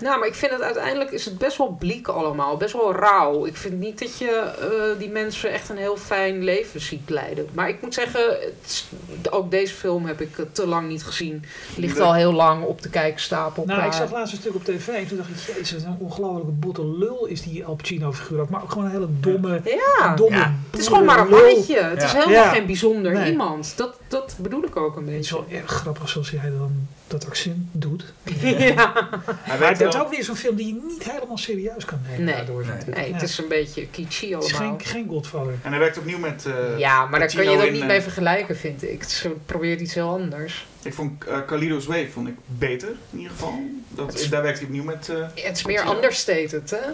Nou, 0.00 0.18
maar 0.18 0.28
ik 0.28 0.34
vind 0.34 0.52
het 0.52 0.60
uiteindelijk 0.62 1.10
is 1.10 1.24
het 1.24 1.38
best 1.38 1.56
wel 1.56 1.76
bleek 1.78 2.08
allemaal. 2.08 2.56
Best 2.56 2.72
wel 2.72 2.94
rauw. 2.94 3.46
Ik 3.46 3.56
vind 3.56 3.78
niet 3.78 3.98
dat 3.98 4.18
je 4.18 4.30
eh, 4.60 4.98
die 4.98 5.08
mensen 5.10 5.52
echt 5.52 5.68
een 5.68 5.76
heel 5.76 5.96
fijn 5.96 6.44
leven 6.44 6.80
ziet 6.80 7.10
leiden. 7.10 7.48
Maar 7.52 7.68
ik 7.68 7.82
moet 7.82 7.94
zeggen, 7.94 8.20
het 8.30 8.54
is- 8.66 8.88
ook 9.30 9.50
deze 9.50 9.74
film 9.74 10.06
heb 10.06 10.20
ik 10.20 10.38
eh, 10.38 10.44
te 10.52 10.66
lang 10.66 10.88
niet 10.88 11.04
gezien. 11.04 11.44
Ligt 11.76 12.00
al 12.00 12.14
heel 12.14 12.32
lang 12.32 12.64
op 12.64 12.82
de 12.82 12.88
kijkstapel. 12.90 13.64
Nou, 13.66 13.86
ik 13.86 13.92
zag 13.92 14.12
laatst 14.12 14.32
een 14.34 14.40
stuk 14.40 14.54
op 14.54 14.64
tv 14.64 14.88
en 14.88 15.06
toen 15.08 15.16
dacht 15.16 15.28
ik, 15.30 15.56
jezus, 15.56 15.72
wat 15.84 15.92
een 15.92 15.96
ongelofelijke 16.00 16.52
botte 16.52 16.86
lul 16.86 17.26
is 17.26 17.42
die 17.42 17.64
Al 17.64 17.74
Pacino 17.74 18.12
figuur 18.12 18.40
ook. 18.40 18.48
Maar 18.50 18.62
ook 18.62 18.70
gewoon 18.70 18.84
een 18.84 18.90
hele 18.92 19.08
domme, 19.20 19.60
Ja, 19.64 20.14
domme 20.14 20.36
Ja. 20.36 20.54
het 20.70 20.80
is 20.80 20.86
gewoon 20.86 21.04
maar 21.04 21.18
een 21.20 21.28
mannetje. 21.28 21.80
Het 21.82 22.02
is 22.02 22.12
helemaal 22.12 22.32
Ja. 22.34 22.48
geen 22.52 22.66
bijzonder 22.66 23.12
Nee. 23.12 23.30
iemand. 23.30 23.72
Dat, 23.76 23.94
dat 24.08 24.34
bedoel 24.38 24.64
ik 24.64 24.76
ook 24.76 24.96
een 24.96 25.06
Het 25.06 25.10
is 25.24 25.30
beetje. 25.30 25.34
wel 25.50 25.60
erg 25.60 25.70
grappig 25.70 26.08
zoals 26.08 26.30
hij 26.30 26.50
dan 26.50 26.88
dat 27.06 27.26
accent 27.26 27.56
doet. 27.72 28.04
ja. 28.42 29.08
Hij 29.24 29.58
Maar 29.58 29.78
dat 29.78 29.94
is 29.94 30.00
ook 30.00 30.10
weer 30.10 30.24
zo'n 30.24 30.36
film 30.36 30.56
die 30.56 30.66
je 30.66 30.80
niet 30.86 31.12
helemaal 31.12 31.38
serieus 31.38 31.84
kan 31.84 32.00
nemen. 32.08 32.24
Nee. 32.24 32.34
daardoor. 32.34 32.64
Nee, 32.86 33.06
Ja. 33.08 33.12
het 33.12 33.22
is 33.22 33.38
een 33.38 33.48
beetje 33.48 33.86
kitschy 33.86 34.30
Het 34.32 34.44
is 34.44 34.54
allemaal. 34.54 34.76
geen, 34.78 34.86
geen 34.86 35.08
Godfather. 35.08 35.54
En 35.62 35.70
hij 35.70 35.78
werkt 35.78 35.98
opnieuw 35.98 36.18
met... 36.18 36.46
eh, 36.46 36.78
ja, 36.78 37.06
maar 37.06 37.18
daar 37.20 37.28
kun 37.28 37.44
je 37.44 37.50
het 37.56 37.64
ook 37.66 37.70
niet 37.72 37.80
eh, 37.80 37.86
mee 37.86 38.00
vergelijken, 38.00 38.56
vind 38.56 38.82
ik. 38.82 39.02
Ze 39.02 39.32
probeert 39.46 39.80
iets 39.80 39.94
heel 39.94 40.08
anders. 40.08 40.66
Ik 40.82 40.94
vond 40.94 41.24
uh, 41.28 41.36
Carlito's 41.46 41.86
Way 41.86 42.08
vond 42.08 42.28
ik 42.28 42.34
beter, 42.46 42.88
in 43.10 43.18
ieder 43.18 43.32
geval. 43.32 43.60
Dat, 43.88 44.26
daar 44.30 44.42
werkt 44.42 44.58
hij 44.58 44.66
opnieuw 44.66 44.84
met... 44.84 45.08
eh, 45.08 45.16
Het 45.44 45.56
is 45.56 45.64
meer 45.64 45.76
Pacino. 45.76 45.94
understated, 45.94 46.70
hè? 46.70 46.86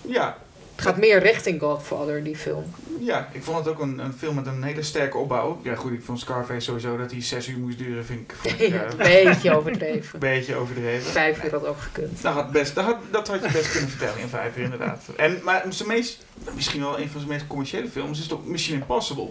ja, 0.00 0.36
Het 0.74 0.84
gaat 0.84 0.96
meer 0.96 1.18
richting 1.18 1.60
Godfather, 1.60 2.24
die 2.24 2.36
film. 2.36 2.64
ja, 3.00 3.28
ik 3.32 3.42
vond 3.42 3.58
het 3.58 3.68
ook 3.68 3.80
een, 3.80 3.98
een 3.98 4.12
film 4.18 4.34
met 4.34 4.46
een 4.46 4.62
hele 4.62 4.82
sterke 4.82 5.16
opbouw. 5.16 5.60
Ja 5.62 5.74
goed, 5.74 5.92
ik 5.92 6.02
vond 6.04 6.20
Scarface 6.20 6.60
sowieso 6.60 6.96
dat 6.96 7.10
hij 7.10 7.22
zes 7.22 7.48
uur 7.48 7.58
moest 7.58 7.78
duren, 7.78 8.04
vind 8.04 8.20
ik, 8.20 8.34
vond 8.40 8.60
ik 8.60 8.74
eh, 8.74 8.80
Een 8.90 8.96
beetje 8.96 9.56
overdreven. 9.56 10.18
beetje 10.30 10.54
overdreven. 10.56 11.10
Vijf 11.12 11.44
uur 11.44 11.50
had 11.50 11.66
ook 11.66 11.80
gekund. 11.80 12.22
Dat 12.22 12.32
had, 12.34 12.50
best, 12.52 12.74
dat, 12.74 12.84
had, 12.84 12.96
dat 13.10 13.28
had 13.28 13.42
je 13.44 13.50
best 13.52 13.70
kunnen 13.70 13.90
vertellen 13.90 14.18
in 14.18 14.28
vijf 14.28 14.56
uur, 14.56 14.64
inderdaad. 14.64 15.02
En, 15.16 15.40
maar 15.44 15.64
zijn 15.68 15.88
meest, 15.88 16.24
misschien 16.54 16.80
wel 16.80 16.98
een 16.98 17.08
van 17.08 17.20
zijn 17.20 17.32
meest 17.32 17.46
commerciële 17.46 17.88
films 17.88 18.20
is 18.20 18.26
toch 18.26 18.46
Mission 18.46 18.78
Impossible. 18.80 19.28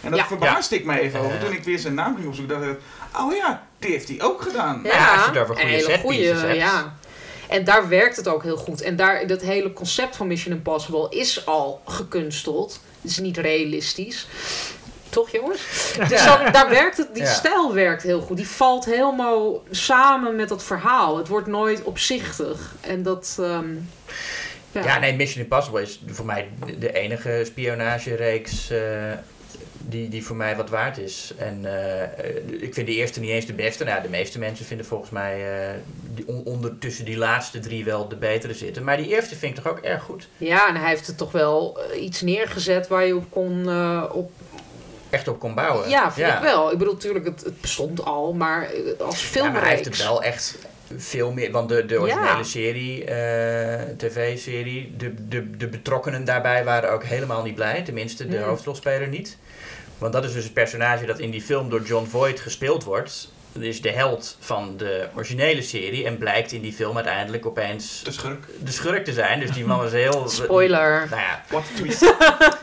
En 0.00 0.10
dat 0.10 0.18
Ja. 0.20 0.26
verbaasde 0.26 0.74
ik 0.76 0.84
mij 0.84 1.00
even 1.00 1.20
over 1.20 1.36
Eh. 1.36 1.40
toen 1.44 1.52
ik 1.52 1.64
weer 1.64 1.78
zijn 1.78 1.94
naam 1.94 2.14
ging 2.14 2.26
opzoeken. 2.26 2.60
dacht 2.60 2.70
ik, 2.70 2.78
oh 3.18 3.34
ja, 3.36 3.66
die 3.78 3.90
heeft 3.90 4.08
hij 4.08 4.22
ook 4.22 4.42
gedaan. 4.42 4.80
Ja, 4.84 5.14
als 5.14 5.30
je 5.32 5.38
een 5.40 5.46
goede 5.46 5.80
setpieces 5.80 6.40
hebt. 6.40 6.54
Ja. 6.56 6.94
En 7.48 7.64
daar 7.64 7.88
werkt 7.88 8.16
het 8.16 8.28
ook 8.28 8.42
heel 8.42 8.56
goed. 8.56 8.80
En 8.80 8.96
daar, 8.96 9.26
dat 9.26 9.40
hele 9.40 9.72
concept 9.72 10.16
van 10.16 10.26
Mission 10.26 10.54
Impossible 10.54 11.06
is 11.10 11.46
al 11.46 11.80
gekunsteld. 11.86 12.80
Het 13.00 13.10
is 13.10 13.18
niet 13.18 13.36
realistisch. 13.36 14.26
Toch 15.08 15.30
jongens? 15.30 15.60
Dus 16.08 16.24
daar 16.52 16.68
werkt 16.68 16.96
het, 16.96 17.08
die 17.14 17.22
Ja. 17.22 17.32
stijl 17.32 17.74
werkt 17.74 18.02
heel 18.02 18.20
goed. 18.20 18.36
Die 18.36 18.48
valt 18.48 18.84
helemaal 18.84 19.62
samen 19.70 20.36
met 20.36 20.48
dat 20.48 20.62
verhaal. 20.64 21.16
Het 21.16 21.28
wordt 21.28 21.46
nooit 21.46 21.82
opzichtig. 21.82 22.74
En 22.80 23.02
dat... 23.02 23.36
ehm, 23.40 23.66
ja. 24.72 24.84
Ja, 24.84 24.98
nee, 24.98 25.14
Mission 25.14 25.42
Impossible 25.42 25.82
is 25.82 26.00
voor 26.06 26.26
mij 26.26 26.48
de- 26.66 26.78
de 26.78 26.92
enige 26.92 27.42
spionagereeks 27.46 28.70
eh, 28.70 28.78
die, 29.88 30.08
die 30.08 30.24
voor 30.24 30.36
mij 30.36 30.56
wat 30.56 30.70
waard 30.70 30.98
is. 30.98 31.32
En 31.38 31.64
eh, 31.64 32.62
ik 32.62 32.74
vind 32.74 32.86
de 32.86 32.94
eerste 32.94 33.20
niet 33.20 33.30
eens 33.30 33.46
de 33.46 33.52
beste. 33.52 33.84
Nou, 33.84 34.02
de 34.02 34.08
meeste 34.08 34.38
mensen 34.38 34.64
vinden 34.66 34.86
volgens 34.86 35.10
mij 35.10 35.60
eh, 35.68 35.74
die 36.14 36.24
on- 36.28 36.42
ondertussen 36.44 37.04
die 37.04 37.16
laatste 37.16 37.58
drie 37.58 37.84
wel 37.84 38.08
de 38.08 38.16
betere 38.16 38.54
zitten. 38.54 38.84
Maar 38.84 38.96
die 38.96 39.08
eerste 39.08 39.36
vind 39.36 39.56
ik 39.56 39.62
toch 39.62 39.72
ook 39.72 39.78
erg 39.80 40.02
goed. 40.02 40.28
Ja, 40.36 40.68
en 40.68 40.76
hij 40.76 40.88
heeft 40.88 41.08
er 41.08 41.14
toch 41.14 41.32
wel 41.32 41.78
eh, 41.92 42.02
iets 42.02 42.20
neergezet 42.20 42.88
waar 42.88 43.06
je 43.06 43.16
op 43.16 43.30
kon... 43.30 43.68
op... 44.12 44.30
Echt 45.10 45.28
op 45.28 45.38
kon 45.38 45.54
bouwen. 45.54 45.88
Ja, 45.88 46.12
vind 46.12 46.28
ik 46.28 46.38
wel. 46.40 46.72
Ik 46.72 46.78
bedoel, 46.78 46.92
natuurlijk, 46.92 47.24
het, 47.24 47.44
het 47.44 47.60
bestond 47.60 48.04
al, 48.04 48.32
maar 48.32 48.70
als 48.98 49.20
Ja, 49.22 49.26
filmreeks... 49.28 49.52
maar 49.54 49.62
hij 49.66 49.70
heeft 49.76 49.84
het 49.84 50.02
wel 50.02 50.22
echt 50.22 50.58
veel 50.96 51.32
meer. 51.32 51.50
Want 51.50 51.68
de, 51.68 51.86
de 51.86 52.00
originele 52.00 52.36
Ja. 52.36 52.42
serie, 52.42 53.04
tv-serie, 53.96 54.94
de, 54.96 55.28
de, 55.28 55.56
de 55.56 55.68
betrokkenen 55.68 56.24
daarbij 56.24 56.64
waren 56.64 56.90
ook 56.92 57.04
helemaal 57.04 57.42
niet 57.42 57.54
blij. 57.54 57.82
Tenminste, 57.82 58.28
de 58.28 58.36
Hmm. 58.36 58.46
hoofdrolspeler 58.46 59.08
niet. 59.08 59.36
Want 59.98 60.12
dat 60.12 60.24
is 60.24 60.32
dus 60.32 60.44
het 60.44 60.52
personage 60.52 61.06
dat 61.06 61.18
in 61.18 61.30
die 61.30 61.42
film 61.42 61.68
door 61.70 61.82
John 61.82 62.06
Voight 62.06 62.40
gespeeld 62.40 62.84
wordt. 62.84 63.34
Dat 63.52 63.64
is 63.64 63.80
de 63.82 63.90
held 63.90 64.36
van 64.40 64.74
de 64.76 65.08
originele 65.14 65.62
serie. 65.62 66.04
En 66.04 66.18
blijkt 66.18 66.52
in 66.52 66.60
die 66.60 66.72
film 66.72 66.96
uiteindelijk 66.96 67.46
opeens 67.46 68.02
De 68.04 68.12
schurk. 68.12 68.44
de 68.64 68.72
schurk 68.72 69.04
te 69.04 69.12
zijn. 69.12 69.40
Dus 69.40 69.50
die 69.50 69.64
man 69.64 69.78
was 69.78 69.92
heel. 69.92 70.28
Spoiler. 70.28 71.06
Nou 71.10 71.22
ja, 71.22 71.42
What 71.48 71.62
a 71.62 71.76
twist. 71.76 72.14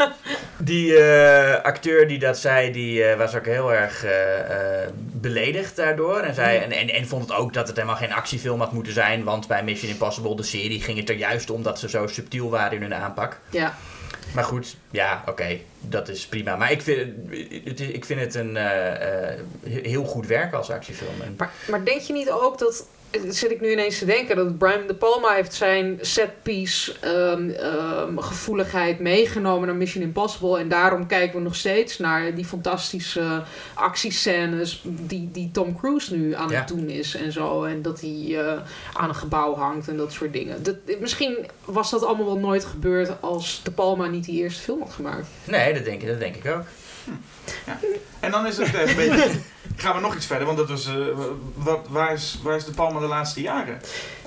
die 0.57 0.97
eh, 0.97 1.63
acteur 1.63 2.07
die 2.07 2.19
dat 2.19 2.37
zei, 2.37 2.71
die 2.71 3.03
eh, 3.03 3.17
was 3.17 3.35
ook 3.35 3.45
heel 3.45 3.73
erg 3.73 4.03
eh, 4.03 4.83
eh, 4.83 4.89
beledigd 4.95 5.75
daardoor. 5.75 6.19
En, 6.19 6.33
zei, 6.33 6.57
en, 6.57 6.71
en, 6.71 6.89
en 6.89 7.07
vond 7.07 7.21
het 7.29 7.37
ook 7.37 7.53
dat 7.53 7.67
het 7.67 7.75
helemaal 7.75 7.97
geen 7.97 8.13
actiefilm 8.13 8.59
had 8.59 8.71
moeten 8.71 8.93
zijn. 8.93 9.23
Want 9.23 9.47
bij 9.47 9.63
Mission 9.63 9.91
Impossible, 9.91 10.35
de 10.35 10.43
serie, 10.43 10.81
ging 10.81 10.97
het 10.99 11.09
er 11.09 11.15
juist 11.15 11.49
om 11.49 11.63
dat 11.63 11.79
ze 11.79 11.89
zo 11.89 12.07
subtiel 12.07 12.49
waren 12.49 12.75
in 12.75 12.81
hun 12.81 12.95
aanpak. 12.95 13.39
Ja. 13.49 13.77
Maar 14.33 14.43
goed, 14.43 14.77
ja, 14.91 15.23
oké, 15.27 15.59
dat 15.79 16.07
is 16.07 16.27
prima. 16.27 16.55
Maar 16.55 16.71
ik 16.71 16.81
vind, 16.81 17.13
ik 17.79 18.05
vind 18.05 18.19
het 18.19 18.35
een 18.35 18.57
eh, 18.57 19.31
eh, 19.31 19.39
heel 19.63 20.03
goed 20.03 20.27
werk 20.27 20.53
als 20.53 20.69
actiefilm. 20.69 21.35
Maar, 21.37 21.51
maar 21.69 21.85
denk 21.85 22.01
je 22.01 22.13
niet 22.13 22.29
ook 22.29 22.57
dat... 22.57 22.87
Zit 23.29 23.51
ik 23.51 23.61
nu 23.61 23.71
ineens 23.71 23.97
te 23.97 24.05
denken 24.05 24.35
dat 24.35 24.57
Brian 24.57 24.87
De 24.87 24.95
Palma 24.95 25.33
heeft 25.33 25.53
zijn 25.53 25.97
setpiece 26.01 26.93
ehm, 26.99 27.49
ehm, 27.49 28.17
gevoeligheid 28.17 28.99
meegenomen 28.99 29.67
naar 29.67 29.75
Mission 29.75 30.03
Impossible. 30.03 30.59
En 30.59 30.69
daarom 30.69 31.07
kijken 31.07 31.37
we 31.37 31.43
nog 31.43 31.55
steeds 31.55 31.97
naar 31.99 32.35
die 32.35 32.45
fantastische 32.45 33.43
actiescènes 33.73 34.81
die, 34.85 35.29
die 35.31 35.49
Tom 35.51 35.77
Cruise 35.79 36.15
nu 36.15 36.33
aan 36.35 36.49
Ja. 36.49 36.59
het 36.59 36.67
doen 36.67 36.89
is 36.89 37.15
en 37.15 37.31
zo. 37.31 37.63
En 37.63 37.81
dat 37.81 38.01
hij 38.01 38.39
eh, 38.39 38.61
aan 38.93 39.09
een 39.09 39.15
gebouw 39.15 39.55
hangt 39.55 39.87
en 39.87 39.97
dat 39.97 40.11
soort 40.11 40.33
dingen. 40.33 40.63
Dat, 40.63 40.75
misschien 40.99 41.35
was 41.65 41.89
dat 41.91 42.03
allemaal 42.05 42.25
wel 42.25 42.37
nooit 42.39 42.65
gebeurd 42.65 43.11
als 43.21 43.61
De 43.63 43.71
Palma 43.71 44.07
niet 44.07 44.25
die 44.25 44.41
eerste 44.41 44.61
film 44.61 44.81
had 44.81 44.93
gemaakt. 44.93 45.27
nee, 45.43 45.73
dat 45.73 45.85
denk, 45.85 46.01
ik, 46.01 46.07
dat 46.07 46.19
denk 46.19 46.35
ik 46.35 46.45
ook. 46.55 46.63
En 48.19 48.31
dan 48.31 48.45
is 48.45 48.57
het 48.57 48.75
eh, 48.75 48.89
een 48.89 48.95
beetje... 48.95 49.31
Gaan 49.75 49.95
we 49.95 50.01
nog 50.01 50.15
iets 50.15 50.25
verder, 50.25 50.45
want 50.45 50.57
dat 50.57 50.69
was... 50.69 50.87
eh, 50.87 50.93
waar, 51.89 52.13
is, 52.13 52.39
waar 52.43 52.55
is 52.55 52.65
de 52.65 52.71
Palma 52.71 52.99
de 52.99 53.05
laatste 53.05 53.41
jaren? 53.41 53.81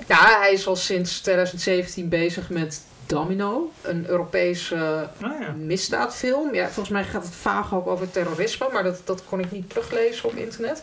Ja, 0.07 0.39
hij 0.39 0.53
is 0.53 0.67
al 0.67 0.75
sinds 0.75 1.19
2017 1.21 2.09
bezig 2.09 2.49
met 2.49 2.81
Domino, 3.07 3.71
een 3.81 4.05
Europese 4.07 4.75
ja. 5.19 5.51
misdaadfilm. 5.57 6.53
Ja, 6.53 6.63
volgens 6.65 6.89
mij 6.89 7.03
gaat 7.03 7.23
het 7.23 7.35
vaag 7.35 7.73
ook 7.73 7.87
over 7.87 8.11
terrorisme, 8.11 8.67
maar 8.71 8.83
dat, 8.83 9.01
dat 9.03 9.23
kon 9.29 9.39
ik 9.39 9.51
niet 9.51 9.69
teruglezen 9.69 10.25
op 10.25 10.35
internet. 10.35 10.81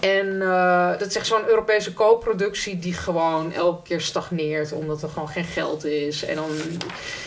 En 0.00 0.42
eh, 0.42 0.90
dat 0.98 1.08
is 1.08 1.16
echt 1.16 1.26
zo'n 1.26 1.48
Europese 1.48 1.94
co-productie 1.94 2.78
die 2.78 2.92
gewoon 2.94 3.52
elke 3.52 3.82
keer 3.82 4.00
stagneert, 4.00 4.72
omdat 4.72 5.02
er 5.02 5.08
gewoon 5.08 5.28
geen 5.28 5.44
geld 5.44 5.84
is. 5.84 6.24
En 6.24 6.34
dan, 6.36 6.50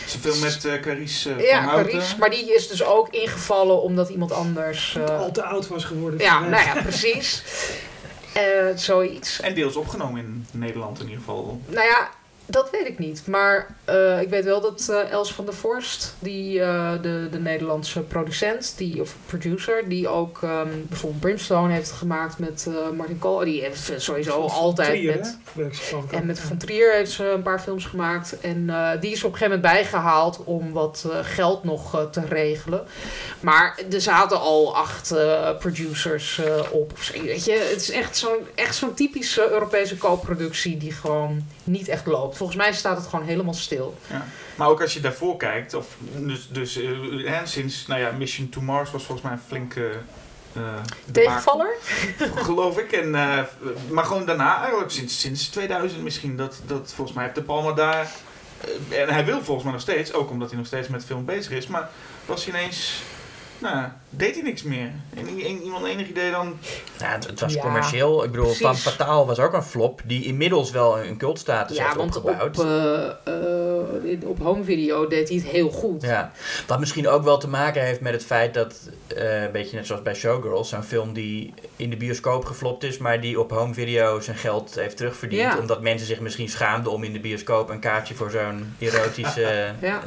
Ze 0.06 0.18
film 0.18 0.40
met 0.40 0.64
eh 0.64 0.80
Carice 0.80 1.32
eh, 1.34 1.48
ja. 1.48 1.64
Parijs. 1.66 2.16
Maar 2.16 2.30
die 2.30 2.54
is 2.54 2.68
dus 2.68 2.84
ook 2.84 3.08
ingevallen 3.08 3.82
omdat 3.82 4.08
iemand 4.08 4.32
anders... 4.32 4.96
eh, 5.06 5.18
Al 5.18 5.30
te 5.32 5.42
oud 5.42 5.68
was 5.68 5.84
geworden. 5.84 6.20
ja, 6.20 6.40
nou 6.40 6.64
ja, 6.64 6.82
precies. 6.82 7.42
Eh, 8.32 8.42
zoiets. 8.76 9.40
En 9.40 9.54
deels 9.54 9.76
opgenomen 9.76 10.20
in 10.20 10.46
Nederland 10.50 10.98
in 10.98 11.04
ieder 11.04 11.18
geval. 11.18 11.60
Nou 11.66 11.86
ja, 11.86 12.08
dat 12.52 12.70
weet 12.70 12.86
ik 12.86 12.98
niet. 12.98 13.26
Maar 13.26 13.74
eh, 13.84 14.20
ik 14.20 14.28
weet 14.28 14.44
wel 14.44 14.60
dat 14.60 14.88
eh, 14.88 15.10
Els 15.10 15.32
van 15.32 15.44
der 15.44 15.54
Vorst, 15.54 16.14
die, 16.18 16.60
eh, 16.60 16.92
de, 17.02 17.28
de 17.30 17.38
Nederlandse 17.38 18.00
producent, 18.00 18.74
die, 18.76 19.00
of 19.00 19.16
producer, 19.26 19.88
die 19.88 20.08
ook 20.08 20.42
ehm, 20.42 20.68
bijvoorbeeld 20.88 21.20
Brimstone 21.20 21.72
heeft 21.72 21.90
gemaakt 21.90 22.38
met 22.38 22.68
Martin 22.96 23.18
Kool. 23.18 23.38
Die 23.38 23.60
heeft 23.60 23.92
sowieso 23.96 24.48
Van 24.48 24.58
altijd 24.58 24.88
Trier, 24.88 25.16
met... 25.16 25.38
hè? 26.10 26.16
En 26.16 26.26
met. 26.26 26.40
Van 26.40 26.56
Trier 26.56 26.92
heeft 26.92 27.10
ze 27.10 27.30
een 27.30 27.42
paar 27.42 27.60
films 27.60 27.84
gemaakt. 27.84 28.40
En 28.40 28.66
die 29.00 29.12
is 29.12 29.24
op 29.24 29.32
een 29.32 29.38
gegeven 29.38 29.56
moment 29.60 29.62
bijgehaald 29.62 30.44
om 30.44 30.72
wat 30.72 31.08
geld 31.22 31.64
nog 31.64 32.08
te 32.10 32.24
regelen. 32.28 32.86
Maar 33.40 33.78
er 33.90 34.00
zaten 34.00 34.40
al 34.40 34.76
acht 34.76 35.14
producers 35.58 36.40
op. 36.70 36.92
Weet 37.22 37.44
je, 37.44 37.68
het 37.70 37.80
is 37.80 37.90
echt 37.90 38.16
zo'n 38.16 38.46
echt 38.54 38.76
zo'n 38.76 38.94
typische 38.94 39.50
Europese 39.50 39.98
co-productie 39.98 40.76
die 40.76 40.92
gewoon 40.92 41.46
niet 41.64 41.88
echt 41.88 42.06
loopt. 42.06 42.36
Volgens 42.42 42.62
mij 42.62 42.72
staat 42.72 42.96
het 42.96 43.06
gewoon 43.06 43.24
helemaal 43.24 43.54
stil. 43.54 43.96
Ja. 44.10 44.26
Maar 44.54 44.68
ook 44.68 44.82
als 44.82 44.94
je 44.94 45.00
daarvoor 45.00 45.36
kijkt, 45.36 45.74
of 45.74 45.96
dus, 46.16 46.48
dus 46.50 46.74
hè, 47.24 47.46
sinds, 47.46 47.86
nou 47.86 48.00
ja, 48.00 48.10
Mission 48.10 48.48
to 48.48 48.60
Mars 48.60 48.90
was 48.90 49.04
volgens 49.04 49.26
mij 49.26 49.36
een 49.36 49.44
flinke 49.46 49.90
eh, 50.52 50.62
Tegenvaller? 51.12 51.74
geloof 52.48 52.78
ik. 52.78 52.92
En, 52.92 53.14
eh, 53.14 53.42
maar 53.90 54.04
gewoon 54.04 54.26
daarna, 54.26 54.60
eigenlijk 54.60 54.90
sinds, 54.90 55.20
sinds 55.20 55.48
2000 55.48 56.02
misschien, 56.02 56.36
dat, 56.36 56.60
dat 56.66 56.92
volgens 56.94 57.16
mij 57.16 57.24
heeft 57.24 57.36
De 57.36 57.42
Palma 57.42 57.72
daar, 57.72 58.10
en 58.88 59.08
hij 59.08 59.24
wil 59.24 59.42
volgens 59.42 59.64
mij 59.64 59.72
nog 59.72 59.82
steeds, 59.82 60.12
ook 60.12 60.30
omdat 60.30 60.48
hij 60.48 60.58
nog 60.58 60.66
steeds 60.66 60.88
met 60.88 61.04
film 61.04 61.24
bezig 61.24 61.52
is, 61.52 61.66
maar 61.66 61.90
was 62.26 62.44
hij 62.44 62.54
ineens, 62.54 63.02
nou, 63.62 63.86
deed 64.10 64.34
hij 64.34 64.42
niks 64.42 64.62
meer. 64.62 64.90
En 65.16 65.28
iemand 65.62 65.86
enig 65.86 66.08
idee 66.08 66.30
dan, 66.30 66.56
Nou, 66.98 67.12
het, 67.12 67.26
het 67.26 67.40
was 67.40 67.54
Ja, 67.54 67.60
commercieel. 67.60 68.24
Ik 68.24 68.30
bedoel, 68.30 68.44
precies. 68.46 68.62
Van 68.66 68.76
Fataal 68.76 69.26
was 69.26 69.38
ook 69.38 69.52
een 69.52 69.62
flop 69.62 70.00
die 70.04 70.24
inmiddels 70.24 70.70
wel 70.70 71.00
een 71.00 71.16
cultstatus 71.16 71.76
Ja, 71.76 71.84
heeft 71.84 71.96
want 71.96 72.16
op, 72.16 72.24
opgebouwd. 72.24 72.58
eh, 72.58 73.04
eh, 73.34 74.10
in- 74.10 74.26
op 74.26 74.38
home 74.38 74.64
video 74.64 75.06
deed 75.06 75.28
hij 75.28 75.36
het 75.38 75.46
heel 75.46 75.70
goed. 75.70 76.02
Ja, 76.02 76.32
wat 76.66 76.78
misschien 76.78 77.08
ook 77.08 77.22
wel 77.24 77.38
te 77.38 77.48
maken 77.48 77.82
heeft 77.82 78.00
met 78.00 78.12
het 78.12 78.24
feit 78.24 78.54
dat, 78.54 78.74
eh, 79.16 79.42
een 79.42 79.52
beetje 79.52 79.76
net 79.76 79.86
zoals 79.86 80.02
bij 80.02 80.14
Showgirls, 80.14 80.68
zo'n 80.68 80.82
film 80.82 81.12
die 81.12 81.54
in 81.76 81.90
de 81.90 81.96
bioscoop 81.96 82.44
geflopt 82.44 82.82
is, 82.84 82.98
maar 82.98 83.20
die 83.20 83.40
op 83.40 83.50
home 83.50 83.74
video 83.74 84.20
zijn 84.20 84.36
geld 84.36 84.74
heeft 84.74 84.96
terugverdiend. 84.96 85.42
Ja. 85.52 85.58
Omdat 85.58 85.80
mensen 85.82 86.06
zich 86.06 86.20
misschien 86.20 86.48
schaamden 86.48 86.92
om 86.92 87.04
in 87.04 87.12
de 87.12 87.20
bioscoop 87.20 87.68
een 87.70 87.80
kaartje 87.80 88.14
voor 88.14 88.30
zo'n 88.30 88.74
erotische... 88.78 89.72
Ja. 89.80 90.02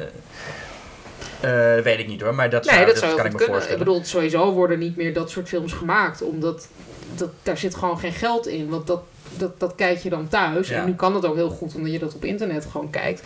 Eh, 1.40 1.82
weet 1.82 1.98
ik 1.98 2.06
niet 2.06 2.20
hoor, 2.20 2.34
maar 2.34 2.50
dat, 2.50 2.64
Nee, 2.64 2.74
zou, 2.74 2.86
dat 2.86 2.94
dat 2.94 3.04
zou 3.04 3.16
kan 3.16 3.26
ik 3.26 3.32
me 3.32 3.38
kunnen. 3.38 3.54
Ik 3.56 3.62
voorstellen. 3.62 3.84
bedoel, 3.86 4.04
sowieso 4.04 4.52
worden 4.52 4.78
niet 4.78 4.96
meer 4.96 5.12
dat 5.12 5.30
soort 5.30 5.48
films 5.48 5.72
gemaakt. 5.72 6.22
Omdat 6.22 6.68
dat, 7.14 7.30
daar 7.42 7.58
zit 7.58 7.74
gewoon 7.74 7.98
geen 7.98 8.12
geld 8.12 8.46
in. 8.46 8.68
Want 8.68 8.86
dat, 8.86 9.00
dat, 9.36 9.60
dat 9.60 9.74
kijk 9.74 9.98
je 9.98 10.08
dan 10.10 10.28
thuis. 10.28 10.68
Ja. 10.68 10.78
En 10.80 10.86
nu 10.86 10.94
kan 10.94 11.14
het 11.14 11.26
ook 11.26 11.34
heel 11.34 11.50
goed, 11.50 11.74
omdat 11.74 11.92
je 11.92 11.98
dat 11.98 12.14
op 12.14 12.24
internet 12.24 12.66
gewoon 12.70 12.90
kijkt. 12.90 13.22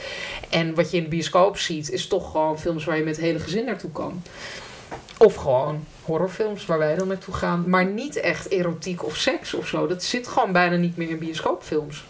En 0.50 0.74
wat 0.74 0.90
je 0.90 0.96
in 0.96 1.02
de 1.02 1.08
bioscoop 1.08 1.58
ziet, 1.58 1.90
is 1.90 2.06
toch 2.06 2.30
gewoon 2.30 2.58
films 2.60 2.84
waar 2.84 2.96
je 2.96 3.04
met 3.04 3.16
het 3.16 3.24
hele 3.24 3.38
gezin 3.38 3.64
naartoe 3.64 3.90
kan. 3.92 4.22
Of 5.18 5.34
gewoon 5.34 5.84
horrorfilms 6.02 6.66
waar 6.66 6.78
wij 6.78 6.94
dan 6.94 7.08
naartoe 7.08 7.34
gaan. 7.34 7.64
Maar 7.66 7.86
niet 7.86 8.16
echt 8.16 8.48
erotiek 8.48 9.04
of 9.04 9.16
seks 9.16 9.54
of 9.54 9.66
zo. 9.66 9.86
Dat 9.86 10.02
zit 10.02 10.28
gewoon 10.28 10.52
bijna 10.52 10.76
niet 10.76 10.96
meer 10.96 11.10
in 11.10 11.18
bioscoopfilms. 11.18 12.04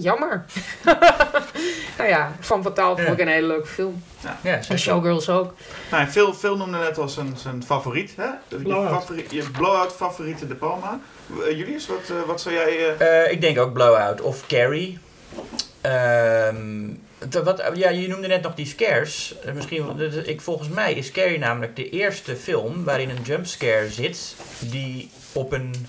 Jammer. 0.00 0.44
nou 1.98 2.08
ja, 2.08 2.32
Van 2.40 2.62
Fataal 2.62 2.96
vond 2.96 3.08
ik 3.08 3.18
een 3.20 3.28
hele 3.28 3.46
leuke 3.46 3.66
film. 3.66 4.02
Ja, 4.20 4.38
En. 4.42 4.78
Showgirls 4.78 5.28
ook. 5.28 5.54
nou, 5.90 6.08
veel, 6.08 6.34
veel 6.34 6.56
noemden 6.56 6.80
net 6.80 6.98
als 6.98 7.14
zijn, 7.14 7.36
zijn 7.36 7.62
favoriet, 7.62 8.12
hè? 8.16 8.26
Je, 8.48 8.56
Blowout. 8.56 8.90
favoriet, 8.90 9.30
je 9.30 9.50
blowout 9.50 9.92
favoriete 9.92 10.46
De 10.46 10.54
Palma. 10.54 11.00
Uh, 11.38 11.58
Julius, 11.58 11.86
wat, 11.86 12.10
eh, 12.10 12.16
wat 12.26 12.40
zou 12.40 12.54
jij... 12.54 12.96
eh, 12.98 13.24
Eh, 13.24 13.32
ik 13.32 13.40
denk 13.40 13.58
ook 13.58 13.72
Blowout 13.72 14.20
of 14.20 14.46
Carrie. 14.46 14.98
Ehm, 15.80 16.88
wat, 17.44 17.70
ja, 17.74 17.88
je 17.90 18.08
noemde 18.08 18.26
net 18.26 18.42
nog 18.42 18.54
die 18.54 18.66
scares. 18.66 19.34
Misschien, 19.54 20.00
ik, 20.26 20.40
volgens 20.40 20.68
mij 20.68 20.94
is 20.94 21.10
Carrie 21.10 21.38
namelijk 21.38 21.76
de 21.76 21.88
eerste 21.90 22.36
film 22.36 22.84
waarin 22.84 23.10
een 23.10 23.22
jumpscare 23.22 23.90
zit 23.90 24.34
die 24.58 25.10
op 25.32 25.52
een 25.52 25.86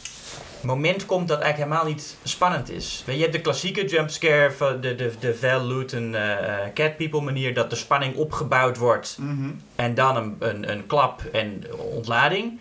moment 0.65 1.05
komt 1.05 1.27
dat 1.27 1.39
eigenlijk 1.39 1.71
helemaal 1.71 1.93
niet 1.93 2.15
spannend 2.23 2.71
is. 2.71 3.03
Je 3.05 3.21
hebt 3.21 3.33
de 3.33 3.41
klassieke 3.41 3.85
jumpscare 3.85 4.51
van 4.51 4.81
de, 4.81 4.95
de, 4.95 5.11
de 5.19 5.35
Val 5.35 5.65
Luton 5.65 6.15
eh, 6.15 6.31
eh, 6.31 6.73
Cat 6.73 6.97
People 6.97 7.21
manier 7.21 7.53
dat 7.53 7.69
de 7.69 7.75
spanning 7.75 8.15
opgebouwd 8.15 8.77
wordt 8.77 9.17
mhm. 9.19 9.49
en 9.75 9.95
dan 9.95 10.15
een, 10.15 10.35
een, 10.39 10.71
een 10.71 10.87
klap 10.87 11.21
en 11.31 11.63
ontlading. 11.77 12.59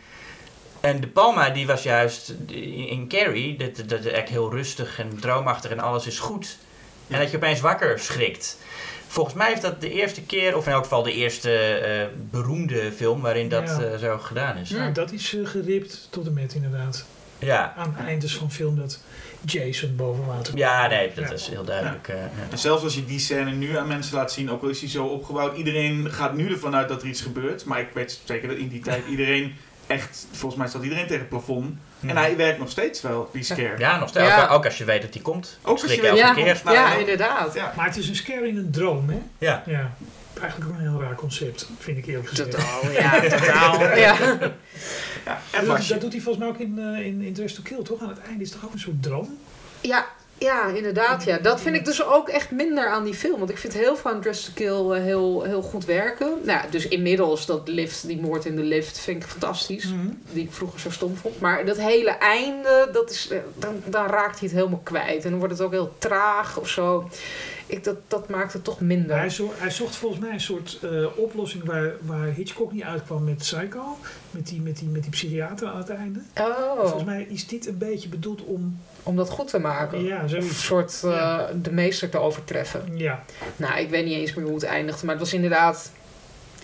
En 0.81 1.01
de 1.01 1.07
Palma 1.07 1.51
die 1.51 1.67
was 1.67 1.83
juist 1.83 2.35
in 2.47 2.89
in 2.89 3.09
Carrie, 3.09 3.57
dat, 3.57 3.77
dat, 3.77 3.89
dat 3.89 4.05
echt 4.05 4.29
heel 4.29 4.51
rustig 4.51 4.99
en 4.99 5.21
droomachtig 5.21 5.71
en 5.71 5.81
alles 5.81 6.07
is 6.07 6.19
goed. 6.19 6.59
En 7.09 7.19
dat 7.19 7.31
je 7.31 7.37
opeens 7.37 7.61
wakker 7.61 7.99
schrikt. 7.99 8.59
volgens 9.07 9.35
mij 9.35 9.53
is 9.53 9.61
dat 9.61 9.81
de 9.81 9.91
eerste 9.91 10.23
keer, 10.23 10.57
of 10.57 10.67
in 10.67 10.73
elk 10.73 10.83
geval 10.83 11.03
de 11.03 11.13
eerste 11.13 11.59
eh, 11.59 12.07
beroemde 12.31 12.93
film 12.93 13.21
waarin 13.21 13.49
dat 13.49 13.69
Ja. 13.69 13.97
zo 13.97 14.19
gedaan 14.19 14.57
is. 14.57 14.69
Ja. 14.69 14.91
Dat 14.91 15.13
is 15.13 15.37
geript 15.45 16.09
tot 16.11 16.27
en 16.27 16.33
met 16.33 16.55
inderdaad. 16.55 17.07
Ja, 17.45 17.75
Aan 17.77 17.95
het 17.97 18.07
eind 18.07 18.31
van 18.33 18.51
film 18.51 18.77
dat 18.77 19.01
Jason 19.47 19.97
boven 19.97 20.27
water 20.27 20.57
ja 20.57 20.87
nee, 20.87 21.13
dat 21.15 21.29
Ja. 21.29 21.35
is 21.35 21.49
heel 21.49 21.65
duidelijk. 21.65 22.09
eh, 22.09 22.15
ja. 22.17 22.29
En 22.51 22.59
zelfs 22.59 22.83
als 22.83 22.95
je 22.95 23.05
die 23.05 23.19
scène 23.19 23.51
nu 23.51 23.77
aan 23.77 23.87
mensen 23.87 24.17
laat 24.17 24.33
zien, 24.33 24.51
ook 24.51 24.63
al 24.63 24.69
is 24.69 24.79
die 24.81 24.89
zo 24.89 25.05
opgebouwd, 25.05 25.57
iedereen 25.57 26.11
gaat 26.11 26.35
nu 26.35 26.49
ervan 26.51 26.75
uit 26.77 26.89
dat 26.89 27.03
er 27.03 27.09
iets 27.09 27.21
gebeurt. 27.21 27.65
Maar 27.65 27.81
ik 27.81 27.89
weet 27.95 28.21
zeker 28.25 28.49
dat 28.49 28.57
in 28.57 28.69
die 28.69 28.81
tijd 28.81 29.03
iedereen 29.09 29.55
echt, 29.87 30.27
volgens 30.33 30.61
mij 30.61 30.69
staat 30.71 30.83
iedereen 30.83 31.05
tegen 31.07 31.21
het 31.21 31.29
plafond. 31.29 31.77
En 32.07 32.17
hij 32.17 32.37
werkt 32.37 32.59
nog 32.59 32.71
steeds 32.71 33.01
wel, 33.03 33.31
die 33.33 33.43
scare. 33.43 33.79
Ja, 33.79 33.99
nog 33.99 34.09
steeds. 34.09 34.27
Ja. 34.27 34.45
Ook, 34.45 34.51
ook 34.51 34.65
als 34.65 34.79
je 34.79 34.85
weet 34.85 35.03
dat 35.03 35.13
die 35.13 35.23
komt. 35.23 35.59
Ook 35.63 35.73
als 35.73 35.95
je 35.95 36.01
weet- 36.01 36.05
elke 36.11 36.17
Ja, 36.17 36.35
keer. 36.35 36.61
Ja 36.65 36.95
inderdaad. 36.95 37.55
Ja. 37.55 37.73
Maar 37.77 37.87
het 37.87 37.97
is 37.97 38.09
een 38.09 38.17
scare 38.17 38.49
in 38.49 38.57
een 38.57 38.71
droom, 38.71 39.09
hè? 39.09 39.19
Ja. 39.39 39.63
Ja. 39.67 39.91
Eigenlijk 40.41 40.71
ook 40.71 40.79
een 40.79 40.91
heel 40.91 41.01
raar 41.01 41.15
concept, 41.15 41.69
vind 41.79 41.99
ik 41.99 42.07
eerlijk 42.07 42.29
gezegd. 42.29 42.51
Totaal, 42.51 42.91
ja, 43.03 43.21
totaal. 43.21 43.81
Ja. 43.81 44.17
Ja. 45.25 45.41
En 45.51 45.67
Dat, 45.67 46.01
doet 46.01 46.13
hij 46.13 46.21
volgens 46.21 46.39
mij 46.39 46.49
ook 46.49 46.59
in, 46.59 46.79
eh, 46.79 47.07
in, 47.07 47.21
in 47.21 47.33
Dress 47.33 47.55
to 47.55 47.63
Kill, 47.63 47.83
toch? 47.83 48.03
Aan 48.03 48.09
het 48.09 48.21
einde 48.21 48.43
is 48.43 48.51
het 48.51 48.59
toch 48.59 48.69
ook 48.69 48.75
een 48.75 48.81
soort 48.81 49.03
droom? 49.03 49.39
Ja, 49.81 50.07
ja, 50.39 50.67
inderdaad. 50.67 51.25
Ja. 51.25 51.39
Dat 51.39 51.61
vind 51.61 51.77
ik 51.77 51.85
dus 51.85 52.05
ook 52.05 52.29
echt 52.29 52.51
minder 52.51 52.89
aan 52.89 53.05
die 53.05 53.15
film. 53.15 53.39
Want 53.39 53.51
ik 53.51 53.59
vind 53.59 53.73
heel 53.73 53.97
veel 53.97 54.11
aan 54.11 54.21
Dress 54.21 54.45
to 54.45 54.51
Kill 54.55 54.97
eh, 54.97 55.03
heel, 55.03 55.43
heel 55.43 55.63
goed 55.63 55.85
werken. 55.85 56.29
Nou, 56.29 56.45
ja, 56.45 56.67
dus 56.71 56.89
inmiddels 56.89 57.47
dat 57.47 57.69
lift, 57.69 58.07
die 58.07 58.21
moord 58.21 58.45
in 58.45 58.57
de 58.57 58.63
lift, 58.63 58.99
vind 58.99 59.23
ik 59.23 59.29
fantastisch. 59.29 59.89
Die 60.33 60.45
ik 60.45 60.53
vroeger 60.53 60.81
zo 60.81 60.91
stom 60.91 61.17
vond. 61.17 61.41
Maar 61.41 61.67
dat 61.67 61.77
hele 61.77 62.11
einde, 62.11 62.89
dat 62.93 63.11
is, 63.11 63.29
eh, 63.29 63.39
dan, 63.59 63.83
dan 63.87 64.07
raakt 64.07 64.39
hij 64.39 64.49
het 64.49 64.57
helemaal 64.57 64.81
kwijt. 64.83 65.25
En 65.25 65.31
dan 65.31 65.39
wordt 65.39 65.55
het 65.55 65.63
ook 65.63 65.73
heel 65.73 65.95
traag 65.99 66.59
of 66.59 66.69
zo. 66.69 67.09
Ik, 67.67 67.85
dat, 67.85 67.97
dat 68.09 68.29
maakt 68.29 68.53
het 68.53 68.65
toch 68.65 68.81
minder. 68.81 69.17
Hij, 69.17 69.31
zo, 69.31 69.53
hij 69.57 69.71
zocht 69.71 69.97
volgens 69.97 70.21
mij 70.21 70.33
een 70.33 70.41
soort 70.41 70.79
eh, 70.83 71.07
oplossing 71.17 71.65
waar, 71.65 71.93
waar 72.01 72.27
Hitchcock 72.27 72.73
niet 72.73 72.83
uitkwam 72.83 73.25
met 73.25 73.37
Psycho. 73.37 73.99
Met 74.31 74.47
die, 74.47 74.61
met, 74.61 74.79
die, 74.79 74.89
met 74.89 75.03
die 75.03 75.11
psychiater 75.11 75.69
aan 75.69 75.79
het 75.79 75.89
einde. 75.91 76.21
Oh, 76.41 76.79
Volgens 76.81 77.05
mij 77.05 77.27
is 77.29 77.47
dit 77.47 77.67
een 77.67 77.79
beetje 77.79 78.09
bedoeld 78.09 78.45
om... 78.45 78.79
om 79.03 79.17
dat 79.17 79.29
goed 79.31 79.49
te 79.49 79.59
maken. 79.59 80.05
Ja, 80.05 80.23
een 80.23 80.43
soort 80.43 81.01
eh, 81.05 81.11
Ja. 81.11 81.51
de 81.63 81.73
meester 81.73 82.09
te 82.09 82.19
overtreffen. 82.19 82.97
Ja, 82.97 83.25
Nou, 83.57 83.79
ik 83.81 83.91
weet 83.91 84.05
niet 84.05 84.15
eens 84.15 84.35
meer 84.35 84.45
hoe 84.45 84.55
het 84.55 84.65
eindigde. 84.65 85.07
Maar 85.07 85.15
het 85.15 85.25
was 85.25 85.33
inderdaad... 85.35 85.91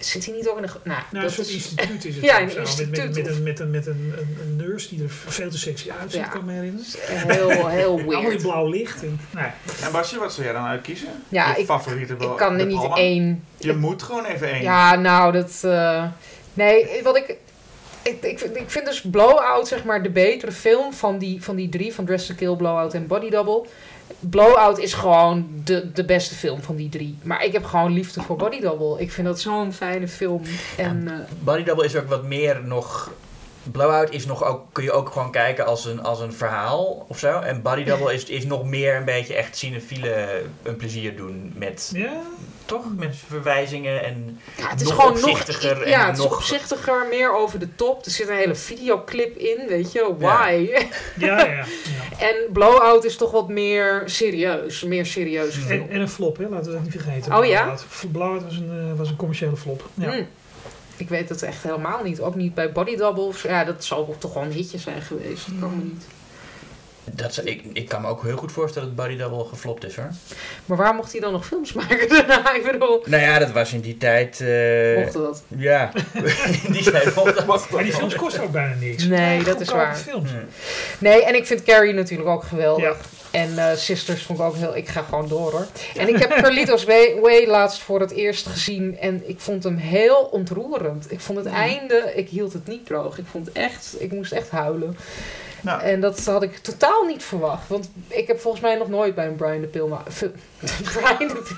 Zit 0.00 0.24
hij 0.26 0.34
niet 0.34 0.48
ook 0.48 0.56
in 0.56 0.62
een... 0.62 0.70
Nou, 0.82 0.84
nou, 0.84 1.04
een 1.12 1.20
dat 1.22 1.30
soort 1.32 1.48
is, 1.48 1.54
instituut 1.54 2.04
is 2.04 2.14
het. 2.14 2.24
Ja, 2.30 2.40
een 2.40 2.50
zo. 2.50 2.58
Met- 2.58 2.66
instituut 2.66 2.90
Met, 2.90 3.14
met, 3.14 3.30
of- 3.30 3.36
een, 3.36 3.42
met, 3.42 3.58
een, 3.60 3.70
met 3.70 3.86
een, 3.86 4.14
een, 4.18 4.36
een 4.42 4.56
nurse 4.56 4.88
die 4.88 5.02
er 5.04 5.10
veel 5.10 5.50
te 5.50 5.58
sexy 5.58 5.90
uitziet, 6.00 6.20
Ja. 6.20 6.26
kan 6.28 6.44
me 6.44 6.52
herinneren. 6.52 6.86
heel, 7.06 7.66
heel 7.80 7.90
Allemaal 7.92 8.14
in 8.20 8.26
weird. 8.26 8.42
blauw 8.42 8.66
licht. 8.68 9.02
En, 9.02 9.20
nou. 9.30 9.46
En 9.84 9.92
Basje, 9.92 10.18
wat 10.18 10.32
zou 10.32 10.44
jij 10.46 10.54
dan 10.54 10.64
uitkiezen? 10.64 11.08
Ja, 11.28 11.50
Je 11.54 11.60
ik, 11.60 11.64
favoriete 11.66 12.12
ik 12.12 12.36
kan 12.36 12.54
de 12.56 12.60
er 12.60 12.66
niet 12.66 12.88
één... 12.94 13.44
Je 13.56 13.72
moet 13.74 14.02
gewoon 14.02 14.24
even 14.24 14.48
één. 14.50 14.62
Ja, 14.62 14.94
nou, 14.96 15.32
dat... 15.32 15.58
eh, 15.62 16.04
nee, 16.54 17.02
wat 17.02 17.16
ik... 17.16 17.36
Ik, 18.02 18.22
ik, 18.22 18.38
vind- 18.38 18.56
ik 18.56 18.70
vind 18.70 18.86
dus 18.86 19.00
Blowout, 19.00 19.68
zeg 19.68 19.84
maar, 19.84 20.02
de 20.02 20.10
betere 20.10 20.52
film 20.52 20.92
van 20.92 21.18
die, 21.18 21.42
van 21.42 21.56
die 21.56 21.68
drie. 21.68 21.94
Van 21.94 22.04
Dress 22.04 22.26
to 22.26 22.34
Kill, 22.34 22.56
Blowout 22.56 22.94
en 22.94 23.06
Body 23.06 23.30
Double. 23.30 23.62
Blowout 24.18 24.78
is 24.78 24.92
gewoon 24.92 25.46
de, 25.64 25.92
de 25.92 26.04
beste 26.04 26.34
film 26.34 26.62
van 26.62 26.76
die 26.76 26.88
drie. 26.88 27.18
Maar 27.22 27.44
ik 27.44 27.52
heb 27.52 27.64
gewoon 27.64 27.92
liefde 27.92 28.22
voor 28.22 28.36
Body 28.36 28.60
Double. 28.60 29.00
Ik 29.00 29.12
vind 29.12 29.26
dat 29.26 29.40
zo'n 29.40 29.72
fijne 29.72 30.08
film. 30.08 30.42
En 30.76 31.08
eh, 31.08 31.14
Body 31.40 31.62
Double 31.62 31.84
is 31.84 31.96
ook 31.96 32.08
wat 32.08 32.22
meer 32.22 32.60
nog. 32.64 33.10
Blowout 33.62 34.10
is 34.10 34.26
nog 34.26 34.44
ook, 34.44 34.66
kun 34.72 34.84
je 34.84 34.92
ook 34.92 35.10
gewoon 35.10 35.30
kijken 35.30 35.66
als 35.66 35.84
een, 35.84 36.02
als 36.02 36.20
een 36.20 36.32
verhaal 36.32 37.06
of 37.08 37.18
zo. 37.18 37.38
En 37.40 37.62
Body 37.62 37.84
Double 37.84 38.14
is, 38.14 38.24
is 38.24 38.44
nog 38.44 38.64
meer 38.64 38.96
een 38.96 39.04
beetje 39.04 39.34
echt 39.34 39.56
cinefiele 39.56 40.42
een 40.62 40.76
plezier 40.76 41.16
doen 41.16 41.52
met, 41.56 41.90
ja, 41.94 42.22
toch? 42.70 42.84
Met 42.96 43.16
verwijzingen 43.26 44.04
en 44.04 44.40
ja, 44.56 44.68
het 44.68 44.80
is 44.80 44.86
nog 44.86 44.96
gewoon 44.96 45.12
nog... 45.12 45.30
opzichtiger 45.30 45.82
en 45.82 45.90
Ja, 45.90 46.06
het 46.06 46.16
is 46.18 46.24
nog- 46.24 46.36
opzichtiger, 46.36 47.06
meer 47.10 47.34
over 47.34 47.58
de 47.58 47.74
top. 47.74 48.04
Er 48.04 48.10
zit 48.10 48.28
een 48.28 48.36
hele 48.36 48.54
videoclip 48.54 49.36
in, 49.36 49.66
weet 49.68 49.92
je. 49.92 50.14
Why? 50.18 50.68
ja, 51.16 51.38
ja. 51.38 51.44
ja. 51.44 51.64
En 52.28 52.52
Blowout 52.52 53.04
is 53.04 53.16
toch 53.16 53.30
wat 53.30 53.48
meer 53.48 54.02
serieus. 54.06 54.82
Meer 54.82 55.06
serieus 55.06 55.54
film. 55.54 55.82
En, 55.82 55.90
en 55.90 56.00
een 56.00 56.08
flop, 56.08 56.36
hè? 56.36 56.48
laten 56.48 56.66
we 56.66 56.72
dat 56.72 56.82
niet 56.82 56.92
vergeten. 57.02 57.36
Oh 57.36 57.44
ja? 57.44 57.62
Blowout. 57.62 57.84
Blowout 58.12 58.42
was 58.42 58.56
een, 58.56 58.90
eh, 58.90 58.98
was 58.98 59.08
een 59.08 59.16
commerciële 59.16 59.56
flop. 59.56 59.88
Ja. 59.94 60.10
Hmm. 60.10 60.26
Ik 60.96 61.08
weet 61.08 61.28
het 61.28 61.42
echt 61.42 61.62
helemaal 61.62 62.02
niet. 62.02 62.20
Ook 62.20 62.34
niet 62.34 62.54
bij 62.54 62.72
Body 62.72 62.96
Double. 62.96 63.22
of 63.22 63.38
zo. 63.38 63.48
Ja, 63.48 63.64
dat 63.64 63.84
zal 63.84 64.16
toch 64.18 64.34
wel 64.34 64.42
een 64.42 64.52
hitje 64.52 64.78
zijn 64.78 65.02
geweest. 65.02 65.46
Dat 65.46 65.54
kan 65.60 65.70
me 65.76 65.82
niet. 65.84 66.04
Dat, 67.14 67.40
ik, 67.44 67.62
ik 67.72 67.88
kan 67.88 68.02
me 68.02 68.08
ook 68.08 68.22
heel 68.22 68.36
goed 68.36 68.52
voorstellen 68.52 68.94
dat 68.96 69.06
Body 69.06 69.16
Double 69.18 69.44
geflopt 69.44 69.84
is 69.84 69.96
hoor. 69.96 70.10
Maar 70.64 70.76
waar 70.76 70.94
mocht 70.94 71.12
hij 71.12 71.20
dan 71.20 71.32
nog 71.32 71.46
films 71.46 71.72
maken 71.72 72.08
daarna? 72.26 72.54
Ik 72.54 72.62
bedoel, 72.72 73.02
Nou 73.06 73.22
ja, 73.22 73.38
dat 73.38 73.50
was 73.50 73.72
in 73.72 73.80
die 73.80 73.96
tijd. 73.96 74.40
eh, 74.40 74.96
mocht 74.96 75.12
dat? 75.12 75.42
ja, 75.56 75.90
in 76.64 76.72
die 76.72 76.90
tijd 76.90 77.14
mocht 77.14 77.34
dat. 77.34 77.46
Maar 77.70 77.82
die 77.82 77.92
films 77.92 78.14
kosten 78.14 78.42
ook 78.42 78.52
bijna 78.52 78.74
niks. 78.80 79.04
Nee, 79.04 79.38
Ja, 79.38 79.44
dat 79.44 79.60
is 79.60 79.68
waar. 79.70 79.96
Films. 79.96 80.30
Nee, 80.98 81.24
en 81.24 81.34
ik 81.34 81.46
vind 81.46 81.62
Carrie 81.62 81.92
natuurlijk 81.94 82.28
ook 82.28 82.42
geweldig. 82.44 82.84
Ja. 82.84 82.94
En 83.30 83.58
eh, 83.58 83.76
Sisters 83.76 84.22
vond 84.22 84.38
ik 84.38 84.44
ook 84.44 84.56
heel... 84.56 84.76
Ik 84.76 84.88
ga 84.88 85.02
gewoon 85.02 85.28
door 85.28 85.50
hoor. 85.52 85.66
En 85.96 86.08
ik 86.08 86.18
heb 86.18 86.30
Carlitos 86.42 86.84
Way, 86.84 87.16
Way 87.20 87.46
laatst 87.46 87.80
voor 87.80 88.00
het 88.00 88.10
eerst 88.10 88.46
gezien. 88.46 88.98
En 88.98 89.22
ik 89.28 89.40
vond 89.40 89.64
hem 89.64 89.76
heel 89.76 90.16
ontroerend. 90.32 91.12
Ik 91.12 91.20
vond 91.20 91.38
het 91.38 91.46
einde... 91.46 92.12
Ik 92.14 92.28
hield 92.28 92.52
het 92.52 92.66
niet 92.66 92.86
droog. 92.86 93.18
Ik 93.18 93.24
vond 93.30 93.52
echt... 93.52 93.94
Ik 93.98 94.12
moest 94.12 94.32
echt 94.32 94.50
huilen. 94.50 94.96
Nou, 95.62 95.82
En 95.82 96.00
dat 96.00 96.24
had 96.24 96.42
ik 96.42 96.56
totaal 96.56 97.04
niet 97.04 97.22
verwacht. 97.22 97.68
Want 97.68 97.90
ik 98.08 98.26
heb 98.26 98.40
volgens 98.40 98.62
mij 98.62 98.76
nog 98.76 98.88
nooit 98.88 99.14
bij 99.14 99.26
een 99.26 99.34
Brian 99.34 99.60
De 99.60 99.66
Palma... 99.66 100.02
fi- 100.10 100.30
Brian 100.92 101.18
de, 101.28 101.56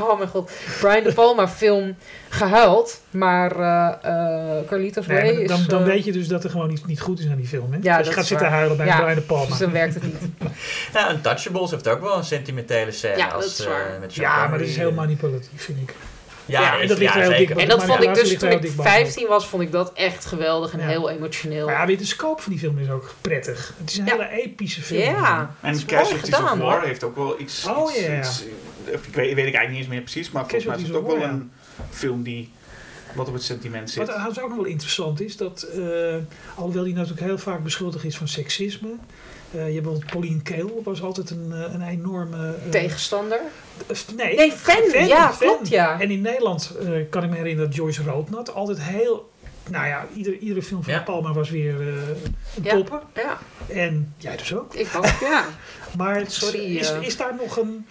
oh 0.00 0.18
mijn 0.18 0.30
god. 0.30 0.50
Brian 0.80 1.02
De 1.04 1.12
Palma 1.12 1.48
film 1.48 1.96
gehuild. 2.28 3.00
Maar 3.10 3.50
eh 3.60 3.88
eh 4.58 4.66
Carlitos 4.68 5.06
Nee, 5.06 5.16
Way 5.20 5.32
maar 5.32 5.42
is... 5.42 5.48
dan, 5.48 5.64
dan 5.68 5.80
eh, 5.80 5.86
weet 5.86 6.04
je 6.04 6.12
dus 6.12 6.28
dat 6.28 6.44
er 6.44 6.50
gewoon 6.50 6.68
niet, 6.68 6.86
niet 6.86 7.00
goed 7.00 7.18
is 7.18 7.28
aan 7.28 7.36
die 7.36 7.46
film. 7.46 7.72
Hè? 7.72 7.78
Ja, 7.82 7.96
dat 7.96 8.06
je 8.06 8.12
gaat 8.12 8.26
zitten 8.26 8.46
waar. 8.46 8.56
huilen 8.56 8.76
bij 8.76 8.86
Ja, 8.86 9.00
Brian 9.00 9.14
De 9.14 9.20
Palma. 9.20 9.46
Dus 9.46 9.58
dan 9.58 9.72
werkt 9.72 9.94
het 9.94 10.02
niet. 10.02 10.16
Nou, 10.94 11.12
Untouchables 11.14 11.70
heeft 11.70 11.88
ook 11.88 12.00
wel 12.00 12.16
een 12.16 12.24
sentimentele 12.24 12.90
scène. 12.92 13.16
Ja, 13.16 13.26
als, 13.26 13.44
dat 13.44 13.52
is 13.52 13.60
eh, 13.64 13.66
waar. 13.70 13.96
met 14.00 14.14
Ja, 14.14 14.46
maar 14.46 14.58
dat 14.58 14.66
is 14.68 14.76
heel 14.76 14.92
manipulatief, 14.92 15.64
vind 15.64 15.78
ik. 15.78 15.94
Ja, 16.50 16.80
en 16.80 16.88
dat 16.88 16.98
ligt 16.98 17.14
ja, 17.14 17.20
er 17.20 17.32
heel 17.32 17.46
dik 17.46 17.50
En 17.50 17.68
dat 17.68 17.84
vond 17.84 18.02
ik 18.02 18.14
dus 18.14 18.38
toen 18.38 18.50
ik 18.50 18.62
dik 18.62 18.76
bovenop. 18.76 18.98
15 18.98 19.26
was, 19.28 19.46
vond 19.46 19.62
ik 19.62 19.72
dat 19.72 19.92
echt 19.92 20.24
geweldig 20.24 20.72
en 20.72 20.78
Ja. 20.78 20.86
heel 20.86 21.10
emotioneel. 21.10 21.66
Maar 21.66 21.74
ja, 21.74 21.86
weer 21.86 21.98
de 21.98 22.04
scope 22.04 22.42
van 22.42 22.52
die 22.52 22.60
film 22.60 22.78
is 22.78 22.90
ook 22.90 23.14
prettig. 23.20 23.74
Het 23.78 23.90
is 23.90 23.98
een 23.98 24.04
Ja. 24.06 24.12
hele 24.12 24.28
epische 24.28 24.82
film. 24.82 25.00
Ja. 25.00 25.54
en 25.60 25.74
is 25.74 25.84
Casualties 25.84 26.34
of 26.34 26.54
War 26.54 26.82
heeft 26.82 27.04
ook 27.04 27.16
wel 27.16 27.40
iets... 27.40 27.66
Oh, 27.66 27.90
iets, 27.96 28.44
ja, 28.86 28.92
ik 28.92 29.14
weet, 29.14 29.14
weet 29.14 29.30
ik 29.30 29.36
eigenlijk 29.36 29.68
niet 29.68 29.78
eens 29.78 29.88
meer 29.88 30.00
precies, 30.00 30.30
maar 30.30 30.42
volgens 30.42 30.64
mij 30.64 30.76
is 30.76 30.82
het 30.82 30.96
ook 30.96 31.06
wel 31.06 31.22
een 31.22 31.50
film 31.90 32.22
die 32.22 32.50
wat 33.14 33.28
op 33.28 33.34
het 33.34 33.42
sentiment 33.42 33.90
zit. 33.90 34.06
Wat 34.06 34.40
ook 34.40 34.48
nog 34.48 34.56
wel 34.56 34.64
interessant 34.66 35.20
is, 35.20 35.36
dat 35.36 35.62
eh, 35.62 36.14
alhoewel 36.54 36.84
die 36.84 36.94
natuurlijk 36.94 37.20
heel 37.20 37.38
vaak 37.38 37.62
beschuldigd 37.62 38.04
is 38.04 38.16
van 38.16 38.28
seksisme. 38.28 38.88
Eh, 39.52 39.66
je 39.66 39.72
hebt 39.72 39.82
bijvoorbeeld 39.82 40.06
Pauline 40.10 40.42
Kael, 40.42 40.80
was 40.84 41.02
altijd 41.02 41.30
een, 41.30 41.52
eh, 41.52 41.72
een 41.74 41.82
enorme... 41.82 42.54
eh, 42.64 42.70
Tegenstander. 42.70 43.40
nee, 44.16 44.36
Nee, 44.36 44.52
fan. 44.52 45.06
Ja, 45.06 45.32
klopt, 45.38 45.68
ja. 45.68 46.00
En 46.00 46.10
in 46.10 46.20
Nederland 46.20 46.72
eh, 46.80 46.90
kan 47.10 47.24
ik 47.24 47.30
me 47.30 47.36
herinneren 47.36 47.68
dat 47.70 47.78
Joyce 47.78 48.02
Roodnat 48.02 48.54
altijd 48.54 48.80
heel... 48.82 49.30
Nou 49.70 49.86
ja, 49.86 50.06
ieder, 50.14 50.36
iedere 50.36 50.62
film 50.62 50.82
van 50.82 50.92
Ja. 50.92 51.00
Palma 51.00 51.32
was 51.32 51.50
weer 51.50 51.80
eh, 51.80 51.86
een 52.56 52.62
Ja. 52.62 52.72
topper. 52.74 53.00
Ja, 53.14 53.38
En 53.68 54.14
jij 54.16 54.36
dus 54.36 54.54
ook. 54.54 54.74
ik 54.74 54.88
ook, 54.96 55.04
ja. 55.20 55.44
Maar 55.98 56.22
Sorry, 56.26 56.76
is, 56.76 56.92
is 57.00 57.16
daar 57.16 57.34
nog 57.40 57.56
een... 57.56 57.86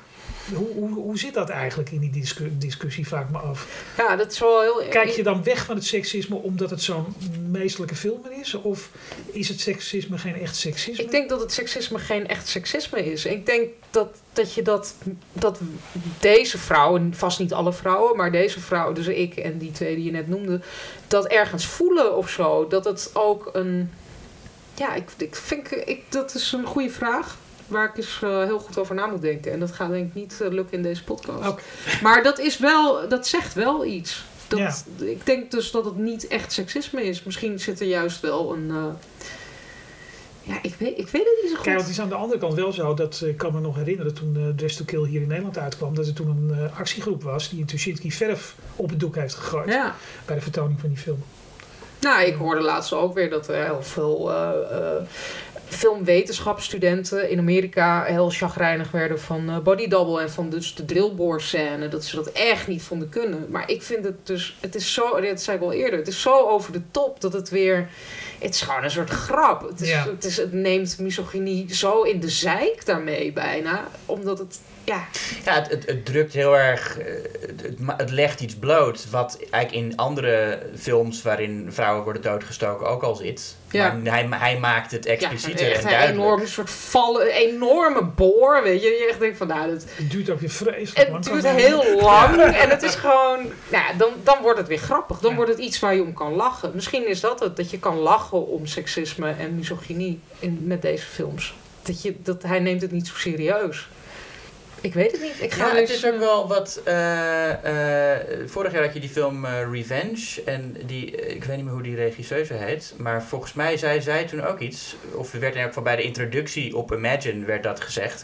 Hoe, 0.53 0.67
hoe, 0.73 0.93
hoe 0.93 1.17
zit 1.17 1.33
dat 1.33 1.49
eigenlijk 1.49 1.91
in 1.91 1.99
die 1.99 2.09
discu- 2.09 2.57
discussie, 2.57 3.07
vraag 3.07 3.23
ik 3.23 3.29
me 3.29 3.37
af. 3.37 3.67
Ja, 3.97 4.15
dat 4.15 4.31
is 4.31 4.39
wel 4.39 4.61
heel... 4.61 4.83
Kijk 4.89 5.09
je 5.09 5.23
dan 5.23 5.43
weg 5.43 5.65
van 5.65 5.75
het 5.75 5.85
seksisme 5.85 6.35
omdat 6.35 6.69
het 6.69 6.81
zo'n 6.81 7.05
meestelijke 7.49 7.95
film 7.95 8.21
is? 8.41 8.53
Of 8.53 8.89
is 9.31 9.49
het 9.49 9.59
seksisme 9.59 10.17
geen 10.17 10.41
echt 10.41 10.55
seksisme? 10.55 11.03
Ik 11.03 11.11
denk 11.11 11.29
dat 11.29 11.39
het 11.39 11.53
seksisme 11.53 11.99
geen 11.99 12.27
echt 12.27 12.47
seksisme 12.47 13.11
is. 13.11 13.25
Ik 13.25 13.45
denk 13.45 13.69
dat, 13.91 14.07
dat 14.33 14.53
je 14.53 14.61
dat, 14.61 14.95
dat 15.33 15.59
deze 16.19 16.57
vrouwen, 16.57 17.13
vast 17.15 17.39
niet 17.39 17.53
alle 17.53 17.73
vrouwen, 17.73 18.17
maar 18.17 18.31
deze 18.31 18.59
vrouwen, 18.59 18.95
dus 18.95 19.07
ik 19.07 19.35
en 19.35 19.57
die 19.57 19.71
twee 19.71 19.95
die 19.95 20.05
je 20.05 20.11
net 20.11 20.27
noemde, 20.27 20.61
dat 21.07 21.25
ergens 21.27 21.65
voelen 21.65 22.17
of 22.17 22.29
zo. 22.29 22.67
Dat 22.67 22.85
het 22.85 23.09
ook 23.13 23.49
een. 23.53 23.91
Ja, 24.75 24.93
ik, 24.93 25.09
ik 25.17 25.35
vind 25.35 25.87
ik, 25.87 26.01
dat 26.09 26.35
is 26.35 26.51
een 26.51 26.65
goede 26.65 26.89
vraag. 26.89 27.37
Waar 27.69 27.85
ik 27.89 27.97
eens 27.97 28.19
eh, 28.23 28.43
heel 28.43 28.59
goed 28.59 28.77
over 28.77 28.95
na 28.95 29.05
moet 29.05 29.21
denken. 29.21 29.51
En 29.51 29.59
dat 29.59 29.71
gaat 29.71 29.89
denk 29.89 30.07
ik 30.07 30.13
niet 30.15 30.41
eh, 30.41 30.49
lukken 30.49 30.77
in 30.77 30.83
deze 30.83 31.03
podcast. 31.03 31.61
Maar 32.01 32.23
dat 32.23 32.39
is 32.39 32.57
wel, 32.57 33.07
dat 33.09 33.27
zegt 33.27 33.53
wel 33.53 33.85
iets. 33.85 34.25
Dat, 34.47 34.59
Ja. 34.59 34.73
Ik 35.05 35.25
denk 35.25 35.51
dus 35.51 35.71
dat 35.71 35.85
het 35.85 35.97
niet 35.97 36.27
echt 36.27 36.51
seksisme 36.53 37.03
is. 37.03 37.23
Misschien 37.23 37.59
zit 37.59 37.79
er 37.79 37.87
juist 37.87 38.19
wel 38.21 38.53
een. 38.53 38.69
eh, 38.69 38.85
ja, 40.41 40.59
ik 40.61 40.75
weet, 40.77 40.97
ik 40.97 41.07
weet 41.09 41.23
het 41.23 41.37
niet 41.41 41.49
zo 41.49 41.55
goed. 41.55 41.63
Kijk, 41.63 41.75
want 41.75 41.81
het 41.87 41.89
is 41.97 41.99
aan 42.01 42.09
de 42.09 42.15
andere 42.15 42.39
kant 42.39 42.53
wel 42.53 42.71
zo 42.73 42.93
dat 42.93 43.21
ik 43.25 43.37
kan 43.37 43.53
me 43.53 43.59
nog 43.59 43.75
herinneren 43.75 44.13
toen 44.13 44.35
eh 44.37 44.55
Dress 44.55 44.75
to 44.75 44.85
Kill 44.85 45.05
hier 45.07 45.21
in 45.21 45.27
Nederland 45.27 45.57
uitkwam, 45.57 45.95
dat 45.95 46.07
er 46.07 46.13
toen 46.13 46.27
een 46.29 46.69
actiegroep 46.77 47.23
was 47.23 47.49
die 47.49 47.59
een 47.59 47.65
Tuschinski 47.65 48.11
verf 48.11 48.55
op 48.75 48.89
het 48.89 48.99
doek 48.99 49.15
heeft 49.15 49.33
gegooid 49.35 49.69
Ja. 49.69 49.95
bij 50.25 50.35
de 50.35 50.41
vertoning 50.41 50.79
van 50.79 50.89
die 50.89 50.97
film. 50.97 51.23
Nou, 51.99 52.23
ik 52.23 52.35
hoorde 52.35 52.61
laatst 52.61 52.93
ook 52.93 53.13
weer 53.13 53.29
dat 53.29 53.47
er 53.47 53.63
heel 53.65 53.83
veel 53.83 54.31
filmwetenschapsstudenten 55.69 57.29
in 57.29 57.39
Amerika 57.39 58.03
heel 58.03 58.29
chagrijnig 58.29 58.91
werden 58.91 59.19
van 59.19 59.49
eh, 59.49 59.57
body 59.59 59.87
double 59.87 60.21
en 60.21 60.31
van 60.31 60.49
dus 60.49 60.75
de 60.75 60.85
drillboor 60.85 61.41
scène. 61.41 61.87
Dat 61.87 62.05
ze 62.05 62.15
dat 62.15 62.31
echt 62.31 62.67
niet 62.67 62.81
vonden 62.81 63.09
kunnen. 63.09 63.45
Maar 63.49 63.69
ik 63.69 63.83
vind 63.83 64.03
het 64.05 64.27
dus, 64.27 64.57
het 64.59 64.75
is 64.75 64.93
zo, 64.93 65.21
dat 65.21 65.41
zei 65.41 65.57
ik 65.57 65.63
al 65.63 65.71
eerder, 65.73 65.99
het 65.99 66.07
is 66.07 66.21
zo 66.21 66.47
over 66.49 66.71
de 66.71 66.81
top 66.91 67.21
dat 67.21 67.33
het 67.33 67.49
weer, 67.49 67.89
het 68.39 68.53
is 68.53 68.61
gewoon 68.61 68.83
een 68.83 68.91
soort 68.91 69.09
grap. 69.09 69.69
Het, 69.69 69.81
is, 69.81 69.89
Ja. 69.89 70.05
het, 70.05 70.25
is, 70.25 70.37
het 70.37 70.53
neemt 70.53 70.99
misogynie 70.99 71.75
zo 71.75 72.01
in 72.01 72.19
de 72.19 72.29
zijk 72.29 72.85
daarmee 72.85 73.31
bijna, 73.33 73.87
omdat 74.05 74.39
het, 74.39 74.59
ja, 74.83 75.07
Ja, 75.45 75.53
het, 75.53 75.69
het, 75.69 75.85
het 75.85 76.05
drukt 76.05 76.33
heel 76.33 76.57
erg. 76.57 76.97
eh, 76.99 77.05
Het, 77.41 77.77
het, 77.97 78.09
legt 78.09 78.39
iets 78.41 78.55
bloot. 78.55 79.09
Wat 79.09 79.37
eigenlijk 79.51 79.85
in 79.85 79.97
andere 79.97 80.61
films 80.77 81.21
waarin 81.21 81.67
vrouwen 81.71 82.03
worden 82.03 82.21
doodgestoken 82.21 82.87
ook 82.89 83.03
al 83.03 83.15
zit. 83.15 83.55
Ja. 83.71 83.91
Maar 83.93 84.13
hij, 84.13 84.27
hij 84.29 84.59
maakt 84.59 84.91
het 84.91 85.05
ja 85.05 85.11
explicieter 85.11 85.71
echt 85.71 85.83
en 85.85 86.19
een 86.19 86.47
soort 86.47 86.69
vallen, 86.69 87.21
een 87.25 87.31
enorme 87.31 88.03
boor, 88.03 88.63
weet 88.63 88.81
je. 88.81 88.87
Je 88.87 89.07
echt 89.09 89.19
denkt 89.19 89.37
van, 89.37 89.47
nou, 89.47 89.71
dat, 89.71 89.85
Het 89.95 90.11
duurt 90.11 90.29
ook 90.29 90.39
weer 90.39 90.49
vreselijk 90.49 91.09
lang. 91.09 91.23
Het 91.25 91.33
duurt 91.33 91.55
heel 91.55 92.01
lang 92.01 92.41
en 92.41 92.69
het 92.69 92.83
is 92.83 92.95
gewoon, 92.95 93.39
nou, 93.69 93.83
ja, 93.87 93.93
dan, 93.97 94.09
dan 94.23 94.37
wordt 94.41 94.57
het 94.59 94.67
weer 94.67 94.77
grappig. 94.77 95.19
Dan 95.19 95.29
Ja. 95.29 95.35
wordt 95.35 95.51
het 95.51 95.59
iets 95.59 95.79
waar 95.79 95.95
je 95.95 96.01
om 96.01 96.13
kan 96.13 96.33
lachen. 96.33 96.71
Misschien 96.73 97.07
is 97.07 97.19
dat 97.19 97.39
het, 97.39 97.57
dat 97.57 97.71
je 97.71 97.79
kan 97.79 97.97
lachen 97.97 98.47
om 98.47 98.65
seksisme 98.65 99.33
en 99.39 99.55
misogynie 99.55 100.19
in, 100.39 100.59
met 100.63 100.81
deze 100.81 101.05
films. 101.05 101.53
Dat, 101.81 102.01
je, 102.01 102.15
dat 102.23 102.43
hij 102.43 102.59
neemt 102.59 102.81
het 102.81 102.91
niet 102.91 103.07
zo 103.07 103.13
serieus. 103.15 103.87
Ik 104.81 104.93
weet 104.93 105.11
het 105.11 105.21
niet. 105.21 105.41
Ik 105.41 105.51
ga 105.51 105.65
Ja, 105.67 105.71
dus, 105.71 105.79
het 105.79 105.89
is 105.89 106.05
ook 106.05 106.19
wel 106.19 106.47
wat. 106.47 106.81
eh, 106.85 108.13
eh, 108.13 108.19
vorig 108.45 108.71
jaar 108.73 108.83
had 108.83 108.93
je 108.93 108.99
die 108.99 109.09
film 109.09 109.45
eh, 109.45 109.51
Revenge. 109.71 110.43
En 110.45 110.75
die, 110.85 111.11
ik 111.11 111.43
weet 111.43 111.55
niet 111.55 111.65
meer 111.65 111.73
hoe 111.73 111.83
die 111.83 111.95
regisseuse 111.95 112.53
heet. 112.53 112.93
Maar 112.97 113.23
volgens 113.23 113.53
mij 113.53 113.77
zei 113.77 114.01
zij 114.01 114.25
toen 114.25 114.45
ook 114.45 114.59
iets. 114.59 114.95
Of 115.13 115.33
er 115.33 115.39
werd 115.39 115.53
in 115.53 115.59
elk 115.59 115.67
geval 115.67 115.83
bij 115.83 115.95
de 115.95 116.01
introductie 116.01 116.75
op 116.77 116.91
Imagine 116.93 117.45
werd 117.45 117.63
dat 117.63 117.81
gezegd. 117.81 118.23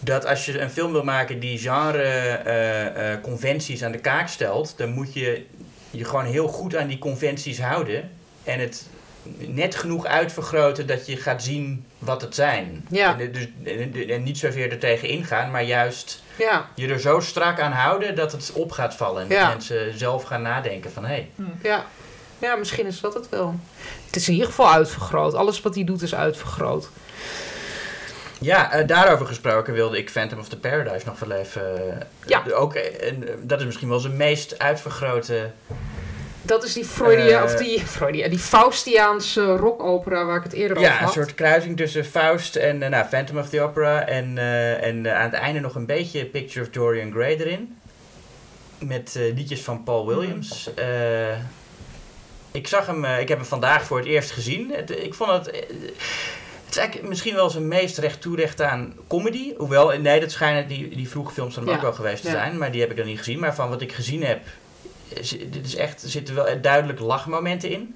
Dat 0.00 0.26
als 0.26 0.46
je 0.46 0.60
een 0.60 0.70
film 0.70 0.92
wil 0.92 1.04
maken 1.04 1.40
die 1.40 1.58
genre 1.58 3.18
conventies 3.22 3.84
aan 3.84 3.92
de 3.92 3.98
kaak 3.98 4.28
stelt. 4.28 4.74
Dan 4.76 4.90
moet 4.90 5.14
je 5.14 5.44
je 5.90 6.04
gewoon 6.04 6.24
heel 6.24 6.48
goed 6.48 6.76
aan 6.76 6.86
die 6.88 6.98
conventies 6.98 7.60
houden. 7.60 8.10
En 8.44 8.60
het 8.60 8.86
net 9.38 9.74
genoeg 9.74 10.06
uitvergroten 10.06 10.86
dat 10.86 11.06
je 11.06 11.16
gaat 11.16 11.42
zien 11.42 11.84
wat 11.98 12.20
het 12.20 12.34
zijn. 12.34 12.86
Ja. 12.90 13.18
En, 13.18 13.32
dus, 13.32 13.46
en, 13.64 14.08
en 14.08 14.22
niet 14.22 14.38
zozeer 14.38 14.70
er 14.70 14.78
tegen 14.78 15.08
ingaan, 15.08 15.50
maar 15.50 15.62
juist 15.62 16.22
ja, 16.38 16.68
je 16.74 16.88
er 16.88 17.00
zo 17.00 17.20
strak 17.20 17.60
aan 17.60 17.72
houden 17.72 18.14
dat 18.14 18.32
het 18.32 18.50
op 18.54 18.72
gaat 18.72 18.94
vallen. 18.94 19.22
En 19.22 19.28
Ja. 19.28 19.40
dat 19.40 19.48
mensen 19.52 19.98
zelf 19.98 20.22
gaan 20.22 20.42
nadenken 20.42 20.92
van 20.92 21.04
hé. 21.04 21.08
Hey, 21.14 21.28
ja. 21.62 21.84
ja, 22.38 22.56
misschien 22.56 22.86
is 22.86 23.00
dat 23.00 23.14
het 23.14 23.28
wel. 23.28 23.54
Het 24.06 24.16
is 24.16 24.26
in 24.26 24.32
ieder 24.32 24.48
geval 24.48 24.70
uitvergroot. 24.72 25.34
Alles 25.34 25.60
wat 25.62 25.74
hij 25.74 25.84
doet 25.84 26.02
is 26.02 26.14
uitvergroot. 26.14 26.88
Ja, 28.40 28.72
eh, 28.72 28.86
daarover 28.86 29.26
gesproken 29.26 29.74
wilde 29.74 29.98
ik 29.98 30.10
Phantom 30.10 30.38
of 30.38 30.48
the 30.48 30.58
Paradise 30.58 31.06
nog 31.06 31.18
wel 31.18 31.30
even. 31.38 31.76
eh, 31.90 32.06
Ja. 32.26 32.42
Ook, 32.54 32.74
eh, 32.74 33.08
en, 33.08 33.28
eh, 33.28 33.34
dat 33.40 33.58
is 33.60 33.64
misschien 33.66 33.88
wel 33.88 33.98
zijn 33.98 34.16
meest 34.16 34.58
uitvergrote. 34.58 35.50
Dat 36.46 36.64
is 36.64 36.72
die 36.72 36.84
Freudia, 36.84 37.38
Eh. 37.38 37.44
of 37.44 37.54
die, 37.54 37.80
Freudia, 37.86 38.28
die 38.28 38.38
Faustiaanse 38.38 39.56
rockopera 39.56 40.24
waar 40.24 40.36
ik 40.36 40.42
het 40.42 40.52
eerder 40.52 40.76
over 40.76 40.88
Ja, 40.90 40.96
een 40.98 41.04
had. 41.04 41.12
soort 41.12 41.34
kruising 41.34 41.76
tussen 41.76 42.04
Faust 42.04 42.56
en 42.56 42.82
eh, 42.82 42.88
nou, 42.90 43.06
Phantom 43.08 43.38
of 43.38 43.48
the 43.48 43.60
Opera. 43.60 44.06
En, 44.06 44.38
eh, 44.38 44.82
en 44.86 45.06
eh, 45.06 45.14
aan 45.14 45.24
het 45.30 45.32
einde 45.32 45.60
nog 45.60 45.74
een 45.74 45.86
beetje 45.86 46.24
Picture 46.24 46.64
of 46.64 46.70
Dorian 46.70 47.12
Gray 47.12 47.36
erin. 47.36 47.78
Met 48.78 49.16
eh, 49.16 49.34
liedjes 49.34 49.60
van 49.62 49.82
Paul 49.82 50.06
Williams. 50.06 50.74
Eh, 50.74 51.36
ik 52.52 52.66
zag 52.68 52.86
hem, 52.86 53.04
eh, 53.04 53.20
ik 53.20 53.28
heb 53.28 53.38
hem 53.38 53.46
vandaag 53.46 53.84
voor 53.84 53.98
het 53.98 54.06
eerst 54.06 54.30
gezien. 54.30 54.70
Het, 54.74 54.90
ik 54.90 55.14
vond 55.14 55.30
het. 55.30 55.50
eh, 55.50 55.60
het 56.64 56.74
is 56.74 56.76
eigenlijk 56.76 57.08
misschien 57.08 57.34
wel 57.34 57.50
zijn 57.50 57.68
meest 57.68 57.98
recht 57.98 58.20
toe 58.20 58.36
recht 58.36 58.60
aan 58.62 58.94
comedy. 59.08 59.54
Hoewel, 59.56 59.92
eh, 59.92 60.00
nee, 60.00 60.20
dat 60.20 60.30
schijnen 60.30 60.68
die, 60.68 60.96
die 60.96 61.08
vroege 61.08 61.32
films 61.32 61.54
dan 61.54 61.64
Ja, 61.66 61.74
ook 61.74 61.80
wel 61.80 61.92
geweest 61.92 62.22
te 62.22 62.28
ja. 62.28 62.34
zijn. 62.34 62.58
Maar 62.58 62.70
die 62.70 62.80
heb 62.80 62.90
ik 62.90 62.96
dan 62.96 63.06
niet 63.06 63.18
gezien. 63.18 63.38
Maar 63.38 63.54
van 63.54 63.68
wat 63.68 63.80
ik 63.80 63.92
gezien 63.92 64.24
heb, 64.24 64.40
dit 65.50 65.66
is 65.66 65.74
echt, 65.76 66.02
er 66.02 66.08
zitten 66.08 66.34
wel 66.34 66.60
duidelijk 66.60 66.98
lachmomenten 67.00 67.70
in. 67.70 67.94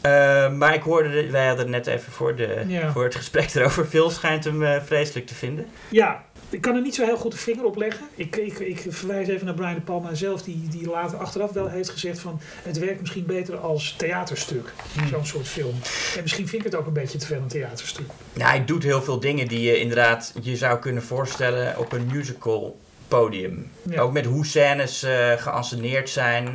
Eh, 0.00 0.52
maar 0.52 0.74
ik 0.74 0.82
hoorde, 0.82 1.10
de- 1.10 1.30
wij 1.30 1.46
hadden 1.46 1.70
net 1.70 1.86
even 1.86 2.12
voor, 2.12 2.36
de, 2.36 2.64
Ja. 2.66 2.92
voor 2.92 3.04
het 3.04 3.14
gesprek 3.14 3.54
erover. 3.54 3.86
Phil 3.86 4.10
schijnt 4.10 4.44
hem 4.44 4.62
eh, 4.64 4.82
vreselijk 4.84 5.26
te 5.26 5.34
vinden. 5.34 5.66
Ja, 5.88 6.24
ik 6.50 6.60
kan 6.60 6.74
er 6.74 6.82
niet 6.82 6.94
zo 6.94 7.04
heel 7.04 7.16
goed 7.16 7.32
de 7.32 7.38
vinger 7.38 7.64
op 7.64 7.76
leggen. 7.76 8.06
Ik, 8.14 8.36
ik, 8.36 8.58
ik 8.58 8.84
verwijs 8.88 9.28
even 9.28 9.44
naar 9.46 9.54
Brian 9.54 9.74
De 9.74 9.80
Palma 9.80 10.14
zelf, 10.14 10.42
die, 10.42 10.68
die 10.70 10.88
later 10.90 11.18
achteraf 11.18 11.52
wel 11.52 11.68
heeft 11.68 11.88
gezegd 11.90 12.18
van... 12.18 12.40
het 12.62 12.78
werkt 12.78 13.00
misschien 13.00 13.26
beter 13.26 13.56
als 13.56 13.94
theaterstuk, 13.98 14.72
zo'n 15.10 15.26
soort 15.26 15.48
film. 15.48 15.74
En 16.16 16.22
misschien 16.22 16.48
vind 16.48 16.64
ik 16.64 16.70
het 16.70 16.80
ook 16.80 16.86
een 16.86 16.92
beetje 16.92 17.18
te 17.18 17.26
veel 17.26 17.40
een 17.40 17.46
theaterstuk. 17.48 18.06
Nou, 18.32 18.50
hij 18.50 18.64
doet 18.64 18.82
heel 18.82 19.02
veel 19.02 19.20
dingen 19.20 19.48
die 19.48 19.60
je 19.60 19.78
inderdaad 19.80 20.32
je 20.42 20.56
zou 20.56 20.78
kunnen 20.78 21.02
voorstellen 21.02 21.78
op 21.78 21.92
een 21.92 22.06
musical 22.12 22.78
podium. 23.10 23.70
Ja. 23.82 24.00
Ook 24.00 24.12
met 24.12 24.24
hoe 24.24 24.46
scènes 24.46 25.02
eh 25.02 25.32
geanceneerd 25.36 26.10
zijn. 26.10 26.46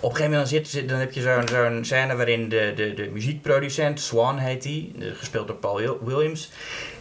Op 0.00 0.10
een 0.10 0.16
gegeven 0.16 0.30
moment 0.30 0.50
dan, 0.50 0.64
zit, 0.64 0.88
dan 0.88 0.98
heb 0.98 1.12
je 1.12 1.20
zo'n 1.20 1.48
zo'n 1.48 1.84
scène 1.84 2.16
waarin 2.16 2.48
de, 2.48 2.72
de, 2.76 2.94
de 2.94 3.08
muziekproducent, 3.12 4.00
Swan 4.00 4.38
heet 4.38 4.62
die, 4.62 4.94
gespeeld 4.98 5.46
door 5.46 5.56
Paul 5.56 5.76
Wil- 5.76 5.98
Williams, 6.04 6.50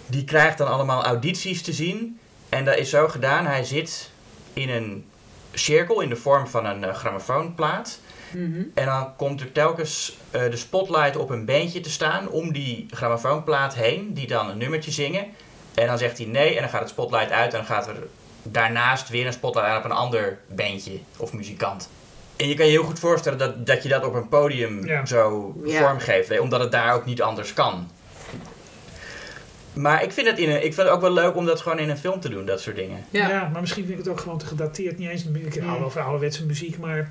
die 0.06 0.24
krijgt 0.24 0.58
dan 0.58 0.68
allemaal 0.68 1.04
audities 1.04 1.62
te 1.62 1.74
zien. 1.74 2.20
En 2.50 2.66
dat 2.66 2.78
is 2.78 2.90
zo 2.90 3.08
gedaan, 3.08 3.46
hij 3.46 3.64
zit 3.64 4.12
in 4.54 4.70
een 4.70 5.06
cirkel 5.54 6.02
in 6.02 6.10
de 6.10 6.16
vorm 6.16 6.48
van 6.48 6.66
een 6.66 6.84
eh, 6.84 6.94
grammofoonplaat. 6.94 8.00
Mhm. 8.32 8.62
En 8.74 8.86
dan 8.86 9.16
komt 9.16 9.42
er 9.42 9.52
telkens 9.52 10.18
eh, 10.32 10.42
de 10.50 10.58
spotlight 10.58 11.16
op 11.16 11.30
een 11.30 11.46
bandje 11.46 11.80
te 11.80 11.90
staan 11.90 12.30
om 12.30 12.54
die 12.54 12.86
grammofoonplaat 12.92 13.76
heen, 13.76 14.14
die 14.14 14.28
dan 14.28 14.50
een 14.50 14.58
nummertje 14.58 14.92
zingen. 14.92 15.26
En 15.74 15.88
dan 15.88 15.98
zegt 15.98 16.18
hij 16.18 16.28
nee 16.28 16.56
en 16.56 16.62
dan 16.62 16.70
gaat 16.70 16.80
het 16.80 16.90
spotlight 16.90 17.32
uit 17.32 17.52
en 17.52 17.58
dan 17.58 17.68
gaat 17.68 17.88
er 17.88 18.08
daarnaast 18.52 19.10
weer 19.10 19.26
een 19.26 19.34
spotlight 19.34 19.70
aan 19.70 19.78
op 19.78 19.84
een 19.86 19.92
ander 19.92 20.38
bandje 20.56 21.00
of 21.18 21.34
muzikant. 21.34 21.90
En 22.36 22.48
je 22.48 22.56
kan 22.56 22.66
je 22.66 22.72
heel 22.72 22.84
goed 22.84 23.00
voorstellen 23.00 23.38
dat, 23.40 23.66
dat 23.66 23.84
je 23.84 23.90
dat 23.90 24.06
op 24.06 24.14
een 24.14 24.28
podium 24.30 24.86
Ja. 24.86 25.06
zo 25.06 25.54
Ja. 25.66 25.80
vormgeeft, 25.82 26.30
hè, 26.30 26.40
omdat 26.40 26.60
het 26.60 26.72
daar 26.72 26.94
ook 26.94 27.06
niet 27.06 27.22
anders 27.22 27.54
kan. 27.54 27.88
Maar 29.74 30.04
ik 30.04 30.12
vind, 30.12 30.28
het 30.28 30.38
in 30.40 30.50
een, 30.50 30.56
ik 30.56 30.74
vind 30.74 30.76
het 30.76 30.88
ook 30.90 31.02
wel 31.02 31.12
leuk 31.14 31.36
om 31.36 31.46
dat 31.46 31.62
gewoon 31.62 31.80
in 31.80 31.90
een 31.90 31.98
film 31.98 32.20
te 32.20 32.30
doen, 32.30 32.46
dat 32.46 32.62
soort 32.62 32.76
dingen. 32.76 33.06
Ja. 33.10 33.30
Ja. 33.30 33.50
maar 33.52 33.62
misschien 33.62 33.86
vind 33.86 34.00
ik 34.00 34.04
het 34.06 34.14
ook 34.14 34.20
gewoon 34.20 34.38
te 34.38 34.46
gedateerd. 34.46 34.98
Niet 34.98 35.10
eens, 35.10 35.24
ik 35.26 35.62
Mm. 35.64 35.92
van 35.92 36.02
ouderwetse 36.04 36.46
muziek, 36.46 36.78
maar... 36.78 37.10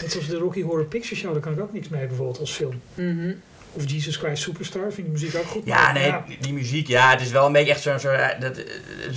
Net 0.00 0.12
zoals 0.12 0.26
de 0.28 0.36
Rocky 0.36 0.62
Horror 0.62 0.84
Picture 0.84 1.14
Show, 1.16 1.32
daar 1.32 1.40
kan 1.42 1.52
ik 1.52 1.60
ook 1.60 1.72
niks 1.72 1.88
mee 1.88 2.06
bijvoorbeeld 2.06 2.38
als 2.38 2.50
film. 2.52 2.80
Mhm. 2.94 3.32
Of 3.72 3.90
Jesus 3.90 4.16
Christ 4.16 4.42
Superstar, 4.42 4.92
vind 4.92 5.06
de 5.06 5.12
muziek 5.12 5.34
ook 5.36 5.44
goed. 5.44 5.62
Ja, 5.66 5.92
nee, 5.92 6.14
die 6.40 6.52
muziek, 6.52 6.86
ja, 6.88 7.10
het 7.10 7.20
is 7.20 7.30
wel 7.30 7.46
een 7.46 7.52
beetje 7.52 7.72
echt 7.72 7.82
zo'n 7.82 7.98
zo'n, 8.00 8.10
eh, 8.12 8.40
dat, 8.40 8.56
eh, 8.56 8.64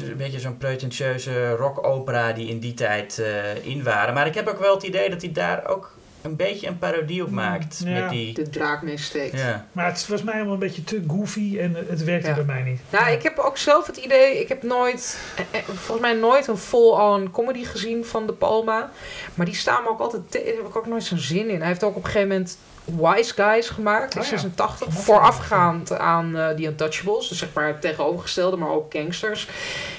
een 0.10 0.18
beetje 0.18 0.40
zo'n 0.40 0.58
pretentieuze 0.58 1.50
rockopera 1.50 2.32
die 2.34 2.48
in 2.50 2.60
die 2.60 2.74
tijd 2.74 3.20
eh, 3.20 3.66
in 3.66 3.84
waren. 3.84 4.14
Maar 4.14 4.28
ik 4.28 4.36
heb 4.36 4.48
ook 4.48 4.60
wel 4.60 4.74
het 4.74 4.84
idee 4.84 5.10
dat 5.10 5.22
hij 5.22 5.32
daar 5.32 5.68
ook 5.68 5.94
een 6.22 6.36
beetje 6.36 6.68
een 6.68 6.78
parodie 6.80 7.22
op 7.24 7.28
Mm, 7.30 7.36
maakt. 7.36 7.82
ja. 7.86 8.00
Met 8.02 8.10
die, 8.10 8.34
De 8.34 8.50
draak 8.50 8.82
mee 8.82 8.98
steekt. 8.98 9.40
ja. 9.40 9.68
Maar 9.72 9.86
het 9.86 10.08
was 10.08 10.24
mij 10.24 10.34
allemaal 10.34 10.54
een 10.54 10.60
beetje 10.60 10.84
te 10.84 11.04
goofy 11.08 11.58
en 11.60 11.76
het 11.90 12.04
werkte 12.04 12.28
Ja. 12.30 12.36
bij 12.36 12.44
mij 12.44 12.62
niet. 12.62 12.80
Nou, 12.90 13.12
ik 13.12 13.24
heb 13.24 13.38
ook 13.38 13.58
zelf 13.58 13.88
het 13.88 13.98
idee, 13.98 14.40
ik 14.40 14.48
heb 14.50 14.64
nooit, 14.64 15.20
eh, 15.52 15.60
volgens 15.66 16.00
mij 16.00 16.14
nooit 16.14 16.48
een 16.48 16.58
full-on 16.58 17.32
comedy 17.32 17.64
gezien 17.64 18.06
van 18.06 18.28
De 18.28 18.34
Palma. 18.34 18.92
Maar 19.34 19.46
die 19.46 19.56
staan 19.56 19.84
me 19.84 19.90
ook 19.90 20.00
altijd, 20.00 20.22
daar 20.30 20.42
heb 20.46 20.68
ik 20.68 20.76
ook 20.76 20.88
nooit 20.88 21.04
zo'n 21.04 21.18
zin 21.18 21.50
in. 21.50 21.58
Hij 21.60 21.68
heeft 21.68 21.84
ook 21.84 21.96
op 21.96 22.04
een 22.04 22.10
gegeven 22.12 22.28
moment 22.28 22.58
Wise 22.86 23.34
Guys 23.34 23.70
gemaakt 23.70 24.16
in 24.16 24.22
Oh 24.22 24.28
ja. 24.28 24.38
86, 24.38 24.88
Dat 24.88 25.04
voorafgaand 25.04 25.92
aan 25.92 26.38
eh 26.38 26.50
The 26.50 26.66
Untouchables. 26.66 27.28
Dus 27.28 27.38
zeg 27.38 27.50
maar 27.54 27.68
het 27.68 27.82
tegenovergestelde, 27.82 28.58
maar 28.58 28.70
ook 28.70 28.94
gangsters. 28.94 29.48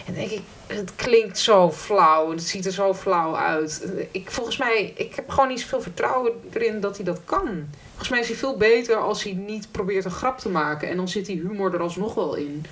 En 0.06 0.14
denk 0.14 0.30
ik, 0.30 0.42
het 0.66 0.94
klinkt 0.94 1.38
zo 1.38 1.72
flauw, 1.72 2.30
het 2.30 2.42
ziet 2.42 2.66
er 2.66 2.72
zo 2.72 2.94
flauw 2.94 3.36
uit. 3.36 3.92
Ik, 4.10 4.30
volgens 4.30 4.56
mij, 4.56 4.92
ik 4.96 5.14
heb 5.14 5.30
gewoon 5.30 5.48
niet 5.48 5.60
zoveel 5.60 5.80
vertrouwen 5.80 6.32
erin 6.52 6.80
dat 6.80 6.96
hij 6.96 7.04
dat 7.04 7.20
kan. 7.24 7.68
Volgens 7.88 8.08
mij 8.08 8.20
is 8.20 8.28
hij 8.28 8.36
veel 8.36 8.56
beter 8.56 8.96
als 8.96 9.22
hij 9.22 9.32
niet 9.32 9.68
probeert 9.70 10.04
een 10.04 10.10
grap 10.10 10.38
te 10.38 10.48
maken. 10.48 10.88
En 10.88 10.96
dan 10.96 11.08
zit 11.08 11.26
die 11.26 11.40
humor 11.40 11.74
er 11.74 11.80
alsnog 11.80 12.14
wel 12.14 12.34
in. 12.34 12.66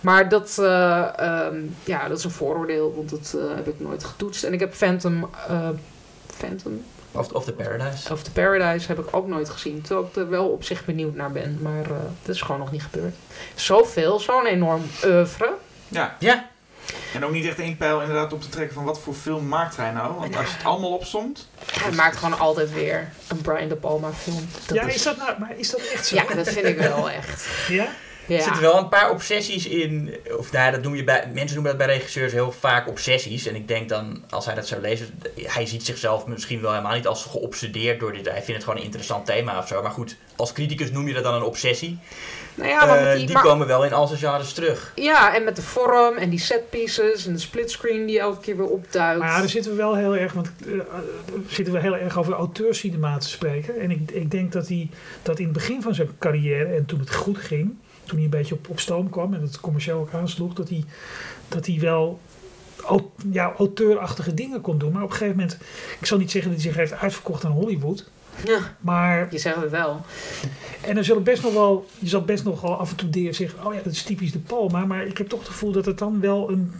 Maar 0.00 0.28
dat, 0.28 0.58
eh, 0.58 1.18
ehm, 1.18 1.56
ja, 1.84 2.08
dat 2.08 2.18
is 2.18 2.24
een 2.24 2.30
vooroordeel, 2.30 2.94
want 2.94 3.10
dat 3.10 3.36
eh, 3.38 3.54
heb 3.54 3.68
ik 3.68 3.80
nooit 3.80 4.04
getoetst. 4.04 4.44
En 4.44 4.52
ik 4.52 4.60
heb 4.60 4.74
Phantom, 4.74 5.30
Phantom 6.26 6.84
Of, 7.12 7.32
of 7.32 7.44
The 7.44 7.52
Paradise. 7.52 8.12
of 8.12 8.22
The 8.22 8.30
Paradise 8.30 8.86
heb 8.86 8.98
ik 8.98 9.16
ook 9.16 9.26
nooit 9.26 9.48
gezien. 9.50 9.82
Terwijl 9.82 10.06
ik 10.06 10.16
er 10.16 10.28
wel 10.28 10.48
op 10.48 10.64
zich 10.64 10.84
benieuwd 10.84 11.14
naar 11.14 11.32
ben. 11.32 11.58
Maar 11.62 11.82
eh, 11.82 11.90
dat 12.22 12.34
is 12.34 12.40
gewoon 12.42 12.60
nog 12.60 12.72
niet 12.72 12.82
gebeurd. 12.82 13.14
Zoveel, 13.54 14.20
zo'n 14.20 14.46
enorm 14.46 14.82
oeuvre. 15.04 15.52
Ja, 15.88 16.16
Ja, 16.18 16.50
en 17.14 17.24
ook 17.24 17.32
niet 17.32 17.46
echt 17.46 17.58
één 17.58 17.76
pijl 17.76 18.00
inderdaad 18.00 18.32
op 18.32 18.42
te 18.42 18.48
trekken 18.48 18.74
van 18.74 18.84
wat 18.84 19.00
voor 19.00 19.14
film 19.14 19.48
maakt 19.48 19.76
hij 19.76 19.90
nou. 19.92 20.14
Want 20.18 20.36
als 20.36 20.46
je 20.50 20.56
het 20.56 20.64
allemaal 20.66 20.92
opsomt, 20.92 21.48
Hij 21.80 21.92
maakt 21.92 22.16
gewoon 22.16 22.38
altijd 22.38 22.72
weer 22.72 23.12
een 23.28 23.40
Brian 23.40 23.68
De 23.68 23.76
Palma 23.76 24.10
film. 24.12 24.48
Dat 24.66 24.76
ja, 24.76 24.82
is- 24.86 24.94
is 24.94 25.02
dat 25.02 25.16
nou, 25.16 25.38
maar 25.38 25.52
is 25.56 25.70
dat 25.70 25.80
echt 25.80 26.06
zo? 26.06 26.14
ja, 26.16 26.24
dat 26.34 26.48
vind 26.48 26.66
ik 26.66 26.78
wel 26.78 27.10
echt. 27.10 27.46
Ja? 27.68 27.86
Ja. 28.26 28.36
Er 28.36 28.42
zitten 28.42 28.62
wel 28.62 28.78
een 28.78 28.88
paar 28.88 29.10
obsessies 29.10 29.66
in. 29.66 30.14
Of 30.38 30.52
nou, 30.52 30.70
dat 30.72 30.82
noem 30.82 30.94
je 30.94 31.04
bij, 31.04 31.30
mensen 31.34 31.54
noemen 31.54 31.76
dat 31.78 31.86
bij 31.86 31.96
regisseurs 31.96 32.32
heel 32.32 32.52
vaak 32.52 32.88
obsessies. 32.88 33.46
En 33.46 33.54
ik 33.54 33.68
denk 33.68 33.88
dan, 33.88 34.24
als 34.30 34.44
hij 34.46 34.54
dat 34.54 34.66
zou 34.66 34.80
lezen, 34.80 35.20
hij 35.42 35.66
ziet 35.66 35.84
zichzelf 35.84 36.26
misschien 36.26 36.60
wel 36.60 36.70
helemaal 36.70 36.94
niet 36.94 37.06
als 37.06 37.24
geobsedeerd 37.24 38.00
door 38.00 38.12
dit. 38.12 38.24
Hij 38.24 38.34
vindt 38.34 38.52
het 38.52 38.62
gewoon 38.62 38.78
een 38.78 38.84
interessant 38.84 39.26
thema 39.26 39.58
of 39.58 39.66
zo. 39.66 39.82
Maar 39.82 39.90
goed, 39.90 40.16
als 40.36 40.52
criticus 40.52 40.90
noem 40.90 41.08
je 41.08 41.14
dat 41.14 41.22
dan 41.22 41.34
een 41.34 41.42
obsessie. 41.42 41.98
Nou 42.54 42.68
ja, 42.68 42.84
maar 42.86 42.96
met 43.00 43.06
Eh, 43.06 43.14
die, 43.16 43.24
die 43.26 43.34
maar- 43.34 43.42
komen 43.42 43.66
wel 43.66 43.84
in 43.84 43.92
al 43.92 44.06
zijn 44.06 44.18
genres 44.18 44.52
terug. 44.52 44.92
ja, 44.96 45.34
en 45.34 45.44
met 45.44 45.56
de 45.56 45.62
vorm 45.62 46.16
en 46.16 46.30
die 46.30 46.38
set 46.38 46.70
pieces 46.70 47.26
en 47.26 47.32
de 47.32 47.38
splitscreen 47.38 48.06
die 48.06 48.18
elke 48.20 48.40
keer 48.40 48.56
weer 48.56 48.66
opduikt. 48.66 49.18
Maar 49.18 49.28
ja, 49.28 49.38
daar 49.38 49.48
zitten 49.48 49.70
we 49.70 49.76
wel 49.76 49.94
heel 49.96 50.16
erg, 50.16 50.32
want 50.32 50.50
eh, 50.66 50.72
eh, 50.74 50.80
zitten 51.48 51.74
we 51.74 51.80
heel 51.80 51.96
erg 51.96 52.18
over 52.18 52.32
auteurscinema 52.32 53.18
te 53.18 53.28
spreken. 53.28 53.80
En 53.80 53.90
ik, 53.90 54.10
ik 54.10 54.30
denk 54.30 54.52
dat 54.52 54.68
hij 54.68 54.88
dat 55.22 55.38
in 55.38 55.44
het 55.44 55.52
begin 55.52 55.82
van 55.82 55.94
zijn 55.94 56.08
carrière 56.18 56.74
en 56.74 56.84
toen 56.86 56.98
het 57.00 57.14
goed 57.14 57.38
ging, 57.38 57.76
toen 58.12 58.20
hij 58.20 58.30
een 58.32 58.38
beetje 58.38 58.54
op, 58.54 58.68
op 58.68 58.80
stoom 58.80 59.10
kwam 59.10 59.34
en 59.34 59.42
het 59.42 59.60
commercieel 59.60 59.98
ook 59.98 60.12
aansloeg, 60.12 60.54
dat 60.54 60.68
hij, 60.68 60.84
dat 61.48 61.66
hij 61.66 61.78
wel 61.80 62.20
ja, 63.30 63.54
auteurachtige 63.58 64.34
dingen 64.34 64.60
kon 64.60 64.78
doen. 64.78 64.92
Maar 64.92 65.02
op 65.02 65.10
een 65.10 65.16
gegeven 65.16 65.36
moment, 65.36 65.58
ik 66.00 66.06
zal 66.06 66.18
niet 66.18 66.30
zeggen 66.30 66.50
dat 66.50 66.60
hij 66.60 66.70
zich 66.70 66.80
heeft 66.80 66.92
uitverkocht 66.92 67.44
aan 67.44 67.52
Hollywood. 67.52 68.10
Ja, 68.44 68.76
Maar, 68.80 69.28
je 69.30 69.38
zegt 69.38 69.56
het 69.56 69.70
wel. 69.70 70.00
en 70.80 70.96
er 70.96 71.04
zullen 71.04 71.22
best 71.22 71.42
nog 71.42 71.52
wel, 71.52 71.86
je 71.98 72.08
zal 72.08 72.22
best 72.22 72.44
nog 72.44 72.60
wel 72.60 72.76
af 72.76 72.90
en 72.90 72.96
toe 72.96 73.32
zeggen, 73.32 73.66
oh 73.66 73.74
ja, 73.74 73.80
dat 73.82 73.92
is 73.92 74.02
typisch 74.02 74.32
de 74.32 74.38
Palma. 74.38 74.84
Maar 74.84 75.06
ik 75.06 75.18
heb 75.18 75.28
toch 75.28 75.38
het 75.38 75.48
gevoel 75.48 75.72
dat 75.72 75.86
het 75.86 75.98
dan 75.98 76.20
wel 76.20 76.50
een, 76.50 76.72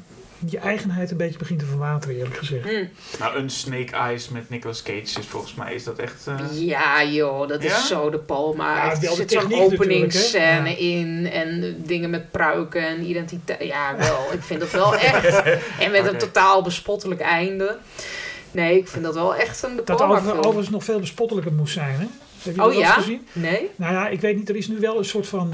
je 0.47 0.59
eigenheid 0.59 1.11
een 1.11 1.17
beetje 1.17 1.39
begint 1.39 1.59
te 1.59 1.67
verwateren, 1.67 2.17
eerlijk 2.17 2.37
gezegd. 2.37 2.65
Hm. 2.69 2.85
Nou, 3.19 3.37
een 3.37 3.51
Snake 3.51 3.93
Eyes 3.97 4.29
met 4.29 4.51
Nicolas 4.51 4.83
Cage 4.83 4.99
is 5.01 5.27
volgens 5.29 5.55
mij 5.55 5.75
is 5.75 5.85
dat 5.85 5.99
echt... 5.99 6.27
eh, 6.27 6.39
Ja 6.67 7.05
joh, 7.05 7.49
dat 7.49 7.63
Ja? 7.63 7.77
is 7.77 7.87
zo 7.87 8.11
de 8.11 8.19
Palma. 8.19 8.77
Ja, 8.77 8.91
er 8.91 8.97
zit 8.97 9.31
zo'n 9.31 9.43
natuurlijk, 9.43 9.73
openingsscène 9.73 10.79
in 10.79 11.31
en 11.33 11.77
dingen 11.87 12.11
met 12.11 12.31
pruiken 12.31 12.87
en 12.87 13.05
identiteit. 13.09 13.63
Ja, 13.63 13.97
wel. 13.97 14.27
Ik 14.33 14.43
vind 14.43 14.61
dat 14.61 14.71
wel 14.71 14.95
echt. 14.97 15.43
En 15.79 15.91
met 15.91 16.07
een 16.07 16.19
totaal 16.19 16.63
bespottelijk 16.63 17.21
einde. 17.21 17.77
Nee, 18.51 18.79
ik 18.79 18.89
vind 18.89 19.05
dat 19.05 19.15
wel 19.15 19.35
echt 19.37 19.63
een 19.63 19.77
de 19.77 19.83
Dat 19.85 20.03
over, 20.03 20.37
overigens 20.39 20.71
nog 20.71 20.85
veel 20.85 21.01
bespottelijker 21.01 21.53
moest 21.53 21.73
zijn. 21.73 21.95
Hè? 21.99 22.07
Heb 22.43 22.55
je 22.55 22.61
Oh 22.61 22.67
dat 22.67 22.77
ja? 22.79 22.93
gezien? 22.93 23.27
Nee? 23.33 23.71
Nou 23.77 23.93
ja, 23.95 24.09
ik 24.09 24.21
weet 24.21 24.37
niet. 24.37 24.49
Er 24.49 24.57
is 24.57 24.69
nu 24.69 24.79
wel 24.81 24.99
een 24.99 25.05
soort 25.05 25.27
van 25.29 25.53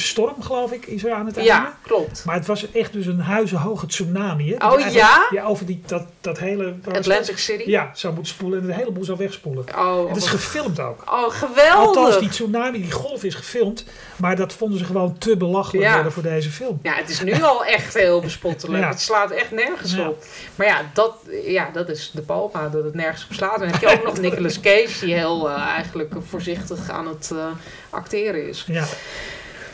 storm, 0.00 0.42
geloof 0.42 0.72
ik, 0.72 0.86
is 0.86 1.04
er 1.04 1.12
aan 1.12 1.26
het 1.26 1.36
einde. 1.36 1.50
Ja, 1.52 1.76
klopt. 1.82 2.24
Maar 2.24 2.34
het 2.34 2.46
was 2.46 2.70
echt 2.70 2.92
dus 2.92 3.06
een 3.06 3.20
huizenhoge 3.20 3.86
tsunami. 3.86 4.54
Hè? 4.58 4.66
Oh, 4.68 4.92
ja? 4.92 5.26
Ja, 5.30 5.44
over 5.44 5.66
die, 5.66 5.82
dat, 5.86 6.04
dat 6.20 6.38
hele... 6.38 6.74
Atlantic 6.92 7.38
City? 7.38 7.70
Ja, 7.70 7.90
zou 7.94 8.14
moeten 8.14 8.32
spoelen 8.34 8.60
en 8.60 8.66
de 8.66 8.74
hele 8.74 8.90
boel 8.90 9.04
zou 9.04 9.18
wegspoelen. 9.18 9.64
Oh, 9.78 10.00
En 10.00 10.08
dat 10.08 10.16
is 10.16 10.28
gefilmd 10.28 10.80
ook. 10.80 11.02
oh, 11.12 11.30
geweldig. 11.30 11.96
Althans, 11.96 12.18
die 12.18 12.28
tsunami, 12.28 12.80
die 12.82 12.90
golf 12.92 13.24
is 13.24 13.34
gefilmd. 13.34 13.84
Maar 14.16 14.36
dat 14.36 14.52
vonden 14.52 14.78
ze 14.78 14.84
gewoon 14.84 15.18
te 15.18 15.36
belachelijk 15.36 15.86
Ja. 15.86 16.10
voor 16.10 16.22
deze 16.22 16.50
film. 16.50 16.78
Ja, 16.82 16.94
het 16.94 17.08
is 17.10 17.20
nu 17.22 17.42
al 17.42 17.64
echt 17.64 17.94
heel 17.94 18.20
bespottelijk. 18.20 18.80
Ja. 18.82 18.88
Het 18.88 19.00
slaat 19.00 19.30
echt 19.30 19.50
nergens 19.50 19.98
op. 19.98 20.24
Maar 20.56 20.66
ja 20.66 20.90
dat, 20.94 21.14
ja, 21.44 21.70
dat 21.72 21.88
is 21.88 22.10
de 22.14 22.22
Palma, 22.22 22.68
dat 22.68 22.84
het 22.84 22.94
nergens 22.94 23.24
op 23.24 23.32
slaat. 23.32 23.54
En 23.54 23.60
dan 23.60 23.68
heb 23.70 23.80
je 23.80 23.96
ook 23.98 24.04
nog 24.04 24.18
Nicolas 24.30 24.60
Cage, 24.60 25.04
die 25.04 25.14
heel 25.14 25.50
eh, 25.50 25.62
eigenlijk 25.62 26.12
voorzichtig 26.28 26.90
aan 26.90 27.06
het 27.08 27.30
eh, 27.34 27.46
acteren 27.90 28.48
is. 28.48 28.64
Ja. 28.66 28.84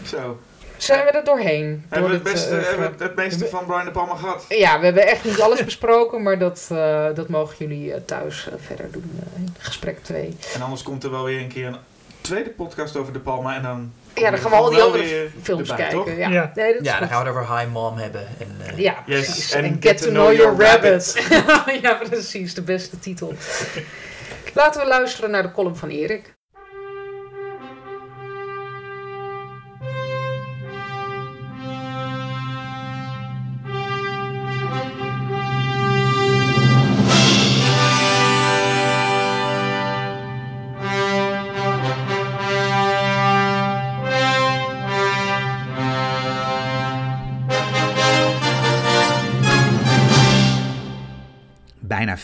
Zo. 0.07 0.39
Zijn 0.77 1.05
we 1.05 1.11
er 1.11 1.25
doorheen? 1.25 1.85
Hebben 1.89 2.11
we 2.11 2.17
Door 2.17 2.25
het, 2.25 2.33
beste, 2.35 2.57
eh, 2.57 2.69
hebben 2.69 2.95
het, 2.99 3.15
meeste 3.17 3.47
van 3.47 3.67
Brian 3.67 3.85
De 3.85 3.91
Palma 3.91 4.15
gehad? 4.15 4.45
Ja, 4.49 4.79
we 4.79 4.85
hebben 4.85 5.07
echt 5.07 5.25
niet 5.25 5.41
alles 5.41 5.65
besproken, 5.71 6.23
maar 6.23 6.39
dat, 6.39 6.69
eh, 6.73 7.07
dat 7.15 7.29
mogen 7.29 7.57
jullie 7.59 7.93
eh, 7.93 8.01
thuis 8.05 8.49
eh, 8.49 8.55
verder 8.67 8.91
doen 8.93 9.21
eh, 9.35 9.41
in 9.43 9.55
gesprek 9.59 9.99
2. 10.03 10.37
En 10.55 10.63
anders 10.63 10.83
komt 10.83 11.05
er 11.05 11.11
wel 11.11 11.25
weer 11.25 11.41
een 11.41 11.49
keer 11.49 11.67
een 11.67 11.77
tweede 12.21 12.51
podcast 12.51 12.97
over 12.97 13.13
De 13.13 13.19
Palma 13.21 13.55
en 13.57 13.63
dan... 13.63 13.93
Ja, 14.15 14.31
dan 14.31 14.39
gaan 14.39 14.51
we 14.51 14.57
al 14.57 14.71
die 14.71 14.83
andere 14.83 15.29
films 15.43 15.71
erbij, 15.71 15.89
kijken. 15.89 16.17
Ja. 16.17 16.29
Ja. 16.31 16.53
Nee, 16.55 16.73
dat 16.75 16.85
Ja, 16.85 16.99
dan 16.99 17.09
gaan 17.09 17.23
we 17.25 17.29
het 17.31 17.37
over 17.39 17.57
High 17.59 17.73
Mom 17.73 17.97
hebben. 17.97 18.27
En, 18.39 18.57
eh, 18.67 18.79
Ja, 18.79 19.03
Yes, 19.07 19.25
precies. 19.25 19.51
en 19.53 19.65
En 19.65 19.77
Get, 19.81 20.03
to 20.03 20.09
Know 20.09 20.33
Your 20.35 20.63
Rabbit. 20.65 21.27
ja, 21.83 21.95
precies. 21.95 22.55
De 22.55 22.63
beste 22.63 22.99
titel. 22.99 23.35
Laten 24.55 24.81
we 24.81 24.87
luisteren 24.87 25.31
naar 25.31 25.43
de 25.43 25.53
column 25.53 25.77
van 25.77 25.89
Erik. 25.89 26.37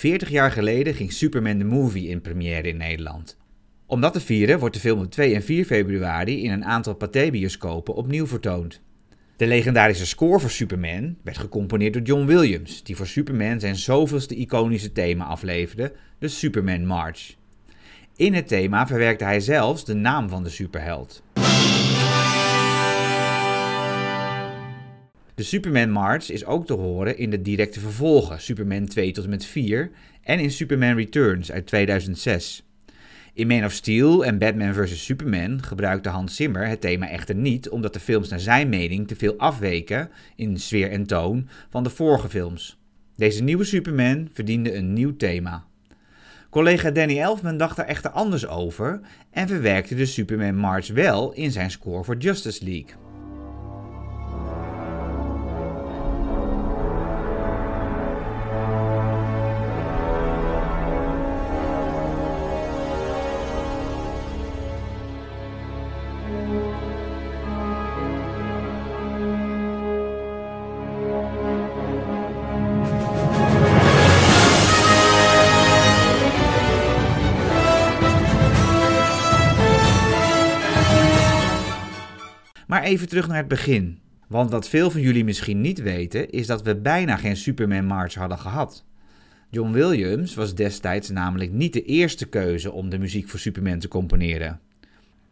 40 0.04 0.28
jaar 0.28 0.50
geleden 0.50 0.94
ging 0.94 1.12
Superman 1.12 1.58
the 1.58 1.64
Movie 1.64 2.08
in 2.08 2.20
première 2.20 2.68
in 2.68 2.76
Nederland. 2.76 3.36
Om 3.86 4.00
dat 4.00 4.12
te 4.12 4.20
vieren 4.20 4.58
wordt 4.58 4.74
de 4.74 4.80
film 4.80 4.98
op 5.00 5.10
2 5.10 5.34
en 5.34 5.42
4 5.42 5.64
februari 5.64 6.42
in 6.42 6.50
een 6.50 6.64
aantal 6.64 6.94
Pathé-bioscopen 6.94 7.94
opnieuw 7.94 8.26
vertoond. 8.26 8.80
De 9.36 9.46
legendarische 9.46 10.06
score 10.06 10.40
voor 10.40 10.50
Superman 10.50 11.16
werd 11.22 11.38
gecomponeerd 11.38 11.92
door 11.92 12.02
John 12.02 12.26
Williams, 12.26 12.82
die 12.82 12.96
voor 12.96 13.06
Superman 13.06 13.60
zijn 13.60 13.76
zoveelste 13.76 14.34
iconische 14.34 14.92
thema 14.92 15.24
afleverde, 15.24 15.92
de 16.18 16.28
Superman 16.28 16.86
March. 16.86 17.34
In 18.16 18.34
het 18.34 18.48
thema 18.48 18.86
verwerkte 18.86 19.24
hij 19.24 19.40
zelfs 19.40 19.84
de 19.84 19.94
naam 19.94 20.28
van 20.28 20.42
de 20.42 20.50
superheld. 20.50 21.22
De 25.34 25.42
Superman 25.42 25.90
March 25.90 26.30
is 26.30 26.44
ook 26.44 26.66
te 26.66 26.72
horen 26.72 27.18
in 27.18 27.30
de 27.30 27.42
directe 27.42 27.80
vervolgen 27.80 28.40
Superman 28.40 28.86
2 28.86 29.12
tot 29.12 29.24
en 29.24 29.30
met 29.30 29.44
4 29.44 29.90
en 30.22 30.38
in 30.40 30.50
Superman 30.50 30.96
Returns 30.96 31.52
uit 31.52 31.66
2006. 31.66 32.64
In 33.32 33.46
Man 33.46 33.64
of 33.64 33.72
Steel 33.72 34.24
en 34.24 34.38
Batman 34.38 34.74
vs. 34.74 35.04
Superman 35.04 35.62
gebruikte 35.62 36.08
Hans 36.08 36.36
Zimmer 36.36 36.66
het 36.66 36.80
thema 36.80 37.08
echter 37.08 37.34
niet 37.34 37.68
omdat 37.68 37.92
de 37.92 38.00
films 38.00 38.28
naar 38.28 38.40
zijn 38.40 38.68
mening 38.68 39.08
te 39.08 39.16
veel 39.16 39.34
afweken 39.36 40.10
in 40.36 40.58
sfeer 40.58 40.90
en 40.90 41.06
toon 41.06 41.48
van 41.70 41.82
de 41.82 41.90
vorige 41.90 42.28
films. 42.28 42.78
Deze 43.16 43.42
nieuwe 43.42 43.64
Superman 43.64 44.28
verdiende 44.32 44.74
een 44.74 44.92
nieuw 44.92 45.16
thema. 45.16 45.64
Collega 46.50 46.90
Danny 46.90 47.20
Elfman 47.20 47.56
dacht 47.56 47.76
daar 47.76 47.86
echter 47.86 48.10
anders 48.10 48.46
over 48.46 49.00
en 49.30 49.48
verwerkte 49.48 49.94
de 49.94 50.06
Superman 50.06 50.56
March 50.56 50.88
wel 50.88 51.32
in 51.32 51.50
zijn 51.50 51.70
score 51.70 52.04
voor 52.04 52.16
Justice 52.16 52.64
League. 52.64 53.03
Even 82.94 83.08
terug 83.08 83.26
naar 83.26 83.36
het 83.36 83.48
begin. 83.48 83.98
Want 84.28 84.50
wat 84.50 84.68
veel 84.68 84.90
van 84.90 85.00
jullie 85.00 85.24
misschien 85.24 85.60
niet 85.60 85.82
weten, 85.82 86.30
is 86.30 86.46
dat 86.46 86.62
we 86.62 86.76
bijna 86.76 87.16
geen 87.16 87.36
Superman 87.36 87.86
March 87.86 88.14
hadden 88.14 88.38
gehad. 88.38 88.84
John 89.50 89.72
Williams 89.72 90.34
was 90.34 90.54
destijds 90.54 91.10
namelijk 91.10 91.52
niet 91.52 91.72
de 91.72 91.84
eerste 91.84 92.26
keuze 92.26 92.72
om 92.72 92.88
de 92.88 92.98
muziek 92.98 93.28
voor 93.28 93.38
Superman 93.38 93.78
te 93.78 93.88
componeren. 93.88 94.60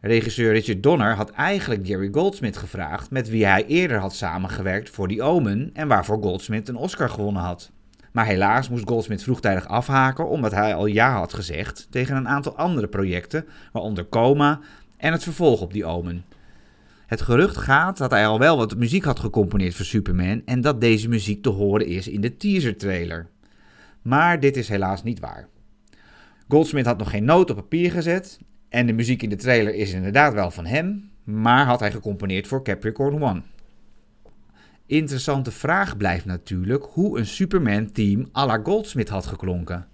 Regisseur 0.01 0.53
Richard 0.53 0.83
Donner 0.83 1.15
had 1.15 1.31
eigenlijk 1.31 1.87
Jerry 1.87 2.09
Goldsmith 2.13 2.57
gevraagd, 2.57 3.11
met 3.11 3.29
wie 3.29 3.47
hij 3.47 3.67
eerder 3.67 3.99
had 3.99 4.15
samengewerkt 4.15 4.91
voor 4.91 5.09
The 5.09 5.23
Omen 5.23 5.71
en 5.73 5.89
waarvoor 5.89 6.23
Goldsmith 6.23 6.69
een 6.69 6.77
Oscar 6.77 7.09
gewonnen 7.09 7.43
had. 7.43 7.71
Maar 8.13 8.27
helaas 8.27 8.69
moest 8.69 8.89
Goldsmith 8.89 9.23
vroegtijdig 9.23 9.69
afhaken 9.69 10.29
omdat 10.29 10.53
hij 10.53 10.75
al 10.75 10.87
ja 10.87 11.13
had 11.19 11.35
gezegd 11.35 11.87
tegen 11.91 12.17
een 12.17 12.29
aantal 12.29 12.57
andere 12.57 12.89
projecten, 12.89 13.47
waaronder 13.73 14.09
Coma 14.09 14.61
en 14.97 15.13
het 15.13 15.23
vervolg 15.23 15.61
op 15.61 15.73
The 15.73 15.85
Omen. 15.85 16.25
Het 17.13 17.23
gerucht 17.23 17.57
gaat 17.57 17.99
dat 17.99 18.11
hij 18.11 18.27
al 18.27 18.39
wel 18.39 18.57
wat 18.57 18.77
muziek 18.77 19.05
had 19.05 19.21
gecomponeerd 19.21 19.75
voor 19.75 19.85
Superman 19.85 20.43
en 20.45 20.61
dat 20.61 20.81
deze 20.81 21.09
muziek 21.09 21.43
te 21.43 21.49
horen 21.49 21.87
is 21.87 22.09
in 22.09 22.21
de 22.21 22.37
teaser 22.37 22.77
trailer. 22.77 23.27
Maar 24.03 24.41
dit 24.41 24.57
is 24.57 24.69
helaas 24.69 25.03
niet 25.03 25.21
waar. 25.21 25.49
Goldsmith 26.49 26.87
had 26.87 26.99
nog 26.99 27.11
geen 27.11 27.25
noot 27.25 27.51
op 27.51 27.57
papier 27.57 27.91
gezet 27.91 28.39
en 28.69 28.87
de 28.87 28.93
muziek 28.93 29.23
in 29.23 29.29
de 29.29 29.37
trailer 29.37 29.75
is 29.75 29.93
inderdaad 29.93 30.33
wel 30.33 30.51
van 30.51 30.67
hem, 30.67 31.11
maar 31.25 31.67
had 31.67 31.81
hij 31.81 31.91
gecomponeerd 31.91 32.47
voor 32.47 32.65
Capricorn 32.65 33.23
One. 33.23 33.43
Interessante 34.87 35.51
vraag 35.51 35.97
blijft 35.97 36.25
natuurlijk 36.25 36.85
hoe 36.85 37.19
een 37.19 37.27
Superman-team 37.27 38.29
à 38.37 38.47
la 38.47 38.61
Goldsmith 38.63 39.09
had 39.09 39.27
geklonken. 39.27 39.87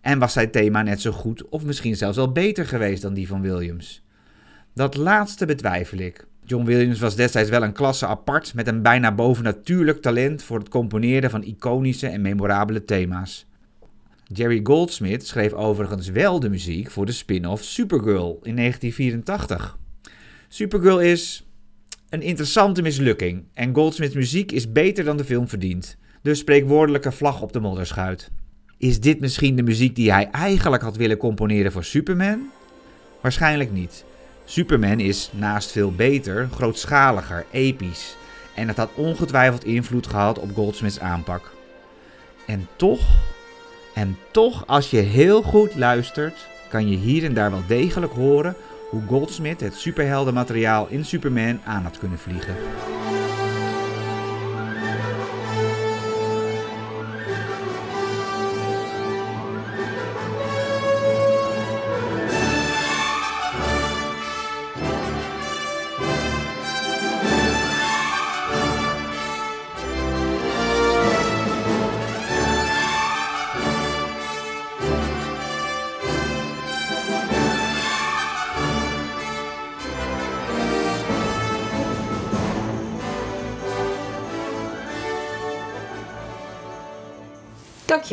En 0.00 0.18
was 0.18 0.32
zijn 0.32 0.50
thema 0.50 0.82
net 0.82 1.00
zo 1.00 1.12
goed 1.12 1.48
of 1.48 1.64
misschien 1.64 1.96
zelfs 1.96 2.16
wel 2.16 2.32
beter 2.32 2.66
geweest 2.66 3.02
dan 3.02 3.14
die 3.14 3.28
van 3.28 3.40
Williams? 3.40 4.04
Dat 4.74 4.96
laatste 4.96 5.46
betwijfel 5.46 5.98
ik. 5.98 6.30
John 6.44 6.64
Williams 6.64 7.00
was 7.00 7.16
destijds 7.16 7.50
wel 7.50 7.62
een 7.62 7.72
klasse 7.72 8.06
apart 8.06 8.54
met 8.54 8.66
een 8.66 8.82
bijna 8.82 9.14
bovennatuurlijk 9.14 10.02
talent 10.02 10.42
voor 10.42 10.58
het 10.58 10.68
componeren 10.68 11.30
van 11.30 11.42
iconische 11.42 12.06
en 12.06 12.20
memorabele 12.20 12.84
thema's. 12.84 13.46
Jerry 14.24 14.60
Goldsmith 14.62 15.26
schreef 15.26 15.52
overigens 15.52 16.08
wel 16.08 16.40
de 16.40 16.50
muziek 16.50 16.90
voor 16.90 17.06
de 17.06 17.12
spin-off 17.12 17.64
Supergirl 17.64 18.40
in 18.42 18.56
1984. 18.56 19.78
Supergirl 20.48 21.00
is 21.00 21.46
een 22.08 22.22
interessante 22.22 22.82
mislukking 22.82 23.44
en 23.54 23.74
Goldsmiths 23.74 24.14
muziek 24.14 24.52
is 24.52 24.72
beter 24.72 25.04
dan 25.04 25.16
de 25.16 25.24
film 25.24 25.48
verdient. 25.48 25.96
Dus 26.22 26.38
spreekwoordelijke 26.38 27.12
vlag 27.12 27.42
op 27.42 27.52
de 27.52 27.60
modderschuit. 27.60 28.30
Is 28.78 29.00
dit 29.00 29.20
misschien 29.20 29.56
de 29.56 29.62
muziek 29.62 29.96
die 29.96 30.12
hij 30.12 30.30
eigenlijk 30.30 30.82
had 30.82 30.96
willen 30.96 31.16
componeren 31.16 31.72
voor 31.72 31.84
Superman? 31.84 32.50
Waarschijnlijk 33.20 33.72
niet. 33.72 34.04
Superman 34.44 35.00
is 35.00 35.30
naast 35.32 35.70
veel 35.70 35.92
beter, 35.92 36.48
grootschaliger, 36.54 37.44
episch. 37.50 38.16
En 38.54 38.68
het 38.68 38.76
had 38.76 38.90
ongetwijfeld 38.94 39.64
invloed 39.64 40.06
gehad 40.06 40.38
op 40.38 40.54
Goldsmiths 40.54 41.00
aanpak. 41.00 41.52
En 42.46 42.68
toch, 42.76 43.00
en 43.94 44.18
toch, 44.30 44.66
als 44.66 44.90
je 44.90 44.98
heel 44.98 45.42
goed 45.42 45.74
luistert, 45.74 46.46
kan 46.68 46.88
je 46.88 46.96
hier 46.96 47.24
en 47.24 47.34
daar 47.34 47.50
wel 47.50 47.62
degelijk 47.66 48.12
horen 48.12 48.56
hoe 48.88 49.02
Goldsmith 49.06 49.60
het 49.60 49.74
superheldenmateriaal 49.74 50.86
in 50.88 51.04
Superman 51.04 51.60
aan 51.64 51.82
had 51.82 51.98
kunnen 51.98 52.18
vliegen. 52.18 52.54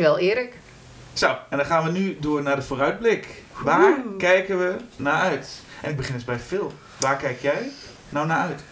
Dankjewel, 0.00 0.30
Erik. 0.30 0.52
Zo, 1.12 1.36
en 1.48 1.56
dan 1.56 1.66
gaan 1.66 1.84
we 1.84 1.90
nu 1.90 2.16
door 2.20 2.42
naar 2.42 2.56
de 2.56 2.62
vooruitblik. 2.62 3.42
Waar 3.62 3.96
kijken 4.18 4.58
we 4.58 4.76
naar 4.96 5.20
uit? 5.20 5.62
En 5.82 5.90
ik 5.90 5.96
begin 5.96 6.14
eens 6.14 6.24
bij 6.24 6.38
Phil. 6.38 6.72
Waar 6.98 7.16
kijk 7.16 7.40
jij 7.40 7.70
nou 8.08 8.26
naar 8.26 8.38
uit? 8.38 8.62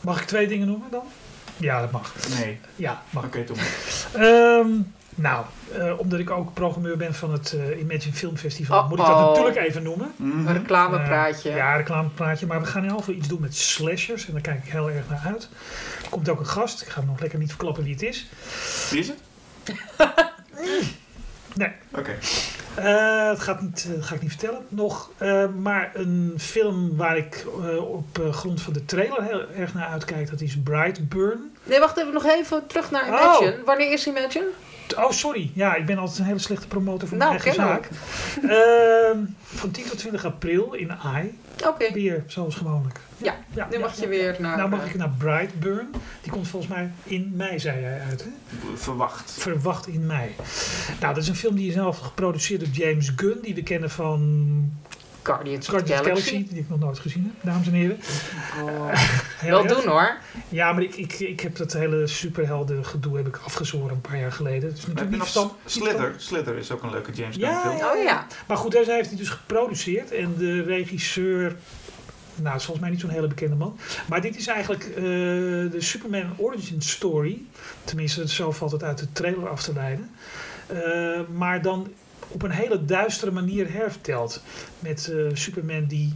Mag 0.00 0.20
ik 0.20 0.26
twee 0.26 0.48
dingen 0.48 0.66
noemen 0.66 0.90
dan? 0.90 1.04
Ja, 1.56 1.80
dat 1.80 1.90
mag. 1.90 2.14
Nee. 2.38 2.60
Ja, 2.76 3.02
mag. 3.10 3.24
Oké, 3.24 3.44
Tom. 3.44 3.56
Ehm, 4.12 4.68
nou, 5.14 5.44
eh, 5.78 5.98
omdat 5.98 6.18
ik 6.18 6.30
ook 6.30 6.54
programmeur 6.54 6.96
ben 6.96 7.14
van 7.14 7.32
het 7.32 7.52
eh, 7.52 7.80
Imagine 7.80 8.14
Film 8.14 8.36
Festival, 8.36 8.88
moet 8.88 8.98
ik 8.98 9.06
dat 9.06 9.18
natuurlijk 9.18 9.56
even 9.56 9.82
noemen. 9.82 10.12
Een 10.18 10.52
reclamepraatje. 10.52 11.50
Eh, 11.50 11.56
ja, 11.56 11.76
reclamepraatje. 11.76 12.46
Maar 12.46 12.60
we 12.60 12.66
gaan 12.66 12.82
in 12.82 12.88
ieder 12.88 12.98
geval 12.98 13.14
iets 13.14 13.28
doen 13.28 13.40
met 13.40 13.56
slashers. 13.56 14.26
En 14.26 14.32
daar 14.32 14.42
kijk 14.42 14.64
ik 14.64 14.70
heel 14.70 14.90
erg 14.90 15.08
naar 15.08 15.22
uit. 15.26 15.48
Er 16.02 16.08
komt 16.10 16.28
ook 16.28 16.38
een 16.38 16.46
gast. 16.46 16.82
Ik 16.82 16.88
ga 16.88 17.00
nog 17.06 17.20
lekker 17.20 17.38
niet 17.38 17.48
verklappen 17.48 17.84
wie 17.84 17.92
het 17.92 18.02
is. 18.02 18.28
Wie 18.90 19.00
is 19.00 19.08
het? 19.08 19.18
Nee. 21.54 21.72
Oké. 21.94 22.14
Eh, 22.74 23.28
het 23.28 23.40
gaat 23.40 23.60
niet, 23.60 23.86
eh, 23.88 23.94
dat 23.94 24.04
ga 24.04 24.14
ik 24.14 24.20
niet 24.22 24.30
vertellen 24.30 24.60
nog. 24.68 25.10
Eh, 25.18 25.44
maar 25.48 25.90
een 25.94 26.34
film 26.38 26.96
waar 26.96 27.16
ik 27.16 27.46
eh, 27.62 27.90
op 27.92 28.18
eh, 28.18 28.32
grond 28.32 28.62
van 28.62 28.72
de 28.72 28.84
trailer 28.84 29.22
heel 29.22 29.44
erg 29.56 29.74
naar 29.74 29.88
uitkijk, 29.88 30.30
dat 30.30 30.40
is 30.40 30.56
Brightburn. 30.64 31.52
Nee, 31.64 31.78
wacht 31.80 31.96
even 31.98 32.12
nog 32.12 32.24
even 32.24 32.66
terug 32.66 32.90
naar 32.90 33.02
Oh. 33.02 33.08
Imagine. 33.08 33.62
Wanneer 33.64 33.92
is 33.92 34.06
Imagine? 34.06 34.48
Oh, 34.96 35.10
sorry. 35.10 35.50
Ja, 35.54 35.74
ik 35.74 35.86
ben 35.86 35.98
altijd 35.98 36.18
een 36.18 36.24
hele 36.24 36.38
slechte 36.38 36.66
promotor 36.66 37.08
voor 37.08 37.18
Nou, 37.18 37.30
mijn 37.32 37.42
eigen 37.44 37.62
zaak. 37.62 37.88
Ehm, 38.42 39.18
van 39.42 39.70
10 39.70 39.84
tot 39.84 39.98
20 39.98 40.24
april 40.24 40.72
in 40.72 40.92
AI. 40.92 41.38
Oké, 41.66 41.92
Weer, 41.92 42.24
zoals 42.26 42.54
gewoonlijk. 42.54 43.00
Ja, 43.16 43.36
ja 43.54 43.66
nu 43.70 43.76
ja, 43.76 43.80
mag 43.80 43.94
je 43.94 44.02
ja. 44.02 44.08
weer 44.08 44.36
naar... 44.38 44.56
Nou 44.56 44.68
mag 44.68 44.80
eh, 44.80 44.86
ik 44.86 44.94
naar 44.94 45.10
Brightburn. 45.18 45.90
Die 46.22 46.32
komt 46.32 46.48
volgens 46.48 46.72
mij 46.72 46.90
in 47.02 47.32
mei, 47.36 47.58
zei 47.58 47.80
jij 47.80 48.00
uit. 48.00 48.24
Hè? 48.24 48.30
Verwacht. 48.74 49.32
Verwacht 49.38 49.86
in 49.86 50.06
mei. 50.06 50.34
Nou, 51.00 51.14
dat 51.14 51.22
is 51.22 51.28
een 51.28 51.36
film 51.36 51.54
die 51.54 51.68
is 51.68 51.74
zelf 51.74 51.98
geproduceerd 51.98 52.60
door 52.60 52.68
James 52.68 53.12
Gunn. 53.16 53.38
Die 53.42 53.54
we 53.54 53.62
kennen 53.62 53.90
van 53.90 54.72
Guardians 55.22 55.68
of 55.68 55.74
the 55.82 55.86
Guardians 55.86 56.00
of 56.00 56.04
the 56.04 56.08
Galaxy. 56.10 56.30
Galaxy. 56.30 56.52
Die 56.54 56.62
ik 56.62 56.68
nog 56.68 56.78
nooit 56.78 56.98
gezien 56.98 57.22
heb, 57.22 57.52
dames 57.52 57.66
en 57.66 57.72
heren. 57.72 57.98
Oh. 58.62 58.94
Wel 59.50 59.66
doen 59.66 59.86
hoor. 59.86 60.16
Ja, 60.48 60.72
maar 60.72 60.82
ik, 60.82 60.94
ik, 60.96 61.12
ik 61.20 61.40
heb 61.40 61.56
dat 61.56 61.72
hele 61.72 62.06
superhelden 62.06 62.84
gedoe 62.86 63.16
heb 63.16 63.26
ik 63.26 63.36
afgezworen 63.44 63.94
een 63.94 64.00
paar 64.00 64.18
jaar 64.18 64.32
geleden. 64.32 64.68
Het 64.68 64.78
is 64.78 64.84
Heb 64.84 64.94
natuurlijk 64.94 65.10
je 65.10 65.22
niet 65.22 65.32
verstand. 65.32 65.52
Slither? 65.64 66.14
Slither 66.16 66.56
is 66.56 66.70
ook 66.70 66.82
een 66.82 66.90
leuke 66.90 67.12
James 67.12 67.36
Gunn 67.36 67.48
Ja, 67.50 67.60
film. 67.60 67.76
ja. 67.76 67.92
Oh 67.92 68.02
ja. 68.02 68.26
Maar 68.46 68.56
goed, 68.56 68.72
deze 68.72 68.92
heeft 68.92 69.08
hij 69.08 69.18
dus 69.18 69.28
geproduceerd. 69.28 70.12
En 70.12 70.34
de 70.38 70.62
regisseur, 70.62 71.56
nou, 72.34 72.56
is 72.56 72.64
volgens 72.64 72.80
mij 72.80 72.90
niet 72.90 73.00
zo'n 73.00 73.10
hele 73.10 73.26
bekende 73.26 73.56
man. 73.56 73.78
Maar 74.08 74.20
dit 74.20 74.36
is 74.36 74.46
eigenlijk 74.46 74.84
eh, 74.84 74.94
de 75.04 75.76
Superman 75.78 76.34
Origin 76.36 76.82
Story. 76.82 77.42
Tenminste, 77.84 78.28
zo 78.28 78.52
valt 78.52 78.72
het 78.72 78.82
uit 78.82 78.98
de 78.98 79.12
trailer 79.12 79.48
af 79.48 79.62
te 79.62 79.72
leiden. 79.72 80.10
Eh, 80.66 81.20
maar 81.34 81.62
dan 81.62 81.88
op 82.32 82.42
een 82.42 82.50
hele 82.50 82.84
duistere 82.84 83.30
manier 83.30 83.72
herverteld. 83.72 84.42
Met 84.78 85.08
eh, 85.12 85.16
Superman 85.32 85.84
die, 85.84 86.14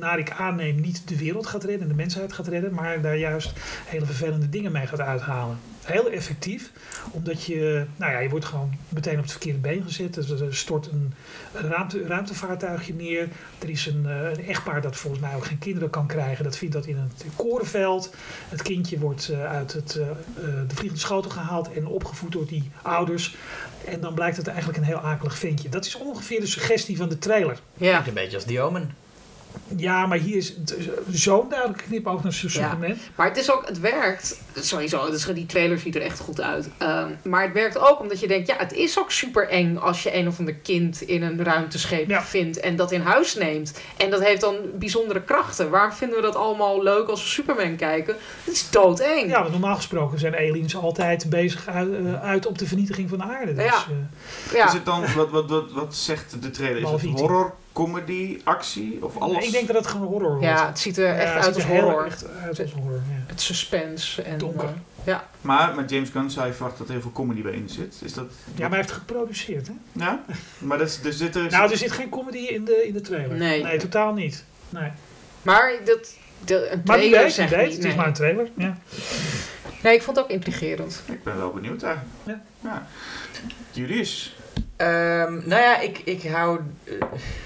naar 0.00 0.18
ik 0.18 0.30
aanneem, 0.30 0.80
niet 0.80 1.08
de 1.08 1.16
wereld 1.16 1.46
gaat 1.46 1.64
redden 1.64 1.82
en 1.82 1.88
de 1.88 1.94
mensheid 1.94 2.32
gaat 2.32 2.48
redden. 2.48 2.74
Maar 2.74 3.00
daar 3.00 3.16
juist 3.16 3.52
hele 3.86 4.06
vervelende 4.06 4.48
dingen 4.48 4.72
mee 4.72 4.86
gaat 4.86 5.00
uithalen. 5.00 5.58
Heel 5.84 6.10
effectief, 6.10 6.70
omdat 7.10 7.44
je, 7.44 7.84
nou 7.96 8.12
ja, 8.12 8.18
je 8.18 8.28
wordt 8.28 8.44
gewoon 8.44 8.74
meteen 8.88 9.16
op 9.16 9.22
het 9.22 9.30
verkeerde 9.30 9.58
been 9.58 9.82
gezet. 9.82 10.14
Dus 10.14 10.30
er 10.30 10.56
stort 10.56 10.86
een 10.86 11.12
ruimte, 11.52 12.06
ruimtevaartuigje 12.06 12.94
neer. 12.94 13.28
Er 13.58 13.68
is 13.68 13.86
een, 13.86 14.06
eh, 14.06 14.30
een 14.30 14.46
echtpaar 14.46 14.80
dat 14.80 14.96
volgens 14.96 15.22
mij 15.22 15.34
ook 15.34 15.44
geen 15.44 15.58
kinderen 15.58 15.90
kan 15.90 16.06
krijgen. 16.06 16.44
Dat 16.44 16.56
vindt 16.56 16.74
dat 16.74 16.86
in 16.86 16.96
het 16.96 17.24
korenveld. 17.36 18.14
Het 18.48 18.62
kindje 18.62 18.98
wordt 18.98 19.28
eh, 19.28 19.44
uit 19.44 19.72
het, 19.72 19.96
eh, 19.96 20.10
eh, 20.10 20.14
de 20.68 20.74
vliegende 20.74 20.98
schotel 20.98 21.30
gehaald 21.30 21.72
en 21.72 21.86
opgevoed 21.86 22.32
door 22.32 22.46
die 22.46 22.70
ouders. 22.82 23.36
En 23.84 24.00
dan 24.00 24.14
blijkt 24.14 24.36
het 24.36 24.46
eigenlijk 24.46 24.78
een 24.78 24.84
heel 24.84 24.98
akelig 25.00 25.38
ventje. 25.38 25.68
Dat 25.68 25.84
is 25.84 25.96
ongeveer 25.96 26.40
de 26.40 26.46
suggestie 26.46 26.96
van 26.96 27.08
de 27.08 27.18
trailer. 27.18 27.58
Ja. 27.74 28.06
Een 28.06 28.14
beetje 28.14 28.36
als 28.36 28.44
The 28.44 28.60
Omen. 28.60 28.94
Ja, 29.76 30.06
maar 30.06 30.18
hier 30.18 30.36
is 30.36 30.48
het 30.48 30.76
zo'n 31.10 31.48
duidelijk 31.48 31.82
knipoog 31.88 32.22
naar 32.22 32.32
Superman. 32.32 32.96
Maar 33.14 33.26
het 33.28 33.36
is 33.36 33.52
ook, 33.52 33.66
het 33.66 33.80
werkt 33.80 34.40
sowieso. 34.54 35.10
Dus 35.10 35.24
die 35.24 35.46
trailer 35.46 35.78
ziet 35.78 35.94
er 35.96 36.02
echt 36.02 36.18
goed 36.20 36.40
uit. 36.40 36.68
Ehm, 36.78 37.08
maar 37.22 37.42
het 37.42 37.52
werkt 37.52 37.78
ook 37.78 38.00
omdat 38.00 38.20
je 38.20 38.26
denkt, 38.28 38.46
ja, 38.48 38.54
het 38.58 38.72
is 38.72 38.98
ook 38.98 39.10
super 39.10 39.48
eng 39.48 39.76
als 39.76 40.02
je 40.02 40.14
een 40.16 40.28
of 40.28 40.38
ander 40.38 40.54
kind 40.54 41.02
in 41.02 41.22
een 41.22 41.44
ruimteschip 41.44 42.08
Ja. 42.08 42.22
vindt 42.22 42.60
en 42.60 42.76
dat 42.76 42.92
in 42.92 43.00
huis 43.00 43.34
neemt. 43.34 43.80
En 43.96 44.10
dat 44.10 44.24
heeft 44.24 44.40
dan 44.40 44.56
bijzondere 44.74 45.22
krachten. 45.22 45.70
Waarom 45.70 45.92
vinden 45.92 46.16
we 46.16 46.22
dat 46.22 46.36
allemaal 46.36 46.82
leuk 46.82 47.08
als 47.08 47.22
we 47.22 47.28
Superman 47.28 47.76
kijken? 47.76 48.16
Het 48.44 48.54
is 48.54 48.70
doodeng. 48.70 49.28
Ja, 49.30 49.40
want 49.40 49.50
normaal 49.52 49.76
gesproken 49.76 50.18
zijn 50.18 50.34
aliens 50.34 50.76
altijd 50.76 51.30
bezig 51.30 51.66
uit, 51.68 51.92
eh, 51.94 52.22
uit 52.22 52.46
op 52.46 52.58
de 52.58 52.66
vernietiging 52.66 53.08
van 53.08 53.18
de 53.18 53.24
aarde. 53.24 53.54
Dus, 53.54 53.64
Ja. 53.64 53.72
eh, 54.50 54.54
Ja. 54.54 54.66
Is 54.66 54.72
het 54.72 54.84
dan, 54.84 55.04
wat, 55.16 55.30
wat, 55.30 55.48
wat, 55.50 55.72
wat 55.72 55.94
zegt 55.94 56.42
de 56.42 56.50
trailer? 56.50 56.82
Is 56.82 56.90
het 57.02 57.20
horror, 57.20 57.54
comedy, 57.72 58.40
actie 58.44 59.04
of 59.04 59.16
alles? 59.16 59.44
ik 59.46 59.52
denk 59.52 59.66
dat 59.66 59.76
het 59.76 59.86
gewoon 59.86 60.06
horror 60.06 60.28
wordt. 60.30 60.44
Ja, 60.44 60.66
het 60.66 60.78
ziet 60.78 60.96
er 60.98 61.14
echt 61.18 61.32
uit 61.46 61.54
als 61.54 61.64
heel 61.64 61.82
horror. 61.82 62.06
Echt 62.06 62.26
uit 62.42 62.60
als 62.60 62.72
horror, 62.72 62.94
ja. 63.08 63.24
Het 63.26 63.40
suspense 63.40 64.22
en 64.22 64.38
Donker. 64.38 64.64
eh, 64.64 64.70
ja. 65.04 65.28
Maar 65.40 65.74
met 65.74 65.90
James 65.90 66.10
Gunn 66.10 66.30
zou 66.30 66.46
je 66.46 66.54
dat 66.58 66.78
er 66.78 66.90
heel 66.92 67.00
veel 67.00 67.12
comedy 67.12 67.42
bij 67.42 67.52
in 67.52 67.68
zit. 67.68 68.00
Is 68.04 68.14
dat... 68.14 68.26
Ja, 68.54 68.60
maar 68.60 68.68
hij 68.68 68.78
heeft 68.78 68.90
geproduceerd, 68.92 69.66
hè? 69.66 69.72
Ja? 69.92 70.24
Maar 70.58 70.78
dat 70.78 70.88
is, 70.88 71.00
dus 71.00 71.16
dit 71.16 71.36
er... 71.36 71.50
Nou, 71.50 71.70
er 71.70 71.76
zit 71.76 71.92
geen 71.92 72.08
comedy 72.08 72.38
in 72.38 72.64
de, 72.64 72.86
in 72.86 72.92
de 72.92 73.00
trailer. 73.00 73.36
Nee. 73.36 73.62
Nee, 73.62 73.78
totaal 73.78 74.12
niet. 74.12 74.44
Nee. 74.68 74.90
Maar 75.42 75.72
dat 75.84 76.14
de, 76.44 76.70
een 76.70 76.82
Maar 76.84 76.96
trailer 76.96 77.10
weet, 77.18 77.22
wie 77.22 77.30
zegt 77.34 77.50
weet. 77.50 77.66
niet, 77.66 77.76
Het 77.76 77.84
is 77.84 77.94
maar 77.94 78.06
een 78.06 78.12
trailer. 78.12 78.48
Ja. 78.56 78.76
nee, 79.82 79.94
ik 79.94 80.02
vond 80.02 80.16
het 80.16 80.24
ook 80.24 80.30
intrigerend. 80.32 81.02
Ik 81.06 81.22
ben 81.24 81.36
wel 81.36 81.50
benieuwd 81.52 81.82
eigenlijk. 81.82 82.14
Ja. 82.26 82.42
ja. 82.62 82.86
Julius. 83.72 84.36
Ehm, 84.80 85.32
nou 85.44 85.62
ja, 85.62 85.80
ik, 85.80 86.00
ik 86.04 86.22
hou 86.22 86.60
eh, 86.84 86.94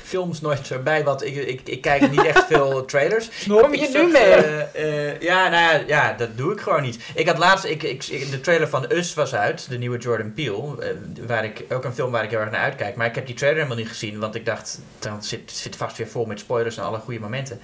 films 0.03 0.41
nooit 0.41 0.67
zo 0.67 0.79
bij, 0.79 1.05
want 1.05 1.25
ik, 1.25 1.35
ik, 1.35 1.61
ik 1.65 1.81
kijk 1.81 2.11
niet 2.11 2.25
echt 2.25 2.45
veel 2.53 2.85
trailers. 2.85 3.31
Kom 3.49 3.75
je 3.75 3.89
nu 3.93 4.11
mee? 4.13 4.23
eh, 4.23 5.11
eh, 5.11 5.21
ja, 5.21 5.49
nou 5.49 5.63
ja, 5.63 5.83
ja, 5.87 6.13
dat 6.13 6.37
doe 6.37 6.53
ik 6.53 6.61
gewoon 6.61 6.83
niet. 6.83 6.99
Ik 7.15 7.27
had 7.27 7.39
laatst, 7.39 7.65
ik, 7.65 7.83
ik, 7.83 8.31
de 8.31 8.41
trailer 8.41 8.69
van 8.69 8.93
Us 8.93 9.15
was 9.15 9.35
uit, 9.35 9.69
de 9.69 9.79
nieuwe 9.79 9.99
Jordan 9.99 10.35
Peele, 10.35 10.95
waar 11.27 11.45
ik, 11.45 11.65
ook 11.69 11.85
een 11.85 11.95
film 11.95 12.11
waar 12.11 12.25
ik 12.25 12.31
heel 12.31 12.41
erg 12.41 12.51
naar 12.51 12.61
uitkijk. 12.61 12.97
Maar 12.97 13.07
ik 13.07 13.15
heb 13.15 13.27
die 13.27 13.35
trailer 13.35 13.63
helemaal 13.63 13.83
niet 13.83 13.93
gezien, 13.93 14.19
want 14.19 14.35
ik 14.35 14.47
dacht, 14.47 14.81
dan 14.99 15.23
zit, 15.23 15.51
zit 15.53 15.77
vast 15.77 15.97
weer 15.97 16.09
vol 16.09 16.25
met 16.25 16.41
spoilers 16.41 16.77
en 16.77 16.85
alle 16.85 16.99
goede 16.99 17.21
momenten. 17.21 17.61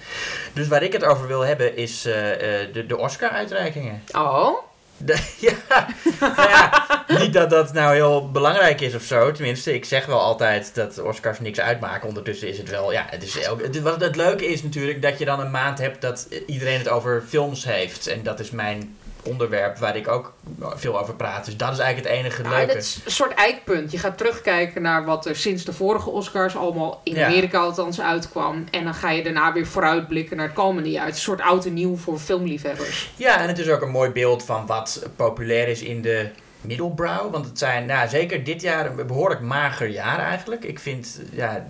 Dus 0.53 0.67
waar 0.67 0.83
ik 0.83 0.93
het 0.93 1.03
over 1.03 1.27
wil 1.27 1.41
hebben 1.41 1.75
is 1.75 2.01
de, 2.01 2.83
de 2.87 2.97
Oscar-uitreikingen. 2.97 4.03
Oh, 4.11 4.69
ja, 5.39 5.87
nou 6.19 6.49
ja, 6.49 7.05
niet, 7.07 7.33
dat 7.33 7.49
dat 7.49 7.73
nou 7.73 7.93
heel 7.93 8.31
belangrijk 8.31 8.81
is 8.81 8.95
of 8.95 9.03
zo. 9.03 9.31
Tenminste, 9.31 9.73
ik 9.73 9.85
zeg 9.85 10.05
wel 10.05 10.19
altijd 10.19 10.75
dat 10.75 11.01
Oscars 11.01 11.39
niks 11.39 11.59
uitmaken. 11.59 12.07
Ondertussen 12.07 12.47
is 12.47 12.57
het 12.57 12.69
wel, 12.69 12.91
ja, 12.91 13.05
het 13.09 13.23
is 13.23 13.47
het, 13.47 13.81
wat 13.81 14.01
het 14.01 14.15
leuke 14.15 14.45
is 14.45 14.63
natuurlijk 14.63 15.01
dat 15.01 15.19
je 15.19 15.25
dan 15.25 15.39
een 15.39 15.51
maand 15.51 15.79
hebt 15.79 16.01
dat 16.01 16.27
iedereen 16.47 16.77
het 16.77 16.89
over 16.89 17.23
films 17.27 17.65
heeft. 17.65 18.07
En 18.07 18.23
dat 18.23 18.39
is 18.39 18.51
mijn 18.51 18.95
onderwerp 19.23 19.77
waar 19.77 19.95
ik 19.95 20.07
ook 20.07 20.33
veel 20.75 20.99
over 20.99 21.13
praat. 21.13 21.45
Dus 21.45 21.57
dat 21.57 21.71
is 21.73 21.79
eigenlijk 21.79 22.09
het 22.15 22.19
enige 22.25 22.43
Ja, 22.43 22.49
leuke. 22.49 22.71
het 22.71 22.83
is 22.83 23.01
een 23.05 23.11
soort 23.11 23.33
eikpunt. 23.33 23.91
Je 23.91 23.97
gaat 23.97 24.17
terugkijken 24.17 24.81
naar 24.81 25.05
wat 25.05 25.25
er 25.25 25.35
sinds 25.35 25.63
de 25.65 25.73
vorige 25.73 26.09
Oscars 26.09 26.55
allemaal 26.55 27.01
in 27.03 27.15
Ja. 27.15 27.25
Amerika 27.25 27.59
althans 27.59 28.01
uitkwam. 28.01 28.65
En 28.71 28.83
dan 28.83 28.93
ga 28.93 29.09
je 29.11 29.23
daarna 29.23 29.53
weer 29.53 29.67
vooruitblikken 29.67 30.37
naar 30.37 30.45
het 30.45 30.55
komende 30.55 30.89
jaar. 30.89 31.05
Het 31.05 31.15
is 31.15 31.19
een 31.19 31.25
soort 31.25 31.41
oud 31.41 31.65
en 31.65 31.73
nieuw 31.73 31.95
voor 31.97 32.17
filmliefhebbers. 32.17 33.11
Ja, 33.15 33.41
en 33.41 33.47
het 33.47 33.59
is 33.59 33.69
ook 33.69 33.81
een 33.81 33.89
mooi 33.89 34.09
beeld 34.09 34.43
van 34.43 34.65
wat 34.65 35.07
populair 35.15 35.67
is 35.67 35.81
in 35.81 36.01
de 36.01 36.29
middelbrow. 36.61 37.31
Want 37.31 37.45
het 37.45 37.57
zijn, 37.57 37.85
nou, 37.85 38.09
zeker 38.09 38.43
dit 38.43 38.61
jaar 38.61 38.85
een 38.85 39.07
behoorlijk 39.07 39.41
mager 39.41 39.87
jaar 39.87 40.19
eigenlijk. 40.19 40.63
Ik 40.63 40.79
vind, 40.79 41.19
ja, 41.31 41.67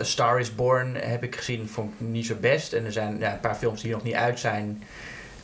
A 0.00 0.04
Star 0.04 0.40
is 0.40 0.54
Born 0.54 0.94
heb 0.94 1.22
ik 1.22 1.36
gezien, 1.36 1.68
vond 1.68 1.92
ik 1.92 2.06
niet 2.06 2.26
zo 2.26 2.34
best. 2.40 2.72
En 2.72 2.84
er 2.84 2.92
zijn 2.92 3.18
ja, 3.18 3.32
een 3.32 3.40
paar 3.40 3.54
films 3.54 3.82
die 3.82 3.92
nog 3.92 4.02
niet 4.02 4.14
uit 4.14 4.38
zijn. 4.40 4.82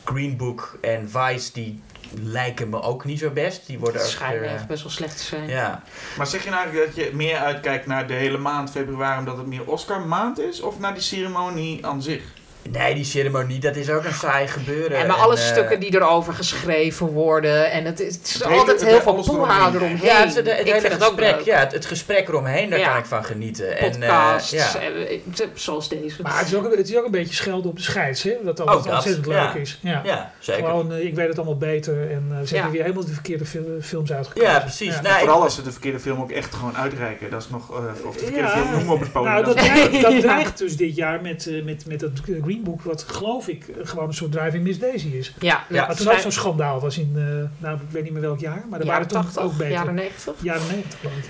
Green 0.03 0.37
Book 0.37 0.77
en 0.81 1.09
Vice, 1.09 1.53
die 1.53 1.81
lijken 2.21 2.69
me 2.69 2.81
ook 2.81 3.05
niet 3.05 3.19
zo 3.19 3.29
best. 3.29 3.67
Die 3.67 3.79
worden 3.79 4.01
schijnt 4.01 4.41
eh, 4.41 4.53
echt 4.53 4.67
best 4.67 4.83
wel 4.83 4.91
slecht 4.91 5.17
te 5.17 5.23
zijn. 5.23 5.49
ja. 5.49 5.83
Maar 6.17 6.27
zeg 6.27 6.43
je 6.43 6.49
nou 6.49 6.61
eigenlijk 6.61 6.95
dat 6.95 7.05
je 7.05 7.15
meer 7.15 7.37
uitkijkt 7.37 7.85
naar 7.85 8.07
de 8.07 8.13
hele 8.13 8.37
maand 8.37 8.71
februari 8.71 9.19
omdat 9.19 9.37
het 9.37 9.47
meer 9.47 9.65
Oscar 9.65 10.01
maand 10.01 10.39
is? 10.39 10.61
Of 10.61 10.79
naar 10.79 10.93
die 10.93 11.03
ceremonie 11.03 11.85
aan 11.85 12.01
zich? 12.01 12.23
Nee, 12.71 12.95
die 12.95 13.03
ceremonie, 13.03 13.59
dat 13.59 13.75
is 13.75 13.89
ook 13.89 14.03
een 14.03 14.13
saai 14.13 14.47
gebeuren. 14.47 14.97
En 14.97 15.07
maar 15.07 15.15
alle 15.15 15.35
En, 15.35 15.41
eh, 15.41 15.47
stukken 15.47 15.79
die 15.79 15.95
erover 15.95 16.33
geschreven 16.33 17.07
worden. 17.07 17.71
En 17.71 17.85
het 17.85 17.99
is, 17.99 18.15
het 18.15 18.25
is 18.27 18.33
Het 18.33 18.43
hele- 18.43 18.55
altijd 18.55 18.79
het 18.79 18.89
heel 18.89 18.99
hele- 18.99 19.23
veel 19.23 19.35
poeha 19.35 19.57
eromheen. 19.59 19.75
eromheen. 19.75 20.05
Ja, 20.05 20.19
het, 20.25 20.35
het, 20.35 20.47
het 20.49 20.59
ik 20.59 20.65
hele 20.65 20.79
vind 20.79 20.93
het 20.93 21.03
ook 21.11 21.19
leuk. 21.19 21.39
ja, 21.41 21.59
het, 21.59 21.71
het 21.71 21.85
gesprek 21.85 22.27
eromheen, 22.27 22.69
daar 22.69 22.79
Ja. 22.79 22.87
kan 22.89 22.97
ik 22.97 23.05
van 23.05 23.23
genieten. 23.25 23.77
En, 23.77 23.85
eh, 23.85 23.91
Podcasts, 23.99 24.51
ja. 24.51 24.79
eh, 24.79 25.19
zoals 25.53 25.89
deze. 25.89 26.21
Maar 26.21 26.37
het 26.37 26.47
is, 26.47 26.55
ook, 26.55 26.75
het 26.75 26.89
is 26.89 26.97
ook 26.97 27.05
een 27.05 27.11
beetje 27.11 27.33
schelden 27.35 27.69
op 27.69 27.75
de 27.77 27.83
scheids, 27.83 28.23
hè? 28.23 28.31
Dat 28.43 28.57
dat 28.57 28.67
Ook 28.67 28.83
dat, 28.83 28.93
ontzettend 28.93 29.25
ja. 29.25 29.45
leuk 29.45 29.61
is. 29.61 29.79
Ja. 29.81 30.01
ja, 30.03 30.31
zeker. 30.39 30.65
Gewoon, 30.65 30.93
ik 30.93 31.15
weet 31.15 31.27
het 31.27 31.37
allemaal 31.37 31.57
beter 31.57 32.11
en 32.11 32.27
eh, 32.31 32.37
ze 32.37 32.47
Ja. 32.47 32.53
hebben 32.53 32.71
weer 32.71 32.81
helemaal 32.81 33.05
de 33.05 33.13
verkeerde 33.13 33.45
fil- 33.45 33.77
films 33.81 34.11
uitgekozen. 34.13 34.49
Ja, 34.49 34.59
precies. 34.59 34.93
Ja. 34.93 34.99
Ik- 35.13 35.19
Vooral 35.19 35.41
als 35.43 35.55
ze 35.55 35.61
de 35.61 35.71
verkeerde 35.71 35.99
film 35.99 36.21
ook 36.21 36.31
echt 36.31 36.55
gewoon 36.55 36.77
uitreiken. 36.77 37.29
Dat 37.29 37.41
is 37.41 37.49
nog, 37.49 37.69
eh, 37.71 38.05
of 38.07 38.13
de 38.13 38.19
verkeerde 38.23 38.47
Ja. 38.47 38.53
film 38.57 38.71
noemen 38.71 38.93
op 38.93 38.99
het 38.99 39.11
podium. 39.11 39.31
Nou, 39.31 39.45
dat, 39.45 39.57
dat 40.01 40.19
dreigt, 40.29 40.57
dus 40.57 40.77
dit 40.77 40.95
jaar 40.95 41.21
met, 41.21 41.49
met, 41.63 41.85
met 41.87 41.99
dat 41.99 42.09
Green 42.53 42.63
Book, 42.65 42.81
wat 42.81 43.03
geloof 43.07 43.47
ik 43.47 43.65
gewoon 43.83 44.07
een 44.07 44.13
soort 44.13 44.31
Driving 44.31 44.63
Miss 44.63 44.79
Daisy 44.79 45.07
is. 45.07 45.33
ja, 45.39 45.63
Ja, 45.69 45.87
Wat 45.87 45.97
toen 45.97 46.11
ook 46.11 46.17
zo'n 46.17 46.31
schandaal 46.31 46.79
was 46.79 46.97
in, 46.97 47.11
eh, 47.15 47.61
nou 47.63 47.75
ik 47.75 47.81
weet 47.89 48.03
niet 48.03 48.11
meer 48.13 48.21
welk 48.21 48.39
jaar, 48.39 48.63
maar 48.69 48.79
er 48.79 48.85
waren 48.85 49.07
toen 49.07 49.21
80, 49.21 49.43
ook 49.43 49.51
beter. 49.57 49.71
jaren 49.71 49.93
90. 49.93 50.33
Jaren 50.41 50.67
90 50.67 50.99
geloof 50.99 51.15
ik. 51.15 51.23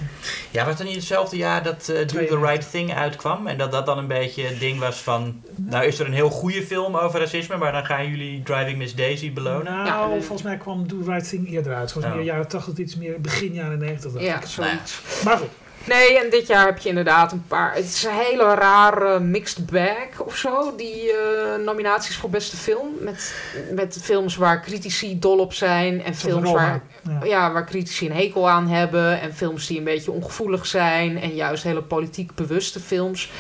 Ja, 0.52 0.66
was 0.66 0.78
het 0.78 0.88
niet 0.88 0.96
hetzelfde 0.96 1.38
jaar 1.38 1.64
dat 1.64 1.76
eh 1.82 1.88
Do 1.88 1.94
the 1.94 2.06
92. 2.06 2.50
Right 2.50 2.72
Thing 2.72 2.94
uitkwam? 2.94 3.48
En 3.48 3.58
dat 3.58 3.72
dat 3.72 3.86
dan 3.86 3.98
een 3.98 4.08
beetje 4.08 4.44
het 4.44 4.60
ding 4.60 4.80
was 4.80 4.96
van... 5.02 5.42
Nou 5.56 5.86
is 5.86 6.00
er 6.00 6.06
een 6.06 6.14
heel 6.14 6.30
goede 6.30 6.62
film 6.64 6.96
over 6.98 7.20
racisme, 7.20 7.58
maar 7.58 7.72
dan 7.72 7.86
gaan 7.86 8.08
jullie 8.10 8.44
Driving 8.44 8.78
Miss 8.78 8.96
Daisy 8.96 9.34
belonen? 9.34 9.74
Nou, 9.74 9.86
Ja, 10.14 10.20
volgens 10.22 10.42
mij 10.42 10.58
kwam 10.58 10.88
Do 10.88 11.02
the 11.04 11.12
Right 11.12 11.30
Thing 11.30 11.50
eerder 11.52 11.74
uit. 11.76 11.92
Volgens 11.92 12.14
Oh. 12.14 12.20
meer 12.20 12.28
jaren 12.30 12.48
80, 12.48 12.78
iets 12.78 12.96
meer 12.96 13.22
begin 13.22 13.54
jaren 13.54 13.80
90. 13.80 14.12
dacht 14.12 14.26
Ja, 14.26 14.36
ik. 14.42 14.46
zoiets. 14.48 15.02
Maar 15.24 15.38
goed, 15.38 15.50
Nee, 15.88 16.20
en 16.20 16.30
dit 16.30 16.48
jaar 16.48 16.66
heb 16.66 16.78
je 16.78 16.90
inderdaad 16.90 17.32
een 17.32 17.44
paar. 17.48 17.74
Het 17.76 17.84
is 17.86 18.04
een 18.04 18.12
hele 18.14 18.54
rare 18.56 19.20
mixed 19.20 19.66
bag 19.66 20.20
of 20.20 20.36
zo. 20.36 20.76
Die 20.76 21.12
eh, 21.12 21.64
nominaties 21.66 22.16
voor 22.18 22.30
beste 22.30 22.58
film. 22.58 22.88
Met, 23.00 23.34
met 23.72 23.98
films 24.02 24.36
waar 24.36 24.62
critici 24.62 25.20
dol 25.20 25.38
op 25.40 25.54
zijn. 25.54 26.04
En 26.04 26.16
films 26.16 26.52
waar, 26.52 26.82
Ja. 27.10 27.20
ja, 27.24 27.52
waar 27.52 27.66
critici 27.66 28.06
een 28.10 28.16
hekel 28.16 28.50
aan 28.50 28.68
hebben. 28.68 29.22
En 29.22 29.34
films 29.34 29.68
die 29.68 29.78
een 29.78 29.84
beetje 29.84 30.12
ongevoelig 30.12 30.66
zijn. 30.66 31.22
En 31.22 31.36
juist 31.36 31.64
hele 31.64 31.82
politiek 31.82 32.36
bewuste 32.36 32.80
films. 32.80 33.32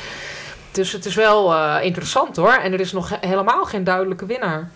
Dus 0.72 0.92
het 0.92 1.06
is 1.06 1.16
wel 1.16 1.54
eh, 1.54 1.84
interessant 1.86 2.36
hoor. 2.36 2.54
En 2.54 2.74
er 2.74 2.80
is 2.80 2.92
nog 2.92 3.10
he- 3.10 3.28
helemaal 3.28 3.66
geen 3.66 3.84
duidelijke 3.84 4.26
winnaar. 4.26 4.70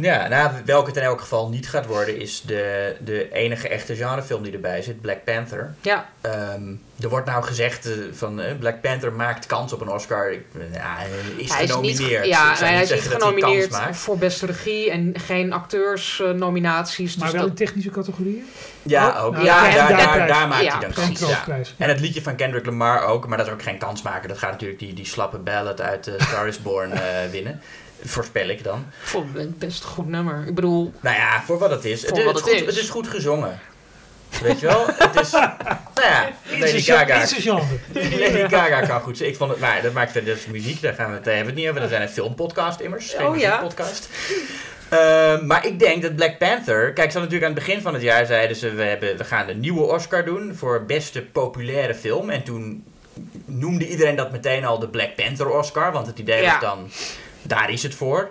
Ja, 0.00 0.28
nou, 0.28 0.50
welke 0.64 0.88
het 0.88 0.96
in 0.96 1.02
elk 1.02 1.20
geval 1.20 1.48
niet 1.48 1.68
gaat 1.68 1.86
worden 1.86 2.20
is 2.20 2.40
de, 2.46 2.96
de 3.00 3.32
enige 3.32 3.68
echte 3.68 3.96
genrefilm 3.96 4.42
die 4.42 4.52
erbij 4.52 4.82
zit, 4.82 5.00
Black 5.00 5.24
Panther. 5.24 5.74
Ja, 5.80 6.10
Ehm, 6.20 6.62
er 7.00 7.08
wordt 7.08 7.26
nou 7.26 7.42
gezegd 7.44 7.86
eh, 7.86 7.92
van 8.12 8.40
eh, 8.40 8.54
Black 8.58 8.80
Panther 8.80 9.12
maakt 9.12 9.46
kans 9.46 9.72
op 9.72 9.80
een 9.80 9.88
Oscar. 9.88 10.32
Ik, 10.32 10.44
eh, 10.54 10.74
ja, 10.74 10.94
hij 10.96 11.08
is 11.36 11.52
hij 11.52 11.64
is 11.64 11.76
niet, 11.76 11.96
genomineerd. 11.96 12.26
ja, 12.26 12.52
is 12.52 12.60
niet 12.60 12.70
dat 12.78 12.88
hij 12.88 12.98
kans 12.98 13.12
genomineerd 13.24 13.70
maakt. 13.70 13.96
voor 13.96 14.18
beste 14.18 14.46
regie. 14.46 14.90
En 14.90 15.14
geen 15.26 15.52
acteursnominaties. 15.52 17.16
Maar 17.16 17.24
dus 17.30 17.34
wel 17.40 17.48
dat- 17.48 17.58
in 17.60 17.66
technische 17.66 17.90
categorieën. 17.90 18.44
Ja, 18.82 19.08
Oh, 19.08 19.24
ook. 19.24 19.32
nou, 19.32 19.44
ja, 19.44 19.88
daar, 19.88 20.26
daar 20.26 20.48
maakt 20.48 20.62
Ja, 20.64 20.70
hij 20.72 20.80
dan 20.80 20.90
precies. 20.92 21.18
kans. 21.18 21.46
Ja. 21.46 21.84
En 21.84 21.88
het 21.88 22.00
liedje 22.00 22.22
van 22.22 22.36
Kendrick 22.36 22.66
Lamar 22.66 23.04
ook, 23.04 23.26
maar 23.26 23.38
dat 23.38 23.46
is 23.46 23.52
ook 23.52 23.62
geen 23.62 23.78
kans 23.78 24.02
maken. 24.02 24.28
Dat 24.28 24.38
gaat 24.38 24.50
natuurlijk 24.50 24.78
die, 24.80 24.92
die 24.94 25.06
slappe 25.06 25.38
ballad 25.38 25.80
uit 25.80 26.10
Star 26.18 26.46
is 26.48 26.62
Born 26.62 26.92
eh, 26.92 27.00
winnen. 27.30 27.60
Voorspel 28.04 28.48
ik 28.48 28.64
dan. 28.64 28.86
Het 29.34 29.58
best 29.58 29.84
goed 29.84 30.08
nummer. 30.08 30.44
Ik 30.46 30.54
bedoel, 30.54 30.92
Nou 31.00 31.16
ja, 31.16 31.42
voor 31.42 31.58
wat 31.58 31.70
het 31.70 31.84
is. 31.84 32.04
Voor 32.04 32.16
het, 32.16 32.26
wat 32.26 32.34
het, 32.34 32.44
het 32.44 32.52
goed, 32.58 32.68
is. 32.68 32.74
het 32.74 32.84
is 32.84 32.90
goed 32.90 33.08
gezongen. 33.08 33.58
Weet 34.42 34.60
je 34.60 34.66
wel? 34.66 34.86
Het 34.86 35.20
is. 35.20 35.30
Nou 35.30 35.48
ja, 35.94 36.28
Lady 36.58 36.80
Gaga. 36.80 37.18
Lady 37.92 38.48
Gaga 38.48 38.80
kan 38.80 39.00
goed. 39.00 39.22
Ik 39.22 39.36
vond 39.36 39.50
het, 39.50 39.60
nou, 39.60 39.82
dat 39.82 39.92
maakt 39.92 40.14
dat 40.14 40.22
is 40.26 40.46
muziek, 40.46 40.80
daar 40.82 40.94
gaan 40.94 41.08
we 41.08 41.14
het, 41.14 41.24
daar 41.24 41.34
hebben 41.34 41.54
we 41.54 41.60
het 41.60 41.68
niet 41.68 41.76
over. 41.76 41.88
We 41.88 41.94
zijn 41.96 42.02
een 42.08 42.14
filmpodcast 42.14 42.80
immers, 42.80 43.12
geen 43.12 43.26
Oh, 43.26 43.36
ja. 43.36 43.48
muziekpodcast. 43.60 44.08
Ehm, 44.88 45.46
maar 45.46 45.66
ik 45.66 45.78
denk 45.78 46.02
dat 46.02 46.16
Black 46.16 46.38
Panther, 46.38 46.92
kijk, 46.92 47.10
ze 47.10 47.18
hadden 47.18 47.22
natuurlijk 47.22 47.44
aan 47.44 47.54
het 47.56 47.64
begin 47.66 47.80
van 47.82 47.94
het 47.94 48.02
jaar 48.02 48.26
zeiden 48.26 48.56
ze, 48.56 48.70
we, 48.70 48.82
hebben, 48.82 49.16
we 49.16 49.24
gaan 49.24 49.46
de 49.46 49.54
nieuwe 49.54 49.82
Oscar 49.82 50.24
doen 50.24 50.54
voor 50.54 50.84
beste 50.84 51.22
populaire 51.22 51.94
film. 51.94 52.30
En 52.30 52.42
toen 52.42 52.84
noemde 53.44 53.88
iedereen 53.88 54.16
dat 54.16 54.32
meteen 54.32 54.64
al 54.64 54.78
de 54.78 54.88
Black 54.88 55.14
Panther 55.16 55.48
Oscar, 55.50 55.92
want 55.92 56.06
het 56.06 56.18
idee 56.18 56.42
Ja. 56.42 56.50
was 56.52 56.60
dan, 56.60 56.90
daar 57.42 57.70
is 57.70 57.82
het 57.82 57.94
voor. 57.94 58.30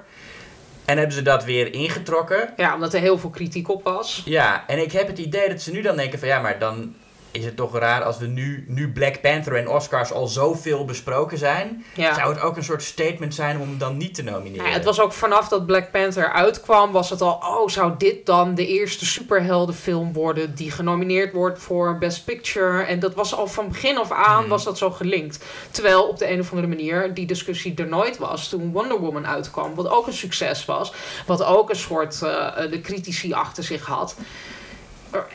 En 0.85 0.97
hebben 0.97 1.15
ze 1.15 1.21
dat 1.21 1.43
weer 1.43 1.73
ingetrokken. 1.73 2.53
ja, 2.57 2.73
omdat 2.73 2.93
er 2.93 2.99
heel 2.99 3.17
veel 3.17 3.29
kritiek 3.29 3.69
op 3.69 3.83
was. 3.83 4.21
Ja, 4.25 4.63
en 4.67 4.81
ik 4.81 4.91
heb 4.91 5.07
het 5.07 5.17
idee 5.17 5.49
dat 5.49 5.61
ze 5.61 5.71
nu 5.71 5.81
dan 5.81 5.95
denken 5.95 6.19
van 6.19 6.27
ja, 6.27 6.39
maar 6.39 6.59
dan 6.59 6.95
is 7.31 7.45
het 7.45 7.55
toch 7.55 7.77
raar 7.77 8.03
als 8.03 8.17
we 8.17 8.27
nu, 8.27 8.65
nu 8.67 8.91
Black 8.91 9.21
Panther 9.21 9.55
en 9.55 9.67
Oscars 9.67 10.11
al 10.11 10.27
zoveel 10.27 10.85
besproken 10.85 11.37
zijn. 11.37 11.85
Ja. 11.95 12.13
Zou 12.13 12.33
het 12.33 12.41
ook 12.41 12.57
een 12.57 12.63
soort 12.63 12.83
statement 12.83 13.35
zijn 13.35 13.59
om 13.59 13.67
hem 13.67 13.77
dan 13.77 13.97
niet 13.97 14.15
te 14.15 14.23
nomineren? 14.23 14.65
Ja, 14.65 14.73
het 14.73 14.83
was 14.83 14.99
ook 14.99 15.13
vanaf 15.13 15.47
dat 15.47 15.65
Black 15.65 15.91
Panther 15.91 16.31
uitkwam, 16.31 16.91
was 16.91 17.09
het 17.09 17.21
al, 17.21 17.33
oh, 17.33 17.67
zou 17.67 17.93
dit 17.97 18.25
dan 18.25 18.55
de 18.55 18.67
eerste 18.67 19.05
superheldenfilm 19.05 20.13
worden 20.13 20.55
die 20.55 20.71
genomineerd 20.71 21.33
wordt 21.33 21.59
voor 21.59 21.97
Best 21.97 22.25
Picture? 22.25 22.83
En 22.83 22.99
dat 22.99 23.15
was 23.15 23.35
al 23.35 23.47
van 23.47 23.67
begin 23.67 23.97
af 23.97 24.11
aan, 24.11 24.39
Hmm. 24.41 24.49
was 24.49 24.63
dat 24.63 24.77
zo 24.77 24.91
gelinkt. 24.91 25.45
Terwijl 25.71 26.07
op 26.07 26.17
de 26.17 26.31
een 26.31 26.39
of 26.39 26.49
andere 26.49 26.67
manier 26.67 27.13
die 27.13 27.25
discussie 27.25 27.75
er 27.75 27.87
nooit 27.87 28.17
was 28.17 28.49
toen 28.49 28.71
Wonder 28.71 28.99
Woman 28.99 29.27
uitkwam, 29.27 29.75
wat 29.75 29.89
ook 29.89 30.07
een 30.07 30.13
succes 30.13 30.65
was, 30.65 30.93
wat 31.25 31.43
ook 31.43 31.69
een 31.69 31.75
soort 31.75 32.21
eh, 32.21 32.71
de 32.71 32.81
critici 32.81 33.33
achter 33.33 33.63
zich 33.63 33.85
had. 33.85 34.15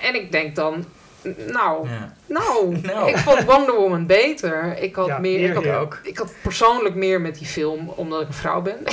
En 0.01 0.15
ik 0.15 0.33
denk 0.33 0.57
dan, 0.57 0.85
nou, 1.53 1.89
Ja. 1.89 2.13
nou, 2.27 2.77
Nou. 2.83 3.09
ik 3.09 3.17
vond 3.17 3.45
Wonder 3.45 3.75
Woman 3.75 4.07
beter. 4.07 4.79
Ik 4.79 4.95
had 4.95 5.07
Ja, 5.07 5.19
meer, 5.19 5.49
ik 5.49 5.55
had 5.55 5.65
ja. 5.65 5.77
ook. 5.79 6.01
ik 6.03 6.19
had 6.19 6.33
persoonlijk 6.43 6.95
meer 6.95 7.21
met 7.21 7.39
die 7.39 7.47
film, 7.47 7.89
omdat 7.89 8.21
ik 8.21 8.29
een 8.29 8.35
vrouw 8.35 8.63
ben. 8.63 8.79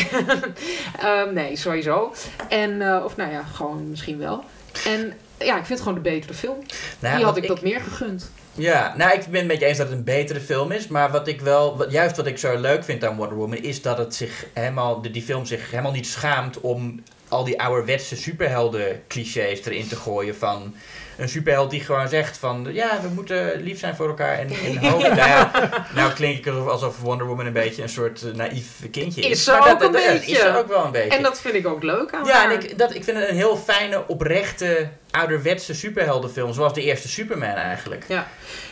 Ehm, 0.99 1.33
nee, 1.33 1.55
sowieso. 1.55 2.13
En, 2.49 2.81
eh, 2.81 3.03
of 3.05 3.15
nou 3.15 3.31
ja, 3.31 3.43
gewoon 3.53 3.89
misschien 3.89 4.17
wel. 4.19 4.43
En 4.85 5.13
ja, 5.37 5.57
ik 5.57 5.65
vind 5.65 5.79
het 5.79 5.87
gewoon 5.87 6.03
de 6.03 6.09
betere 6.09 6.33
film. 6.33 6.57
Nou, 6.99 7.15
Die 7.15 7.25
had 7.25 7.33
wat 7.33 7.43
ik 7.43 7.49
dat 7.49 7.61
meer 7.61 7.81
gegund. 7.81 8.31
Ja, 8.55 8.93
nou, 8.97 9.13
ik 9.13 9.25
ben 9.25 9.39
het 9.39 9.47
met 9.47 9.59
je 9.59 9.65
eens 9.65 9.77
dat 9.77 9.87
het 9.87 9.97
een 9.97 10.03
betere 10.03 10.39
film 10.39 10.71
is. 10.71 10.87
Maar 10.87 11.11
wat 11.11 11.27
ik 11.27 11.41
wel, 11.41 11.77
wat, 11.77 11.91
juist 11.91 12.15
wat 12.17 12.25
ik 12.25 12.37
zo 12.37 12.57
leuk 12.59 12.83
vind 12.83 13.03
aan 13.05 13.15
Wonder 13.15 13.37
Woman, 13.37 13.57
is 13.57 13.81
dat 13.81 13.97
het 13.97 14.15
zich 14.15 14.45
helemaal, 14.53 15.01
de, 15.01 15.11
die 15.11 15.21
film 15.21 15.45
zich 15.45 15.69
helemaal 15.71 15.91
niet 15.91 16.07
schaamt 16.07 16.61
om 16.61 17.03
al 17.27 17.43
die 17.43 17.61
ouderwetse 17.61 18.15
superhelden 18.15 19.01
clichés 19.07 19.65
erin 19.65 19.87
te 19.87 19.95
gooien 19.95 20.35
van 20.35 20.75
een 21.17 21.29
superheld 21.29 21.69
die 21.71 21.79
gewoon 21.81 22.07
zegt 22.07 22.37
van 22.37 22.67
ja, 22.71 22.99
we 23.01 23.07
moeten 23.07 23.61
lief 23.61 23.79
zijn 23.79 23.95
voor 23.95 24.07
elkaar 24.07 24.37
en, 24.39 24.49
en 24.49 24.73
nou, 24.81 25.15
ja, 25.15 25.51
nou 25.95 26.13
klink 26.13 26.37
ik 26.37 26.47
alsof- 26.47 26.67
alsof 26.67 26.99
Wonder 26.99 27.27
Woman 27.27 27.45
een 27.45 27.53
beetje 27.53 27.81
een 27.81 27.89
soort 27.89 28.21
eh, 28.23 28.33
naïef 28.33 28.67
kindje 28.91 29.21
is. 29.21 29.27
Is 29.29 29.43
ze 29.43 29.51
ook 29.53 29.57
dat, 29.65 29.71
een 29.71 29.79
dat- 29.79 29.93
dat 29.93 30.11
beetje. 30.13 30.31
Is 30.31 30.39
ze 30.39 30.57
ook 30.57 30.67
wel 30.67 30.85
een 30.85 30.91
beetje. 30.91 31.17
En 31.17 31.23
dat 31.23 31.41
vind 31.41 31.53
ik 31.55 31.67
ook 31.67 31.83
leuk 31.83 32.13
aan 32.13 32.25
Ja, 32.25 32.31
haar. 32.33 32.51
en 32.51 32.59
ik, 32.63 32.77
dat, 32.77 32.95
ik 32.95 33.03
vind 33.03 33.17
het 33.17 33.29
een 33.29 33.35
heel 33.35 33.57
fijne, 33.57 34.07
oprechte, 34.07 34.87
ouderwetse 35.11 35.73
superheldenfilm. 35.73 36.53
Zoals 36.53 36.73
de 36.73 36.81
eerste 36.83 37.07
Superman 37.07 37.53
eigenlijk. 37.55 38.05
Ja, 38.07 38.27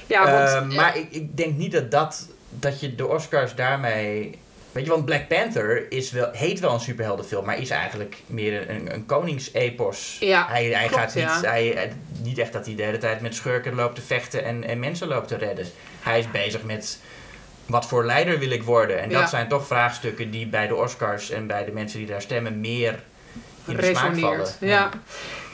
want, 0.07 0.49
Eh, 0.71 0.77
maar 0.77 0.97
ik, 0.97 1.07
ik 1.09 1.37
denk 1.37 1.57
niet 1.57 1.71
dat, 1.71 1.91
dat, 1.91 2.27
dat 2.49 2.79
je 2.79 2.95
de 2.95 3.07
Oscars 3.07 3.55
daarmee... 3.55 4.39
Weet 4.71 4.83
je, 4.85 4.89
want 4.91 5.05
Black 5.05 5.27
Panther 5.27 5.91
is 5.91 6.11
wel, 6.11 6.29
heet 6.31 6.59
wel 6.59 6.73
een 6.73 6.79
superheldenfilm, 6.79 7.45
maar 7.45 7.57
is 7.59 7.69
eigenlijk 7.69 8.15
meer 8.25 8.69
een, 8.69 8.93
een, 8.93 9.05
koningsepos. 9.05 10.17
Ja, 10.19 10.45
hij 10.49 10.65
hij 10.65 10.87
klopt, 10.87 11.01
gaat 11.01 11.15
niet, 11.15 11.23
ja. 11.23 11.41
hij, 11.41 11.67
hij- 11.67 11.91
niet 12.21 12.37
echt 12.37 12.53
dat 12.53 12.65
hij 12.65 12.75
de 12.75 12.83
hele 12.83 12.97
tijd 12.97 13.21
met 13.21 13.35
schurken 13.35 13.75
loopt 13.75 13.95
te 13.95 14.01
vechten 14.01 14.43
en, 14.43 14.63
en 14.63 14.79
mensen 14.79 15.07
loopt 15.07 15.27
te 15.27 15.35
redden. 15.37 15.65
Hij 16.01 16.19
is 16.19 16.31
bezig 16.31 16.63
met 16.63 16.99
wat 17.65 17.85
voor 17.85 18.05
leider 18.05 18.39
wil 18.39 18.49
ik 18.51 18.63
worden. 18.63 18.99
En 19.01 19.09
Ja. 19.09 19.19
dat 19.19 19.29
zijn 19.29 19.47
toch 19.47 19.67
vraagstukken 19.67 20.31
die 20.31 20.47
bij 20.47 20.67
de 20.67 20.75
Oscars 20.75 21.29
en 21.29 21.47
bij 21.47 21.65
de 21.65 21.71
mensen 21.71 21.99
die 21.99 22.07
daar 22.07 22.21
stemmen 22.21 22.59
meer 22.59 23.03
in 23.71 23.77
de 23.77 23.83
smaak 23.83 24.17
vallen. 24.17 24.37
resoneert. 24.37 24.57
Ja. 24.59 24.89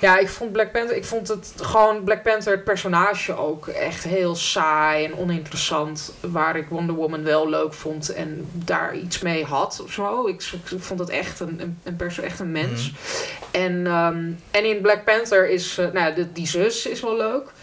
ja, 0.02 0.18
ik 0.18 0.30
vond 0.30 0.52
Black 0.52 0.72
Panther, 0.72 0.95
ik 0.95 1.06
vond 1.06 1.27
het 1.27 1.53
gewoon 1.56 2.03
Black 2.03 2.23
Panther, 2.23 2.52
het 2.52 2.64
personage 2.64 3.38
ook 3.38 3.68
echt 3.68 4.03
heel 4.03 4.35
saai 4.35 5.06
en 5.06 5.18
oninteressant. 5.18 6.14
Waar 6.19 6.56
ik 6.56 6.68
Wonder 6.69 6.95
Woman 6.95 7.23
wel 7.23 7.49
leuk 7.49 7.73
vond 7.73 8.14
en 8.14 8.49
daar 8.52 8.95
iets 8.95 9.19
mee 9.19 9.44
had 9.44 9.81
of 9.84 9.91
zo. 9.91 10.27
Ik, 10.27 10.44
ik 10.72 10.80
vond 10.80 10.99
het 10.99 11.10
echt 11.10 11.39
een, 11.39 11.60
een, 11.61 11.80
een 11.84 11.95
perso, 11.95 12.22
echt 12.22 12.39
een 12.39 12.52
mens. 12.52 12.91
Mhm. 12.91 13.64
En, 13.64 13.88
ehm, 13.88 14.31
en 14.52 14.65
in 14.65 14.81
Black 14.81 15.03
Panther 15.03 15.49
is, 15.49 15.77
eh, 15.77 15.91
nou, 15.94 16.14
de, 16.14 16.31
die 16.31 16.48
zus 16.48 16.85
is 16.85 17.02
wel 17.02 17.18
leuk. 17.18 17.56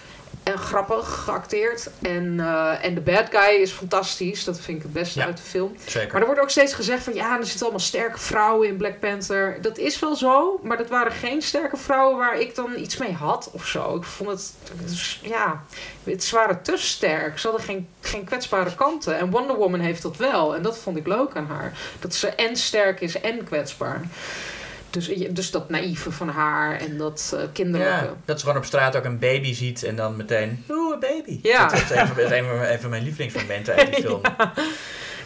En 0.44 0.58
grappig 0.58 1.22
geacteerd. 1.24 1.90
En, 2.02 2.40
eh, 2.40 2.84
en 2.84 2.94
de 2.94 3.00
bad 3.00 3.26
guy 3.30 3.60
is 3.60 3.70
fantastisch. 3.70 4.44
Dat 4.44 4.60
vind 4.60 4.76
ik 4.76 4.82
het 4.82 4.92
beste 4.92 5.18
Ja. 5.18 5.24
uit 5.24 5.36
de 5.36 5.42
film. 5.42 5.76
Zeker. 5.86 6.12
Maar 6.12 6.20
er 6.20 6.26
wordt 6.26 6.40
ook 6.40 6.50
steeds 6.50 6.74
gezegd 6.74 7.02
van 7.04 7.14
ja, 7.14 7.38
er 7.38 7.44
zitten 7.44 7.60
allemaal 7.62 7.80
sterke 7.80 8.18
vrouwen 8.18 8.68
in 8.68 8.76
Black 8.76 9.00
Panther. 9.00 9.58
Dat 9.60 9.78
is 9.78 9.98
wel 9.98 10.16
zo, 10.16 10.60
maar 10.62 10.76
dat 10.76 10.88
waren 10.88 11.12
geen 11.12 11.42
sterke 11.42 11.76
vrouwen 11.76 12.16
waar 12.18 12.38
ik 12.40 12.54
dan 12.54 12.76
iets 12.78 12.96
mee 12.96 13.12
had 13.12 13.48
of 13.52 13.66
zo. 13.66 13.96
Ik 13.96 14.04
vond 14.04 14.30
het, 14.30 14.52
ja, 15.22 15.64
het 16.04 16.24
ze 16.24 16.34
waren 16.34 16.62
te 16.62 16.76
sterk. 16.76 17.38
Ze 17.38 17.46
hadden 17.48 17.66
geen, 17.66 17.88
geen 18.00 18.24
kwetsbare 18.24 18.74
kanten. 18.74 19.18
En 19.18 19.30
Wonder 19.30 19.56
Woman 19.56 19.80
heeft 19.80 20.02
dat 20.02 20.16
wel. 20.16 20.54
En 20.54 20.62
dat 20.62 20.78
vond 20.78 20.96
ik 20.96 21.06
leuk 21.06 21.36
aan 21.36 21.46
haar. 21.46 21.72
Dat 22.00 22.14
ze 22.14 22.28
en 22.28 22.56
sterk 22.56 23.00
is 23.00 23.20
en 23.20 23.44
kwetsbaar. 23.44 24.00
Dus, 24.94 25.06
dus 25.30 25.50
dat 25.50 25.70
naïeve 25.70 26.12
van 26.12 26.28
haar 26.28 26.80
en 26.80 26.96
dat 26.98 27.32
eh, 27.36 27.40
kinderlijke. 27.52 28.04
Ja, 28.04 28.14
dat 28.24 28.38
ze 28.38 28.44
gewoon 28.46 28.60
op 28.60 28.66
straat 28.66 28.96
ook 28.96 29.04
een 29.04 29.18
baby 29.18 29.54
ziet 29.54 29.82
en 29.82 29.96
dan 29.96 30.16
meteen, 30.16 30.64
oeh, 30.70 30.92
een 30.94 31.00
baby. 31.00 31.38
Ja. 31.42 31.66
Dat 31.66 31.72
is 31.72 31.90
een 31.90 32.06
van, 32.06 32.18
een 32.18 32.88
mijn- 32.90 33.02
lievelingsmomenten 33.02 33.74
uit 33.74 33.94
die 33.94 34.04
film. 34.06 34.20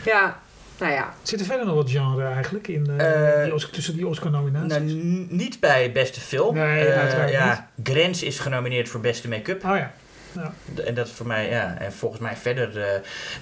Ja, 0.04 0.40
nou 0.78 0.92
ja. 0.92 1.14
Zit 1.22 1.40
er 1.40 1.46
verder 1.46 1.66
nog 1.66 1.74
wat 1.74 1.90
genre 1.90 2.24
eigenlijk 2.24 2.68
in, 2.68 2.86
eh, 2.98 3.38
Eh, 3.38 3.44
die 3.44 3.54
Oscar- 3.54 3.72
tussen 3.72 3.96
die 3.96 4.06
Oscar-nominaties? 4.06 4.68
Nou, 4.72 4.82
niet 5.30 5.60
bij 5.60 5.92
beste 5.92 6.20
film. 6.20 6.54
Nee, 6.54 6.84
Eh, 6.88 7.30
ja, 7.32 7.70
Grens 7.82 8.22
is 8.22 8.38
genomineerd 8.38 8.88
voor 8.88 9.00
beste 9.00 9.28
make-up. 9.28 9.64
Oh 9.64 9.76
ja. 9.76 9.92
D- 10.74 10.80
En 10.80 10.94
dat 10.94 11.06
is 11.06 11.12
voor 11.12 11.26
mij, 11.26 11.48
ja. 11.48 11.76
En 11.78 11.92
volgens 11.92 12.20
mij 12.20 12.36
verder... 12.36 12.68
eh, 12.82 12.90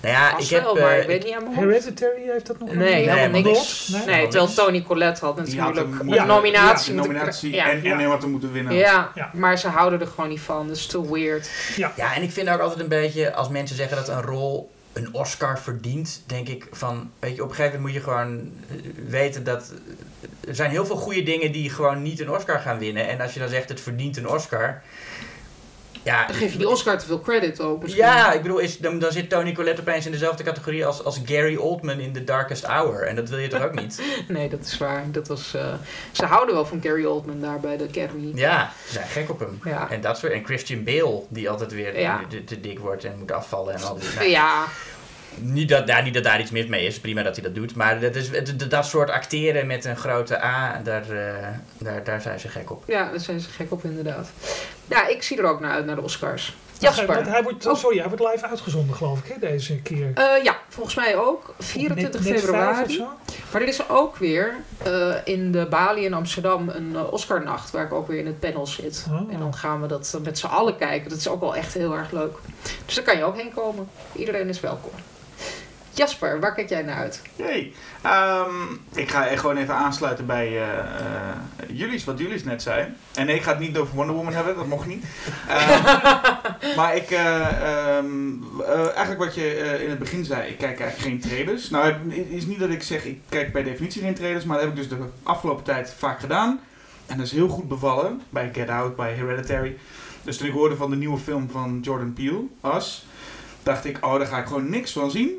nou 0.03 0.15
ja, 0.15 0.39
ik 0.39 0.47
heb... 0.49 0.63
maar 0.65 0.91
eh, 0.93 1.01
ik 1.01 1.07
weet 1.07 1.25
niet 1.25 1.35
aan 1.35 1.43
mijn 1.43 1.55
hoofd. 1.57 1.69
Hereditary 1.69 2.23
heeft 2.31 2.47
dat 2.47 2.59
nog? 2.59 2.73
Nee, 2.75 3.09
helemaal 3.09 3.43
niks. 3.43 3.49
niks. 3.49 3.89
Nee, 3.89 4.15
Nee, 4.17 4.23
terwijl 4.23 4.45
niks. 4.45 4.55
Tony 4.57 4.83
Collette 4.83 5.25
had 5.25 5.47
Die 5.47 5.61
had 5.61 5.69
natuurlijk 5.75 5.99
hem- 5.99 6.09
een 6.09 6.15
ja, 6.15 6.25
nominatie. 6.25 6.95
Ja, 6.95 7.01
nominatie 7.01 7.61
en, 7.61 7.85
en 7.85 8.05
had 8.05 8.23
hem 8.23 8.31
moeten 8.31 8.53
winnen. 8.53 8.75
Ja, 8.75 9.11
Ja. 9.15 9.31
maar 9.35 9.59
ze 9.59 9.69
houden 9.69 10.01
er 10.01 10.07
gewoon 10.07 10.29
niet 10.31 10.41
van. 10.41 10.67
Dat 10.67 10.77
is 10.77 10.87
te 10.87 11.11
weird. 11.13 11.51
Ja, 11.77 12.15
en 12.15 12.23
ik 12.23 12.31
vind 12.33 12.49
ook 12.49 12.61
altijd 12.61 12.81
een 12.81 12.89
beetje, 12.89 13.33
als 13.35 13.49
mensen 13.49 13.77
zeggen 13.77 13.97
dat 13.97 14.09
een 14.09 14.23
rol 14.23 14.75
een 14.93 15.09
Oscar 15.15 15.59
verdient, 15.59 16.23
denk 16.27 16.49
ik 16.49 16.67
van, 16.71 17.11
weet 17.19 17.37
je, 17.37 17.43
op 17.43 17.49
een 17.49 17.55
gegeven 17.55 17.81
moment 17.81 17.95
moet 17.95 18.05
je 18.05 18.11
gewoon 18.11 18.53
eh, 18.71 18.77
weten 19.09 19.45
dat 19.45 19.73
er 20.49 20.55
zijn 20.55 20.71
heel 20.71 20.87
veel 20.87 20.97
goede 20.97 21.23
dingen 21.23 21.53
die 21.53 21.71
gewoon 21.71 22.03
niet 22.03 22.21
een 22.21 22.31
Oscar 22.31 22.59
gaan 22.61 22.79
winnen. 22.79 23.09
En 23.09 23.21
als 23.21 23.35
je 23.35 23.41
dan 23.41 23.49
zegt 23.49 23.69
het 23.69 23.81
verdient 23.81 24.17
een 24.17 24.29
Oscar, 24.29 24.83
ja. 26.07 26.27
Dan 26.27 26.37
geef 26.37 26.53
je 26.53 26.59
die 26.59 26.69
Oscar 26.69 26.99
te 26.99 27.07
veel 27.07 27.21
credit 27.21 27.61
ook. 27.61 27.83
misschien. 27.83 28.05
Ja, 28.05 28.33
ik 28.33 28.43
bedoel, 28.43 28.59
is, 28.59 28.79
dan, 28.79 28.99
dan 28.99 29.13
zit 29.13 29.31
Tony 29.31 29.53
Collette 29.53 29.81
opeens 29.81 30.07
in 30.07 30.13
dezelfde 30.13 30.43
categorie 30.43 30.87
als, 30.87 31.05
als 31.05 31.21
Gary 31.25 31.57
Oldman 31.57 31.99
in 32.01 32.13
The 32.13 32.25
Darkest 32.25 32.65
Hour. 32.67 33.03
En 33.03 33.17
dat 33.17 33.29
wil 33.29 33.39
je 33.39 33.49
toch 33.49 33.63
ook 33.65 33.75
niet? 33.81 34.03
Nee, 34.29 34.49
dat 34.49 34.61
is 34.61 34.79
waar. 34.79 35.05
Dat 35.11 35.29
was, 35.29 35.55
eh, 35.55 35.75
ze 36.13 36.25
houden 36.25 36.55
wel 36.55 36.67
van 36.67 36.81
Gary 36.83 37.05
Oldman 37.05 37.41
daar 37.41 37.61
bij 37.61 37.77
de 37.77 37.85
Academy. 37.89 38.33
Ja, 38.35 38.73
ze 38.87 38.93
zijn 38.93 39.07
gek 39.09 39.31
op 39.31 39.39
hem. 39.41 39.61
Ja. 39.65 39.91
En 39.91 40.01
dat 40.01 40.19
soort. 40.19 40.33
En 40.33 40.45
Christian 40.45 40.85
Bale, 40.85 41.23
die 41.29 41.51
altijd 41.51 41.73
weer 41.73 42.01
Ja. 42.01 42.21
te, 42.29 42.45
te 42.45 42.61
dik 42.61 42.79
wordt 42.79 43.05
en 43.05 43.19
moet 43.19 43.33
afvallen 43.33 43.75
en 43.75 43.83
al 43.83 43.99
die. 43.99 44.09
nou, 44.17 44.29
Ja, 44.29 44.65
Niet 45.41 45.69
dat, 45.69 45.87
daar, 45.87 46.03
niet 46.03 46.15
dat 46.15 46.25
daar 46.25 46.41
iets 46.41 46.51
mis 46.51 46.67
mee 46.67 46.87
is, 46.87 47.01
prima 47.01 47.23
dat 47.23 47.35
hij 47.37 47.45
dat 47.45 47.55
doet. 47.55 47.75
Maar 47.75 48.01
dat, 48.01 48.15
is, 48.15 48.31
dat 48.69 48.87
soort 48.87 49.11
acteren 49.11 49.67
met 49.67 49.85
een 49.85 49.97
grote 49.97 50.43
A, 50.45 50.81
daar, 50.85 51.11
eh, 51.11 51.49
daar, 51.79 52.05
daar 52.05 52.21
zijn 52.21 52.41
ze 52.41 52.49
gek 52.49 52.71
op. 52.71 52.83
ja, 52.87 53.11
daar 53.11 53.21
zijn 53.21 53.41
ze 53.41 53.49
gek 53.51 53.73
op 53.73 53.85
inderdaad. 53.85 54.29
Ja, 54.89 55.07
ik 55.09 55.23
zie 55.23 55.39
er 55.39 55.45
ook 55.45 55.61
naar 55.61 55.71
uit, 55.71 55.87
naar 55.87 55.97
de 55.97 56.03
Oscars. 56.03 56.57
Want 56.81 56.97
Jasper. 56.97 57.31
hij 57.31 57.43
wordt, 57.43 57.67
Oh. 57.67 57.75
sorry, 57.77 57.99
hij 57.99 58.09
wordt 58.09 58.25
live 58.33 58.47
uitgezonden 58.49 58.97
geloof 58.97 59.19
ik 59.19 59.33
hè, 59.33 59.49
deze 59.49 59.77
keer. 59.83 60.11
Eh, 60.15 60.45
ja, 60.45 60.57
volgens 60.69 60.95
mij 60.95 61.17
ook. 61.17 61.55
24 61.59 62.13
Net- 62.13 62.31
net 62.33 62.33
vijf 62.33 62.45
februari. 62.45 62.85
of 62.85 62.91
zo? 62.91 63.09
Maar 63.53 63.63
er 63.63 63.69
is 63.69 63.89
ook 63.89 64.17
weer 64.17 64.55
eh, 64.83 65.15
in 65.25 65.53
de 65.53 65.67
Bali 65.71 66.05
in 66.05 66.15
Amsterdam 66.15 66.69
een 66.69 66.93
eh, 66.97 67.13
Oscarnacht 67.13 67.71
waar 67.71 67.85
ik 67.85 67.93
ook 67.93 68.09
weer 68.09 68.19
in 68.19 68.27
het 68.27 68.41
panel 68.41 68.67
zit. 68.67 69.07
Oh. 69.11 69.33
En 69.33 69.39
dan 69.39 69.55
gaan 69.55 69.81
we 69.81 69.87
dat 69.87 70.19
met 70.23 70.39
z'n 70.39 70.47
allen 70.47 70.77
kijken. 70.77 71.09
Dat 71.09 71.19
is 71.19 71.29
ook 71.29 71.41
wel 71.41 71.57
echt 71.57 71.75
heel 71.75 71.97
erg 71.97 72.11
leuk. 72.11 72.37
Dus 72.85 72.95
daar 72.95 73.05
kan 73.05 73.17
je 73.17 73.25
ook 73.25 73.37
heen 73.37 73.53
komen. 73.55 73.89
Iedereen 74.13 74.49
is 74.49 74.61
welkom. 74.61 74.91
Jasper, 75.97 76.41
waar 76.41 76.55
kijk 76.55 76.69
jij 76.69 76.83
naar 76.83 76.97
uit? 76.97 77.23
Jee. 77.37 77.75
Ehm, 78.03 78.51
ik 78.95 79.11
ga 79.11 79.23
gewoon 79.23 79.57
even 79.57 79.75
aansluiten 79.75 80.27
bij 80.27 80.61
Julius, 81.69 82.05
wat 82.05 82.19
Julius 82.19 82.45
net 82.45 82.63
zei. 82.63 82.87
En 83.15 83.27
nee, 83.27 83.37
ik 83.37 83.43
ga 83.43 83.51
het 83.51 83.61
niet 83.61 83.79
over 83.79 83.95
Wonder 83.95 84.15
Woman 84.15 84.33
hebben, 84.33 84.57
dat 84.57 84.67
mocht 84.67 84.87
niet. 84.87 85.05
Ehm, 85.49 85.83
maar 86.77 86.97
ik, 86.97 87.11
eh, 87.11 87.97
ehm, 87.97 88.07
eh, 88.61 88.87
eigenlijk 88.87 89.19
wat 89.19 89.35
je 89.35 89.79
in 89.83 89.91
het 89.91 89.99
begin 89.99 90.25
zei, 90.25 90.49
ik 90.49 90.59
kijk 90.59 90.81
eigenlijk 90.81 91.11
geen 91.11 91.31
trailers. 91.31 91.71
Nou, 91.71 91.93
het 92.09 92.29
is 92.29 92.47
niet 92.47 92.59
dat 92.59 92.71
ik 92.71 92.83
zeg, 92.83 93.05
ik 93.05 93.21
kijk 93.29 93.53
bij 93.53 93.63
definitie 93.63 94.03
geen 94.03 94.15
trailers, 94.15 94.45
maar 94.45 94.57
dat 94.57 94.67
heb 94.67 94.77
ik 94.77 94.89
dus 94.89 94.99
de 94.99 95.05
afgelopen 95.23 95.65
tijd 95.65 95.95
vaak 95.99 96.21
gedaan. 96.21 96.61
En 97.07 97.17
dat 97.17 97.27
is 97.27 97.33
heel 97.33 97.49
goed 97.49 97.69
bevallen, 97.69 98.23
bij 98.29 98.51
Get 98.53 98.69
Out, 98.69 98.97
bij 98.97 99.13
Hereditary. 99.13 99.77
Dus 100.23 100.37
toen 100.37 100.47
ik 100.47 100.53
hoorde 100.53 100.77
van 100.77 100.91
de 100.91 100.97
nieuwe 100.97 101.19
film 101.19 101.51
van 101.51 101.79
Jordan 101.83 102.13
Peele, 102.13 102.43
Us, 102.77 103.07
dacht 103.63 103.85
ik, 103.85 104.05
oh, 104.05 104.19
daar 104.19 104.27
ga 104.27 104.39
ik 104.39 104.47
gewoon 104.47 104.71
niks 104.71 104.93
van 104.93 105.11
zien. 105.11 105.31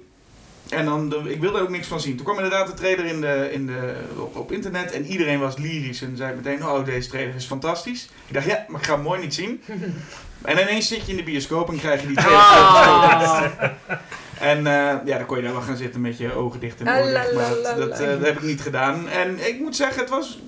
En 0.69 0.85
dan, 0.85 1.09
de, 1.09 1.21
ik 1.25 1.41
wilde 1.41 1.57
er 1.57 1.63
ook 1.63 1.69
niks 1.69 1.87
van 1.87 1.99
zien. 1.99 2.15
Toen 2.15 2.25
kwam 2.25 2.37
inderdaad 2.37 2.67
de 2.67 2.73
trailer 2.73 3.05
in 3.05 3.21
de, 3.21 3.49
in 3.51 3.65
de, 3.65 3.93
op, 4.17 4.35
op 4.35 4.51
internet 4.51 4.91
en 4.91 5.05
iedereen 5.05 5.39
was 5.39 5.57
lyrisch 5.57 6.01
en 6.01 6.17
zei 6.17 6.35
meteen, 6.35 6.65
oh 6.65 6.85
deze 6.85 7.09
trailer 7.09 7.35
is 7.35 7.45
fantastisch. 7.45 8.09
Ik 8.27 8.33
dacht, 8.33 8.45
ja, 8.45 8.65
maar 8.67 8.79
ik 8.79 8.85
ga 8.85 8.93
hem 8.93 9.03
mooi 9.03 9.21
niet 9.21 9.33
zien. 9.33 9.61
En 10.41 10.59
ineens 10.59 10.87
zit 10.87 11.05
je 11.05 11.11
in 11.11 11.17
de 11.17 11.23
bioscoop 11.23 11.69
en 11.69 11.79
krijg 11.79 12.01
je 12.01 12.07
die 12.07 12.15
trailer. 12.23 12.39
Ah. 12.39 13.71
En 14.39 14.57
eh, 14.57 14.95
ja, 15.05 15.17
dan 15.17 15.25
kon 15.25 15.37
je 15.37 15.43
daar 15.43 15.51
wel 15.51 15.61
gaan 15.61 15.77
zitten 15.77 16.01
met 16.01 16.17
je 16.17 16.33
ogen 16.33 16.59
dicht 16.59 16.81
en 16.81 16.87
oren 16.87 17.13
dicht. 17.13 17.33
Maar 17.33 17.49
dat, 17.49 17.77
dat, 17.77 17.99
eh, 17.99 18.07
dat 18.07 18.21
heb 18.21 18.35
ik 18.35 18.41
niet 18.41 18.61
gedaan. 18.61 19.09
En 19.09 19.47
ik 19.47 19.59
moet 19.59 19.75
zeggen, 19.75 19.99
het 19.99 20.09
was, 20.09 20.39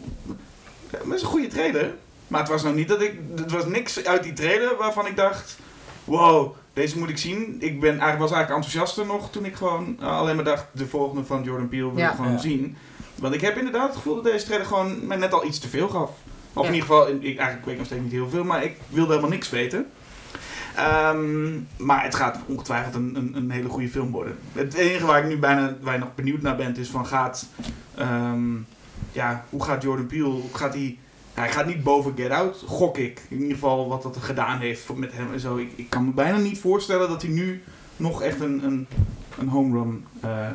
het 0.89 1.05
was 1.05 1.21
een 1.21 1.27
goede 1.27 1.47
trailer. 1.47 1.93
Maar 2.27 2.39
het 2.39 2.49
was 2.49 2.63
nog 2.63 2.73
niet 2.73 2.87
dat 2.87 3.01
ik... 3.01 3.19
Het 3.35 3.51
was 3.51 3.65
niks 3.65 4.05
uit 4.05 4.23
die 4.23 4.33
trailer 4.33 4.75
waarvan 4.77 5.07
ik 5.07 5.15
dacht... 5.15 5.57
Wow, 6.03 6.55
deze 6.79 6.97
moet 6.99 7.09
ik 7.09 7.17
zien. 7.17 7.55
Ik 7.59 7.79
ben, 7.79 7.89
eigenlijk, 7.89 8.19
was 8.19 8.31
eigenlijk 8.31 8.63
enthousiaster 8.65 9.05
nog 9.05 9.31
toen 9.31 9.45
ik 9.45 9.55
gewoon 9.55 9.97
eh, 9.99 10.17
alleen 10.17 10.35
maar 10.35 10.43
dacht... 10.45 10.65
De 10.71 10.87
volgende 10.87 11.23
van 11.25 11.43
Jordan 11.43 11.69
Peele 11.69 11.89
wil 11.89 11.97
Ja. 11.97 12.09
ik 12.09 12.15
gewoon 12.15 12.31
Ja. 12.31 12.37
zien. 12.37 12.77
Want 13.15 13.33
ik 13.33 13.41
heb 13.41 13.57
inderdaad 13.57 13.87
het 13.87 13.95
gevoel 13.95 14.15
dat 14.15 14.23
deze 14.23 14.45
trailer 14.45 14.67
gewoon 14.67 15.07
mij 15.07 15.17
net 15.17 15.33
al 15.33 15.45
iets 15.45 15.59
te 15.59 15.67
veel 15.69 15.87
gaf. 15.89 16.09
Of 16.53 16.61
Ja. 16.63 16.67
in 16.67 16.73
ieder 16.73 16.87
geval, 16.89 17.07
ik, 17.09 17.21
eigenlijk 17.23 17.63
weet 17.63 17.73
ik 17.73 17.77
nog 17.77 17.85
steeds 17.85 18.01
niet 18.01 18.11
heel 18.11 18.29
veel, 18.29 18.43
maar 18.43 18.63
ik 18.63 18.75
wilde 18.89 19.09
helemaal 19.09 19.29
niks 19.31 19.49
weten. 19.49 19.87
Ehm, 20.75 21.49
maar 21.77 22.03
het 22.03 22.15
gaat 22.15 22.39
ongetwijfeld 22.45 22.95
een, 22.95 23.15
een, 23.15 23.35
een 23.35 23.51
hele 23.51 23.69
goede 23.69 23.89
film 23.89 24.11
worden. 24.11 24.37
Het 24.53 24.73
enige 24.73 25.05
waar 25.05 25.19
ik 25.19 25.27
nu 25.27 25.37
bijna 25.37 25.77
waar 25.81 25.93
ik 25.93 25.99
nog 25.99 26.15
benieuwd 26.15 26.41
naar 26.41 26.55
ben, 26.55 26.75
is 26.77 26.89
van 26.89 27.05
gaat... 27.05 27.45
ehm, 27.95 28.55
ja, 29.11 29.45
hoe 29.49 29.63
gaat 29.63 29.81
Jordan 29.83 30.07
Peele, 30.07 30.23
hoe 30.23 30.41
gaat 30.53 30.73
hij... 30.73 30.97
Hij 31.39 31.51
gaat 31.51 31.65
niet 31.65 31.83
boven 31.83 32.13
Get 32.15 32.31
Out, 32.31 32.63
gok 32.65 32.97
ik. 32.97 33.21
In 33.29 33.37
ieder 33.37 33.53
geval 33.53 33.87
wat 33.87 34.03
dat 34.03 34.17
gedaan 34.17 34.59
heeft 34.59 34.95
met 34.95 35.13
hem 35.13 35.33
en 35.33 35.39
zo. 35.39 35.57
Ik, 35.57 35.71
ik 35.75 35.89
kan 35.89 36.05
me 36.05 36.11
bijna 36.11 36.37
niet 36.37 36.59
voorstellen 36.59 37.09
dat 37.09 37.21
hij 37.21 37.31
nu 37.31 37.63
nog 37.97 38.21
echt 38.21 38.39
een, 38.39 38.63
een, 38.63 38.87
een 39.37 39.47
home 39.47 39.77
run 39.77 40.05
eh, 40.19 40.47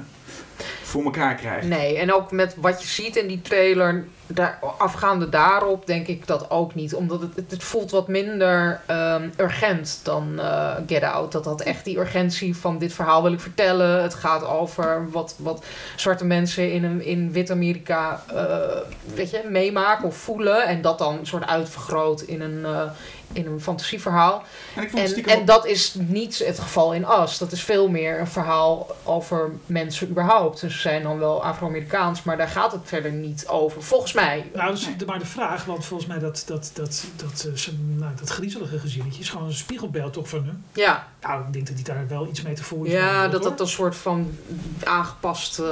voor 0.95 1.05
elkaar 1.05 1.35
krijgt. 1.35 1.67
Nee, 1.67 1.99
en 1.99 2.13
ook 2.13 2.31
met 2.31 2.55
wat 2.57 2.83
je 2.83 2.89
ziet 2.89 3.17
in 3.17 3.27
die 3.27 3.43
trailer, 3.43 4.05
daar, 4.27 4.59
afgaande 4.79 5.29
daarop 5.29 5.87
denk 5.87 6.07
ik 6.07 6.27
dat 6.27 6.51
ook 6.51 6.75
niet. 6.75 6.95
Omdat 6.95 7.21
het, 7.21 7.51
het, 7.51 7.65
voelt 7.65 7.91
wat 7.91 8.09
minder 8.09 8.81
ehm, 8.87 9.29
urgent 9.37 10.01
dan 10.03 10.41
eh, 10.41 10.75
Get 10.87 11.03
Out. 11.03 11.33
Dat 11.33 11.45
had 11.45 11.61
echt 11.61 11.85
die 11.85 11.99
urgentie 11.99 12.57
van 12.57 12.79
dit 12.79 12.93
verhaal 12.93 13.23
wil 13.23 13.33
ik 13.33 13.41
vertellen. 13.41 14.03
Het 14.03 14.15
gaat 14.15 14.47
over 14.47 15.11
wat, 15.11 15.35
wat 15.39 15.65
zwarte 15.97 16.25
mensen 16.25 16.73
in, 16.73 17.03
in 17.03 17.33
Wit-Amerika 17.33 18.23
eh, 18.35 19.45
meemaken 19.49 20.05
of 20.05 20.17
voelen. 20.17 20.67
En 20.67 20.83
dat 20.83 20.99
dan 20.99 21.19
soort 21.23 21.47
uitvergroot 21.47 22.21
in 22.21 22.41
een, 22.41 22.65
eh, 22.65 22.91
in 23.33 23.47
een 23.47 23.61
fantasieverhaal. 23.61 24.43
En 24.77 24.83
ik 24.83 24.91
vond 24.91 24.93
het 24.93 25.01
En, 25.03 25.09
stiekem 25.09 25.39
en 25.39 25.45
dat 25.45 25.67
is 25.67 25.95
niet 25.99 26.39
het 26.47 26.59
geval 26.59 26.93
in 26.95 27.05
As. 27.05 27.39
Dat 27.39 27.53
is 27.53 27.63
veel 27.63 27.89
meer 27.89 28.21
een 28.21 28.27
verhaal 28.27 28.87
over 29.05 29.51
mensen 29.67 30.09
überhaupt. 30.09 30.61
Dus 30.61 30.73
ze 30.75 30.81
zijn 30.81 31.03
dan 31.03 31.19
wel 31.19 31.45
Afro-Amerikaans, 31.45 32.23
maar 32.23 32.37
daar 32.37 32.49
gaat 32.49 32.73
het 32.73 32.81
verder 32.85 33.13
niet 33.13 33.47
over. 33.49 33.83
Volgens 33.83 34.13
mij. 34.13 34.51
Nou, 34.55 34.69
dat 34.69 34.79
is 34.79 34.89
de- 34.97 35.05
maar 35.07 35.19
de 35.19 35.27
vraag, 35.27 35.65
want 35.65 35.85
volgens 35.85 36.09
mij 36.09 36.19
dat, 36.19 36.43
dat, 36.47 36.71
dat, 36.75 37.05
dat, 37.17 37.47
eh, 37.51 37.55
ze- 37.57 37.77
nou, 37.97 38.13
dat 38.19 38.29
griezelige 38.29 38.79
gezinnetje 38.79 39.21
is 39.21 39.29
gewoon 39.31 39.47
een 39.47 39.53
spiegelbeeld 39.53 40.13
toch 40.13 40.29
van 40.29 40.45
hem. 40.47 40.65
Ja, 40.73 41.07
Nou, 41.21 41.47
ik 41.47 41.53
denk 41.53 41.67
dat 41.67 41.75
hij 41.75 41.85
daar 41.95 42.09
wel 42.09 42.27
iets 42.27 42.43
mee 42.43 42.55
te 42.55 42.65
voeren 42.65 42.93
is. 42.93 42.99
ja 42.99 43.29
dat 43.29 43.43
dat 43.43 43.61
een 43.61 43.69
soort 43.69 43.97
van 43.97 44.37
aangepast. 44.85 45.63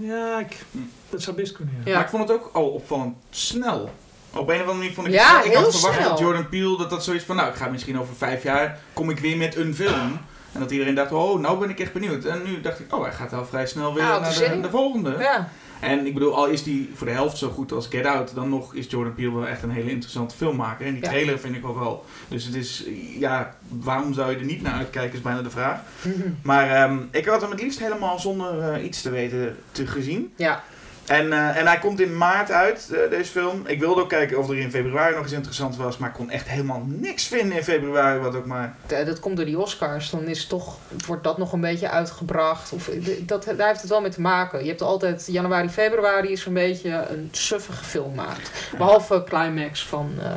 Ja, 0.00 0.38
ik, 0.40 0.64
dat 1.10 1.22
zou 1.22 1.36
best 1.36 1.52
kunnen, 1.52 1.74
ja. 1.76 1.80
Ja. 1.84 1.94
Maar 1.94 2.02
ik 2.04 2.10
vond 2.10 2.28
het 2.28 2.38
ook 2.38 2.50
al 2.52 2.68
opvallend 2.68 3.14
snel. 3.30 3.90
Op 4.34 4.48
een 4.48 4.54
of 4.54 4.60
andere 4.60 4.78
manier 4.78 4.92
vond 4.92 5.06
ik 5.06 5.12
Ja, 5.12 5.36
het. 5.36 5.44
Ik 5.46 5.54
had 5.54 5.70
verwacht 5.78 5.96
snel. 5.98 6.08
dat 6.08 6.18
Jordan 6.18 6.48
Peele, 6.48 6.76
dat 6.78 6.90
dat 6.90 7.04
zoiets 7.04 7.24
van, 7.24 7.36
nou, 7.36 7.48
ik 7.48 7.54
ga 7.56 7.68
misschien 7.68 7.98
over 7.98 8.14
vijf 8.14 8.42
jaar, 8.42 8.78
kom 8.92 9.10
ik 9.10 9.18
weer 9.18 9.36
met 9.36 9.56
een 9.56 9.74
film. 9.74 10.18
En 10.52 10.60
dat 10.60 10.70
iedereen 10.70 10.94
dacht, 10.94 11.12
oh, 11.12 11.40
nou 11.40 11.58
ben 11.58 11.70
ik 11.70 11.80
echt 11.80 11.92
benieuwd. 11.92 12.24
En 12.24 12.42
nu 12.44 12.60
dacht 12.60 12.80
ik, 12.80 12.94
oh, 12.94 13.02
hij 13.02 13.12
gaat 13.12 13.32
al 13.32 13.44
vrij 13.46 13.66
snel 13.66 13.94
weer 13.94 14.02
Ah, 14.04 14.20
naar 14.20 14.62
de 14.62 14.70
volgende. 14.70 15.16
Ja, 15.18 15.48
En 15.80 16.06
ik 16.06 16.14
bedoel, 16.14 16.36
al 16.36 16.46
is 16.46 16.62
die 16.62 16.90
voor 16.94 17.06
de 17.06 17.12
helft 17.12 17.36
zo 17.38 17.48
goed 17.48 17.72
als 17.72 17.86
Get 17.90 18.06
Out, 18.06 18.34
dan 18.34 18.48
nog 18.48 18.74
is 18.74 18.86
Jordan 18.88 19.14
Peele 19.14 19.34
wel 19.34 19.46
echt 19.46 19.62
een 19.62 19.70
hele 19.70 19.90
interessante 19.90 20.36
filmmaker. 20.36 20.86
En 20.86 20.92
die 20.92 21.02
Ja. 21.02 21.08
trailer 21.08 21.38
vind 21.38 21.54
ik 21.56 21.66
ook 21.66 21.78
wel. 21.78 22.04
Dus 22.28 22.44
het 22.44 22.54
is, 22.54 22.84
ja, 23.18 23.54
waarom 23.68 24.12
zou 24.14 24.30
je 24.30 24.36
er 24.36 24.44
niet 24.44 24.62
naar 24.62 24.74
uitkijken, 24.74 25.14
is 25.16 25.22
bijna 25.22 25.42
de 25.42 25.50
vraag. 25.50 25.80
Maar 26.42 26.70
ehm, 26.70 26.96
ik 27.10 27.26
had 27.26 27.40
hem 27.40 27.50
het 27.50 27.62
liefst 27.62 27.78
helemaal 27.78 28.18
zonder 28.18 28.60
eh, 28.72 28.84
iets 28.84 29.02
te 29.02 29.10
weten 29.10 29.56
te 29.72 29.86
gezien. 29.86 30.32
ja. 30.36 30.62
En, 31.06 31.32
eh, 31.32 31.56
en 31.56 31.66
hij 31.66 31.78
komt 31.78 32.00
in 32.00 32.16
maart 32.16 32.50
uit, 32.50 32.88
eh, 32.92 33.10
deze 33.10 33.30
film. 33.30 33.62
Ik 33.66 33.80
wilde 33.80 34.00
ook 34.00 34.08
kijken 34.08 34.38
of 34.38 34.48
er 34.48 34.58
in 34.58 34.70
februari 34.70 35.14
nog 35.14 35.22
eens 35.22 35.32
interessant 35.32 35.76
was, 35.76 35.96
maar 35.98 36.08
ik 36.08 36.14
kon 36.14 36.30
echt 36.30 36.48
helemaal 36.48 36.82
niks 36.86 37.26
vinden 37.26 37.56
in 37.56 37.62
februari, 37.64 38.18
wat 38.20 38.34
ook 38.34 38.46
maar... 38.46 38.74
D- 38.86 39.06
dat 39.06 39.20
komt 39.20 39.36
door 39.36 39.44
die 39.46 39.58
Oscars. 39.58 40.10
Dan 40.10 40.22
is 40.24 40.46
toch, 40.46 40.76
wordt 41.06 41.24
dat 41.24 41.38
nog 41.38 41.52
een 41.52 41.60
beetje 41.60 41.88
uitgebracht. 41.90 42.72
Of, 42.72 42.84
d- 42.84 43.28
dat, 43.28 43.44
daar 43.56 43.68
heeft 43.68 43.80
het 43.80 43.90
wel 43.90 44.00
mee 44.00 44.10
te 44.10 44.20
maken. 44.20 44.62
Je 44.62 44.68
hebt 44.68 44.82
altijd 44.82 45.26
januari, 45.26 45.68
februari 45.68 46.28
is 46.32 46.46
een 46.46 46.52
beetje 46.52 46.90
een 47.10 47.28
suffige 47.32 47.84
filmmaand. 47.84 48.50
Behalve 48.78 49.24
Climax 49.28 49.86
van 49.86 50.12
eh 50.22 50.30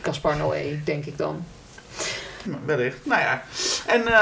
Gaspar 0.00 0.36
Noé, 0.36 0.78
denk 0.84 1.04
ik 1.04 1.18
dan. 1.18 1.44
Wellicht. 2.64 2.96
Nou 3.02 3.20
ja. 3.20 3.42
En 3.86 4.00
eh, 4.00 4.12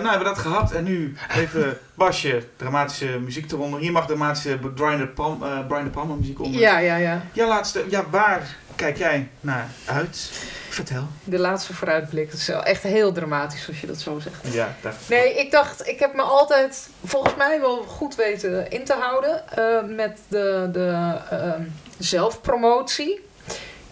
nou 0.00 0.08
hebben 0.08 0.18
we 0.18 0.34
dat 0.34 0.38
gehad. 0.38 0.72
En 0.72 0.84
nu 0.84 1.16
even 1.36 1.78
Basje, 1.94 2.42
dramatische 2.56 3.06
muziek 3.06 3.52
eronder. 3.52 3.80
Hier 3.80 3.92
mag 3.92 4.06
dramatische 4.06 4.58
Brian 4.74 4.98
de, 4.98 5.06
Palm, 5.06 5.42
eh, 5.42 5.66
Brian 5.66 5.84
de 5.84 5.90
Palma 5.90 6.14
muziek 6.14 6.40
onder. 6.40 6.60
Ja, 6.60 6.78
ja, 6.78 6.96
ja. 6.96 7.22
Ja, 7.32 7.46
laatste. 7.46 7.84
Ja, 7.88 8.04
waar 8.10 8.56
kijk 8.76 8.96
jij 8.96 9.28
naar 9.40 9.68
uit? 9.84 10.30
Vertel. 10.68 11.06
De 11.24 11.38
laatste 11.38 11.74
vooruitblik. 11.74 12.30
Het 12.30 12.40
is 12.40 12.46
wel 12.46 12.62
echt 12.62 12.82
heel 12.82 13.12
dramatisch 13.12 13.68
als 13.68 13.80
je 13.80 13.86
dat 13.86 13.98
zo 14.00 14.18
zegt. 14.18 14.54
Ja, 14.54 14.74
daar. 14.80 14.94
Nee, 15.08 15.34
ik 15.34 15.50
dacht, 15.50 15.86
ik 15.88 15.98
heb 15.98 16.14
me 16.14 16.22
altijd 16.22 16.88
volgens 17.04 17.36
mij 17.36 17.60
wel 17.60 17.76
goed 17.82 18.14
weten 18.14 18.70
in 18.70 18.84
te 18.84 18.92
houden 18.92 19.48
eh, 19.48 19.96
met 19.96 20.18
de, 20.28 20.68
de 20.72 21.14
zelfpromotie. 21.98 23.24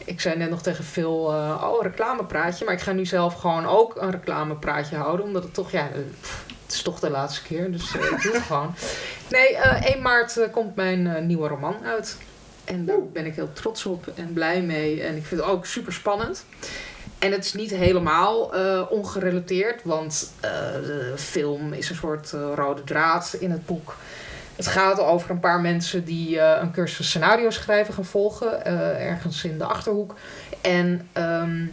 Ik 0.05 0.20
zei 0.20 0.37
net 0.37 0.51
nog 0.51 0.62
tegen 0.62 0.85
Phil, 0.85 1.33
eh 1.33 1.62
oh, 1.65 1.83
reclamepraatje. 1.83 2.65
Maar 2.65 2.74
ik 2.74 2.81
ga 2.81 2.93
nu 2.93 3.07
zelf 3.07 3.35
gewoon 3.35 3.66
ook 3.66 3.97
een 3.97 4.11
reclamepraatje 4.11 4.97
houden. 4.97 5.27
Omdat 5.27 5.43
het 5.43 5.55
toch, 5.55 5.70
ja, 5.70 5.89
eh, 5.89 5.99
pff, 6.20 6.45
het 6.62 6.73
is 6.73 6.83
toch 6.83 7.01
de 7.01 7.11
laatste 7.11 7.43
keer. 7.43 7.73
Dus 7.73 7.97
eh, 7.97 8.05
ik 8.05 8.23
doe 8.23 8.33
het 8.33 8.43
gewoon. 8.51 8.74
Nee, 9.31 9.57
eh 9.57 9.95
1 9.95 10.03
maart 10.03 10.39
komt 10.51 10.77
mijn 10.77 11.27
nieuwe 11.27 11.49
roman 11.49 11.77
uit. 11.85 12.16
En 12.65 12.85
daar 12.85 13.03
ben 13.12 13.27
ik 13.27 13.35
heel 13.35 13.53
trots 13.53 13.87
op 13.87 14.07
en 14.15 14.33
blij 14.33 14.62
mee. 14.62 15.03
En 15.03 15.16
ik 15.16 15.24
vind 15.24 15.41
het 15.41 15.51
ook 15.51 15.66
super 15.66 15.93
spannend. 15.93 16.45
En 17.19 17.33
het 17.33 17.45
is 17.45 17.53
niet 17.53 17.70
helemaal 17.70 18.53
ongerelateerd, 18.89 19.81
want 19.85 20.33
de 20.41 21.15
film 21.16 21.73
is 21.73 21.91
een 21.91 21.97
soort 21.97 22.31
rode 22.55 22.85
draad 22.85 23.37
in 23.39 23.51
het 23.51 23.66
boek. 23.66 23.97
Het 24.62 24.70
gaat 24.70 25.01
over 25.01 25.30
een 25.30 25.40
paar 25.40 25.60
mensen 25.60 26.05
die 26.05 26.40
eh, 26.40 26.62
een 26.62 26.72
cursus 26.72 27.09
scenario 27.09 27.51
schrijven 27.51 27.94
gaan 27.94 28.05
volgen, 28.05 28.64
eh, 28.64 29.06
ergens 29.06 29.44
in 29.44 29.59
de 29.59 29.64
achterhoek. 29.64 30.14
En, 30.60 31.09
ehm, 31.12 31.64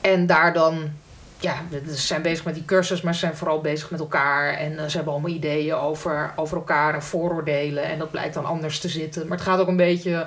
en 0.00 0.26
daar 0.26 0.52
dan, 0.52 0.90
ja, 1.38 1.54
ze 1.86 1.94
zijn 1.94 2.22
bezig 2.22 2.44
met 2.44 2.54
die 2.54 2.64
cursus, 2.64 3.00
maar 3.00 3.12
ze 3.12 3.18
zijn 3.18 3.36
vooral 3.36 3.60
bezig 3.60 3.90
met 3.90 4.00
elkaar. 4.00 4.54
En 4.54 4.78
eh, 4.78 4.84
ze 4.86 4.96
hebben 4.96 5.12
allemaal 5.12 5.30
ideeën 5.30 5.74
over, 5.74 6.32
over 6.36 6.56
elkaar 6.56 6.94
en 6.94 7.02
vooroordelen. 7.02 7.84
En 7.84 7.98
dat 7.98 8.10
blijkt 8.10 8.34
dan 8.34 8.44
anders 8.44 8.78
te 8.78 8.88
zitten. 8.88 9.28
Maar 9.28 9.38
het 9.38 9.46
gaat 9.46 9.60
ook 9.60 9.68
een 9.68 9.76
beetje 9.76 10.26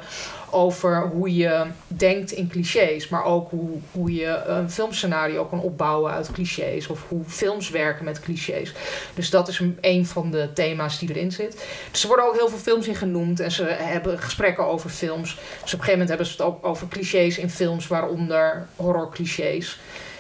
over 0.52 1.02
hoe 1.02 1.36
je 1.36 1.66
denkt 1.88 2.32
in 2.32 2.50
clichés, 2.50 3.10
maar 3.10 3.24
ook 3.24 3.50
hoe, 3.50 3.70
hoe 3.92 4.14
je 4.14 4.44
een 4.46 4.72
filmscenario 4.72 5.46
kan 5.46 5.60
opbouwen 5.60 6.12
uit 6.12 6.32
clichés 6.32 6.88
of 6.88 7.06
hoe 7.08 7.24
films 7.28 7.70
werken 7.70 8.06
met 8.06 8.20
clichés. 8.20 8.74
Dus 9.14 9.30
dat 9.30 9.48
is 9.48 9.62
een, 9.82 10.06
van 10.06 10.32
de 10.32 10.50
thema's 10.54 11.00
die 11.00 11.10
erin 11.10 11.32
zit. 11.32 11.66
Dus 11.92 12.02
er 12.02 12.08
worden 12.08 12.26
ook 12.26 12.38
heel 12.38 12.50
veel 12.50 12.58
films 12.58 12.88
in 12.88 12.96
genoemd 12.96 13.40
en 13.40 13.52
ze 13.52 13.64
hebben 13.64 14.20
gesprekken 14.20 14.66
over 14.66 14.90
films. 14.90 15.36
Dus 15.36 15.74
op 15.74 15.80
een 15.80 15.86
gegeven 15.86 15.92
moment 15.92 16.10
hebben 16.10 16.28
ze 16.28 16.32
het 16.32 16.42
ook 16.42 16.66
over 16.66 16.88
clichés 16.88 17.38
in 17.38 17.50
films, 17.50 17.88
waaronder 17.88 18.68
horrorclichés. 18.76 19.80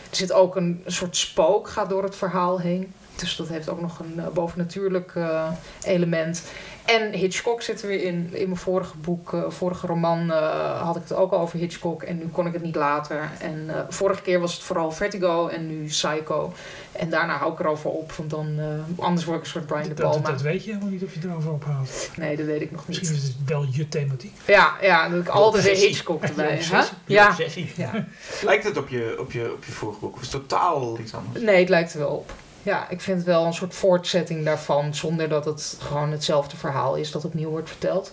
Er 0.09 0.15
zit 0.15 0.31
ook 0.31 0.55
een 0.55 0.83
soort 0.85 1.17
spook 1.17 1.69
gaat 1.69 1.89
door 1.89 2.03
het 2.03 2.15
verhaal 2.15 2.59
heen. 2.59 2.93
Dus 3.15 3.35
dat 3.35 3.47
heeft 3.47 3.69
ook 3.69 3.81
nog 3.81 3.99
een 3.99 4.19
eh, 4.19 4.27
bovennatuurlijk 4.27 5.11
eh, 5.15 5.51
element. 5.83 6.43
En 6.85 7.13
Hitchcock 7.13 7.61
zit 7.61 7.81
er 7.81 7.87
weer 7.87 8.03
in. 8.03 8.29
In 8.31 8.45
mijn 8.47 8.57
vorige 8.57 8.97
boek, 8.97 9.33
eh, 9.33 9.41
vorige 9.49 9.87
roman, 9.87 10.31
eh, 10.31 10.81
had 10.81 10.95
ik 10.95 11.01
het 11.07 11.13
ook 11.17 11.31
al 11.31 11.39
over 11.39 11.59
Hitchcock. 11.59 12.03
En 12.03 12.17
nu 12.17 12.27
kon 12.27 12.47
ik 12.47 12.53
het 12.53 12.61
niet 12.63 12.75
later. 12.75 13.29
En 13.39 13.65
eh, 13.69 13.75
vorige 13.89 14.21
keer 14.21 14.39
was 14.39 14.53
het 14.53 14.63
vooral 14.63 14.91
Vertigo 14.91 15.47
en 15.47 15.67
nu 15.67 15.85
Psycho. 15.85 16.53
En 16.91 17.09
daarna 17.09 17.37
hou 17.37 17.53
ik 17.53 17.59
erover 17.59 17.89
op, 17.89 18.11
want 18.11 18.29
dan, 18.29 18.55
eh, 18.59 19.03
anders 19.05 19.25
word 19.25 19.37
ik 19.37 19.43
een 19.43 19.49
soort 19.49 19.65
Brian 19.65 19.81
De 19.83 19.87
Dat, 19.87 19.97
dat, 19.97 20.11
Palma. 20.11 20.29
dat 20.29 20.41
weet 20.41 20.63
je 20.63 20.69
helemaal 20.71 20.91
niet 20.91 21.03
of 21.03 21.13
je 21.13 21.19
erover 21.23 21.51
ophoudt. 21.51 22.11
Nee, 22.17 22.35
dat 22.37 22.45
weet 22.45 22.61
ik 22.61 22.71
nog 22.71 22.87
Misschien 22.87 23.09
niet. 23.11 23.21
is 23.21 23.27
het 23.27 23.37
wel 23.45 23.65
je 23.71 23.87
thematiek. 23.89 24.33
Ja, 24.45 24.73
ja, 24.81 25.09
dat 25.09 25.19
ik 25.21 25.27
altijd 25.27 25.63
weer. 25.63 25.75
Hitchcock 25.75 26.23
erbij. 26.23 26.55
Obsessie. 26.55 26.95
Ja, 27.05 27.27
Obsessie. 27.29 27.71
ja. 27.75 28.05
Lijkt 28.43 28.63
het 28.63 28.77
op 28.77 28.89
je, 28.89 29.15
op, 29.19 29.31
je, 29.31 29.51
op 29.53 29.63
je 29.65 29.71
vorige 29.71 29.99
boek? 29.99 30.15
Of 30.15 30.21
is 30.21 30.33
het 30.33 30.47
totaal 30.49 30.99
iets 30.99 31.13
anders? 31.13 31.43
Nee, 31.43 31.59
het 31.59 31.69
lijkt 31.69 31.93
er 31.93 31.99
wel 31.99 32.09
op. 32.09 32.31
Ja, 32.65 32.89
ik 32.89 33.01
vind 33.01 33.17
het 33.17 33.25
wel 33.25 33.45
een 33.45 33.53
soort 33.53 33.75
voortzetting 33.75 34.45
daarvan, 34.45 34.95
zonder 34.95 35.29
dat 35.29 35.45
het 35.45 35.77
gewoon 35.79 36.11
hetzelfde 36.11 36.57
verhaal 36.57 36.95
is 36.95 37.11
dat 37.11 37.25
opnieuw 37.25 37.49
wordt 37.49 37.69
verteld. 37.69 38.11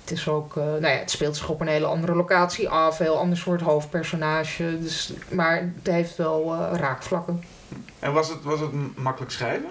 Het 0.00 0.10
is 0.10 0.28
ook, 0.28 0.56
eh, 0.56 0.64
nou 0.64 0.86
ja, 0.86 0.98
het 0.98 1.10
speelt 1.10 1.36
zich 1.36 1.48
op 1.48 1.60
een 1.60 1.66
hele 1.66 1.86
andere 1.86 2.14
locatie 2.14 2.68
af, 2.68 2.98
heel 2.98 3.18
ander 3.18 3.38
soort 3.38 3.60
hoofdpersonage. 3.60 4.78
Dus, 4.80 5.12
maar 5.28 5.72
het 5.82 5.92
heeft 5.92 6.16
wel 6.16 6.54
eh, 6.54 6.78
raakvlakken. 6.78 7.44
En 7.98 8.12
was 8.12 8.28
het, 8.28 8.42
was 8.42 8.60
het 8.60 8.96
makkelijk 8.96 9.32
schrijven? 9.32 9.70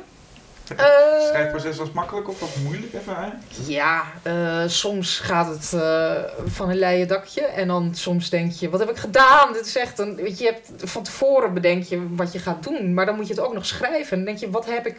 Het 0.70 0.80
Eh, 0.80 1.28
schrijfproces 1.28 1.78
was 1.78 1.92
makkelijk 1.92 2.28
of 2.30 2.40
wat 2.40 2.56
moeilijk 2.64 2.94
even? 2.94 3.42
Ja, 3.66 4.04
eh, 4.22 4.64
soms 4.68 5.20
gaat 5.20 5.48
het 5.48 5.74
eh, 5.74 6.14
van 6.46 6.70
een 6.70 6.78
leien 6.78 7.08
dakje. 7.08 7.42
En 7.42 7.68
dan 7.68 7.96
soms 7.96 8.30
denk 8.30 8.52
je, 8.52 8.70
wat 8.70 8.80
heb 8.80 8.90
ik 8.90 8.98
gedaan? 8.98 9.54
Dit 9.54 9.66
is 9.66 9.76
echt 9.76 10.00
een, 10.00 10.16
weet 10.16 10.38
je, 10.38 10.44
je 10.44 10.52
hebt 10.52 10.92
van 10.92 11.04
tevoren 11.04 11.54
bedenk 11.54 11.84
je 11.84 12.16
wat 12.16 12.34
je 12.34 12.40
gaat 12.40 12.64
doen. 12.64 12.94
Maar 12.94 13.06
dan 13.06 13.16
moet 13.16 13.28
je 13.28 13.34
het 13.34 13.44
ook 13.44 13.54
nog 13.54 13.66
schrijven. 13.66 14.12
En 14.12 14.18
dan 14.18 14.26
denk 14.26 14.38
je, 14.38 14.50
wat 14.50 14.66
heb 14.66 14.88
ik, 14.88 14.96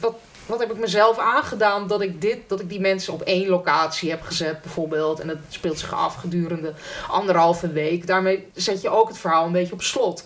wat, 0.00 0.14
wat 0.46 0.60
heb 0.60 0.70
ik 0.70 0.78
mezelf 0.78 1.18
aangedaan 1.18 1.86
dat 1.86 2.00
ik 2.00 2.20
dit, 2.20 2.38
dat 2.46 2.60
ik 2.60 2.68
die 2.68 2.80
mensen 2.80 3.12
op 3.12 3.22
één 3.22 3.48
locatie 3.48 4.10
heb 4.10 4.22
gezet 4.22 4.62
bijvoorbeeld. 4.62 5.20
En 5.20 5.28
het 5.28 5.38
speelt 5.48 5.78
zich 5.78 5.94
af 5.94 6.14
gedurende 6.14 6.72
anderhalve 7.08 7.72
week. 7.72 8.06
Daarmee 8.06 8.48
zet 8.54 8.80
je 8.80 8.90
ook 8.90 9.08
het 9.08 9.18
verhaal 9.18 9.46
een 9.46 9.52
beetje 9.52 9.72
op 9.72 9.82
slot. 9.82 10.24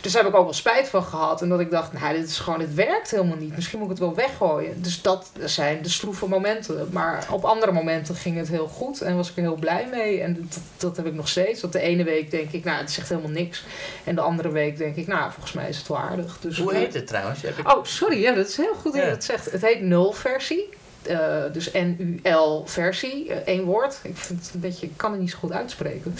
Dus 0.00 0.12
daar 0.12 0.22
heb 0.22 0.32
ik 0.32 0.38
ook 0.38 0.44
wel 0.44 0.52
spijt 0.54 0.88
van 0.88 1.02
gehad. 1.02 1.42
En 1.42 1.48
dat 1.48 1.60
ik 1.60 1.70
dacht, 1.70 1.92
nou, 1.92 2.14
dit 2.16 2.28
is 2.28 2.38
gewoon, 2.38 2.58
dit 2.58 2.74
werkt 2.74 3.10
helemaal 3.10 3.36
niet. 3.36 3.54
Misschien 3.54 3.78
moet 3.78 3.86
ik 3.90 3.96
het 3.98 4.04
wel 4.06 4.14
weggooien. 4.14 4.82
Dus 4.82 5.02
dat 5.02 5.30
zijn 5.44 5.82
de 5.82 5.88
stroeve 5.88 6.28
momenten. 6.28 6.88
Maar 6.92 7.26
op 7.30 7.44
andere 7.44 7.72
momenten 7.72 8.14
ging 8.14 8.36
het 8.36 8.48
heel 8.48 8.68
goed. 8.68 9.00
En 9.00 9.16
was 9.16 9.30
ik 9.30 9.36
er 9.36 9.42
heel 9.42 9.54
blij 9.54 9.88
mee. 9.90 10.20
En 10.20 10.34
dat, 10.48 10.58
dat 10.76 10.96
heb 10.96 11.06
ik 11.06 11.14
nog 11.14 11.28
steeds. 11.28 11.60
Dat 11.60 11.72
de 11.72 11.80
ene 11.80 12.04
week 12.04 12.30
denk 12.30 12.50
ik, 12.52 12.64
nou, 12.64 12.78
het 12.80 12.96
echt 12.98 13.08
helemaal 13.08 13.30
niks. 13.30 13.64
En 14.04 14.14
de 14.14 14.20
andere 14.20 14.50
week 14.50 14.76
denk 14.78 14.96
ik, 14.96 15.06
nou, 15.06 15.30
volgens 15.32 15.52
mij 15.52 15.68
is 15.68 15.78
het 15.78 15.88
wel 15.88 15.98
aardig. 15.98 16.36
Dus, 16.40 16.58
Hoe 16.58 16.74
heet 16.74 16.94
het 16.94 17.06
trouwens? 17.06 17.42
Heb 17.42 17.58
ik... 17.58 17.72
Oh, 17.76 17.84
sorry. 17.84 18.20
Ja, 18.22 18.32
dat 18.34 18.48
is 18.48 18.56
heel 18.56 18.74
goed 18.74 18.92
dat 18.92 18.94
je 18.94 19.00
Ja. 19.08 19.10
dat 19.14 19.24
zegt. 19.24 19.50
Het 19.50 19.62
heet 19.62 19.80
nul 19.80 20.12
versie. 20.12 20.68
Eh, 21.02 21.42
dus 21.52 21.70
N-U-L 21.72 22.62
versie. 22.64 23.28
eh, 23.32 23.36
één 23.36 23.64
woord. 23.64 23.98
Ik 24.02 24.16
vind 24.16 24.44
het 24.44 24.54
een 24.54 24.60
beetje, 24.60 24.86
ik 24.86 24.92
kan 24.96 25.10
het 25.10 25.20
niet 25.20 25.30
zo 25.30 25.38
goed 25.38 25.52
uitspreken. 25.52 26.16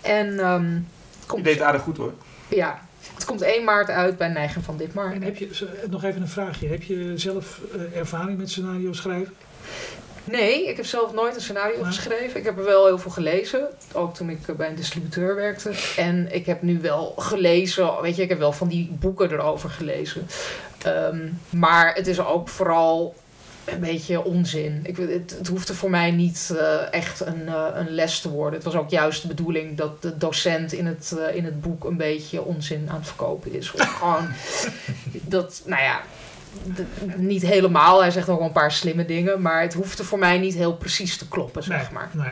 En 0.00 0.38
ehm, 0.38 0.72
het 1.26 1.36
Je 1.36 1.42
deed 1.42 1.60
aardig 1.60 1.82
goed 1.82 1.96
hoor. 1.96 2.12
ja, 2.48 2.68
het 2.70 2.80
komt 3.30 3.42
1 3.42 3.64
maart 3.64 3.88
uit 3.88 4.16
bij 4.16 4.28
Neigen 4.28 4.62
van 4.62 4.76
Ditmar. 4.76 5.12
En 5.12 5.22
heb 5.22 5.36
je, 5.36 5.68
nog 5.90 6.04
even 6.04 6.20
een 6.20 6.28
vraagje. 6.28 6.68
Heb 6.68 6.82
je 6.82 7.12
zelf 7.14 7.60
eh, 7.74 7.98
ervaring 7.98 8.38
met 8.38 8.50
scenario 8.50 8.92
schrijven? 8.92 9.34
Nee, 10.24 10.68
ik 10.68 10.76
heb 10.76 10.86
zelf 10.86 11.12
nooit 11.12 11.34
een 11.34 11.40
scenario 11.40 11.82
geschreven. 11.82 12.38
Ik 12.38 12.44
heb 12.44 12.58
er 12.58 12.64
wel 12.64 12.86
heel 12.86 12.98
veel 12.98 13.10
gelezen. 13.10 13.68
Ook 13.92 14.14
toen 14.14 14.30
ik 14.30 14.48
eh, 14.48 14.54
bij 14.54 14.68
een 14.68 14.74
distributeur 14.74 15.34
werkte. 15.34 15.70
En 15.96 16.34
ik 16.34 16.46
heb 16.46 16.62
nu 16.62 16.80
wel 16.80 17.14
gelezen. 17.16 18.00
Weet 18.02 18.16
je, 18.16 18.22
ik 18.22 18.28
heb 18.28 18.38
wel 18.38 18.52
van 18.52 18.68
die 18.68 18.96
boeken 19.00 19.32
erover 19.32 19.70
gelezen. 19.70 20.26
Ehm, 20.84 21.28
maar 21.50 21.94
het 21.94 22.06
is 22.06 22.20
ook 22.20 22.48
vooral 22.48 23.14
een 23.64 23.80
beetje 23.80 24.24
onzin. 24.24 24.80
Ik, 24.82 24.96
het, 24.96 25.34
het 25.38 25.48
hoefde 25.48 25.74
voor 25.74 25.90
mij 25.90 26.10
niet 26.10 26.54
eh, 26.58 26.92
echt 26.92 27.20
een, 27.20 27.48
eh, 27.48 27.66
een 27.74 27.90
les 27.90 28.20
te 28.20 28.30
worden. 28.30 28.54
Het 28.54 28.64
was 28.64 28.74
ook 28.74 28.90
juist 28.90 29.22
de 29.22 29.28
bedoeling 29.28 29.76
dat 29.76 30.02
de 30.02 30.16
docent 30.16 30.72
in 30.72 30.86
het, 30.86 31.16
eh, 31.18 31.36
in 31.36 31.44
het 31.44 31.60
boek 31.60 31.84
een 31.84 31.96
beetje 31.96 32.42
onzin 32.42 32.86
aan 32.90 32.96
het 32.96 33.06
verkopen 33.06 33.52
is. 33.52 33.72
Of 33.72 33.80
gewoon 33.80 34.28
dat, 35.36 35.62
nou 35.64 35.82
ja, 35.82 36.00
niet 37.16 37.42
helemaal. 37.42 38.00
Hij 38.00 38.10
zegt 38.10 38.28
ook 38.28 38.38
wel 38.38 38.46
een 38.46 38.52
paar 38.52 38.72
slimme 38.72 39.04
dingen. 39.04 39.42
Maar 39.42 39.62
het 39.62 39.74
hoefde 39.74 40.04
voor 40.04 40.18
mij 40.18 40.38
niet 40.38 40.54
heel 40.54 40.76
precies 40.76 41.16
te 41.16 41.28
kloppen, 41.28 41.62
zeg 41.62 41.90
maar. 41.90 42.10
nee. 42.12 42.30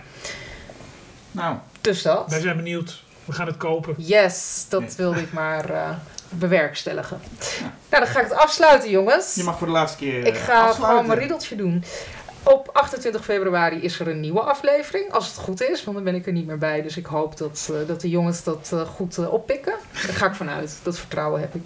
Nou, 1.31 1.57
Dus 1.81 2.03
dat. 2.03 2.31
Wij 2.31 2.41
zijn 2.41 2.57
benieuwd. 2.57 3.03
We 3.25 3.33
gaan 3.33 3.47
het 3.47 3.57
kopen. 3.57 3.95
Yes, 3.97 4.67
dat 4.69 4.95
wilde 4.97 5.21
ik 5.21 5.33
maar 5.33 5.99
eh, 6.31 6.39
bewerkstelligen. 6.39 7.21
Nou, 7.91 8.05
dan 8.05 8.07
ga 8.13 8.21
ik 8.21 8.29
het 8.29 8.39
afsluiten, 8.39 8.91
jongens. 8.91 9.35
je 9.35 9.43
mag 9.43 9.59
voor 9.59 9.67
de 9.67 9.73
laatste 9.73 9.99
keer 9.99 10.27
Ik 10.27 10.35
eh, 10.35 10.43
ga 10.43 10.53
afsluiten. 10.55 10.85
gewoon 10.85 11.07
mijn 11.07 11.19
riedeltje 11.19 11.57
doen. 11.57 11.85
Op 12.43 12.71
28 12.73 13.25
februari 13.25 13.83
is 13.83 14.01
er 14.01 14.09
een 14.09 14.21
nieuwe 14.21 14.41
aflevering, 14.41 15.13
als 15.13 15.27
het 15.27 15.37
goed 15.37 15.63
is. 15.63 15.85
Want 15.85 15.97
dan 15.97 16.05
ben 16.05 16.15
ik 16.15 16.27
er 16.27 16.33
niet 16.33 16.47
meer 16.47 16.59
bij. 16.59 16.83
Dus 16.83 16.97
ik 16.97 17.07
hoop 17.07 17.37
dat, 17.37 17.71
eh, 17.73 17.89
dat 17.89 18.01
de 18.01 18.09
jongens 18.09 18.45
dat 18.45 18.71
eh, 18.73 18.81
goed 18.81 19.19
eh, 19.19 19.33
oppikken. 19.33 19.75
Daar 19.93 20.15
ga 20.15 20.27
ik 20.27 20.35
vanuit. 20.35 20.79
Dat 20.83 20.99
vertrouwen 20.99 21.41
heb 21.41 21.55
ik. 21.55 21.63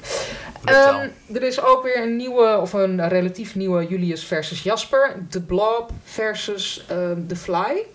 Ehm, 0.64 1.09
er 1.34 1.43
is 1.43 1.60
ook 1.62 1.82
weer 1.82 2.02
een 2.02 2.16
nieuwe, 2.16 2.59
of 2.60 2.72
een 2.72 3.09
relatief 3.09 3.55
nieuwe 3.55 3.86
Julius 3.86 4.24
versus 4.24 4.62
Jasper. 4.62 5.14
The 5.30 5.40
Blob 5.43 5.90
versus 6.05 6.84
ehm, 6.89 7.26
The 7.26 7.36
Fly. 7.36 7.86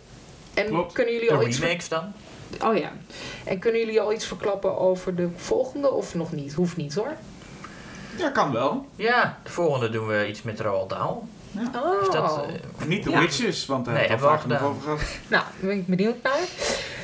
En 0.53 0.65
Klopt. 0.65 0.93
kunnen 0.93 1.13
jullie 1.13 1.29
De 1.29 1.35
al 1.35 1.47
iets... 1.47 1.59
remakes 1.59 1.87
dan? 1.89 2.13
Oh 2.63 2.77
ja. 2.77 2.91
En 3.45 3.59
kunnen 3.59 3.79
jullie 3.79 4.01
al 4.01 4.13
iets 4.13 4.25
verklappen 4.25 4.77
over 4.79 5.15
de 5.15 5.29
volgende 5.35 5.91
of 5.91 6.15
nog 6.15 6.31
niet? 6.31 6.53
Hoeft 6.53 6.77
niet 6.77 6.95
hoor. 6.95 7.11
Ja, 8.17 8.29
kan 8.29 8.51
wel. 8.51 8.85
Ja, 8.95 9.37
de 9.43 9.49
volgende 9.51 9.89
doen 9.89 10.07
we 10.07 10.27
iets 10.27 10.41
met 10.41 10.59
Roald 10.59 10.89
Dahl. 10.89 11.23
Oh. 11.75 12.01
Is 12.01 12.09
dat, 12.09 12.41
eh, 12.79 12.87
Niet 12.87 13.03
de 13.03 13.09
Ja. 13.09 13.19
Witches, 13.19 13.65
want 13.65 13.85
daar 13.85 13.93
Nee, 13.93 14.07
hebben 14.07 14.27
we 14.27 14.33
al 14.33 14.39
vaak 14.39 14.61
over 14.61 14.81
gehad. 14.81 14.99
Nou, 15.27 15.43
daar 15.43 15.69
ben 15.69 15.77
ik 15.77 15.87
benieuwd 15.87 16.15
naar. 16.23 16.39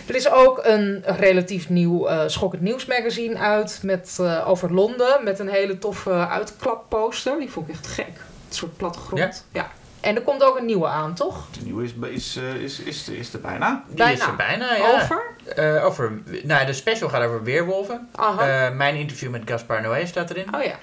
Er 0.08 0.16
is 0.16 0.30
ook 0.30 0.60
een 0.64 1.04
relatief 1.06 1.70
nieuw 1.70 2.08
eh 2.08 2.24
schokkend 2.28 2.62
nieuwsmagazine 2.62 3.38
uit 3.38 3.80
met, 3.84 4.18
eh, 4.20 4.50
over 4.50 4.74
Londen. 4.74 5.24
Met 5.24 5.40
een 5.40 5.50
hele 5.50 5.80
toffe 5.80 6.28
uitklapposter. 6.28 7.40
Die 7.40 7.50
vond 7.52 7.68
ik 7.68 7.74
echt 7.74 7.88
gek. 7.88 8.08
Een 8.08 8.56
soort 8.56 8.78
plattegrond. 8.78 9.46
Ja. 9.52 9.72
En 10.04 10.16
er 10.16 10.22
komt 10.22 10.44
ook 10.44 10.58
een 10.58 10.66
nieuwe 10.66 10.88
aan, 10.88 11.14
toch? 11.14 11.48
De 11.52 11.60
nieuwe 11.64 11.84
is, 11.84 11.94
is, 12.12 12.36
eh, 12.36 12.54
is, 12.54 12.80
is, 12.80 13.10
is 13.10 13.34
er 13.34 13.42
bijna. 13.42 13.84
die 13.88 13.96
Bijna. 13.96 14.12
is 14.12 14.28
er 14.28 14.36
bijna, 14.36 14.76
ja. 14.76 14.94
Over? 14.94 15.22
Eh, 15.56 15.86
over 15.86 16.22
nou, 16.44 16.66
de 16.66 16.74
special 16.74 17.10
gaat 17.10 17.24
over 17.24 17.44
weerwolven. 17.44 18.10
Aha. 18.16 18.68
Eh, 18.68 18.76
mijn 18.76 18.96
interview 18.96 19.32
met 19.32 19.42
Gaspar 19.46 19.82
Noé 19.82 20.06
staat 20.06 20.30
erin. 20.30 20.56
oh 20.56 20.64
ja. 20.64 20.76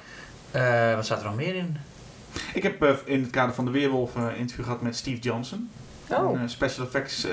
Eh, 0.51 0.95
wat 0.95 1.05
staat 1.05 1.19
er 1.19 1.25
nog 1.25 1.37
meer 1.37 1.55
in? 1.55 1.77
Ik 2.55 2.63
heb 2.63 3.03
in 3.05 3.23
het 3.23 3.31
kader 3.31 3.55
van 3.55 3.65
de 3.65 3.71
Weerwolf 3.71 4.15
een 4.15 4.37
interview 4.37 4.65
gehad 4.65 4.81
met 4.81 4.97
Steve 4.97 5.21
Johnson. 5.21 5.71
Oh. 6.09 6.41
Een 6.41 6.51
special 6.51 6.87
effects 6.87 7.27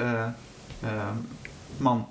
man. 1.78 2.08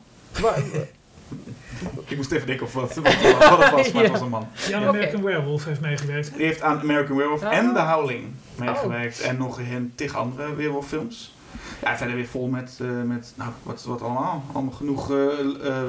Ik 2.07 2.17
moest 2.17 2.33
even 2.33 2.47
denken 2.47 2.67
of 2.67 2.73
wat, 2.73 2.95
wat, 2.95 3.05
wat 3.05 3.59
het 3.59 3.71
was, 3.71 3.93
maar 3.93 4.03
het 4.03 4.07
Ja. 4.07 4.11
was 4.11 4.21
een 4.21 4.29
man. 4.29 4.49
Oké. 4.69 4.77
American 4.87 5.23
Werewolf 5.23 5.65
heeft 5.65 5.81
meegewerkt. 5.81 6.37
Die 6.37 6.47
heeft 6.47 6.63
aan 6.63 6.81
American 6.81 7.17
Werewolf 7.17 7.43
Oh. 7.43 7.53
en 7.57 7.75
The 7.75 7.81
Howling 7.81 8.25
meegewerkt. 8.55 9.21
En 9.21 9.37
nog 9.37 9.59
een 9.59 9.93
tig 9.95 10.15
andere 10.17 10.55
Werewolf-films. 10.55 11.35
Ja, 11.83 11.97
verder 11.97 12.17
weer 12.17 12.27
vol 12.27 12.47
met, 12.49 12.79
eh, 12.81 12.87
met 13.03 13.33
nou, 13.35 13.51
wat, 13.63 13.85
wat 13.85 14.03
allemaal. 14.03 14.45
Allemaal 14.53 14.73
genoeg 14.73 15.11
eh, 15.11 15.17
eh, 15.67 15.83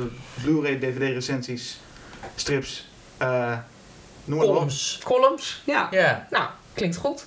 Blu-ray, 0.43 0.77
DVD-recensies, 0.79 1.79
strips, 2.35 2.87
eh 3.17 3.57
noem 4.25 4.37
maar 4.37 4.47
op. 4.47 4.53
Columns. 4.53 4.99
Columns. 5.03 5.61
Ja. 5.65 5.87
Ja. 5.91 6.27
Nou, 6.29 6.45
klinkt 6.77 6.97
goed. 6.97 7.25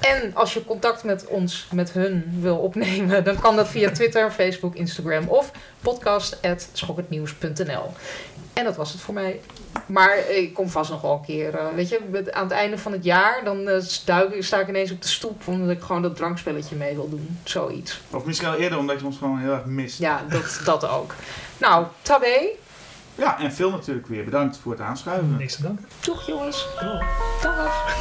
En 0.00 0.30
als 0.34 0.54
je 0.54 0.64
contact 0.64 1.04
met 1.04 1.26
ons, 1.26 1.68
met 1.72 1.92
hun 1.92 2.38
wil 2.40 2.56
opnemen, 2.56 3.24
dan 3.24 3.40
kan 3.40 3.56
dat 3.56 3.68
via 3.68 3.90
Twitter, 3.90 4.30
Facebook, 4.30 4.74
Instagram 4.74 5.28
of 5.28 5.50
podcast.schokkendnieuws.nl. 5.80 7.92
En 8.52 8.64
dat 8.64 8.76
was 8.76 8.92
het 8.92 9.00
voor 9.00 9.14
mij. 9.14 9.40
Maar 9.86 10.30
ik 10.30 10.54
kom 10.54 10.68
vast 10.68 10.90
nog 10.90 11.00
wel 11.00 11.12
een 11.12 11.20
keer, 11.20 11.54
eh, 11.54 11.66
weet 11.74 11.88
je, 11.88 12.00
aan 12.30 12.42
het 12.42 12.52
einde 12.52 12.78
van 12.78 12.92
het 12.92 13.04
jaar, 13.04 13.44
dan 13.44 13.68
eh, 13.68 13.80
stuik 13.80 14.44
sta 14.44 14.60
ik 14.60 14.68
ineens 14.68 14.90
op 14.90 15.02
de 15.02 15.08
stoep 15.08 15.42
omdat 15.46 15.70
ik 15.70 15.82
gewoon 15.82 16.02
dat 16.02 16.16
drankspelletje 16.16 16.76
mee 16.76 16.94
wil 16.94 17.08
doen. 17.08 17.38
Zoiets. 17.44 18.00
Of 18.10 18.24
misschien 18.24 18.48
al 18.48 18.56
eerder, 18.56 18.78
omdat 18.78 19.00
je 19.00 19.06
ons 19.06 19.18
gewoon 19.18 19.38
heel 19.38 19.52
erg 19.52 19.64
mist. 19.64 19.98
Ja, 19.98 20.24
dat, 20.28 20.60
dat 20.64 20.88
ook. 20.88 21.14
Nou, 21.58 21.86
tabé. 22.02 22.48
Ja, 23.18 23.38
en 23.40 23.52
Phil 23.52 23.70
natuurlijk 23.70 24.06
weer. 24.06 24.24
Bedankt 24.24 24.56
voor 24.56 24.72
het 24.72 24.80
aanschuiven. 24.80 25.36
Niks 25.36 25.56
te 25.56 25.62
danken. 25.62 25.84
Doeg 26.00 26.26
jongens. 26.26 26.66
Dag. 27.42 27.96